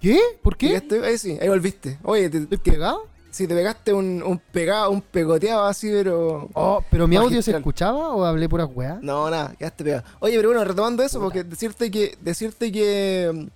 ¿Qué? 0.00 0.20
¿Por 0.42 0.56
qué? 0.56 0.82
Ahí 1.04 1.18
sí, 1.18 1.38
ahí 1.40 1.48
volviste. 1.48 1.98
Oye, 2.04 2.28
te, 2.28 2.38
¿Estoy 2.38 2.58
pegado? 2.58 3.06
si 3.30 3.46
te 3.46 3.54
pegaste 3.54 3.92
un, 3.92 4.22
un 4.22 4.38
pegado, 4.38 4.90
un 4.90 5.00
pegoteado 5.00 5.64
así, 5.64 5.88
pero. 5.90 6.48
Oh, 6.54 6.82
¿pero 6.90 7.06
mi 7.06 7.16
audio 7.16 7.40
se 7.42 7.52
escuchaba 7.52 8.08
o 8.08 8.24
hablé 8.24 8.48
puras 8.48 8.68
weá? 8.74 8.98
No, 9.02 9.30
nada, 9.30 9.54
quedaste 9.58 9.84
pegado. 9.84 10.04
Oye, 10.20 10.36
pero 10.36 10.48
bueno, 10.48 10.64
retomando 10.64 11.02
eso, 11.02 11.20
porque 11.20 11.44
decirte 11.44 11.90
que. 11.90 12.16
Decirte 12.20 12.72
que. 12.72 13.48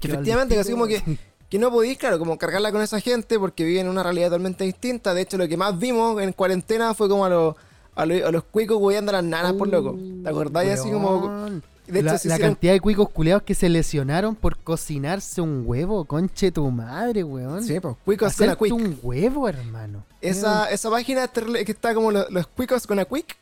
Efectivamente, 0.00 0.54
que 0.54 0.60
así 0.60 0.72
como 0.72 0.86
que. 0.86 1.02
Que 1.48 1.58
no 1.58 1.70
podís, 1.70 1.98
claro, 1.98 2.18
como 2.18 2.38
cargarla 2.38 2.72
con 2.72 2.80
esa 2.80 2.98
gente 2.98 3.38
porque 3.38 3.62
viven 3.64 3.84
en 3.84 3.92
una 3.92 4.02
realidad 4.02 4.28
totalmente 4.28 4.64
distinta. 4.64 5.12
De 5.12 5.20
hecho, 5.20 5.36
lo 5.36 5.46
que 5.46 5.58
más 5.58 5.78
vimos 5.78 6.20
en 6.22 6.32
cuarentena 6.32 6.94
fue 6.94 7.08
como 7.08 7.24
a 7.24 7.28
los. 7.28 7.56
A 7.94 8.06
los, 8.06 8.22
a 8.22 8.30
los 8.30 8.44
cuicos 8.44 8.78
hueando 8.80 9.10
a 9.10 9.14
las 9.14 9.24
nanas 9.24 9.52
por 9.54 9.68
loco. 9.68 9.98
¿Te 10.22 10.28
acordáis? 10.28 10.70
Así 10.80 10.90
como. 10.90 11.50
De 11.86 11.98
hecho, 11.98 12.06
la, 12.12 12.18
se 12.18 12.28
la 12.28 12.34
hicieron- 12.36 12.54
cantidad 12.54 12.72
de 12.72 12.80
cuicos 12.80 13.10
culeados 13.10 13.42
que 13.42 13.54
se 13.54 13.68
lesionaron 13.68 14.34
por 14.36 14.56
cocinarse 14.56 15.40
un 15.40 15.64
huevo, 15.66 16.04
conche 16.04 16.50
tu 16.52 16.70
madre, 16.70 17.22
weón. 17.24 17.62
Sí, 17.64 17.80
pues, 17.80 17.96
cuicos 18.04 18.34
con 18.36 18.48
a 18.48 18.56
quick. 18.56 18.72
un 18.72 18.98
huevo, 19.02 19.48
hermano. 19.48 20.04
Esa, 20.20 20.70
esa 20.70 20.88
página 20.90 21.26
que 21.28 21.72
está 21.72 21.92
como 21.92 22.10
los, 22.12 22.30
los 22.30 22.46
cuicos 22.46 22.86
con 22.86 22.98
a 23.00 23.04
quick. 23.04 23.36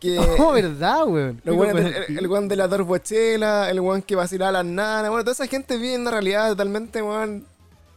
Que. 0.00 0.18
Oh, 0.38 0.52
verdad, 0.52 1.06
weón. 1.06 1.42
El 1.44 2.16
el, 2.16 2.26
weón 2.28 2.48
de 2.48 2.56
la 2.56 2.68
torbochela, 2.68 3.70
el 3.70 3.80
weón 3.80 4.02
que 4.02 4.14
vacilaba 4.14 4.50
a 4.50 4.52
las 4.62 4.64
nanas, 4.64 5.10
bueno, 5.10 5.24
toda 5.24 5.32
esa 5.32 5.46
gente 5.46 5.76
vive 5.76 5.94
en 5.94 6.02
una 6.02 6.12
realidad 6.12 6.48
totalmente, 6.50 7.02
weón. 7.02 7.44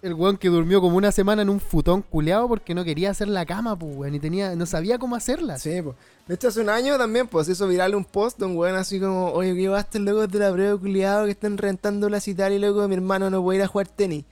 El 0.01 0.13
weón 0.13 0.37
que 0.37 0.47
durmió 0.47 0.79
como 0.79 0.95
una 0.97 1.11
semana 1.11 1.41
en 1.41 1.49
un 1.49 1.59
futón 1.59 2.01
culeado 2.01 2.47
porque 2.47 2.73
no 2.73 2.83
quería 2.85 3.11
hacer 3.11 3.27
la 3.27 3.45
cama, 3.45 3.77
pues, 3.77 3.95
weón. 3.95 4.15
Y 4.15 4.19
tenía, 4.19 4.55
no 4.55 4.65
sabía 4.65 4.97
cómo 4.97 5.15
hacerla. 5.15 5.57
Sí, 5.59 5.81
pues. 5.81 5.95
De 6.27 6.35
hecho, 6.35 6.47
hace 6.47 6.61
un 6.61 6.69
año 6.69 6.97
también, 6.97 7.27
pues, 7.27 7.49
hizo 7.49 7.67
viral 7.67 7.95
un 7.95 8.05
post 8.05 8.39
de 8.39 8.45
un 8.45 8.55
weón 8.55 8.75
así 8.75 8.99
como, 8.99 9.31
oye, 9.31 9.53
que 9.55 9.75
estos 9.75 10.01
locos 10.01 10.29
de 10.29 10.39
la 10.39 10.51
prueba 10.51 10.79
culiado 10.79 11.25
que 11.25 11.31
están 11.31 11.57
rentando 11.57 12.07
la 12.09 12.19
citar 12.19 12.51
y 12.51 12.59
loco, 12.59 12.87
mi 12.87 12.95
hermano 12.95 13.29
no 13.29 13.43
puede 13.43 13.59
ir 13.59 13.63
a 13.63 13.67
jugar 13.67 13.87
tenis. 13.87 14.25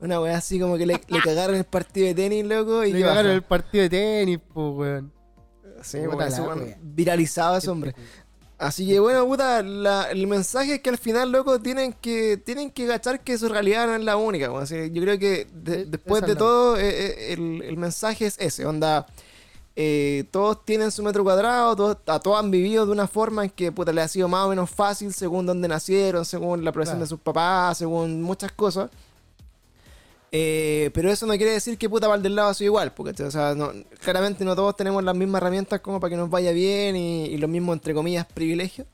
Una 0.00 0.20
weá 0.20 0.36
así 0.36 0.60
como 0.60 0.76
que 0.76 0.86
le, 0.86 1.00
le 1.08 1.20
cagaron 1.20 1.56
el 1.56 1.64
partido 1.64 2.06
de 2.06 2.14
tenis, 2.14 2.44
loco, 2.44 2.84
y 2.84 2.92
Le 2.92 3.00
cagaron 3.00 3.24
baja. 3.24 3.34
el 3.34 3.42
partido 3.42 3.82
de 3.82 3.90
tenis, 3.90 4.38
pues, 4.52 4.76
weón. 4.76 5.18
Sí, 5.82 5.98
wea. 5.98 6.28
viralizado 6.82 7.56
ese 7.56 7.70
hombre. 7.70 7.94
Así 8.58 8.86
que 8.88 8.98
bueno, 8.98 9.24
puta, 9.26 9.62
la- 9.62 10.10
el 10.10 10.26
mensaje 10.26 10.74
es 10.74 10.80
que 10.80 10.90
al 10.90 10.98
final, 10.98 11.30
loco, 11.30 11.60
tienen 11.60 11.92
que 11.92 12.36
tienen 12.38 12.70
que 12.72 12.86
gachar 12.86 13.20
que 13.20 13.38
su 13.38 13.48
realidad 13.48 13.86
no 13.86 13.94
es 13.94 14.02
la 14.02 14.16
única. 14.16 14.50
Así, 14.58 14.90
yo 14.90 15.00
creo 15.02 15.16
que 15.18 15.46
de- 15.52 15.84
después 15.84 16.22
de 16.26 16.34
todo, 16.34 16.76
eh, 16.76 16.88
eh, 16.88 17.32
el, 17.34 17.62
el 17.62 17.76
mensaje 17.76 18.26
es 18.26 18.36
ese, 18.38 18.66
onda. 18.66 19.06
eh, 19.80 20.24
todos 20.32 20.64
tienen 20.64 20.90
su 20.90 21.04
metro 21.04 21.22
cuadrado, 21.22 21.76
todos, 21.76 21.98
a 22.08 22.18
todos 22.18 22.40
han 22.40 22.50
vivido 22.50 22.84
de 22.84 22.90
una 22.90 23.06
forma 23.06 23.44
en 23.44 23.50
que 23.50 23.70
puta, 23.70 23.92
le 23.92 24.00
ha 24.00 24.08
sido 24.08 24.26
más 24.26 24.44
o 24.44 24.48
menos 24.48 24.68
fácil 24.68 25.12
según 25.14 25.46
dónde 25.46 25.68
nacieron, 25.68 26.24
según 26.24 26.64
la 26.64 26.72
profesión 26.72 26.96
Claro. 26.96 27.04
de 27.04 27.08
sus 27.10 27.20
papás, 27.20 27.78
según 27.78 28.20
muchas 28.22 28.50
cosas. 28.50 28.90
Eh, 30.30 30.90
pero 30.92 31.10
eso 31.10 31.24
no 31.26 31.34
quiere 31.36 31.52
decir 31.52 31.78
que 31.78 31.88
puta 31.88 32.06
para 32.06 32.20
del 32.20 32.34
lado 32.36 32.50
ha 32.50 32.54
sido 32.54 32.66
igual, 32.68 32.92
porque 32.92 33.22
o 33.22 33.30
sea, 33.30 33.54
no- 33.54 33.72
claramente 34.02 34.44
no 34.44 34.54
todos 34.54 34.76
tenemos 34.76 35.02
las 35.02 35.16
mismas 35.16 35.40
herramientas 35.40 35.80
como 35.80 35.98
para 36.00 36.10
que 36.10 36.16
nos 36.16 36.28
vaya 36.28 36.52
bien 36.52 36.96
y, 36.96 37.24
y 37.26 37.38
los 37.38 37.48
mismos, 37.48 37.74
entre 37.74 37.94
comillas, 37.94 38.26
privilegios. 38.26 38.86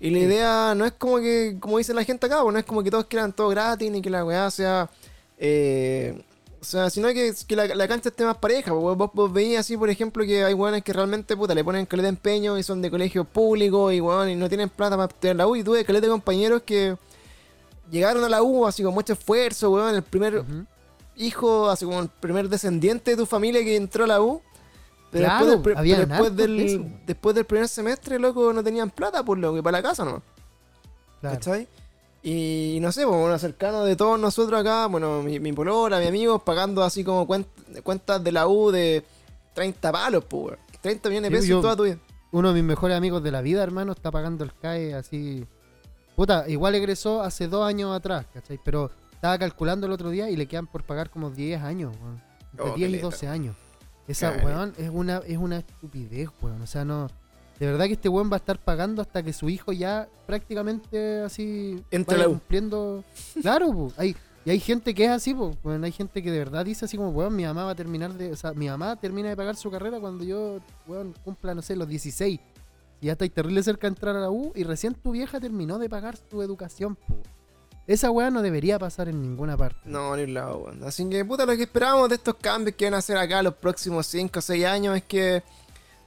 Y 0.00 0.10
la 0.10 0.18
Sí. 0.20 0.24
idea 0.24 0.74
no 0.76 0.86
es 0.86 0.92
como 0.92 1.18
que, 1.18 1.56
como 1.60 1.76
dice 1.78 1.92
la 1.92 2.04
gente 2.04 2.24
acá, 2.26 2.40
pues, 2.42 2.52
no 2.52 2.58
es 2.58 2.64
como 2.64 2.82
que 2.82 2.90
todos 2.90 3.04
quieran 3.06 3.32
todo 3.32 3.48
gratis 3.50 3.90
ni 3.90 4.00
que 4.00 4.08
la 4.10 4.24
weá 4.24 4.50
sea. 4.50 4.88
eh, 5.38 6.22
o 6.60 6.64
sea, 6.64 6.90
sino 6.90 7.06
que, 7.08 7.32
que 7.46 7.54
la, 7.54 7.66
la 7.66 7.86
cancha 7.86 8.08
esté 8.08 8.24
más 8.24 8.36
pareja. 8.38 8.72
pues, 8.72 8.96
Vos, 8.96 9.10
vos 9.14 9.32
veías 9.32 9.60
así, 9.60 9.76
por 9.76 9.90
ejemplo, 9.90 10.24
que 10.24 10.42
hay 10.44 10.54
weones 10.54 10.82
que 10.82 10.92
realmente 10.92 11.36
puta, 11.36 11.54
le 11.54 11.62
ponen 11.62 11.86
caleta 11.86 12.04
de 12.04 12.08
empeño 12.10 12.58
y 12.58 12.62
son 12.64 12.80
de 12.82 12.90
colegio 12.90 13.24
público 13.24 13.92
y 13.92 14.00
weón, 14.00 14.30
y 14.30 14.34
no 14.34 14.48
tienen 14.48 14.68
plata 14.68 14.96
para 14.96 15.08
estudiar 15.12 15.36
la 15.36 15.46
U. 15.46 15.54
Y 15.56 15.62
tuve 15.62 15.84
caleta 15.84 16.06
de 16.06 16.10
compañeros 16.10 16.62
que 16.64 16.96
llegaron 17.90 18.24
a 18.24 18.28
la 18.28 18.42
U 18.42 18.66
así 18.66 18.82
con 18.82 18.94
mucho 18.94 19.12
esfuerzo, 19.14 19.70
weón. 19.70 19.94
El 19.94 20.02
primer 20.02 20.42
hijo, 21.16 21.68
así 21.70 21.84
como 21.84 22.00
el 22.00 22.08
primer 22.08 22.48
descendiente 22.48 23.12
de 23.12 23.16
tu 23.16 23.26
familia 23.26 23.62
que 23.62 23.76
entró 23.76 24.04
a 24.04 24.06
la 24.06 24.20
U. 24.20 24.40
Pero 25.10 25.24
Claro, 25.24 25.46
después, 25.46 25.76
del, 25.76 25.84
pero 25.96 26.06
después, 26.06 26.36
del, 26.36 27.00
después 27.06 27.34
del 27.34 27.44
primer 27.46 27.68
semestre, 27.68 28.18
loco, 28.18 28.52
no 28.52 28.62
tenían 28.62 28.90
plata, 28.90 29.24
por 29.24 29.38
lo 29.38 29.54
que 29.54 29.62
para 29.62 29.78
la 29.78 29.82
casa 29.82 30.04
no. 30.04 30.22
Claro. 31.20 31.36
¿Cachai? 31.36 31.66
Y 32.22 32.78
no 32.82 32.92
sé, 32.92 33.06
pues, 33.06 33.16
bueno, 33.18 33.38
cercano 33.38 33.84
de 33.84 33.96
todos 33.96 34.18
nosotros 34.20 34.60
acá, 34.60 34.86
bueno, 34.86 35.22
mi, 35.22 35.40
mi 35.40 35.52
polola, 35.52 35.98
mi 35.98 36.06
amigo, 36.08 36.38
pagando 36.40 36.82
así 36.84 37.04
como 37.04 37.26
cuen- 37.26 37.46
cuentas 37.82 38.22
de 38.22 38.32
la 38.32 38.46
U 38.48 38.70
de 38.70 39.02
30 39.54 39.90
palos, 39.92 40.24
pues, 40.28 40.44
weón. 40.44 40.58
30 40.82 41.08
millones 41.08 41.30
de 41.30 41.36
pesos 41.36 41.48
yo- 41.48 41.60
toda 41.62 41.74
tu 41.76 41.84
vida. 41.84 41.98
Uno 42.30 42.48
de 42.52 42.54
mis 42.60 42.64
mejores 42.68 42.94
amigos 42.96 43.22
de 43.22 43.30
la 43.30 43.40
vida, 43.40 43.62
hermano, 43.62 43.92
está 43.92 44.10
pagando 44.10 44.44
el 44.44 44.52
CAE 44.52 44.92
así. 44.94 45.46
Puta, 46.18 46.48
igual 46.48 46.74
egresó 46.74 47.22
hace 47.22 47.46
dos 47.46 47.64
años 47.64 47.96
atrás, 47.96 48.26
¿cachai? 48.34 48.58
Pero 48.64 48.90
estaba 49.12 49.38
calculando 49.38 49.86
el 49.86 49.92
otro 49.92 50.10
día 50.10 50.28
y 50.28 50.34
le 50.34 50.46
quedan 50.46 50.66
por 50.66 50.82
pagar 50.82 51.10
como 51.10 51.30
10 51.30 51.62
años, 51.62 51.94
weón. 52.02 52.20
Entre 52.50 52.70
Oh, 52.70 52.74
10 52.74 52.76
y 52.76 52.82
caleta. 52.82 53.06
12 53.06 53.28
años. 53.28 53.56
Esa, 54.08 54.32
weón, 54.44 54.74
es 54.78 54.90
una, 54.92 55.18
es 55.18 55.38
una 55.38 55.58
estupidez, 55.58 56.28
weón. 56.42 56.60
O 56.60 56.66
sea, 56.66 56.84
no. 56.84 57.06
De 57.60 57.66
verdad 57.66 57.86
que 57.86 57.92
este 57.92 58.08
weón 58.08 58.28
va 58.32 58.34
a 58.34 58.38
estar 58.38 58.58
pagando 58.58 59.00
hasta 59.00 59.22
que 59.22 59.32
su 59.32 59.48
hijo 59.48 59.70
ya 59.70 60.08
prácticamente 60.26 61.20
así 61.20 61.84
Entre 61.92 62.24
cumpliendo. 62.24 63.04
Claro, 63.40 63.72
po. 63.72 63.92
Hay, 63.96 64.16
y 64.44 64.50
hay 64.50 64.58
gente 64.58 64.92
que 64.94 65.04
es 65.04 65.10
así, 65.10 65.34
pues. 65.34 65.56
Bueno, 65.62 65.86
hay 65.86 65.92
gente 65.92 66.20
que 66.20 66.32
de 66.32 66.38
verdad 66.40 66.64
dice 66.64 66.86
así 66.86 66.96
como, 66.96 67.10
weón, 67.10 67.36
mi 67.36 67.44
mamá 67.44 67.62
va 67.62 67.70
a 67.70 67.76
terminar 67.76 68.12
de. 68.14 68.32
O 68.32 68.36
sea, 68.36 68.52
mi 68.54 68.66
mamá 68.66 68.96
termina 68.96 69.28
de 69.28 69.36
pagar 69.36 69.54
su 69.54 69.70
carrera 69.70 70.00
cuando 70.00 70.24
yo, 70.24 70.58
weón, 70.88 71.14
cumpla, 71.22 71.54
no 71.54 71.62
sé, 71.62 71.76
los 71.76 71.86
16. 71.86 72.40
Y 73.00 73.06
ya 73.06 73.12
estáis 73.12 73.32
terrible 73.32 73.62
cerca 73.62 73.82
de 73.82 73.88
entrar 73.88 74.16
a 74.16 74.20
la 74.20 74.30
U 74.30 74.52
y 74.54 74.64
recién 74.64 74.94
tu 74.94 75.12
vieja 75.12 75.38
terminó 75.40 75.78
de 75.78 75.88
pagar 75.88 76.16
su 76.30 76.42
educación, 76.42 76.96
po. 76.96 77.16
Esa 77.86 78.10
weá 78.10 78.30
no 78.30 78.42
debería 78.42 78.78
pasar 78.78 79.08
en 79.08 79.22
ninguna 79.22 79.56
parte. 79.56 79.78
No, 79.84 80.14
ni 80.14 80.24
un 80.24 80.34
lado, 80.34 80.58
weón. 80.58 80.84
Así 80.84 81.08
que, 81.08 81.24
puta, 81.24 81.46
lo 81.46 81.56
que 81.56 81.62
esperábamos 81.62 82.08
de 82.10 82.16
estos 82.16 82.34
cambios 82.34 82.76
que 82.76 82.84
van 82.84 82.94
a 82.94 82.98
hacer 82.98 83.16
acá 83.16 83.42
los 83.42 83.54
próximos 83.54 84.06
5 84.08 84.40
o 84.40 84.42
6 84.42 84.64
años 84.66 84.96
es 84.96 85.04
que 85.04 85.42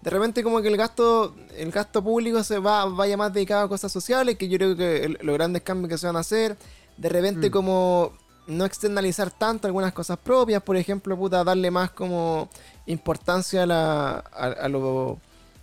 de 0.02 0.10
repente 0.10 0.44
como 0.44 0.62
que 0.62 0.68
el 0.68 0.78
gasto 0.78 1.36
el 1.58 1.72
gasto 1.72 2.04
público 2.04 2.44
se 2.44 2.58
va 2.60 2.86
vaya 2.86 3.18
más 3.18 3.32
dedicado 3.34 3.66
a 3.66 3.70
cosas 3.70 3.92
sociales, 3.92 4.36
que 4.38 4.48
yo 4.50 4.58
creo 4.58 4.76
que 4.76 5.06
el- 5.06 5.18
los 5.22 5.34
grandes 5.36 5.62
cambios 5.64 5.90
que 5.90 5.98
se 5.98 6.08
van 6.08 6.16
a 6.18 6.20
hacer, 6.20 6.56
de 6.98 7.10
repente 7.10 7.50
Mm. 7.50 7.52
como 7.52 8.12
no 8.48 8.66
externalizar 8.66 9.32
tanto 9.32 9.66
algunas 9.68 9.94
cosas 9.94 10.18
propias, 10.20 10.62
por 10.62 10.76
ejemplo, 10.76 11.16
puta, 11.18 11.44
darle 11.44 11.72
más 11.72 11.92
como 11.92 12.50
importancia 12.86 13.64
a, 13.64 13.66
la, 13.66 14.12
a, 14.34 14.46
a 14.48 14.68
lo, 14.68 15.20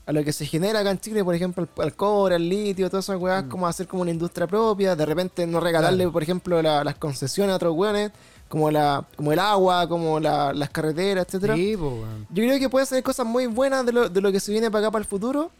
a 0.09 0.13
lo 0.13 0.25
que 0.25 0.33
se 0.33 0.47
genera 0.47 0.81
acá 0.81 0.91
en 0.91 0.99
Chile, 0.99 1.23
por 1.23 1.35
ejemplo, 1.35 1.69
al, 1.77 1.85
al 1.85 1.95
cobre, 1.95 2.37
al 2.37 2.49
litio, 2.49 2.89
todas 2.89 3.05
esas 3.05 3.21
weas, 3.21 3.45
Mm. 3.45 3.49
como 3.51 3.67
hacer 3.67 3.87
como 3.87 4.01
una 4.03 4.11
industria 4.11 4.47
propia, 4.47 4.97
de 4.97 5.05
repente 5.05 5.47
no 5.47 5.61
regalarle, 5.61 5.99
Claro. 5.99 6.13
por 6.13 6.23
ejemplo, 6.23 6.63
la- 6.63 6.83
las 6.83 6.95
concesiones 6.97 7.53
a 7.53 7.57
otros 7.57 7.75
weones, 7.77 8.11
como 8.49 8.71
la 8.71 9.05
como 9.17 9.33
el 9.33 9.39
agua, 9.39 9.87
como 9.87 10.19
la- 10.19 10.55
las 10.55 10.71
carreteras, 10.71 11.27
etcétera. 11.27 11.55
Sí. 11.57 11.73
Yo 11.77 12.03
creo 12.31 12.59
que 12.59 12.71
puede 12.71 12.87
ser 12.87 13.03
cosas 13.03 13.27
muy 13.27 13.47
buenas 13.47 13.85
de 13.85 13.93
lo, 13.93 14.09
de 14.09 14.21
lo 14.23 14.33
que 14.33 14.41
se 14.41 14.51
viene 14.51 14.71
para 14.71 14.87
acá 14.87 14.93
para 14.93 15.03
el 15.03 15.07
futuro. 15.09 15.51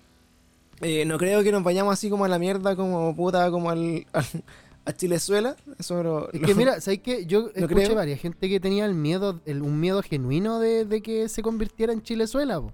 Eh, 0.81 1.05
no 1.05 1.19
creo 1.19 1.43
que 1.43 1.53
nos 1.53 1.63
vayamos 1.63 1.93
así 1.93 2.09
como 2.09 2.25
a 2.25 2.29
la 2.29 2.39
mierda, 2.39 2.75
como 2.77 3.15
puta, 3.15 3.51
como 3.51 3.69
al, 3.69 4.07
al- 4.15 4.45
a 4.87 4.93
Chilezuela. 4.95 5.57
Eso 5.79 6.03
lo- 6.03 6.33
Es 6.33 6.41
lo- 6.41 6.47
que 6.47 6.55
mira, 6.55 6.81
¿sabes 6.81 7.01
qué? 7.01 7.27
Yo 7.27 7.49
escuché 7.55 7.85
creo. 7.85 7.95
varias 7.97 8.21
gente 8.21 8.49
que 8.49 8.61
tenía 8.61 8.87
el 8.87 8.95
miedo, 8.95 9.41
el- 9.45 9.61
un 9.61 9.79
miedo 9.79 10.01
genuino 10.03 10.59
de, 10.59 10.87
de 10.87 11.03
que 11.03 11.29
se 11.29 11.43
convirtiera 11.43 11.93
en 11.93 12.01
Chilezuela, 12.03 12.59
po. 12.61 12.73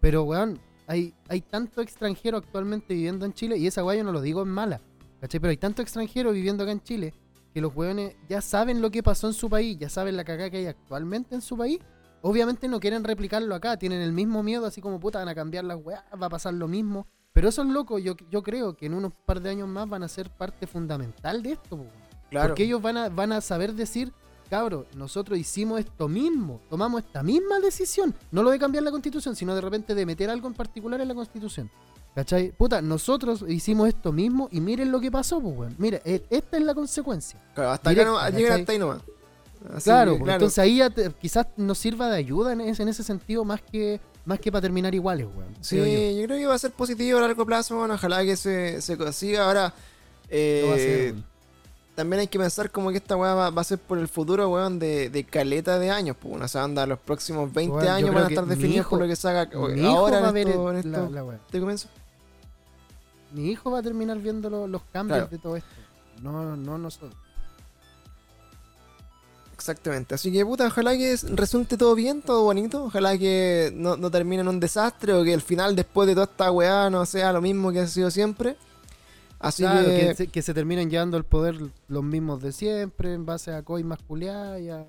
Pero, 0.00 0.22
weón, 0.22 0.60
hay, 0.88 1.14
hay 1.28 1.42
tanto 1.42 1.82
extranjero 1.82 2.38
actualmente 2.38 2.94
viviendo 2.94 3.26
en 3.26 3.34
Chile, 3.34 3.58
y 3.58 3.66
esa 3.66 3.84
weá 3.84 3.98
yo 3.98 4.04
no 4.04 4.10
lo 4.10 4.22
digo 4.22 4.42
en 4.42 4.48
mala, 4.48 4.80
¿cachai? 5.20 5.38
Pero 5.38 5.50
hay 5.50 5.58
tanto 5.58 5.82
extranjero 5.82 6.32
viviendo 6.32 6.64
acá 6.64 6.72
en 6.72 6.82
Chile 6.82 7.14
que 7.52 7.60
los 7.60 7.76
weones 7.76 8.16
ya 8.28 8.40
saben 8.40 8.80
lo 8.80 8.90
que 8.90 9.02
pasó 9.02 9.26
en 9.26 9.34
su 9.34 9.50
país, 9.50 9.78
ya 9.78 9.88
saben 9.88 10.16
la 10.16 10.24
cagada 10.24 10.50
que 10.50 10.56
hay 10.56 10.66
actualmente 10.66 11.34
en 11.34 11.42
su 11.42 11.56
país. 11.56 11.78
Obviamente 12.20 12.68
no 12.68 12.80
quieren 12.80 13.04
replicarlo 13.04 13.54
acá, 13.54 13.76
tienen 13.76 14.00
el 14.00 14.12
mismo 14.12 14.42
miedo, 14.42 14.66
así 14.66 14.80
como 14.80 14.98
puta, 14.98 15.18
van 15.18 15.28
a 15.28 15.34
cambiar 15.34 15.64
las 15.64 15.78
weas, 15.82 16.02
va 16.20 16.26
a 16.26 16.30
pasar 16.30 16.54
lo 16.54 16.66
mismo. 16.68 17.06
Pero 17.32 17.48
esos 17.48 17.66
locos, 17.66 18.02
yo, 18.02 18.16
yo 18.30 18.42
creo 18.42 18.76
que 18.76 18.86
en 18.86 18.94
unos 18.94 19.12
par 19.24 19.40
de 19.40 19.50
años 19.50 19.68
más 19.68 19.88
van 19.88 20.02
a 20.02 20.08
ser 20.08 20.30
parte 20.30 20.66
fundamental 20.66 21.42
de 21.42 21.52
esto, 21.52 21.76
po, 21.76 21.86
claro. 22.30 22.48
Porque 22.48 22.64
ellos 22.64 22.82
van 22.82 22.96
a, 22.96 23.08
van 23.08 23.32
a 23.32 23.40
saber 23.40 23.74
decir, 23.74 24.12
cabro, 24.48 24.86
nosotros 24.94 25.38
hicimos 25.38 25.80
esto 25.80 26.08
mismo, 26.08 26.60
tomamos 26.68 27.02
esta 27.02 27.22
misma 27.22 27.60
decisión. 27.60 28.14
No 28.30 28.42
lo 28.42 28.50
de 28.50 28.58
cambiar 28.58 28.84
la 28.84 28.90
constitución, 28.90 29.36
sino 29.36 29.54
de 29.54 29.60
repente 29.60 29.94
de 29.94 30.06
meter 30.06 30.30
algo 30.30 30.48
en 30.48 30.54
particular 30.54 31.00
en 31.00 31.08
la 31.08 31.14
constitución. 31.14 31.70
¿Cachai? 32.14 32.50
Puta, 32.50 32.82
nosotros 32.82 33.44
hicimos 33.46 33.86
esto 33.88 34.10
mismo 34.10 34.48
y 34.50 34.60
miren 34.60 34.90
lo 34.90 34.98
que 34.98 35.10
pasó, 35.10 35.40
pues, 35.40 35.56
weón. 35.56 35.74
Mira, 35.78 36.00
e- 36.04 36.24
esta 36.30 36.56
es 36.56 36.62
la 36.64 36.74
consecuencia. 36.74 37.40
Claro, 37.54 37.70
hasta 37.70 37.90
directa, 37.90 38.12
acá 38.20 38.30
no, 38.30 38.38
llegan 38.38 38.60
hasta 38.60 38.72
ahí 38.72 38.78
nomás. 38.78 39.02
Así 39.74 39.84
claro, 39.84 40.12
que, 40.14 40.18
pues, 40.20 40.32
entonces 40.32 40.58
ahí 40.58 40.80
te- 40.94 41.12
quizás 41.12 41.46
nos 41.56 41.78
sirva 41.78 42.08
de 42.08 42.16
ayuda 42.16 42.52
en 42.54 42.62
ese, 42.62 42.82
en 42.82 42.88
ese 42.88 43.04
sentido 43.04 43.44
más 43.44 43.60
que, 43.62 44.00
más 44.24 44.40
que 44.40 44.50
para 44.50 44.62
terminar 44.62 44.94
iguales, 44.94 45.26
weón. 45.26 45.54
Sí, 45.60 45.76
yo. 45.76 45.84
yo. 46.20 46.26
creo 46.26 46.38
que 46.38 46.46
va 46.46 46.54
a 46.54 46.58
ser 46.58 46.72
positivo 46.72 47.18
a 47.18 47.22
largo 47.22 47.46
plazo. 47.46 47.76
Bueno, 47.76 47.94
ojalá 47.94 48.24
que 48.24 48.36
se, 48.36 48.82
se 48.82 48.96
consiga. 48.96 49.46
Ahora, 49.46 49.72
eh, 50.28 51.12
va 51.14 51.22
a. 51.22 51.37
también 51.98 52.20
hay 52.20 52.28
que 52.28 52.38
pensar 52.38 52.70
como 52.70 52.90
que 52.92 52.98
esta 52.98 53.16
weá 53.16 53.34
va, 53.34 53.50
va 53.50 53.60
a 53.60 53.64
ser 53.64 53.76
por 53.78 53.98
el 53.98 54.06
futuro, 54.06 54.48
weón, 54.48 54.78
de, 54.78 55.10
de 55.10 55.24
caleta 55.24 55.80
de 55.80 55.90
años. 55.90 56.16
Pues, 56.20 56.40
o 56.40 56.46
sea, 56.46 56.62
anda, 56.62 56.86
los 56.86 57.00
próximos 57.00 57.52
20 57.52 57.74
Weón, 57.74 57.86
yo 57.86 57.92
años 57.92 58.14
van 58.14 58.24
a 58.24 58.28
estar 58.28 58.46
definidos 58.46 58.86
por 58.86 58.98
hijo- 58.98 59.02
lo 59.04 59.08
que 59.08 59.80
hijo 59.80 59.88
ahora 59.88 60.20
va 60.20 60.28
a 60.28 60.30
en 60.30 60.36
esto, 60.48 60.70
en 60.70 60.92
la- 60.92 60.98
esto- 60.98 61.14
la 61.14 61.24
weá. 61.24 61.38
¿Te 61.50 61.58
comienzo? 61.58 61.88
Mi 63.32 63.50
hijo 63.50 63.70
va 63.72 63.80
a 63.80 63.82
terminar 63.82 64.16
viendo 64.18 64.48
lo- 64.48 64.68
los 64.68 64.82
cambios 64.92 65.18
Claro. 65.18 65.30
de 65.30 65.38
todo 65.38 65.56
esto. 65.56 65.68
No, 66.22 66.54
no 66.56 66.78
nosotros. 66.78 67.14
Exactamente. 69.54 70.14
Así 70.14 70.32
que, 70.32 70.46
puta, 70.46 70.66
ojalá 70.68 70.92
que 70.96 71.16
resulte 71.32 71.76
todo 71.76 71.94
bien, 71.96 72.22
todo 72.22 72.44
bonito. 72.44 72.84
Ojalá 72.84 73.18
que 73.18 73.72
no, 73.74 73.96
no 73.96 74.08
termine 74.10 74.42
en 74.42 74.48
un 74.48 74.60
desastre 74.60 75.12
o 75.12 75.24
que 75.24 75.34
el 75.34 75.42
final, 75.42 75.74
después 75.74 76.06
de 76.06 76.14
toda 76.14 76.26
esta 76.26 76.50
weá, 76.52 76.88
no 76.90 77.04
sea 77.06 77.32
lo 77.32 77.40
mismo 77.42 77.72
que 77.72 77.80
ha 77.80 77.86
sido 77.88 78.10
siempre. 78.10 78.56
Así 79.40 79.62
Claro, 79.62 79.86
que, 79.88 79.94
que, 80.08 80.14
se, 80.14 80.26
que 80.26 80.42
se 80.42 80.52
terminen 80.54 80.90
llevando 80.90 81.16
el 81.16 81.24
poder 81.24 81.56
los 81.88 82.02
mismos 82.02 82.42
de 82.42 82.52
siempre 82.52 83.14
en 83.14 83.24
base 83.24 83.52
a 83.52 83.62
coimas 83.62 83.98
culiadas 84.06 84.60
y 84.60 84.68
a, 84.70 84.84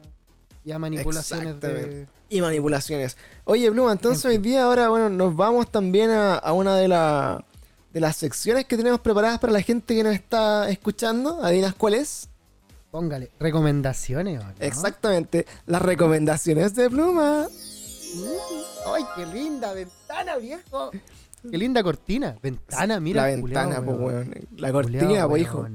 y 0.66 0.72
a 0.72 0.80
manipulaciones 0.80 1.60
de... 1.60 2.08
Y 2.30 2.42
manipulaciones. 2.42 3.16
Oye, 3.46 3.70
Bluma, 3.70 3.92
entonces 3.92 4.26
hoy 4.26 4.38
día 4.40 4.64
ahora, 4.64 4.90
bueno, 4.90 5.10
nos 5.10 5.36
vamos 5.36 5.70
también 5.72 6.10
a, 6.12 6.36
a 6.36 6.54
una 6.54 6.76
de, 6.78 6.88
la- 6.88 7.44
de 7.94 8.00
las 8.00 8.16
secciones 8.18 8.66
que 8.66 8.76
tenemos 8.78 9.00
preparadas 9.02 9.40
para 9.40 9.54
la 9.54 9.62
gente 9.62 9.96
que 9.96 10.04
nos 10.04 10.14
está 10.14 10.70
escuchando. 10.70 11.44
¿Adivinas 11.44 11.74
cuál 11.76 11.94
es? 11.96 12.28
Póngale, 12.92 13.30
recomendaciones. 13.40 14.42
¿o 14.42 14.44
no? 14.44 14.54
Exactamente, 14.60 15.46
las 15.68 15.82
recomendaciones 15.82 16.74
de 16.74 16.90
Pluma. 16.90 17.48
¡Ay, 18.94 19.04
qué 19.16 19.26
linda 19.28 19.74
ventana, 19.74 20.38
viejo! 20.38 20.90
Qué 21.50 21.58
linda 21.58 21.84
cortina. 21.84 22.36
Ventana, 22.42 23.00
mira. 23.00 23.22
la 23.24 23.36
ventana, 23.36 23.82
pues, 23.84 23.98
weón. 24.00 24.36
La 24.58 24.72
cortina, 24.72 25.28
pues, 25.28 25.42
hijo. 25.42 25.68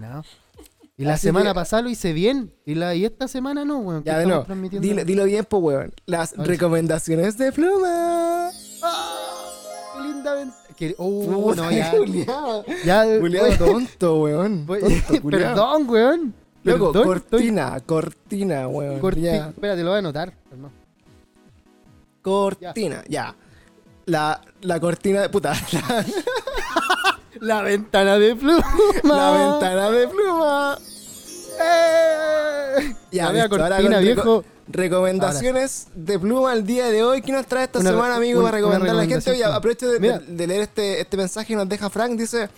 Y 0.96 1.04
la 1.04 1.14
Así 1.14 1.26
semana 1.26 1.50
que- 1.50 1.54
pasada 1.54 1.82
lo 1.82 1.88
hice 1.90 2.12
bien. 2.12 2.52
Y, 2.64 2.74
la, 2.76 2.94
y 2.94 3.04
esta 3.04 3.26
semana 3.26 3.64
no, 3.64 3.78
weón. 3.78 4.04
Ya, 4.04 4.18
de 4.18 4.26
transmitiendo- 4.26 4.80
dilo, 4.86 5.04
dilo 5.04 5.24
bien, 5.24 5.44
pues, 5.48 5.62
weón. 5.62 5.92
Las 6.06 6.36
recomendaciones 6.36 7.36
de 7.36 7.50
Pluma. 7.52 8.50
¡Ah! 8.82 9.12
¡Qué 9.96 10.02
linda 10.02 10.34
ventana! 10.34 10.60
Puta, 10.96 11.62
no, 11.62 11.70
ya. 11.70 11.90
culiao. 11.96 12.64
ya 12.84 13.18
Culiao 13.20 13.46
voy- 13.46 13.56
tonto, 13.58 14.20
weón. 14.20 14.66
Tonto. 14.66 15.22
Perdón, 15.30 15.88
weón. 15.90 16.34
Loco, 16.62 16.92
Perdón, 16.92 17.16
estoy- 17.16 17.30
cortina, 17.30 17.80
cortina, 17.84 18.68
weón. 18.68 19.00
Corti- 19.00 19.20
ya. 19.22 19.48
Espérate, 19.48 19.82
lo 19.82 19.88
voy 19.90 19.96
a 19.96 19.98
anotar. 19.98 20.32
hermano. 20.50 20.72
Cortina, 22.22 23.04
ya. 23.08 23.34
La, 24.06 24.40
la 24.60 24.80
cortina 24.80 25.22
de. 25.22 25.28
Puta. 25.28 25.54
La, 27.40 27.56
La 27.58 27.62
ventana 27.62 28.18
de 28.18 28.36
pluma. 28.36 28.64
la 29.02 29.30
ventana 29.32 29.90
de 29.90 30.08
pluma. 30.08 30.78
¡Eh! 31.60 32.94
Ya, 33.12 33.26
ahora 33.26 33.48
cortina, 33.48 33.78
reco- 33.78 34.00
viejo. 34.00 34.44
Recomendaciones 34.66 35.88
de 35.94 36.18
pluma 36.18 36.52
al 36.52 36.64
día 36.64 36.86
de 36.88 37.02
hoy. 37.02 37.20
¿Qué 37.22 37.32
nos 37.32 37.46
trae 37.46 37.64
esta 37.64 37.80
Una- 37.80 37.90
semana, 37.90 38.16
amigo, 38.16 38.42
para 38.42 38.56
recomendar 38.58 38.90
a 38.90 38.94
la 38.94 39.06
gente? 39.06 39.30
Oye, 39.30 39.44
aprovecho 39.44 39.88
de, 39.90 39.98
de- 39.98 40.18
de 40.20 40.46
leer 40.46 40.62
este, 40.62 41.00
este 41.02 41.16
mensaje 41.16 41.48
que 41.48 41.56
nos 41.56 41.68
deja 41.68 41.90
Frank. 41.90 42.12
Dice, 42.18 42.48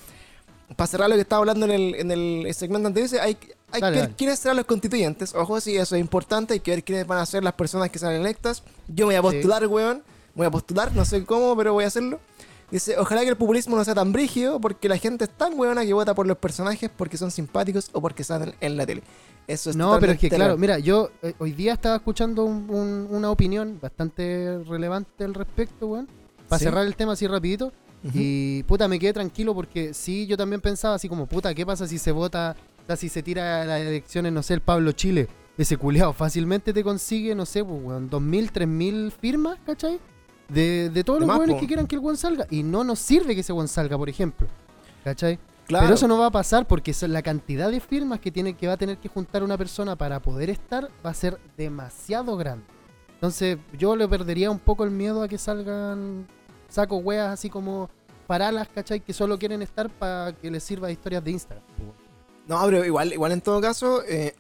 para 0.77 0.87
cerrar 0.87 1.09
lo 1.09 1.17
que 1.17 1.23
estaba 1.23 1.41
hablando 1.41 1.67
en 1.67 1.73
el, 1.73 1.95
en 1.97 2.11
el 2.13 2.55
segmento 2.55 2.87
anterior, 2.87 3.11
dice, 3.11 3.21
hay, 3.21 3.37
hay 3.73 3.81
Dale, 3.81 3.95
que 3.95 4.01
ver 4.01 4.09
dale. 4.09 4.15
quiénes 4.17 4.39
serán 4.39 4.57
los 4.59 4.67
constituyentes. 4.67 5.35
Ojo, 5.35 5.61
sí, 5.61 5.77
eso 5.77 5.97
es 5.97 6.01
importante. 6.01 6.55
Hay 6.55 6.61
que 6.61 6.71
ver 6.71 6.85
quiénes 6.85 7.07
van 7.09 7.19
a 7.19 7.27
ser 7.27 7.43
las 7.43 7.55
personas 7.55 7.91
que 7.91 7.99
salen 7.99 8.21
electas. 8.21 8.63
Yo 8.87 9.07
me 9.09 9.19
voy 9.19 9.29
a 9.29 9.31
Sí. 9.33 9.37
postular, 9.39 9.67
weón. 9.67 10.03
Voy 10.37 10.47
a 10.47 10.51
postular, 10.51 10.95
no 10.95 11.05
sé 11.05 11.25
cómo, 11.25 11.57
pero 11.57 11.73
voy 11.73 11.83
a 11.85 11.89
hacerlo. 11.89 12.21
Dice, 12.71 12.97
ojalá 12.99 13.23
que 13.23 13.29
el 13.29 13.37
populismo 13.37 13.77
no 13.77 13.85
sea 13.85 13.95
tan 13.95 14.13
brígido 14.13 14.61
porque 14.61 14.89
la 14.89 14.99
gente 14.99 15.25
es 15.25 15.31
tan 15.31 15.59
weona 15.59 15.85
que 15.85 15.93
vota 15.93 16.15
por 16.15 16.27
los 16.27 16.37
personajes 16.37 16.91
porque 16.97 17.17
son 17.17 17.31
simpáticos 17.31 17.91
o 17.93 18.01
porque 18.01 18.23
salen 18.25 18.55
en 18.61 18.77
la 18.77 18.85
tele. 18.87 19.03
Eso 19.47 19.71
es 19.71 19.77
No, 19.77 19.99
pero 20.01 20.13
es 20.13 20.19
que 20.19 20.29
claro, 20.29 20.57
mira, 20.59 20.79
yo 20.81 21.11
eh, 21.23 21.33
hoy 21.39 21.53
día 21.53 21.73
estaba 21.75 21.97
escuchando 21.97 22.45
un- 22.45 22.69
un- 22.69 23.07
una 23.11 23.31
opinión 23.31 23.79
bastante 23.81 24.59
relevante 24.69 25.25
al 25.25 25.35
respecto, 25.35 25.87
weón. 25.87 26.09
Para 26.49 26.59
Sí. 26.59 26.65
cerrar 26.65 26.87
el 26.87 26.97
tema 26.97 27.13
así 27.13 27.27
rapidito. 27.27 27.73
Y 28.15 28.63
puta, 28.65 28.87
me 28.87 29.01
quedé 29.01 29.13
tranquilo 29.15 29.53
porque 29.53 29.93
sí, 29.93 30.27
yo 30.29 30.37
también 30.37 30.61
pensaba 30.61 30.95
así 30.95 31.09
como, 31.09 31.27
puta, 31.27 31.53
¿qué 31.55 31.67
pasa 31.67 31.89
si 31.89 31.99
se 31.99 32.13
vota, 32.13 32.55
o 32.85 32.87
sea, 32.87 32.95
si 32.97 33.09
se 33.09 33.21
tira 33.21 33.63
a 33.63 33.65
las 33.65 33.81
elecciones, 33.81 34.33
no 34.33 34.45
sé, 34.45 34.55
el 34.55 34.61
Pablo 34.61 34.93
Chile? 34.93 35.27
Ese 35.59 35.77
culeado 35.77 36.13
fácilmente 36.13 36.73
te 36.73 36.85
consigue, 36.85 37.35
no 37.35 37.47
sé, 37.47 37.65
pues, 37.65 37.81
weón, 37.83 38.09
2.000, 38.11 38.51
3.000 38.53 39.11
firmas, 39.11 39.59
¿cachai? 39.67 39.99
De, 40.49 40.91
de 40.91 41.05
todos 41.05 41.21
De 41.21 41.27
los 41.27 41.29
más, 41.29 41.39
weones 41.39 41.57
po. 41.57 41.61
que 41.61 41.67
quieran 41.67 41.87
que 41.87 41.97
el 41.97 42.01
weón 42.01 42.17
salga. 42.17 42.47
Y 42.51 42.63
no 42.63 42.85
nos 42.85 42.99
sirve 42.99 43.35
que 43.35 43.41
ese 43.41 43.53
weón 43.53 43.69
salga, 43.69 43.97
por 43.99 44.09
ejemplo. 44.09 44.47
¿Cachai? 45.05 45.39
Claro. 45.67 45.87
Pero 45.87 45.95
eso 45.97 46.07
no 46.07 46.19
va 46.19 46.27
a 46.27 46.31
pasar 46.31 46.67
porque 46.67 46.95
la 47.09 47.23
cantidad 47.23 47.71
de 47.71 47.81
firmas 47.81 48.21
que 48.21 48.31
tiene 48.31 48.55
que 48.55 48.69
va 48.69 48.75
a 48.75 48.77
tener 48.77 48.99
que 48.99 49.09
juntar 49.09 49.43
una 49.43 49.59
persona 49.59 49.97
para 49.97 50.21
poder 50.21 50.49
estar 50.49 50.89
va 51.05 51.11
a 51.11 51.15
ser 51.15 51.39
demasiado 51.57 52.37
grande. 52.37 52.65
Entonces, 53.15 53.59
yo 53.77 53.97
le 53.97 54.07
perdería 54.07 54.51
un 54.51 54.61
poco 54.61 54.85
el 54.85 54.91
miedo 54.91 55.23
a 55.23 55.29
que 55.29 55.39
salgan 55.39 56.27
saco 56.69 56.97
weas 56.99 57.33
así 57.33 57.51
como 57.51 57.89
paralas, 58.27 58.69
¿cachai? 58.69 59.01
Que 59.01 59.13
solo 59.13 59.39
quieren 59.39 59.63
estar 59.63 59.89
para 59.89 60.33
que 60.33 60.51
les 60.51 60.63
sirva 60.63 60.89
de 60.89 60.93
historias 60.93 61.25
de 61.25 61.31
Instagram. 61.31 61.65
No, 62.47 62.65
pero 62.65 62.85
igual, 62.85 63.13
igual 63.13 63.33
en 63.33 63.41
todo 63.41 63.61
caso, 63.61 64.03
eh, 64.07 64.35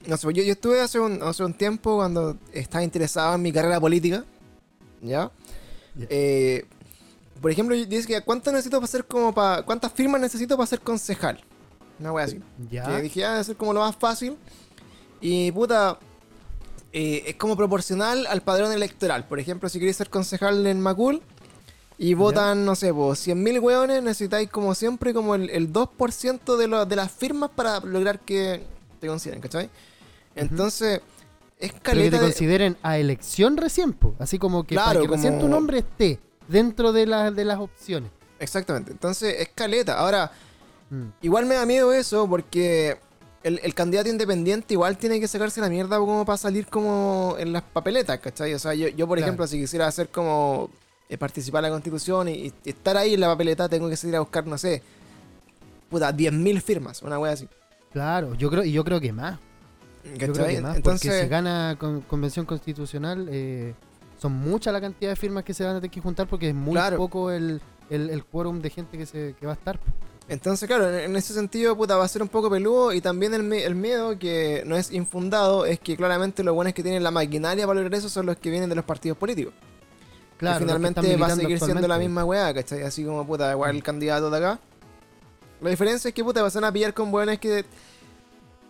no 0.06 0.16
sé, 0.16 0.32
yo, 0.32 0.42
yo 0.42 0.52
estuve 0.52 0.80
hace 0.80 1.00
un, 1.00 1.22
hace 1.22 1.44
un 1.44 1.54
tiempo 1.54 1.96
cuando 1.96 2.36
estaba 2.52 2.84
interesado 2.84 3.34
en 3.34 3.42
mi 3.42 3.52
carrera 3.52 3.80
política. 3.80 4.24
¿Ya? 5.00 5.30
Eh, 6.10 6.64
por 7.40 7.50
ejemplo, 7.50 7.74
dice 7.76 8.06
que 8.06 8.20
¿cuánto 8.22 8.50
necesito 8.52 8.78
para 8.78 8.86
ser 8.86 9.04
como 9.06 9.32
para. 9.34 9.62
¿Cuántas 9.62 9.92
firmas 9.92 10.20
necesito 10.20 10.56
para 10.56 10.66
ser 10.66 10.80
concejal? 10.80 11.40
Una 12.00 12.12
wea 12.12 12.24
así. 12.24 12.40
Ya. 12.70 12.84
Que 12.86 13.02
dije, 13.02 13.24
ah, 13.24 13.42
ser 13.42 13.56
como 13.56 13.72
lo 13.72 13.80
más 13.80 13.96
fácil. 13.96 14.36
Y 15.20 15.50
puta. 15.52 15.98
eh, 16.92 17.24
es 17.26 17.34
como 17.36 17.56
proporcional 17.56 18.26
al 18.26 18.42
padrón 18.42 18.72
electoral. 18.72 19.26
Por 19.26 19.38
ejemplo, 19.40 19.68
si 19.68 19.78
queréis 19.78 19.96
ser 19.96 20.08
concejal 20.10 20.66
en 20.66 20.80
Macul 20.80 21.20
y 21.98 22.14
votan, 22.14 22.64
no 22.64 22.74
sé, 22.76 22.94
pues 22.94 23.26
100.000 23.26 23.60
hueones, 23.60 24.02
necesitáis 24.02 24.48
como 24.48 24.74
siempre 24.74 25.12
como 25.12 25.34
el, 25.34 25.50
el 25.50 25.72
2% 25.72 26.56
de, 26.56 26.66
lo- 26.68 26.86
de 26.86 26.96
las 26.96 27.10
firmas 27.10 27.50
para 27.50 27.80
lograr 27.80 28.20
que 28.20 28.62
te 29.00 29.06
consideren, 29.08 29.40
¿cachai? 29.42 29.68
Entonces, 30.36 31.00
es 31.58 31.72
Pero 31.82 32.02
que 32.02 32.10
te 32.10 32.16
de- 32.16 32.22
consideren 32.22 32.76
a 32.82 32.98
elección 32.98 33.56
recién, 33.56 33.92
po. 33.92 34.14
así 34.18 34.38
como 34.38 34.64
que 34.64 34.74
Claro, 34.74 34.86
para 34.86 35.00
que 35.00 35.08
recién 35.08 35.38
tu 35.38 35.48
nombre 35.48 35.78
esté 35.78 36.20
dentro 36.48 36.92
de, 36.92 37.06
la- 37.06 37.30
de 37.30 37.44
las 37.44 37.58
opciones. 37.58 38.10
Exactamente. 38.38 38.92
Entonces, 38.92 39.34
es 39.40 39.48
caleta. 39.54 39.98
Ahora, 39.98 40.30
Mm. 40.90 41.08
igual 41.22 41.44
me 41.46 41.54
da 41.56 41.66
miedo 41.66 41.92
eso 41.92 42.26
porque 42.28 42.98
el, 43.42 43.60
el 43.62 43.74
candidato 43.74 44.08
independiente 44.08 44.74
igual 44.74 44.96
tiene 44.96 45.20
que 45.20 45.28
sacarse 45.28 45.60
la 45.60 45.68
mierda 45.68 45.98
como 45.98 46.24
para 46.24 46.38
salir 46.38 46.66
como 46.66 47.36
en 47.38 47.52
las 47.52 47.62
papeletas, 47.62 48.18
¿cachai? 48.20 48.54
O 48.54 48.58
sea, 48.58 48.72
yo, 48.74 48.88
yo 48.88 49.06
por 49.06 49.18
Claro. 49.18 49.28
ejemplo, 49.28 49.46
si 49.46 49.58
quisiera 49.60 49.86
hacer 49.86 50.08
como 50.08 50.70
eh, 51.10 51.18
participar 51.18 51.60
en 51.64 51.70
la 51.70 51.74
constitución 51.74 52.28
y, 52.28 52.32
y 52.64 52.70
estar 52.70 52.96
ahí 52.96 53.14
en 53.14 53.20
la 53.20 53.26
papeleta, 53.28 53.68
tengo 53.68 53.88
que 53.88 53.96
salir 53.96 54.16
a 54.16 54.20
buscar, 54.20 54.46
no 54.46 54.56
sé, 54.58 54.82
puta, 55.90 56.12
10.000 56.12 56.60
firmas, 56.60 57.02
una 57.02 57.18
wea 57.18 57.32
así. 57.32 57.48
Claro, 57.92 58.34
yo 58.34 58.50
creo, 58.50 58.62
y 58.64 58.72
yo 58.72 58.84
creo 58.84 59.00
que 59.00 59.12
más. 59.12 59.38
Yo 60.04 60.32
creo 60.32 60.46
que 60.46 60.60
más, 60.60 60.76
Entonces, 60.76 61.08
porque 61.08 61.22
si 61.24 61.28
gana 61.28 61.76
con, 61.78 62.00
convención 62.02 62.46
constitucional, 62.46 63.28
eh, 63.30 63.74
son 64.18 64.32
muchas 64.32 64.72
la 64.72 64.80
cantidad 64.80 65.10
de 65.10 65.16
firmas 65.16 65.44
que 65.44 65.54
se 65.54 65.64
van 65.64 65.76
a 65.76 65.80
tener 65.80 65.90
que 65.90 66.00
juntar 66.00 66.26
porque 66.26 66.48
es 66.48 66.54
muy 66.54 66.72
Claro. 66.72 66.96
poco 66.96 67.30
el, 67.30 67.60
el, 67.90 68.10
el 68.10 68.24
quórum 68.24 68.60
de 68.60 68.70
gente 68.70 68.98
que, 68.98 69.06
se, 69.06 69.34
que 69.38 69.46
va 69.46 69.52
a 69.52 69.54
estar. 69.54 69.78
entonces, 70.28 70.66
claro, 70.66 70.90
en, 70.96 71.14
ese 71.16 71.32
sentido, 71.34 71.76
puta, 71.76 71.96
va 71.96 72.04
a 72.04 72.08
ser 72.08 72.22
un 72.22 72.28
poco 72.28 72.50
peludo 72.50 72.92
y 72.92 73.00
también 73.00 73.32
el, 73.34 73.52
el 73.52 73.74
miedo, 73.74 74.18
que 74.18 74.62
no 74.66 74.76
es 74.76 74.90
infundado, 74.92 75.66
es 75.66 75.78
que 75.80 75.96
claramente 75.96 76.42
los 76.44 76.54
buenos 76.54 76.74
que 76.74 76.82
tienen 76.82 77.02
la 77.02 77.10
maquinaria 77.10 77.66
para 77.66 77.80
lograr 77.80 77.98
eso 77.98 78.08
son 78.08 78.26
los 78.26 78.36
que 78.36 78.50
vienen 78.50 78.68
de 78.68 78.74
los 78.76 78.84
partidos 78.84 79.16
políticos. 79.18 79.54
Claro, 80.36 80.58
que 80.58 80.64
finalmente 80.66 81.16
va 81.16 81.26
a 81.26 81.36
seguir 81.36 81.58
siendo 81.58 81.88
la 81.88 81.98
misma 81.98 82.24
weá, 82.24 82.54
¿cachai? 82.54 82.82
Así 82.82 83.04
como 83.04 83.26
puta, 83.26 83.50
igual 83.52 83.74
el 83.74 83.82
candidato 83.82 84.30
de 84.30 84.36
acá. 84.36 84.60
La 85.60 85.70
diferencia 85.70 86.08
es 86.08 86.14
que 86.14 86.22
puta, 86.22 86.42
van 86.42 86.64
a 86.64 86.72
pillar 86.72 86.94
con 86.94 87.12
weones 87.12 87.40
que 87.40 87.64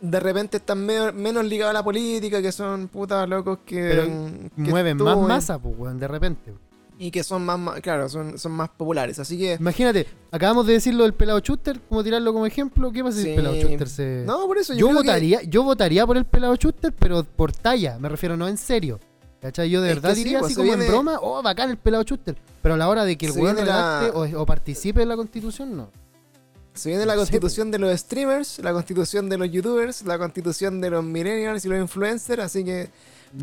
de 0.01 0.21
repente 0.21 0.59
están 0.59 0.85
medio- 0.85 1.13
menos 1.13 1.45
ligados 1.45 1.71
a 1.71 1.75
la 1.75 1.83
política, 1.85 2.41
que 2.43 2.53
son 2.53 2.89
puta 2.89 3.27
locos 3.27 3.59
que, 3.67 4.49
Mueven 4.57 4.97
más 4.99 5.19
masa, 5.19 5.59
pues, 5.59 5.75
weón, 5.79 5.99
de 5.99 6.09
repente. 6.09 6.55
Y 7.01 7.13
que 7.13 7.23
son 7.23 7.47
más, 7.47 7.81
claro, 7.81 8.09
son, 8.09 8.39
son 8.39 8.51
más 8.53 8.71
populares. 8.71 9.21
Así 9.21 9.39
que. 9.39 9.55
Imagínate, 9.61 10.07
acabamos 10.33 10.67
de 10.67 10.73
decirlo 10.73 11.05
del 11.05 11.15
pelado 11.15 11.39
Chuster, 11.39 11.81
como 11.89 12.03
tirarlo 12.03 12.33
como 12.33 12.45
ejemplo. 12.45 12.91
¿Qué 12.91 13.05
pasa 13.05 13.21
si 13.21 13.29
el 13.31 13.37
pelado 13.37 13.61
Chuster 13.61 13.89
se.? 13.89 14.25
No, 14.27 14.47
por 14.49 14.59
eso 14.59 14.73
yo, 14.75 14.81
yo 14.81 14.87
creo 14.89 15.03
que- 15.03 15.07
votaría, 15.09 15.43
yo 15.43 15.63
votaría 15.63 16.05
por 16.07 16.17
el 16.17 16.25
pelado 16.25 16.57
Chuster, 16.57 16.93
pero 16.99 17.23
por 17.23 17.53
talla, 17.53 17.99
me 18.01 18.09
refiero, 18.09 18.37
no 18.37 18.49
en 18.49 18.57
serio. 18.57 18.99
¿Cachai? 19.41 19.71
Yo 19.71 19.81
de 19.81 19.91
Es 19.91 19.95
verdad 19.95 20.15
sí, 20.17 20.25
diría 20.25 20.41
pues, 20.41 20.47
así 20.51 20.57
como 20.57 20.65
viene- 20.67 20.87
en 20.87 20.91
broma, 20.91 21.19
oh, 21.23 21.41
bacán 21.41 21.71
el 21.71 21.77
pelado 21.77 22.03
Chuster. 22.03 22.37
Pero 22.61 22.75
a 22.75 22.77
la 22.77 22.89
hora 22.89 23.05
de 23.05 23.17
que 23.17 23.27
el 23.27 23.33
weón 23.33 23.65
la- 23.65 24.11
o, 24.13 24.25
o 24.43 24.45
participe 24.47 25.01
en 25.03 25.09
la 25.09 25.15
constitución, 25.15 25.77
no. 25.77 25.91
Se 26.79 26.89
viene 26.91 27.05
la 27.07 27.13
sé, 27.15 27.19
constitución 27.19 27.71
de 27.71 27.79
los 27.79 27.99
streamers, 28.01 28.59
la 28.61 28.73
constitución 28.73 29.29
de 29.29 29.39
los 29.39 29.51
youtubers, 29.51 30.03
la 30.03 30.19
constitución 30.19 30.81
de 30.81 30.91
los 30.91 31.05
millennials 31.05 31.65
y 31.65 31.69
los 31.69 31.79
influencers, 31.81 32.43
así 32.43 32.65
que 32.65 32.89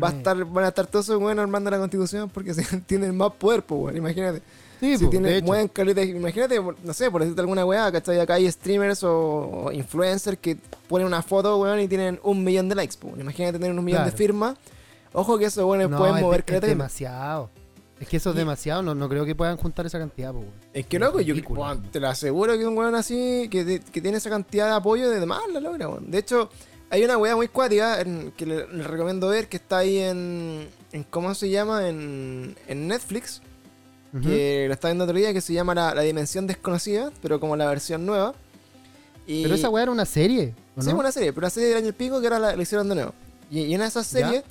va 0.02 0.08
a 0.08 0.12
estar, 0.12 0.44
van 0.44 0.64
a 0.64 0.68
estar 0.68 0.86
todos 0.86 1.06
esos 1.06 1.20
buenos 1.20 1.42
armando 1.42 1.70
la 1.70 1.78
constitución 1.78 2.28
porque 2.30 2.54
se, 2.54 2.64
tienen 2.80 3.16
más 3.16 3.32
poder, 3.34 3.62
pues, 3.62 3.80
weón, 3.80 3.96
imagínate. 3.96 4.42
Sí, 4.80 4.98
si 4.98 5.04
po, 5.04 5.10
tienen, 5.10 5.30
de 5.30 5.36
hecho. 5.38 5.46
mueven 5.46 5.68
caleta, 5.68 6.02
imagínate, 6.02 6.60
no 6.60 6.92
sé, 6.92 7.10
por 7.10 7.22
decirte 7.22 7.40
alguna 7.40 7.64
weá, 7.64 7.90
¿cachai? 7.90 8.20
Acá 8.20 8.34
hay 8.34 8.50
streamers 8.52 9.02
o, 9.04 9.12
o 9.66 9.72
influencers 9.72 10.38
que 10.38 10.58
ponen 10.88 11.06
una 11.06 11.22
foto, 11.22 11.56
weón, 11.58 11.80
y 11.80 11.88
tienen 11.88 12.20
un 12.22 12.44
millón 12.44 12.68
de 12.68 12.74
likes, 12.74 12.96
pues. 13.00 13.18
Imagínate 13.18 13.58
tener 13.58 13.78
un 13.78 13.84
millón 13.84 14.04
de 14.04 14.12
firmas. 14.12 14.56
Ojo 15.14 15.38
que 15.38 15.46
esos 15.46 15.64
weones 15.64 15.88
No, 15.88 15.96
pueden 15.96 16.16
es, 16.16 16.22
mover 16.22 16.40
es 16.40 16.46
caleta. 16.46 16.66
demasiado. 16.66 17.48
Es 17.98 18.08
que 18.08 18.18
eso 18.18 18.30
es 18.30 18.36
demasiado, 18.36 18.82
no, 18.82 18.94
no 18.94 19.08
creo 19.08 19.24
que 19.24 19.34
puedan 19.34 19.56
juntar 19.56 19.86
esa 19.86 19.98
cantidad, 19.98 20.32
po. 20.32 20.44
Es 20.74 20.86
que 20.86 20.98
loco, 20.98 21.20
yo 21.20 21.34
te 21.90 21.98
lo 21.98 22.08
aseguro 22.08 22.56
que 22.58 22.66
un 22.66 22.76
weón 22.76 22.94
así, 22.94 23.48
que, 23.50 23.64
de- 23.64 23.80
que 23.80 24.02
tiene 24.02 24.18
esa 24.18 24.28
cantidad 24.28 24.66
de 24.68 24.74
apoyo, 24.74 25.08
de 25.10 25.24
más 25.24 25.40
la 25.50 25.60
logra, 25.60 25.88
weón. 25.88 26.10
De 26.10 26.18
hecho, 26.18 26.50
hay 26.90 27.02
una 27.04 27.16
weá 27.16 27.34
muy 27.34 27.48
cuática 27.48 28.04
que 28.36 28.44
le, 28.46 28.66
le 28.68 28.82
recomiendo 28.84 29.28
ver, 29.28 29.48
que 29.48 29.56
está 29.56 29.78
ahí 29.78 29.98
en, 29.98 30.68
en 30.92 31.04
¿cómo 31.04 31.34
se 31.34 31.48
llama? 31.48 31.88
En, 31.88 32.54
en 32.68 32.86
Netflix, 32.86 33.40
Ujú. 34.12 34.24
que 34.28 34.64
lo 34.68 34.74
estaba 34.74 34.90
viendo 34.92 35.04
otro 35.04 35.16
día, 35.16 35.32
que 35.32 35.40
se 35.40 35.52
llama 35.54 35.74
La, 35.74 35.94
La 35.94 36.02
Dimensión 36.02 36.46
Desconocida, 36.46 37.10
pero 37.22 37.40
como 37.40 37.56
la 37.56 37.66
versión 37.66 38.04
nueva. 38.04 38.34
Y, 39.26 39.42
Pero 39.42 39.54
esa 39.56 39.70
weá 39.70 39.84
era 39.84 39.92
una 39.92 40.04
serie, 40.04 40.54
¿o 40.76 40.82
Sí, 40.82 40.90
no? 40.90 40.98
una 40.98 41.10
serie, 41.12 41.32
pero 41.32 41.46
una 41.46 41.50
serie 41.50 41.70
del 41.70 41.78
año 41.78 41.88
y 41.88 41.92
pico 41.92 42.20
que 42.20 42.26
ahora 42.28 42.38
la, 42.38 42.56
la 42.56 42.62
hicieron 42.62 42.88
de 42.90 42.94
nuevo. 42.94 43.14
Y, 43.50 43.60
y 43.62 43.74
en 43.74 43.80
esa 43.82 44.04
serie 44.04 44.44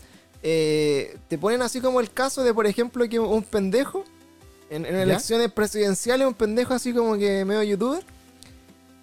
eh, 0.47 1.17
te 1.27 1.39
ponen 1.39 1.63
así 1.63 1.81
como 1.81 1.99
el 1.99 2.11
caso 2.11 2.43
de, 2.43 2.53
por 2.53 2.67
ejemplo, 2.67 3.09
que 3.09 3.17
un 3.17 3.41
pendejo, 3.41 4.03
en, 4.69 4.85
elecciones 4.85 5.51
presidenciales, 5.51 6.27
un 6.27 6.35
pendejo 6.35 6.75
así 6.75 6.93
como 6.93 7.17
que 7.17 7.43
medio 7.43 7.63
youtuber, 7.63 8.03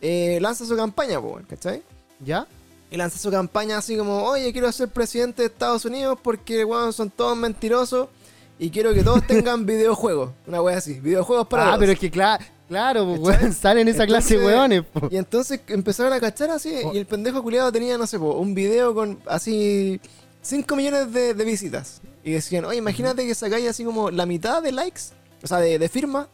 eh, 0.00 0.38
lanza 0.40 0.64
su 0.64 0.76
campaña, 0.76 1.18
¿cachai? 1.48 1.82
¿Ya? 2.20 2.46
Y 2.92 2.96
lanza 2.96 3.18
su 3.18 3.28
campaña 3.32 3.78
así 3.78 3.96
como, 3.96 4.22
oye, 4.22 4.52
quiero 4.52 4.70
ser 4.70 4.86
presidente 4.90 5.42
de 5.42 5.48
Estados 5.48 5.84
Unidos 5.84 6.16
porque, 6.22 6.64
weón, 6.64 6.92
son 6.92 7.10
todos 7.10 7.36
mentirosos 7.36 8.06
y 8.60 8.70
quiero 8.70 8.94
que 8.94 9.02
todos 9.02 9.26
tengan 9.26 9.66
videojuegos. 9.66 10.30
Una 10.46 10.62
wea 10.62 10.78
así, 10.78 11.00
videojuegos 11.00 11.48
para 11.48 11.64
ah, 11.64 11.66
todos. 11.70 11.80
pero 11.80 11.92
es 11.92 11.98
que 11.98 12.10
claro, 12.12 12.44
claro, 12.68 13.18
salen 13.52 13.88
esa 13.88 14.06
clase 14.06 14.38
de 14.38 14.46
weones, 14.46 14.84
po. 14.84 15.08
Y 15.10 15.16
entonces 15.16 15.58
empezaron 15.66 16.12
a 16.12 16.20
cachar 16.20 16.50
así, 16.50 16.72
Oh. 16.84 16.94
y 16.94 16.98
el 16.98 17.06
pendejo 17.06 17.42
culiado 17.42 17.72
tenía, 17.72 17.98
no 17.98 18.06
sé, 18.06 18.16
po, 18.16 18.34
un 18.34 18.54
video 18.54 18.94
con 18.94 19.18
así 19.26 20.00
5 20.42 20.76
millones 20.76 21.12
de, 21.12 21.34
de 21.34 21.44
visitas. 21.44 22.00
Y 22.24 22.32
decían, 22.32 22.64
oye, 22.64 22.78
imagínate 22.78 23.26
que 23.26 23.34
sacáis 23.34 23.68
así 23.68 23.84
como 23.84 24.10
la 24.10 24.26
mitad 24.26 24.62
de 24.62 24.72
likes, 24.72 25.00
o 25.42 25.46
sea, 25.46 25.58
de, 25.58 25.78
de 25.78 25.88
firmas, 25.88 26.26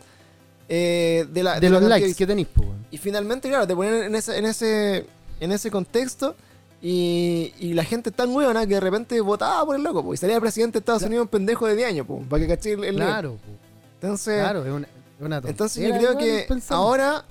eh, 0.69 1.27
de, 1.31 1.43
la, 1.43 1.61
De 1.61 1.71
los 1.71 1.83
likes 1.83 2.15
que 2.15 2.27
tenéis. 2.27 2.49
Y 2.91 2.99
finalmente, 2.99 3.49
claro, 3.49 3.67
te 3.67 3.75
ponen 3.75 4.03
en 4.03 4.15
ese, 4.15 4.37
en 4.39 4.45
ese, 4.47 5.07
en 5.41 5.53
ese 5.53 5.71
contexto. 5.71 6.35
Y, 6.81 7.53
y 7.59 7.75
la 7.75 7.83
gente 7.83 8.13
tan 8.13 8.31
huevona 8.31 8.61
que 8.67 8.75
de 8.75 8.81
repente 8.81 9.21
votaba 9.21 9.67
por 9.67 9.75
el 9.75 9.83
loco, 9.83 10.05
po, 10.05 10.15
y 10.15 10.17
salía 10.17 10.41
presidente 10.41 10.75
de 10.75 10.79
Estados 10.81 11.01
Claro. 11.01 11.09
Unidos 11.11 11.25
un 11.25 11.29
pendejo 11.29 11.67
de 11.67 11.75
10 11.75 11.89
años, 11.89 12.07
po, 12.07 12.23
para 12.29 12.41
que 12.41 12.49
caché 12.49 12.73
el, 12.75 12.85
el. 12.85 12.97
Claro, 12.97 13.33
po. 13.33 13.53
Entonces, 13.95 14.41
claro, 14.41 14.65
es 14.65 14.73
una, 14.73 14.87
es 14.87 15.27
una 15.27 15.43
entonces 15.45 15.89
yo 15.89 15.99
creo 15.99 16.17
que 16.17 16.47
ahora 16.69 17.25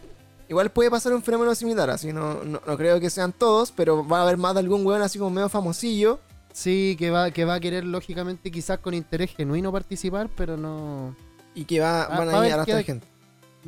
igual 0.49 0.69
puede 0.69 0.91
pasar 0.91 1.13
un 1.13 1.23
fenómeno 1.23 1.55
similar, 1.55 1.89
así 1.89 2.11
no, 2.11 2.43
no, 2.43 2.61
no 2.65 2.78
creo 2.78 2.99
que 2.99 3.09
sean 3.09 3.32
todos, 3.32 3.71
pero 3.71 4.05
va 4.05 4.19
a 4.19 4.23
haber 4.23 4.36
más 4.36 4.53
de 4.53 4.59
algún 4.59 4.86
weón 4.86 5.01
así 5.01 5.17
como 5.17 5.32
medio 5.32 5.47
famosillo. 5.47 6.19
Sí, 6.58 6.95
que 6.97 7.12
va, 7.12 7.30
que 7.30 7.45
va 7.45 7.53
a 7.53 7.60
querer, 7.60 7.84
lógicamente, 7.86 8.49
quizás 8.49 8.80
con 8.80 8.95
interés 8.95 9.30
genuino 9.36 9.72
participar, 9.72 10.28
pero 10.36 10.58
no. 10.58 11.16
Y 11.53 11.66
que 11.66 11.80
va, 11.80 12.05
Ah, 12.05 12.18
van 12.18 12.30
va 12.30 12.39
a 12.39 12.41
a 12.41 12.47
ir 12.47 12.53
a 12.53 12.58
la 12.58 12.84
gente. 12.84 13.05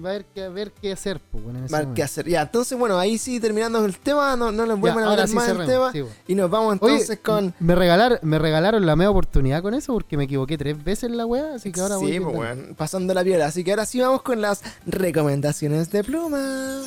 Va 0.04 0.10
a 0.10 0.12
haber 0.14 0.26
que, 0.26 0.44
a 0.44 0.50
ver 0.50 0.72
qué 0.72 0.92
hacer, 0.92 1.20
pues, 1.32 1.44
bueno, 1.44 1.60
Va 1.72 1.78
a 1.78 1.82
haber 1.82 1.94
qué 1.94 2.02
hacer. 2.02 2.28
Ya, 2.28 2.42
entonces 2.42 2.76
bueno, 2.80 2.98
ahí 2.98 3.20
sí 3.20 3.40
terminando 3.40 3.86
el 3.86 3.96
tema, 4.00 4.36
no, 4.36 4.52
no 4.52 4.66
les 4.66 4.80
voy 4.80 4.90
a 4.90 4.94
hablar 4.94 5.28
sí 5.28 5.36
más 5.36 5.46
del 5.46 5.58
cerremos, 5.58 5.92
tema. 5.92 5.92
sí, 5.92 6.02
po. 6.02 6.10
Y 6.28 6.34
nos 6.34 6.50
vamos 6.50 6.78
Oye, 6.82 6.94
entonces 6.94 7.20
con. 7.20 7.54
me, 7.60 7.76
regalar, 7.76 8.20
me 8.24 8.40
regalaron 8.40 8.84
la 8.88 8.96
media 8.96 9.12
oportunidad 9.12 9.62
con 9.62 9.76
eso 9.76 9.94
porque 9.94 10.18
me 10.18 10.24
equivoqué 10.24 10.58
tres 10.58 10.84
veces 10.84 11.12
en 11.12 11.18
la 11.18 11.28
wea, 11.28 11.54
así 11.54 11.72
que 11.72 11.82
ahora 11.82 11.98
voy 11.98 12.14
sí, 12.14 12.20
pues 12.20 12.36
bueno, 12.36 12.76
pasando 12.76 13.14
la 13.14 13.24
piola. 13.24 13.46
Así 13.46 13.64
que 13.64 13.70
ahora 13.72 13.86
sí 13.86 14.00
vamos 14.00 14.24
con 14.24 14.42
las 14.42 14.64
recomendaciones 14.88 15.92
de 15.92 16.04
Pluma. 16.04 16.82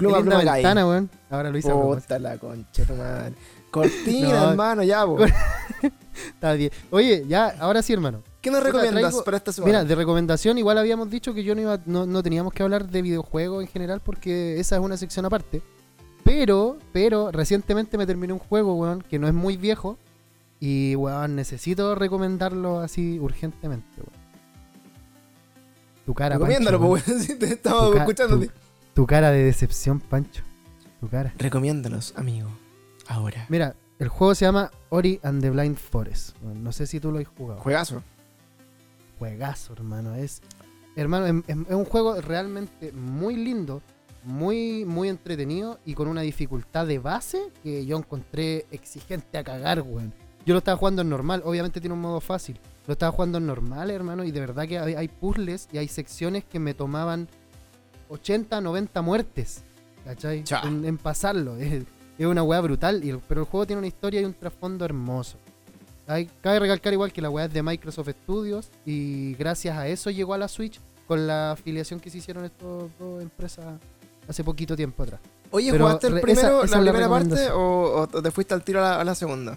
Pluma, 0.00 0.18
Pluma 0.20 0.42
Guy. 0.42 0.52
ventana, 0.54 0.86
weón. 0.86 1.10
Ahora 1.30 1.50
lo 1.50 1.58
hice. 1.58 1.70
Puta 1.72 2.18
la 2.18 2.36
concha, 2.38 2.84
tu 2.84 2.94
madre. 2.94 3.32
Cortina, 3.70 4.28
No. 4.40 4.50
hermano, 4.50 4.82
ya, 4.82 5.06
po. 5.06 5.18
Está 6.34 6.52
bien. 6.54 6.70
Oye, 6.90 7.24
ya, 7.28 7.54
ahora 7.60 7.82
sí, 7.82 7.92
hermano. 7.92 8.22
¿Qué 8.40 8.50
nos 8.50 8.62
recomiendas 8.62 9.02
traigo- 9.14 9.24
para 9.24 9.36
esta 9.36 9.52
semana? 9.52 9.68
Mira, 9.70 9.84
de 9.84 9.94
recomendación, 9.94 10.58
igual 10.58 10.78
habíamos 10.78 11.10
dicho 11.10 11.32
que 11.34 11.44
yo 11.44 11.54
no, 11.54 11.60
iba, 11.60 11.78
no, 11.86 12.06
no 12.06 12.22
teníamos 12.22 12.52
que 12.52 12.62
hablar 12.62 12.88
de 12.88 13.02
videojuegos 13.02 13.62
en 13.62 13.68
general 13.68 14.00
porque 14.00 14.58
esa 14.58 14.76
es 14.76 14.82
una 14.82 14.96
sección 14.96 15.24
aparte. 15.26 15.62
Pero, 16.24 16.78
pero, 16.92 17.30
recientemente 17.30 17.96
me 17.98 18.06
terminé 18.06 18.32
un 18.32 18.38
juego, 18.38 18.74
weón, 18.74 19.02
que 19.02 19.18
no 19.18 19.26
es 19.28 19.34
muy 19.34 19.56
viejo. 19.56 19.98
Y, 20.58 20.94
weón, 20.96 21.36
necesito 21.36 21.94
recomendarlo 21.94 22.80
así 22.80 23.18
urgentemente, 23.18 23.86
weón. 23.98 24.20
Tu 26.06 26.14
cara, 26.14 26.34
Recomiéndalo, 26.36 26.78
weón. 26.78 27.02
weón, 27.06 27.20
si 27.22 27.34
te 27.36 27.46
escuchándote. 27.54 28.46
tu- 28.48 28.52
tu 28.94 29.06
cara 29.06 29.30
de 29.30 29.44
decepción, 29.44 30.00
Pancho. 30.00 30.42
Tu 31.00 31.08
cara. 31.08 31.32
Recomiéndalos, 31.38 32.12
amigo. 32.16 32.50
Ahora. 33.08 33.46
Mira, 33.48 33.74
el 33.98 34.08
juego 34.08 34.34
se 34.34 34.44
llama 34.44 34.70
Ori 34.88 35.20
and 35.22 35.42
the 35.42 35.50
Blind 35.50 35.76
Forest. 35.76 36.36
No 36.42 36.72
sé 36.72 36.86
si 36.86 37.00
tú 37.00 37.10
lo 37.10 37.18
has 37.18 37.26
jugado. 37.26 37.60
Juegazo. 37.60 38.02
juegazo, 39.18 39.72
hermano. 39.74 40.14
Es, 40.14 40.40
hermano, 40.96 41.26
em- 41.26 41.42
em- 41.46 41.66
es, 41.68 41.74
un 41.74 41.84
juego 41.84 42.20
realmente 42.20 42.92
muy 42.92 43.36
lindo, 43.36 43.82
muy, 44.24 44.84
muy 44.84 45.08
entretenido 45.08 45.78
y 45.84 45.94
con 45.94 46.08
una 46.08 46.22
dificultad 46.22 46.86
de 46.86 46.98
base 46.98 47.40
que 47.62 47.84
yo 47.84 47.98
encontré 47.98 48.66
exigente 48.70 49.38
a 49.38 49.44
cagar, 49.44 49.82
weón. 49.82 50.12
Yo 50.46 50.54
lo 50.54 50.58
estaba 50.58 50.78
jugando 50.78 51.02
en 51.02 51.10
normal, 51.10 51.42
obviamente 51.44 51.80
tiene 51.80 51.94
un 51.94 52.00
modo 52.00 52.20
fácil. 52.20 52.58
Lo 52.86 52.92
estaba 52.92 53.12
jugando 53.12 53.38
en 53.38 53.46
normal, 53.46 53.90
hermano, 53.90 54.24
y 54.24 54.30
de 54.30 54.40
verdad 54.40 54.66
que 54.66 54.78
hay, 54.78 54.94
hay 54.94 55.08
puzzles 55.08 55.68
y 55.70 55.78
hay 55.78 55.88
secciones 55.88 56.44
que 56.44 56.58
me 56.58 56.72
tomaban 56.72 57.28
80, 58.10 58.60
90 58.60 59.02
muertes, 59.02 59.62
¿cachai? 60.04 60.44
Cha. 60.44 60.60
En, 60.62 60.84
en 60.84 60.98
pasarlo. 60.98 61.56
Es, 61.58 61.84
es 62.18 62.26
una 62.26 62.42
weá 62.42 62.60
brutal, 62.60 63.02
y 63.02 63.18
pero 63.26 63.40
el 63.40 63.46
juego 63.46 63.66
tiene 63.66 63.78
una 63.78 63.86
historia 63.86 64.20
y 64.20 64.24
un 64.26 64.34
trasfondo 64.34 64.84
hermoso. 64.84 65.38
Hay, 66.06 66.28
cabe 66.42 66.58
recalcar 66.58 66.92
igual 66.92 67.12
que 67.12 67.22
la 67.22 67.30
weá 67.30 67.46
es 67.46 67.52
de 67.54 67.62
Microsoft 67.62 68.10
Studios 68.24 68.68
y 68.84 69.34
gracias 69.36 69.78
a 69.78 69.88
eso 69.88 70.10
llegó 70.10 70.34
a 70.34 70.38
la 70.38 70.48
Switch 70.48 70.78
con 71.06 71.26
la 71.26 71.52
afiliación 71.52 71.98
que 71.98 72.10
se 72.10 72.18
hicieron 72.18 72.44
estas 72.44 72.66
dos 72.98 73.22
empresas 73.22 73.64
hace 74.28 74.44
poquito 74.44 74.76
tiempo 74.76 75.02
atrás. 75.04 75.20
Oye, 75.50 75.70
Pero 75.72 75.86
¿jugaste 75.86 76.08
el 76.08 76.20
primero, 76.20 76.62
esa- 76.62 76.64
esa 76.66 76.80
la 76.82 76.90
primera 76.92 77.08
parte 77.08 77.50
o, 77.52 78.06
o 78.12 78.22
te 78.22 78.30
fuiste 78.30 78.52
al 78.54 78.62
tiro 78.64 78.80
a 78.80 78.82
la, 78.82 79.00
a 79.00 79.04
la 79.04 79.14
segunda? 79.14 79.56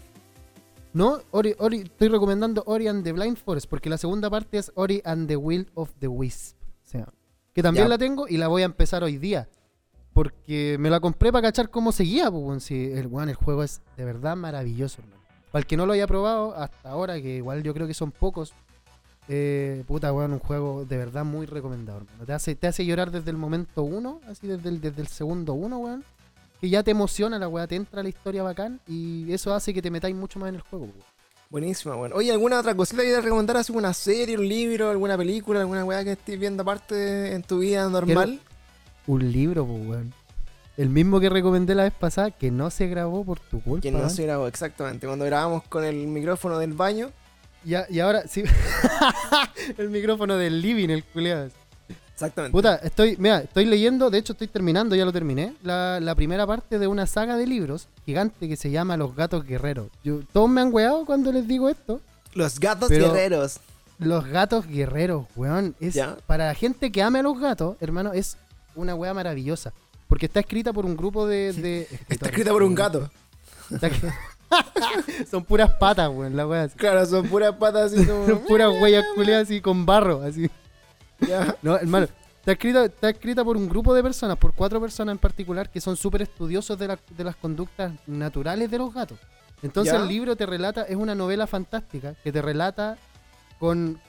No, 0.93 1.19
Ori, 1.31 1.55
Ori- 1.57 1.81
estoy 1.83 2.07
recomendando 2.07 2.63
Ori 2.67 2.87
and 2.87 3.03
the 3.03 3.11
Blind 3.11 3.37
Forest 3.37 3.67
porque 3.67 3.89
la 3.89 3.97
segunda 3.97 4.29
parte 4.29 4.57
es 4.59 4.71
Ori 4.75 5.01
and 5.05 5.27
the 5.27 5.35
Will 5.35 5.69
of 5.73 5.89
the 5.99 6.07
Wisp. 6.07 6.55
O 6.85 6.87
sea, 6.87 7.07
que 7.53 7.61
también 7.63 7.85
Ya. 7.85 7.89
la 7.89 7.97
tengo 7.97 8.27
y 8.27 8.37
la 8.37 8.47
voy 8.47 8.61
a 8.63 8.65
empezar 8.65 9.03
hoy 9.03 9.17
día. 9.17 9.47
Porque 10.13 10.77
me 10.79 10.89
la 10.89 10.99
compré 10.99 11.31
para 11.31 11.47
cachar 11.47 11.69
cómo 11.69 11.91
seguía, 11.91 12.29
pues. 12.29 12.63
Sí, 12.63 12.91
el, 12.93 13.07
weón, 13.07 13.29
el 13.29 13.35
juego 13.35 13.63
es 13.63 13.81
de 13.97 14.05
verdad 14.05 14.35
maravilloso, 14.35 15.01
hermano. 15.01 15.21
Para 15.51 15.61
el 15.61 15.65
que 15.67 15.77
no 15.77 15.85
lo 15.85 15.93
haya 15.93 16.07
probado 16.07 16.55
hasta 16.55 16.89
ahora, 16.89 17.19
que 17.21 17.37
igual 17.37 17.63
yo 17.63 17.73
creo 17.73 17.87
que 17.87 17.93
son 17.95 18.11
pocos, 18.11 18.53
eh, 19.27 19.83
puta, 19.87 20.11
weón, 20.13 20.33
un 20.33 20.39
juego 20.39 20.85
de 20.85 20.97
verdad 20.97 21.25
muy 21.25 21.45
recomendado, 21.47 21.99
hermano. 21.99 22.25
Te 22.25 22.33
hace, 22.33 22.55
te 22.55 22.67
hace 22.67 22.85
llorar 22.85 23.09
desde 23.11 23.31
el 23.31 23.37
momento 23.37 23.83
uno, 23.83 24.19
así 24.27 24.45
desde 24.47 24.69
el, 24.69 24.81
desde 24.81 25.01
el 25.01 25.07
segundo 25.07 25.53
uno, 25.53 25.77
weón. 25.79 26.03
Que 26.61 26.69
ya 26.69 26.81
te 26.83 26.91
emociona 26.91 27.37
la 27.39 27.47
weá, 27.47 27.67
te 27.67 27.75
entra 27.75 28.01
la 28.03 28.09
historia 28.09 28.41
bacán 28.43 28.79
y 28.87 29.31
eso 29.33 29.53
hace 29.53 29.73
que 29.73 29.81
te 29.81 29.91
metáis 29.91 30.15
mucho 30.15 30.39
más 30.39 30.49
en 30.49 30.55
el 30.55 30.61
juego, 30.61 30.85
weón. 30.85 31.12
Buenísima, 31.53 31.93
bueno. 31.93 32.15
Oye, 32.15 32.31
¿alguna 32.31 32.59
otra 32.59 32.73
cosita 32.73 33.03
que 33.03 33.09
quieras 33.09 33.23
recomendar? 33.23 33.57
¿Así 33.57 33.71
una 33.71 33.93
serie, 33.93 34.35
un 34.39 34.47
libro, 34.49 34.89
alguna 34.89 35.15
película, 35.15 35.59
alguna 35.59 35.85
weá 35.85 36.03
que 36.03 36.13
estés 36.13 36.39
viendo 36.39 36.63
aparte 36.63 37.31
en 37.31 37.43
tu 37.43 37.59
vida 37.59 37.87
normal? 37.87 38.39
Un 39.05 39.31
libro, 39.31 39.63
pues, 39.63 39.87
weón. 39.87 40.13
El 40.77 40.89
mismo 40.89 41.19
que 41.19 41.29
recomendé 41.29 41.75
la 41.75 41.83
vez 41.83 41.93
pasada, 41.93 42.31
que 42.31 42.49
no 42.49 42.71
se 42.71 42.87
grabó 42.87 43.23
por 43.23 43.39
tu 43.39 43.61
culpa. 43.61 43.83
Que 43.83 43.91
no 43.91 44.09
se 44.09 44.23
grabó, 44.23 44.47
exactamente. 44.47 45.05
Cuando 45.05 45.25
grabamos 45.25 45.61
con 45.69 45.83
el 45.83 46.07
micrófono 46.07 46.57
del 46.57 46.73
baño. 46.73 47.11
Y, 47.63 47.75
a- 47.75 47.85
y 47.87 47.99
ahora, 47.99 48.23
sí. 48.27 48.43
el 49.77 49.91
micrófono 49.91 50.35
del 50.37 50.59
living, 50.59 50.89
el 50.89 51.03
culiado. 51.03 51.49
Exactamente. 52.13 52.51
Puta, 52.51 52.75
estoy, 52.75 53.17
mira, 53.17 53.39
estoy 53.39 53.65
leyendo, 53.65 54.09
de 54.09 54.19
hecho 54.19 54.33
estoy 54.33 54.47
terminando, 54.47 54.95
ya 54.95 55.05
lo 55.05 55.11
terminé, 55.11 55.55
la, 55.63 55.99
la 55.99 56.15
primera 56.15 56.45
parte 56.45 56.79
de 56.79 56.87
una 56.87 57.07
saga 57.07 57.37
de 57.37 57.47
libros 57.47 57.87
gigante 58.05 58.47
que 58.47 58.55
se 58.55 58.69
llama 58.71 58.97
Los 58.97 59.15
Gatos 59.15 59.45
Guerreros. 59.45 59.87
Yo, 60.03 60.19
todos 60.31 60.49
me 60.49 60.61
han 60.61 60.73
weado 60.73 61.05
cuando 61.05 61.31
les 61.31 61.47
digo 61.47 61.69
esto. 61.69 62.01
Los 62.33 62.59
gatos 62.59 62.89
guerreros. 62.89 63.59
Los 63.99 64.25
Gatos 64.25 64.67
Guerreros, 64.67 65.25
weón. 65.35 65.75
Es, 65.79 65.93
Ya. 65.93 66.17
Para 66.25 66.47
la 66.47 66.55
gente 66.55 66.91
que 66.91 67.01
ame 67.01 67.19
a 67.19 67.23
los 67.23 67.39
gatos, 67.39 67.77
hermano, 67.79 68.13
es 68.13 68.37
una 68.75 68.95
wea 68.95 69.13
maravillosa. 69.13 69.71
Porque 70.07 70.25
está 70.25 70.39
escrita 70.39 70.73
por 70.73 70.85
un 70.85 70.97
grupo 70.97 71.27
de... 71.27 71.53
de 71.53 71.87
Está 72.09 72.27
escrita 72.27 72.51
por 72.51 72.63
un 72.63 72.75
gato. 72.75 73.09
Está 73.71 73.89
Son 75.31 75.43
puras 75.43 75.71
patas, 75.79 76.09
weón, 76.09 76.35
la 76.35 76.47
wea 76.47 76.63
así. 76.63 76.75
Claro, 76.77 77.05
son 77.05 77.27
puras 77.27 77.55
patas 77.55 77.91
así 77.93 78.05
como. 78.05 78.25
Son 78.27 78.39
puras 78.39 78.69
huellas 78.81 79.03
culiadas 79.15 79.43
así 79.43 79.61
con 79.61 79.85
barro, 79.85 80.21
así. 80.21 80.49
Ya. 81.27 81.55
No, 81.61 81.75
hermano, 81.77 82.07
está 82.39 82.51
escrita, 82.53 82.85
está 82.85 83.09
escrita 83.09 83.43
por 83.43 83.57
un 83.57 83.67
grupo 83.69 83.93
de 83.93 84.03
personas, 84.03 84.37
por 84.37 84.53
cuatro 84.53 84.79
personas 84.81 85.13
en 85.13 85.19
particular, 85.19 85.69
que 85.69 85.79
son 85.81 85.95
súper 85.95 86.23
estudiosos 86.23 86.77
de, 86.77 86.87
la- 86.87 86.99
de 87.09 87.23
las 87.23 87.35
conductas 87.35 87.91
naturales 88.07 88.69
de 88.69 88.77
los 88.77 88.93
gatos. 88.93 89.19
Entonces 89.61 89.93
¿Ya? 89.93 90.01
el 90.01 90.07
libro 90.07 90.35
te 90.35 90.45
relata, 90.45 90.83
es 90.83 90.95
una 90.95 91.15
novela 91.15 91.47
fantástica, 91.47 92.15
que 92.23 92.31
te 92.31 92.41
relata 92.41 92.97
con, 93.59 93.99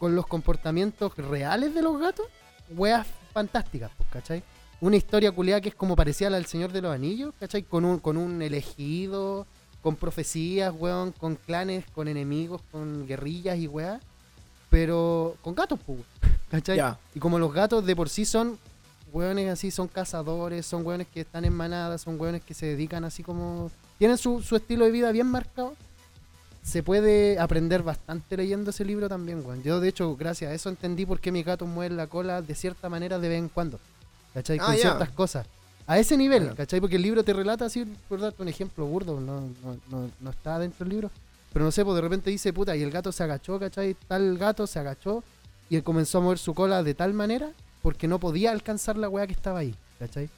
con 0.00 0.16
los 0.16 0.26
comportamientos 0.26 1.16
reales 1.16 1.72
de 1.74 1.82
los 1.82 2.00
gatos, 2.00 2.26
weas 2.70 3.06
fantásticas, 3.32 3.90
pues, 3.96 4.08
¿cachai? 4.10 4.42
Una 4.80 4.96
historia 4.96 5.30
culiada 5.30 5.60
que 5.60 5.68
es 5.68 5.74
como 5.74 5.94
parecía 5.94 6.28
la 6.30 6.36
del 6.36 6.46
Señor 6.46 6.72
de 6.72 6.82
los 6.82 6.92
Anillos, 6.92 7.32
¿cachai? 7.38 7.62
Con 7.62 7.84
un, 7.84 8.00
con 8.00 8.16
un 8.16 8.42
elegido, 8.42 9.46
con 9.82 9.94
profecías, 9.96 10.74
weón, 10.76 11.12
con 11.12 11.36
clanes, 11.36 11.84
con 11.92 12.08
enemigos, 12.08 12.62
con 12.72 13.06
guerrillas 13.06 13.56
y 13.58 13.68
weas, 13.68 14.00
pero 14.74 15.36
con 15.40 15.54
gatos, 15.54 15.78
pues, 15.86 16.00
¿cachai? 16.50 16.80
Y 17.14 17.20
como 17.20 17.38
los 17.38 17.54
gatos 17.54 17.86
de 17.86 17.94
por 17.94 18.08
sí 18.08 18.24
son 18.24 18.58
hueones 19.12 19.48
así, 19.48 19.70
son 19.70 19.86
cazadores, 19.86 20.66
son 20.66 20.84
hueones 20.84 21.06
que 21.06 21.20
están 21.20 21.44
en 21.44 21.52
manadas, 21.52 22.00
son 22.00 22.20
hueones 22.20 22.42
que 22.42 22.54
se 22.54 22.66
dedican 22.66 23.04
así 23.04 23.22
como... 23.22 23.70
Tienen 23.98 24.18
su, 24.18 24.42
su 24.42 24.56
estilo 24.56 24.84
de 24.84 24.90
vida 24.90 25.12
bien 25.12 25.28
marcado. 25.28 25.74
Se 26.64 26.82
puede 26.82 27.38
aprender 27.38 27.84
bastante 27.84 28.36
leyendo 28.36 28.70
ese 28.70 28.84
libro 28.84 29.08
también, 29.08 29.46
weón. 29.46 29.62
Yo, 29.62 29.78
de 29.78 29.90
hecho, 29.90 30.16
gracias 30.16 30.50
a 30.50 30.54
eso 30.54 30.70
entendí 30.70 31.06
por 31.06 31.20
qué 31.20 31.30
mis 31.30 31.46
gatos 31.46 31.68
mueven 31.68 31.96
la 31.96 32.08
cola 32.08 32.42
de 32.42 32.56
cierta 32.56 32.88
manera 32.88 33.20
de 33.20 33.28
vez 33.28 33.38
en 33.38 33.50
cuando. 33.50 33.78
¿Cachai? 34.32 34.58
Ah, 34.60 34.66
Con 34.66 34.74
ciertas 34.74 35.10
cosas. 35.10 35.46
A 35.86 36.00
ese 36.00 36.16
nivel. 36.16 36.52
¿cachai? 36.56 36.80
Porque 36.80 36.96
el 36.96 37.02
libro 37.02 37.22
te 37.22 37.32
relata 37.32 37.66
así, 37.66 37.84
por 38.08 38.18
darte 38.18 38.42
un 38.42 38.48
ejemplo 38.48 38.86
burdo, 38.86 39.20
no, 39.20 39.42
no, 39.62 39.76
no, 39.88 40.10
no 40.18 40.30
está 40.30 40.58
dentro 40.58 40.84
del 40.84 40.88
libro. 40.94 41.10
Pero 41.54 41.64
no 41.64 41.70
sé, 41.72 41.82
pues 41.84 41.94
de 41.94 42.02
repente 42.02 42.28
dice, 42.30 42.52
puta, 42.52 42.76
y 42.76 42.82
el 42.82 42.90
gato 42.90 43.10
se 43.12 43.22
agachó, 43.22 43.58
¿cachai? 43.58 43.96
Tal 44.08 44.36
gato 44.36 44.66
se 44.66 44.78
agachó 44.78 45.24
y 45.70 45.76
él 45.76 45.82
comenzó 45.82 46.18
a 46.18 46.20
mover 46.20 46.38
su 46.38 46.52
cola 46.52 46.82
de 46.82 46.92
tal 46.94 47.14
manera 47.14 47.48
porque 47.80 48.06
no 48.08 48.18
podía 48.18 48.50
alcanzar 48.50 48.96
la 48.98 49.08
weá 49.08 49.26
que 49.26 49.32
estaba 49.32 49.60
ahí, 49.60 49.74
¿cachai? 49.98 50.28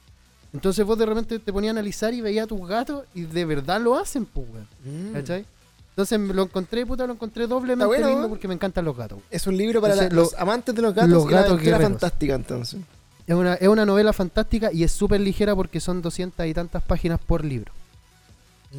Entonces 0.53 0.85
vos 0.85 0.97
de 0.97 1.05
repente 1.05 1.39
te 1.39 1.51
ponías 1.51 1.71
a 1.71 1.79
analizar 1.79 2.13
y 2.13 2.21
veías 2.21 2.45
a 2.45 2.47
tus 2.47 2.65
gatos 2.65 3.03
y 3.13 3.23
de 3.23 3.43
verdad 3.43 3.81
lo 3.81 3.97
hacen, 3.97 4.25
pues, 4.25 4.47
weón, 4.49 4.67
Mm. 5.09 5.13
¿cachai? 5.13 5.45
Entonces 5.89 6.19
lo 6.19 6.43
encontré, 6.43 6.85
puta, 6.85 7.07
lo 7.07 7.13
encontré 7.13 7.47
doblemente 7.47 7.85
bueno, 7.87 8.07
lindo 8.07 8.29
porque 8.29 8.47
me 8.47 8.53
encantan 8.53 8.85
los 8.85 8.95
gatos. 8.95 9.17
Es 9.31 9.47
un 9.47 9.57
libro 9.57 9.81
para 9.81 9.93
Entonces, 9.95 10.13
la- 10.13 10.15
lo- 10.15 10.21
los 10.23 10.33
amantes 10.35 10.75
de 10.75 10.81
los 10.83 10.93
gatos 10.93 11.09
los 11.09 11.25
gatos 11.27 11.53
aventura 11.53 11.77
guerreros. 11.77 11.91
fantástica, 11.99 12.35
entonces. 12.35 12.79
Es 13.25 13.35
una, 13.35 13.55
es 13.55 13.67
una 13.67 13.85
novela 13.85 14.13
fantástica 14.13 14.71
y 14.71 14.83
es 14.83 14.91
súper 14.91 15.19
ligera 15.19 15.55
porque 15.55 15.79
son 15.79 16.01
200 16.03 16.45
y 16.45 16.53
tantas 16.53 16.83
páginas 16.83 17.19
por 17.19 17.43
libro. 17.43 17.73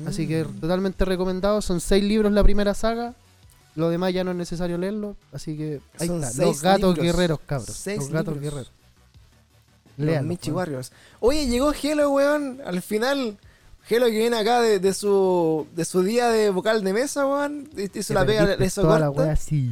Así 0.07 0.27
que 0.29 0.45
Mm. 0.45 0.61
totalmente 0.61 1.05
recomendado. 1.05 1.63
Son 1.63 1.81
seis 1.81 2.05
libros 2.05 2.33
la 2.33 2.43
primera 2.43 2.75
saga. 2.75 3.15
Lo 3.75 3.89
demás 3.91 4.13
ya 4.13 4.25
no 4.25 4.33
es 4.33 4.37
necesario 4.37 4.77
leerlo. 4.79 5.17
Así 5.33 5.57
que 5.57 5.81
ahí 5.99 6.09
Son 6.09 6.23
está. 6.23 6.45
Los 6.45 6.63
gatos 6.63 6.97
libros. 6.97 7.05
guerreros, 7.17 7.41
cabros. 7.47 7.77
Seis 7.77 7.99
Los 7.99 8.11
gatos 8.11 8.35
libros. 8.35 8.43
guerreros. 8.53 8.73
Los 9.97 10.07
Léanlo, 10.07 10.29
Michi. 10.29 10.51
Warriors. 10.51 10.93
Oye, 11.21 11.47
llegó 11.47 11.73
Hello, 11.73 12.11
weón. 12.11 12.61
Al 12.65 12.83
final, 12.83 13.37
Hello 13.89 14.07
que 14.07 14.19
viene 14.19 14.37
acá 14.37 14.61
de, 14.61 14.79
de 14.79 14.95
su 14.95 15.67
de 15.75 15.85
su 15.85 16.03
día 16.03 16.29
de 16.29 16.51
vocal 16.51 16.85
de 16.85 16.93
mesa, 16.93 17.27
weón. 17.27 17.69
Hizo 17.95 18.15
la 18.15 18.25
pega 18.27 18.47
de 18.57 18.65
eso 18.65 18.83
toda 18.83 18.99
la 19.01 19.07
corta. 19.09 19.23
wea 19.23 19.33
así. 19.33 19.71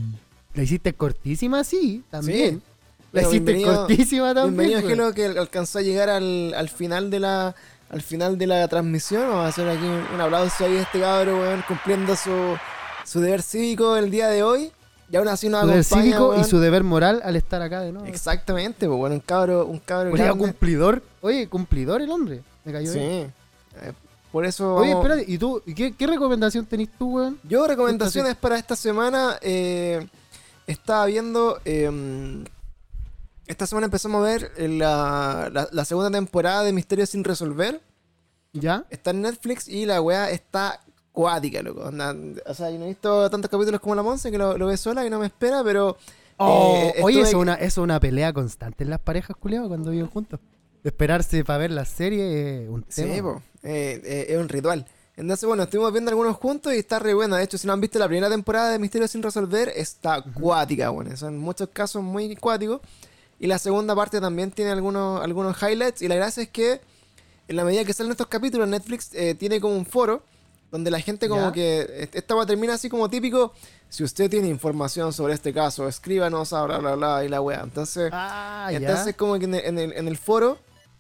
La 0.54 0.62
hiciste 0.62 0.94
cortísima, 0.94 1.62
sí, 1.64 2.02
también. 2.10 2.62
La 3.12 3.20
Pero 3.22 3.30
hiciste 3.30 3.62
cortísima 3.62 4.34
también. 4.34 4.68
Bienvenido. 4.70 5.04
Hello 5.04 5.14
que 5.14 5.26
alcanzó 5.26 5.78
a 5.78 5.82
llegar 5.82 6.08
al, 6.08 6.54
al 6.54 6.68
final 6.70 7.10
de 7.10 7.20
la 7.20 7.54
al 7.90 8.02
final 8.02 8.36
de 8.38 8.46
la 8.46 8.68
transmisión. 8.68 9.22
Vamos 9.28 9.44
a 9.44 9.48
hacer 9.48 9.68
aquí 9.68 9.84
un, 9.84 10.20
aplauso 10.20 10.64
ahí 10.64 10.76
a 10.76 10.82
este 10.82 11.00
cabro, 11.00 11.38
weón, 11.40 11.62
cumpliendo 11.66 12.14
su, 12.16 12.56
su 13.04 13.20
deber 13.20 13.42
cívico 13.42 13.96
el 13.96 14.10
día 14.10 14.28
de 14.28 14.42
hoy. 14.42 14.72
Y 15.10 15.16
aún 15.16 15.28
así 15.28 15.48
nos 15.48 15.60
Su 15.62 15.66
deber 15.68 15.84
cívico 15.84 16.34
y 16.40 16.44
su 16.44 16.58
deber 16.58 16.82
moral 16.82 17.20
al 17.24 17.36
estar 17.36 17.62
acá 17.62 17.80
de 17.80 17.92
nuevo. 17.92 18.08
Exactamente, 18.08 18.86
pues 18.86 18.98
bueno, 18.98 19.14
un 19.14 19.20
cabro, 19.20 19.64
un 19.66 19.78
cabro 19.78 20.12
Oye, 20.12 20.28
cumplidor. 20.30 21.02
Oye, 21.20 21.48
cumplidor 21.48 22.02
el 22.02 22.10
hombre. 22.10 22.42
Me 22.64 22.72
cayó 22.72 22.92
Sí. 22.92 22.98
bien. 22.98 23.32
Eh, 23.82 23.92
por 24.32 24.44
eso 24.44 24.74
Oye, 24.74 24.94
vamos- 24.94 25.04
espérate, 25.06 25.30
¿y 25.32 25.38
tú? 25.38 25.62
¿Y 25.64 25.74
qué, 25.74 25.94
qué 25.94 26.06
recomendación 26.08 26.66
tenés 26.66 26.88
tú, 26.98 27.18
weón? 27.18 27.38
Yo 27.44 27.66
recomendaciones 27.68 28.34
para 28.34 28.58
esta 28.58 28.74
semana. 28.74 29.38
eh, 29.42 30.04
estaba 30.66 31.06
viendo. 31.06 31.60
eh, 31.64 32.44
esta 33.46 33.66
semana 33.66 33.86
empezamos 33.86 34.20
a 34.20 34.24
ver 34.26 34.52
la, 34.58 35.50
la- 35.52 35.68
la 35.70 35.84
segunda 35.84 36.10
temporada 36.10 36.62
de 36.64 36.72
Misterios 36.72 37.10
sin 37.10 37.24
resolver. 37.24 37.80
¿Ya? 38.52 38.84
Está 38.90 39.10
en 39.10 39.22
Netflix 39.22 39.68
y 39.68 39.84
la 39.86 40.00
weá 40.00 40.30
está 40.30 40.80
cuática, 41.12 41.62
loco. 41.62 41.82
Onda, 41.82 42.14
o 42.46 42.54
sea, 42.54 42.70
yo 42.70 42.78
no 42.78 42.84
he 42.84 42.88
visto 42.88 43.28
tantos 43.30 43.50
capítulos 43.50 43.80
como 43.80 43.94
la 43.94 44.02
Monse 44.02 44.30
que 44.30 44.38
lo, 44.38 44.56
lo 44.56 44.66
ve 44.66 44.76
sola 44.76 45.04
y 45.06 45.10
no 45.10 45.18
me 45.18 45.26
espera, 45.26 45.62
pero. 45.62 45.96
Oh, 46.38 46.74
eh, 46.76 46.94
oye, 47.02 47.20
es 47.22 47.34
una, 47.34 47.54
eso 47.54 47.80
es 47.80 47.84
una 47.84 47.98
pelea 48.00 48.32
constante 48.32 48.84
en 48.84 48.90
las 48.90 49.00
parejas, 49.00 49.36
culiados, 49.36 49.68
cuando 49.68 49.90
viven 49.90 50.06
juntos. 50.06 50.40
Esperarse 50.84 51.44
para 51.44 51.58
ver 51.58 51.70
la 51.70 51.84
serie 51.84 52.64
es 52.64 52.68
un 52.70 52.84
Sí, 52.88 53.02
tema. 53.02 53.34
po, 53.34 53.42
eh, 53.62 54.00
eh, 54.04 54.26
es 54.30 54.38
un 54.38 54.48
ritual. 54.48 54.86
Entonces, 55.16 55.46
bueno, 55.48 55.62
estuvimos 55.62 55.92
viendo 55.92 56.10
algunos 56.10 56.36
juntos 56.36 56.74
y 56.74 56.78
está 56.78 56.98
re 56.98 57.14
buena. 57.14 57.38
De 57.38 57.44
hecho, 57.44 57.56
si 57.58 57.66
no 57.66 57.72
han 57.72 57.80
visto 57.80 57.98
la 57.98 58.06
primera 58.06 58.28
temporada 58.28 58.70
de 58.70 58.78
Misterios 58.78 59.10
sin 59.10 59.22
resolver, 59.22 59.72
está 59.74 60.22
cuática, 60.22 60.90
bueno. 60.90 61.16
Son 61.16 61.38
muchos 61.38 61.70
casos 61.70 62.02
muy 62.02 62.36
cuáticos. 62.36 62.80
Y 63.38 63.46
la 63.46 63.58
segunda 63.58 63.94
parte 63.94 64.20
también 64.20 64.50
tiene 64.50 64.70
algunos, 64.70 65.22
algunos 65.22 65.56
highlights. 65.62 66.02
Y 66.02 66.08
la 66.08 66.14
gracia 66.14 66.42
es 66.42 66.48
que, 66.48 66.80
en 67.48 67.56
la 67.56 67.64
medida 67.64 67.84
que 67.84 67.92
salen 67.92 68.12
estos 68.12 68.26
capítulos, 68.28 68.66
Netflix 68.68 69.10
eh, 69.14 69.34
tiene 69.34 69.60
como 69.60 69.74
un 69.76 69.84
foro 69.86 70.22
donde 70.70 70.90
la 70.90 71.00
gente 71.00 71.28
como 71.28 71.42
Ya. 71.46 71.52
que... 71.52 72.08
Esta 72.12 72.34
va 72.34 72.44
termina 72.46 72.74
así 72.74 72.88
como 72.88 73.08
típico. 73.08 73.52
Si 73.88 74.02
usted 74.02 74.28
tiene 74.30 74.48
información 74.48 75.12
sobre 75.12 75.34
este 75.34 75.52
caso, 75.52 75.86
escríbanos 75.86 76.52
a 76.52 76.64
bla, 76.64 76.78
bla, 76.78 76.94
bla, 76.96 77.24
y 77.24 77.28
la 77.28 77.40
wea. 77.40 77.60
Entonces... 77.62 78.10
Ah. 78.12 78.68
Entonces, 78.72 79.14
como 79.16 79.38
que 79.38 79.44
en 79.44 79.54
el, 79.54 79.64
en 79.64 79.78
el- 79.78 79.92
en 79.92 80.08
el 80.08 80.16
foro 80.16 80.58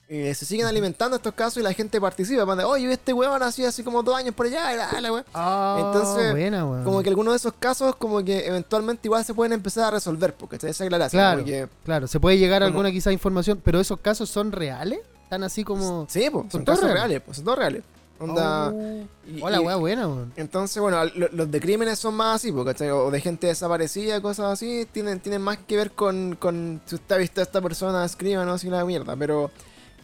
eh, 0.08 0.32
se 0.34 0.44
siguen 0.44 0.66
alimentando 0.66 1.16
estos 1.16 1.34
casos 1.34 1.58
y 1.58 1.62
la 1.62 1.72
gente 1.72 2.00
participa. 2.00 2.44
Van 2.44 2.58
de, 2.58 2.64
Oye, 2.64 2.92
este 2.92 3.12
weón 3.12 3.42
ha 3.42 3.50
sido 3.50 3.68
así 3.68 3.82
como 3.82 4.02
dos 4.02 4.14
años 4.16 4.34
por 4.34 4.46
allá. 4.46 4.72
la- 4.74 5.00
la 5.00 5.12
weá". 5.12 5.24
Ah, 5.34 5.76
Entonces, 5.80 6.30
buena, 6.32 6.64
weón. 6.64 6.84
Como 6.84 7.02
que 7.02 7.08
algunos 7.08 7.32
de 7.32 7.36
esos 7.38 7.52
casos, 7.58 7.96
como 7.96 8.24
que 8.24 8.46
eventualmente 8.46 9.08
igual 9.08 9.24
se 9.24 9.34
pueden 9.34 9.52
empezar 9.52 9.84
a 9.84 9.90
resolver. 9.90 10.32
Porque 10.34 10.56
esa 10.56 10.68
es 10.84 10.90
la. 10.90 11.08
Claro. 11.08 11.44
que- 11.44 11.68
Claro, 11.84 12.06
se 12.06 12.20
puede 12.20 12.38
llegar 12.38 12.62
a 12.62 12.66
alguna 12.66 12.90
quizá 12.92 13.10
información, 13.12 13.60
pero 13.64 13.80
esos 13.80 13.98
casos 14.00 14.30
son 14.30 14.52
reales, 14.52 15.00
están 15.24 15.42
así 15.42 15.64
como. 15.64 16.06
Sí, 16.08 16.28
pues, 16.30 16.42
son 16.44 16.50
Son 16.50 16.64
todos 16.64 16.80
reales. 16.80 16.94
reales, 17.02 17.22
pues, 17.24 17.36
son 17.38 17.44
todos 17.44 17.58
reales. 17.58 17.82
Onda. 18.18 18.70
Oh. 18.70 19.02
y- 19.26 19.42
Hola, 19.42 19.60
weá, 19.60 19.76
buena, 19.76 20.06
weón. 20.08 20.32
Entonces, 20.36 20.80
bueno, 20.80 21.04
lo- 21.04 21.28
los 21.32 21.50
de 21.50 21.60
crímenes 21.60 21.98
son 21.98 22.14
más 22.14 22.36
así, 22.36 22.50
¿cachai? 22.64 22.88
O 22.90 23.10
de 23.10 23.20
gente 23.20 23.48
desaparecida, 23.48 24.22
cosas 24.22 24.52
así, 24.52 24.86
tienen, 24.90 25.20
tienen 25.20 25.42
más 25.42 25.58
que 25.58 25.76
ver 25.76 25.90
con, 25.90 26.34
con 26.36 26.80
si 26.86 26.94
usted 26.94 27.14
ha 27.14 27.18
visto 27.18 27.40
a 27.40 27.44
esta 27.44 27.60
persona, 27.60 28.04
escriba, 28.06 28.44
no 28.46 28.52
así 28.52 28.70
la 28.70 28.84
mierda. 28.86 29.14
Pero 29.16 29.50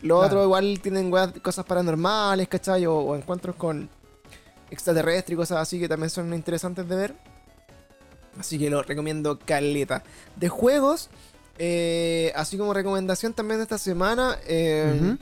los 0.03 0.19
Claro. 0.19 0.27
otros 0.27 0.45
igual 0.45 0.81
tienen 0.83 1.11
weas- 1.13 1.41
cosas 1.41 1.65
paranormales, 1.65 2.49
¿cachai? 2.49 2.87
O, 2.87 2.95
o 2.97 3.17
encuentros 3.17 3.57
con 3.57 3.89
extraterrestres 4.71 5.35
y 5.35 5.37
cosas 5.37 5.59
así 5.59 5.79
que 5.79 5.89
también 5.89 6.11
son 6.11 6.33
interesantes 6.35 6.89
de 6.89 6.97
ver. 6.97 7.15
Así 8.39 8.59
que 8.59 8.71
lo 8.71 8.83
recomiendo 8.83 9.39
caleta. 9.39 10.03
De 10.37 10.49
juegos, 10.49 11.11
eh, 11.59 12.33
así 12.35 12.57
como 12.57 12.73
recomendación 12.73 13.35
también 13.35 13.59
de 13.59 13.65
esta 13.65 13.77
semana, 13.79 14.39
eh, 14.47 14.99
Ujú. 14.99 15.19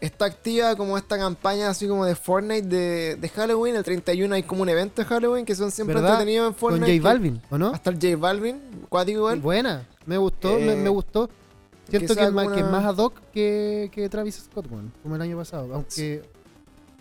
está 0.00 0.26
activa 0.26 0.76
como 0.76 0.98
esta 0.98 1.16
campaña 1.16 1.70
así 1.70 1.88
como 1.88 2.04
de 2.04 2.14
Fortnite 2.14 2.68
de, 2.68 3.16
de 3.16 3.28
Halloween. 3.30 3.76
El 3.76 3.84
31 3.84 4.34
hay 4.34 4.42
como 4.42 4.60
un 4.62 4.68
evento 4.68 5.00
de 5.00 5.08
Halloween 5.08 5.46
que 5.46 5.54
son 5.54 5.70
siempre 5.70 5.94
¿Verdad? 5.94 6.10
entretenidos 6.12 6.48
en 6.48 6.52
Con 6.52 6.60
Fortnite. 6.60 6.86
J 6.86 6.92
que- 6.92 7.00
Balvin, 7.00 7.42
¿o 7.50 7.56
no? 7.58 7.68
Hasta 7.72 7.90
el 7.90 7.96
J 7.96 8.16
Balvin, 8.18 8.60
cuático 8.90 9.18
igual. 9.20 9.40
Buena, 9.40 9.86
me 10.04 10.18
gustó, 10.18 10.58
me, 10.58 10.74
Eh, 10.74 10.76
me 10.76 10.88
gustó. 10.90 11.30
Siento 11.98 12.14
que, 12.14 12.30
más, 12.30 12.44
como 12.44 12.54
que 12.56 12.60
es 12.62 12.66
más 12.68 12.84
ad 12.84 12.96
hoc 12.98 13.14
que, 13.32 13.90
que 13.92 14.08
Travis 14.08 14.36
Scott, 14.36 14.66
como 15.02 15.16
el 15.16 15.22
año 15.22 15.36
pasado. 15.36 15.72
Aunque. 15.74 16.22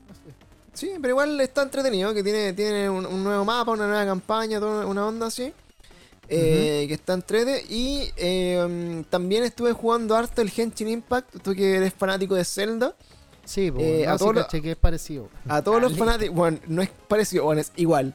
no 0.07 0.13
sé. 0.15 0.33
Sí, 0.73 0.91
pero 1.01 1.09
igual 1.09 1.39
está 1.41 1.61
entretenido, 1.63 2.13
que 2.13 2.23
tiene, 2.23 2.53
tiene 2.53 2.89
un, 2.89 3.05
un 3.05 3.23
nuevo 3.23 3.43
mapa, 3.45 3.71
una 3.71 3.87
nueva 3.87 4.05
campaña, 4.05 4.59
toda 4.59 4.85
una 4.85 5.05
onda 5.05 5.27
así. 5.27 5.51
eh, 6.29 6.85
Que 6.87 6.93
está 6.93 7.13
entrete. 7.13 7.63
Y 7.69 8.09
eh, 8.17 9.03
también 9.09 9.43
estuve 9.43 9.73
jugando 9.73 10.15
harto 10.15 10.41
el 10.41 10.49
Genshin 10.49 10.87
Impact. 10.89 11.41
Tú 11.41 11.53
que 11.53 11.75
eres 11.75 11.93
fanático 11.93 12.35
de 12.35 12.45
Zelda. 12.45 12.95
Sí, 13.45 13.71
pues, 13.71 13.83
Eh, 13.83 14.03
no, 14.05 14.11
a 14.11 14.17
sí 14.17 14.19
todos 14.19 14.35
los- 14.35 14.45
que 14.47 14.71
es 14.71 14.77
parecido. 14.77 15.27
A 15.47 15.61
todos 15.63 15.81
los 15.81 15.91
Dale. 15.93 15.99
fanáticos. 16.05 16.35
Bueno, 16.35 16.59
no 16.67 16.81
es 16.83 16.89
parecido, 17.07 17.45
bueno, 17.45 17.61
es 17.61 17.71
igual. 17.75 18.13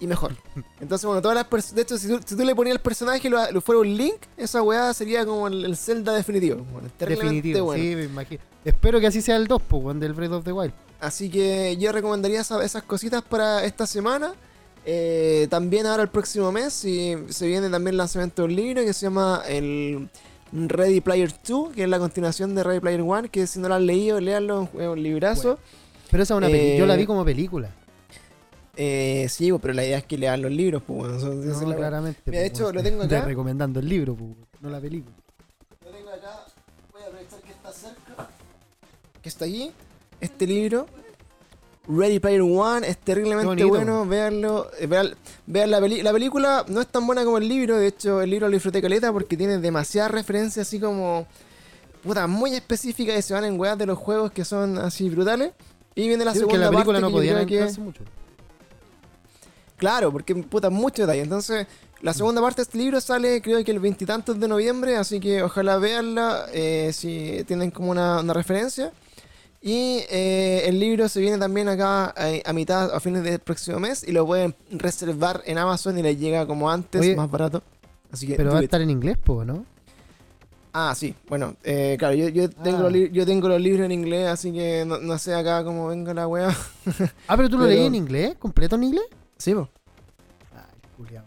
Y 0.00 0.06
mejor. 0.06 0.34
Entonces, 0.80 1.04
bueno, 1.06 1.20
todas 1.20 1.34
las 1.36 1.44
personas. 1.44 1.74
De 1.76 1.82
hecho, 1.82 1.98
si 1.98 2.08
tú, 2.08 2.18
si 2.24 2.34
tú 2.34 2.42
le 2.44 2.54
ponías 2.54 2.74
el 2.74 2.80
personaje 2.80 3.28
y 3.28 3.30
lo, 3.30 3.52
lo 3.52 3.60
fuera 3.60 3.80
un 3.82 3.96
link, 3.96 4.16
esa 4.36 4.62
weá 4.62 4.92
sería 4.94 5.26
como 5.26 5.46
el, 5.46 5.64
el 5.64 5.76
Zelda 5.76 6.14
definitivo. 6.14 6.64
Bueno, 6.72 6.88
Definitivo, 6.98 7.64
bueno. 7.66 7.82
sí, 7.82 7.94
me 7.96 8.04
imagino. 8.04 8.40
Espero 8.64 8.98
que 8.98 9.06
así 9.06 9.20
sea 9.20 9.36
el 9.36 9.46
2, 9.46 9.60
pues, 9.68 9.82
weón, 9.84 10.00
del 10.00 10.14
Breath 10.14 10.32
of 10.32 10.44
the 10.44 10.52
Wild. 10.52 10.72
Así 11.00 11.30
que 11.30 11.76
yo 11.78 11.92
recomendaría 11.92 12.40
esa- 12.40 12.62
esas 12.64 12.82
cositas 12.82 13.22
para 13.22 13.64
esta 13.64 13.86
semana. 13.86 14.32
Eh, 14.86 15.46
también 15.50 15.86
ahora 15.86 16.02
el 16.04 16.08
próximo 16.08 16.50
mes 16.50 16.82
y 16.86 17.14
se 17.28 17.46
viene 17.46 17.68
también 17.68 17.92
el 17.92 17.98
lanzamiento 17.98 18.42
de 18.42 18.48
un 18.48 18.56
libro 18.56 18.82
que 18.82 18.94
se 18.94 19.02
llama 19.06 19.42
el 19.46 20.08
Ready 20.52 21.02
Player 21.02 21.30
2, 21.46 21.72
que 21.74 21.82
es 21.82 21.88
la 21.88 21.98
continuación 21.98 22.54
de 22.54 22.62
Ready 22.64 22.80
Player 22.80 23.02
1, 23.02 23.28
que 23.30 23.46
si 23.46 23.58
no 23.60 23.68
lo 23.68 23.74
han 23.74 23.84
leído, 23.86 24.18
léanlo, 24.20 24.68
es 24.78 24.88
un 24.88 25.02
librazo. 25.02 25.58
Pero 26.10 26.22
esa 26.24 26.34
es 26.34 26.38
una 26.38 26.46
peli- 26.48 26.76
Yo 26.78 26.86
la 26.86 26.96
vi 26.96 27.02
Eh, 27.02 27.06
como 27.06 27.24
película. 27.24 27.70
Eh, 28.76 29.26
sí, 29.28 29.50
pero 29.60 29.74
la 29.74 29.84
idea 29.84 29.98
es 29.98 30.04
que 30.04 30.16
lean 30.16 30.40
los 30.42 30.50
libros, 30.52 30.82
pues 30.86 30.98
bueno, 31.22 31.34
No, 31.34 31.68
la- 31.68 31.76
claramente. 31.76 32.20
Mira, 32.26 32.40
de 32.42 32.50
pues, 32.50 32.60
hecho, 32.60 32.72
lo 32.72 32.82
tengo 32.82 33.02
acá. 33.02 33.22
recomendando 33.22 33.80
el 33.80 33.88
libro, 33.88 34.14
pues, 34.14 34.30
no 34.60 34.70
la 34.70 34.80
película. 34.80 35.14
Lo 35.84 35.90
tengo 35.90 36.08
acá, 36.10 36.44
voy 36.92 37.02
a 37.02 37.06
aprovechar 37.06 37.40
que 37.40 37.50
está 37.50 37.72
cerca. 37.72 38.28
Que 39.22 39.28
está 39.28 39.44
allí. 39.44 39.72
Este 40.20 40.46
libro. 40.46 40.86
Ready 41.88 42.20
Player 42.20 42.42
One 42.42 42.86
es 42.86 42.98
terriblemente 42.98 43.46
bonito. 43.46 43.68
bueno. 43.68 44.06
Veanlo. 44.06 44.70
eh, 44.78 44.86
Vean, 44.86 45.10
vean 45.46 45.70
la, 45.70 45.80
peli- 45.80 46.02
la 46.02 46.12
película. 46.12 46.64
No 46.68 46.80
es 46.80 46.86
tan 46.86 47.06
buena 47.06 47.24
como 47.24 47.38
el 47.38 47.48
libro. 47.48 47.76
De 47.78 47.88
hecho, 47.88 48.22
el 48.22 48.30
libro 48.30 48.46
lo 48.48 48.52
disfruté 48.54 48.80
caleta 48.80 49.12
porque 49.12 49.36
tiene 49.36 49.58
demasiadas 49.58 50.10
referencias 50.12 50.68
así 50.68 50.78
como. 50.78 51.26
Puta, 52.02 52.26
muy 52.26 52.54
específicas 52.54 53.18
y 53.18 53.22
se 53.22 53.34
van 53.34 53.44
en 53.44 53.58
weas 53.58 53.76
de 53.76 53.86
los 53.86 53.98
juegos 53.98 54.30
que 54.30 54.44
son 54.44 54.78
así 54.78 55.08
brutales. 55.10 55.52
Y 55.94 56.06
viene 56.06 56.24
la 56.24 56.30
porque 56.32 56.38
segunda 56.40 56.58
la 56.66 56.70
película 56.70 57.00
parte 57.00 57.00
no 57.00 57.08
que 57.08 57.12
podía 57.12 57.46
que- 57.46 57.80
mucho. 57.80 58.04
Claro, 59.80 60.12
porque 60.12 60.34
puta, 60.36 60.70
mucho 60.70 61.02
detalle. 61.02 61.22
Entonces, 61.22 61.66
la 62.02 62.14
segunda 62.14 62.40
parte 62.40 62.56
de 62.58 62.62
este 62.62 62.78
libro 62.78 63.00
sale 63.00 63.42
creo 63.42 63.64
que 63.64 63.72
el 63.72 63.80
veintitantos 63.80 64.38
de 64.38 64.46
noviembre, 64.46 64.96
así 64.96 65.18
que 65.18 65.42
ojalá 65.42 65.78
veanla 65.78 66.46
eh, 66.52 66.92
si 66.94 67.42
tienen 67.48 67.70
como 67.72 67.90
una, 67.90 68.20
una 68.20 68.32
referencia. 68.32 68.92
Y 69.62 70.04
eh, 70.10 70.62
el 70.66 70.78
libro 70.80 71.08
se 71.08 71.20
viene 71.20 71.36
también 71.36 71.68
acá 71.68 72.14
eh, 72.16 72.42
a 72.46 72.52
mitad, 72.54 72.94
a 72.94 73.00
fines 73.00 73.22
del 73.24 73.40
próximo 73.40 73.78
mes, 73.80 74.06
y 74.06 74.12
lo 74.12 74.24
pueden 74.24 74.54
reservar 74.70 75.42
en 75.44 75.58
Amazon 75.58 75.98
y 75.98 76.02
les 76.02 76.18
llega 76.18 76.46
como 76.46 76.70
antes, 76.70 77.00
Oye, 77.00 77.14
más 77.16 77.30
barato. 77.30 77.62
Así 78.12 78.26
que, 78.26 78.36
Pero 78.36 78.52
va 78.52 78.60
a 78.60 78.62
estar 78.62 78.80
en 78.80 78.88
inglés, 78.90 79.18
pues, 79.22 79.46
¿no? 79.46 79.64
Ah, 80.72 80.94
sí, 80.96 81.14
bueno, 81.28 81.56
eh, 81.64 81.96
claro, 81.98 82.14
yo, 82.14 82.28
yo, 82.28 82.48
tengo 82.48 82.86
Ah. 82.86 82.90
los 82.90 83.10
yo 83.12 83.26
tengo 83.26 83.48
los 83.48 83.60
libros 83.60 83.84
en 83.84 83.92
inglés, 83.92 84.28
así 84.28 84.52
que 84.52 84.84
no, 84.86 84.98
no 84.98 85.18
sé 85.18 85.34
acá 85.34 85.64
cómo 85.64 85.88
venga 85.88 86.14
la 86.14 86.28
wea. 86.28 86.56
Ah, 87.26 87.36
pero 87.36 87.48
tú 87.50 87.58
lo 87.58 87.64
Pero- 87.66 87.74
leí 87.76 87.86
en 87.86 87.94
inglés, 87.96 88.36
completo 88.38 88.76
en 88.76 88.84
inglés. 88.84 89.04
Sí, 89.40 89.54
po. 89.54 89.68
Ay, 90.54 90.80
culiao. 90.96 91.24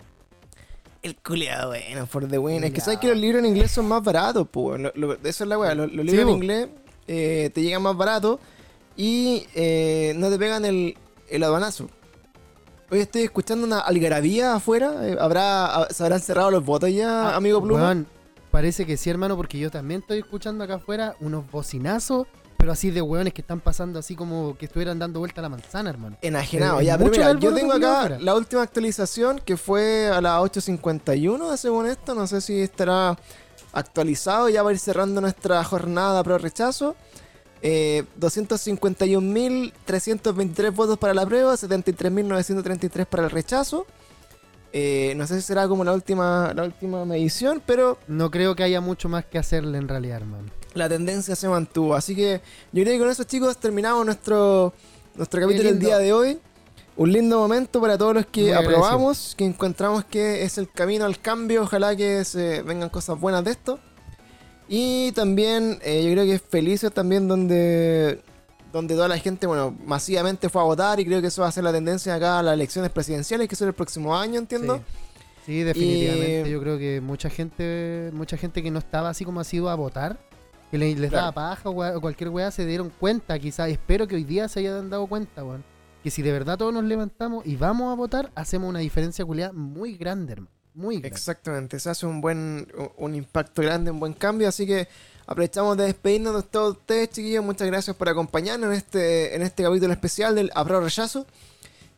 El 1.01 1.15
culiado, 1.17 1.69
bueno, 1.69 2.07
for 2.07 2.27
the 2.29 2.37
win. 2.37 2.63
Es 2.63 2.71
que 2.71 2.79
sabes 2.79 2.99
que 2.99 3.07
los 3.09 3.17
libros 3.17 3.39
en 3.39 3.45
inglés 3.47 3.71
son 3.71 3.87
más 3.87 4.01
baratos. 4.01 4.47
Lo, 4.53 4.77
lo- 4.77 5.13
eso 5.15 5.43
es 5.43 5.47
la 5.49 5.57
weá. 5.59 5.75
Los, 5.75 5.91
los 5.91 6.05
libros 6.05 6.13
Sí, 6.15 6.21
en 6.21 6.27
po. 6.27 6.33
inglés 6.33 6.69
eh, 7.07 7.51
te 7.53 7.61
llegan 7.61 7.81
más 7.81 7.97
baratos 7.97 8.39
y 8.95 9.45
eh, 9.55 10.13
no 10.15 10.29
te 10.29 10.39
pegan 10.39 10.63
el, 10.63 10.95
el 11.29 11.43
aduanazo. 11.43 11.89
Hoy 12.89 12.99
estoy 12.99 13.23
escuchando 13.23 13.65
una 13.65 13.79
algarabía 13.79 14.55
afuera. 14.55 14.93
eh, 15.07 15.17
¿Habrá, 15.19 15.87
¿Se 15.89 16.03
habrán 16.03 16.21
cerrado 16.21 16.51
los 16.51 16.63
votos 16.63 16.89
ya, 16.91 17.31
Ah, 17.31 17.35
amigo 17.35 17.61
Pluma? 17.61 18.05
parece 18.51 18.85
que 18.85 18.95
sí, 18.97 19.09
hermano, 19.09 19.35
porque 19.35 19.57
yo 19.59 19.71
también 19.71 20.01
estoy 20.01 20.19
escuchando 20.19 20.63
acá 20.63 20.75
afuera 20.75 21.15
unos 21.19 21.49
bocinazos, 21.51 22.27
pero 22.63 22.71
así 22.71 22.91
de 22.91 23.01
hueones 23.01 23.33
que 23.33 23.41
están 23.41 23.59
pasando 23.59 23.99
así 23.99 24.15
como 24.15 24.55
que 24.57 24.67
estuvieran 24.67 24.97
dando 24.97 25.19
vuelta 25.19 25.41
a 25.41 25.43
la 25.43 25.49
manzana, 25.49 25.89
hermano. 25.89 26.15
Enajenado, 26.21 26.79
Eh, 26.79 26.85
ya, 26.85 26.97
pero 26.97 27.11
mira, 27.11 27.37
yo 27.37 27.53
tengo 27.53 27.73
acá 27.73 28.17
la 28.21 28.35
última 28.35 28.61
actualización 28.61 29.41
que 29.43 29.57
fue 29.57 30.07
a 30.07 30.21
las 30.21 30.39
8.51, 30.39 31.57
según 31.57 31.87
esto. 31.87 32.15
No 32.15 32.25
sé 32.25 32.39
si 32.39 32.61
estará 32.61 33.17
actualizado. 33.73 34.47
Ya 34.47 34.63
va 34.63 34.69
a 34.69 34.71
ir 34.71 34.79
cerrando 34.79 35.19
nuestra 35.19 35.61
jornada 35.65 36.23
pro 36.23 36.37
rechazo. 36.37 36.95
Eh, 37.61 38.05
251.323 38.17 40.73
votos 40.73 40.97
para 40.97 41.13
la 41.13 41.25
prueba, 41.25 41.55
73.933 41.55 43.05
para 43.07 43.25
el 43.25 43.29
rechazo. 43.29 43.85
Eh, 44.71 45.15
no 45.17 45.27
sé 45.27 45.35
si 45.35 45.41
será 45.41 45.67
como 45.67 45.83
la 45.83 45.91
última, 45.91 46.53
la 46.55 46.63
última 46.63 47.03
medición, 47.03 47.61
pero 47.65 47.97
No 48.07 48.31
creo 48.31 48.55
que 48.55 48.63
haya 48.63 48.79
mucho 48.79 49.09
más 49.09 49.25
que 49.25 49.37
hacerle 49.37 49.79
en 49.79 49.89
realidad, 49.89 50.21
hermano. 50.21 50.45
La 50.73 50.89
tendencia 50.89 51.35
se 51.35 51.47
mantuvo. 51.47 51.95
Así 51.95 52.15
que 52.15 52.41
yo 52.71 52.83
creo 52.83 52.93
que 52.95 52.99
con 52.99 53.09
eso, 53.09 53.23
chicos, 53.23 53.57
terminamos 53.57 54.05
nuestro, 54.05 54.73
nuestro 55.15 55.41
capítulo 55.41 55.69
del 55.69 55.79
día 55.79 55.97
de 55.97 56.13
hoy. 56.13 56.39
Un 56.95 57.11
lindo 57.11 57.39
momento 57.39 57.81
para 57.81 57.97
todos 57.97 58.13
los 58.13 58.25
que 58.27 58.41
Muy 58.43 58.51
aprobamos, 58.51 59.33
que 59.35 59.45
encontramos 59.45 60.05
que 60.05 60.43
es 60.43 60.57
el 60.59 60.69
camino 60.69 61.05
al 61.05 61.19
cambio. 61.19 61.63
Ojalá 61.63 61.95
que 61.95 62.23
se 62.23 62.61
vengan 62.61 62.89
cosas 62.89 63.19
buenas 63.19 63.43
de 63.43 63.51
esto. 63.51 63.79
Y 64.67 65.11
también, 65.13 65.79
eh, 65.83 66.03
yo 66.05 66.11
creo 66.13 66.25
que 66.25 66.35
es 66.35 66.41
felices 66.41 66.91
también 66.93 67.27
donde, 67.27 68.21
donde 68.71 68.93
toda 68.95 69.07
la 69.07 69.17
gente, 69.17 69.45
bueno, 69.47 69.75
masivamente 69.85 70.49
fue 70.49 70.61
a 70.61 70.65
votar. 70.65 70.99
Y 70.99 71.05
creo 71.05 71.19
que 71.19 71.27
eso 71.27 71.41
va 71.41 71.47
a 71.47 71.51
ser 71.51 71.63
la 71.63 71.71
tendencia 71.71 72.13
acá 72.15 72.39
a 72.39 72.43
las 72.43 72.53
elecciones 72.53 72.91
presidenciales, 72.91 73.47
que 73.47 73.55
son 73.55 73.67
el 73.67 73.73
próximo 73.73 74.15
año, 74.15 74.39
entiendo. 74.39 74.77
Sí. 74.77 74.83
Sí, 75.45 75.63
definitivamente. 75.63 76.47
Y- 76.47 76.51
Yo 76.51 76.61
creo 76.61 76.77
que 76.77 77.01
mucha 77.01 77.29
gente, 77.29 78.11
mucha 78.13 78.37
gente 78.37 78.63
que 78.63 78.71
no 78.71 78.79
estaba 78.79 79.09
así 79.09 79.25
como 79.25 79.39
ha 79.41 79.43
sido 79.43 79.69
a 79.69 79.75
votar, 79.75 80.17
le- 80.77 80.95
les 80.95 81.09
Claro. 81.09 81.25
daba 81.27 81.31
paja 81.55 81.69
o, 81.69 82.01
cualquier 82.01 82.29
weá, 82.29 82.51
se 82.51 82.65
dieron 82.65 82.89
cuenta, 82.99 83.37
quizás. 83.39 83.69
Espero 83.69 84.07
que 84.07 84.15
hoy 84.15 84.23
día 84.23 84.47
se 84.47 84.59
hayan 84.59 84.89
dado 84.89 85.07
cuenta, 85.07 85.43
weón. 85.43 85.63
Que 86.03 86.11
si 86.11 86.21
de 86.21 86.31
verdad 86.31 86.57
todos 86.57 86.73
nos 86.73 86.83
levantamos 86.83 87.45
y 87.45 87.55
vamos 87.55 87.91
a 87.91 87.95
votar, 87.95 88.31
hacemos 88.35 88.69
una 88.69 88.79
diferencia 88.79 89.23
culiada 89.25 89.53
muy 89.53 89.95
grande, 89.95 90.33
hermano. 90.33 90.51
Muy 90.75 90.95
grande. 90.95 91.07
Exactamente, 91.09 91.79
se 91.79 91.89
hace 91.89 92.05
un 92.07 92.19
buen 92.19 92.67
un 92.97 93.13
impacto 93.15 93.61
grande, 93.61 93.91
un 93.91 93.99
buen 93.99 94.13
cambio, 94.13 94.47
así 94.49 94.65
que 94.65 94.87
aprovechamos 95.27 95.77
de 95.77 95.83
despedirnos 95.85 96.35
de 96.35 96.41
todos 96.43 96.77
ustedes, 96.77 97.09
chiquillos. 97.11 97.45
Muchas 97.45 97.67
gracias 97.67 97.95
por 97.95 98.09
acompañarnos 98.09 98.69
en 98.71 98.73
este 98.73 99.35
en 99.35 99.43
este 99.43 99.63
capítulo 99.63 99.93
especial 99.93 100.33
del 100.35 100.49
Apro 100.55 100.81
Rechazo. 100.81 101.25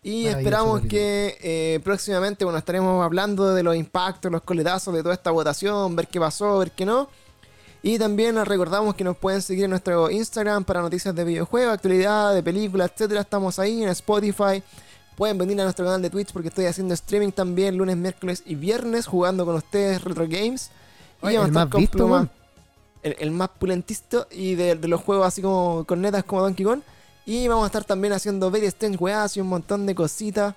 Y 0.03 0.27
esperamos 0.27 0.81
que 0.81 1.35
eh, 1.41 1.79
próximamente, 1.83 2.43
bueno, 2.45 2.59
estaremos 2.59 3.03
hablando 3.03 3.55
de 3.55 3.63
los 3.63 3.75
impactos, 3.75 4.31
los 4.31 4.43
coletazos 4.43 4.93
de 4.93 5.01
toda 5.01 5.15
esta 5.15 5.31
votación, 5.31 5.95
ver 5.95 6.07
qué 6.09 6.19
pasó, 6.19 6.59
ver 6.59 6.71
qué 6.73 6.85
no. 6.85 7.09
Y 7.87 7.99
también 7.99 8.33
les 8.33 8.47
recordamos 8.47 8.95
que 8.95 9.03
nos 9.03 9.15
pueden 9.15 9.43
seguir 9.43 9.65
en 9.65 9.69
nuestro 9.69 10.09
Instagram 10.09 10.63
para 10.63 10.81
noticias 10.81 11.13
de 11.13 11.23
videojuegos, 11.23 11.75
actualidad, 11.75 12.33
de 12.33 12.41
películas, 12.41 12.89
etcétera. 12.91 13.21
Estamos 13.21 13.59
ahí 13.59 13.83
en 13.83 13.89
Spotify. 13.89 14.63
Pueden 15.15 15.37
venir 15.37 15.61
a 15.61 15.65
nuestro 15.65 15.85
canal 15.85 16.01
de 16.01 16.09
Twitch 16.09 16.33
porque 16.33 16.47
estoy 16.47 16.65
haciendo 16.65 16.95
streaming 16.95 17.29
también 17.31 17.77
lunes, 17.77 17.95
miércoles 17.95 18.41
y 18.43 18.55
viernes 18.55 19.05
jugando 19.05 19.45
con 19.45 19.53
ustedes 19.53 20.03
Retro 20.03 20.25
Games. 20.27 20.71
Y 21.21 21.27
Oye, 21.27 21.37
vamos 21.37 21.43
a 21.43 21.45
el 21.45 21.51
estar 21.51 21.67
más 21.67 21.69
con 21.69 21.81
visto, 21.81 22.07
Pluma. 22.07 22.27
el, 23.03 23.15
el 23.19 23.29
más 23.29 23.49
pulentista 23.49 24.25
y 24.31 24.55
de, 24.55 24.73
de 24.73 24.87
los 24.87 25.01
juegos 25.01 25.27
así 25.27 25.43
como 25.43 25.85
cornetas 25.85 26.23
como 26.23 26.41
Donkey 26.41 26.65
Kong. 26.65 26.81
Y 27.27 27.47
vamos 27.47 27.65
a 27.65 27.67
estar 27.67 27.83
también 27.83 28.13
haciendo 28.13 28.49
Very 28.49 28.65
Strange 28.65 28.97
weas 28.97 29.37
y 29.37 29.41
un 29.41 29.47
montón 29.47 29.85
de 29.85 29.93
cositas 29.93 30.55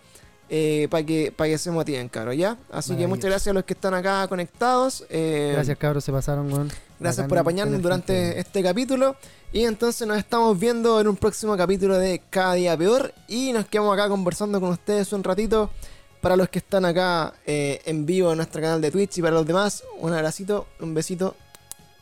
para 0.91 1.05
que, 1.05 1.33
para 1.35 1.51
que 1.51 1.59
se 1.59 1.71
motiven, 1.71 2.09
cabros, 2.09 2.37
¿ya? 2.37 2.57
Así 2.71 2.97
que 2.97 3.07
muchas 3.07 3.27
gracias 3.31 3.49
a 3.49 3.53
los 3.55 3.65
que 3.65 3.75
están 3.75 3.95
acá 3.95 4.27
conectados. 4.29 5.05
eh, 5.11 5.51
Gracias, 5.55 5.77
cabros, 5.79 6.05
se 6.05 6.13
pasaron, 6.13 6.51
weón. 6.53 6.69
Gracias 7.01 7.19
Bacán 7.19 7.29
por 7.29 7.39
apañarnos 7.39 7.81
durante 7.83 8.39
este 8.41 8.63
capítulo. 8.63 9.17
Y 9.53 9.65
entonces 9.65 10.07
nos 10.09 10.19
estamos 10.19 10.59
viendo 10.59 11.01
en 11.01 11.09
un 11.09 11.17
próximo 11.17 11.57
capítulo 11.57 11.99
de 11.99 12.21
Cada 12.31 12.55
Día 12.55 12.77
Peor. 12.77 13.13
Y 13.29 13.53
nos 13.53 13.67
quedamos 13.67 13.93
acá 13.95 14.09
conversando 14.09 14.61
con 14.61 14.71
ustedes 14.71 15.13
un 15.13 15.23
ratito. 15.23 15.71
Para 16.21 16.35
los 16.37 16.49
que 16.49 16.59
están 16.59 16.85
acá 16.85 17.35
eh, 17.47 17.81
en 17.85 18.05
vivo 18.05 18.33
en 18.33 18.39
nuestro 18.39 18.61
canal 18.61 18.81
de 18.81 18.91
Twitch 18.91 19.19
y 19.19 19.23
para 19.23 19.35
los 19.35 19.47
demás, 19.47 19.85
un 20.01 20.13
abracito, 20.13 20.67
un 20.81 20.93
besito. 20.93 21.37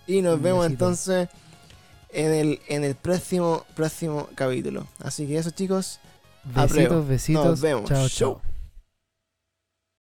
Y 0.07 0.23
nos 0.23 0.37
Un 0.37 0.43
vemos 0.43 0.61
besito. 0.65 0.73
entonces 0.85 1.29
en 2.11 2.33
el, 2.33 2.61
en 2.69 2.85
el 2.85 2.95
próximo, 2.95 3.65
próximo 3.75 4.29
capítulo. 4.35 4.87
Así 5.01 5.27
que 5.27 5.37
eso 5.37 5.51
chicos, 5.51 6.01
Besitos, 6.55 7.07
besitos. 7.07 7.45
Nos 7.45 7.61
vemos. 7.61 7.89
Chao, 7.89 8.09
chao. 8.09 8.46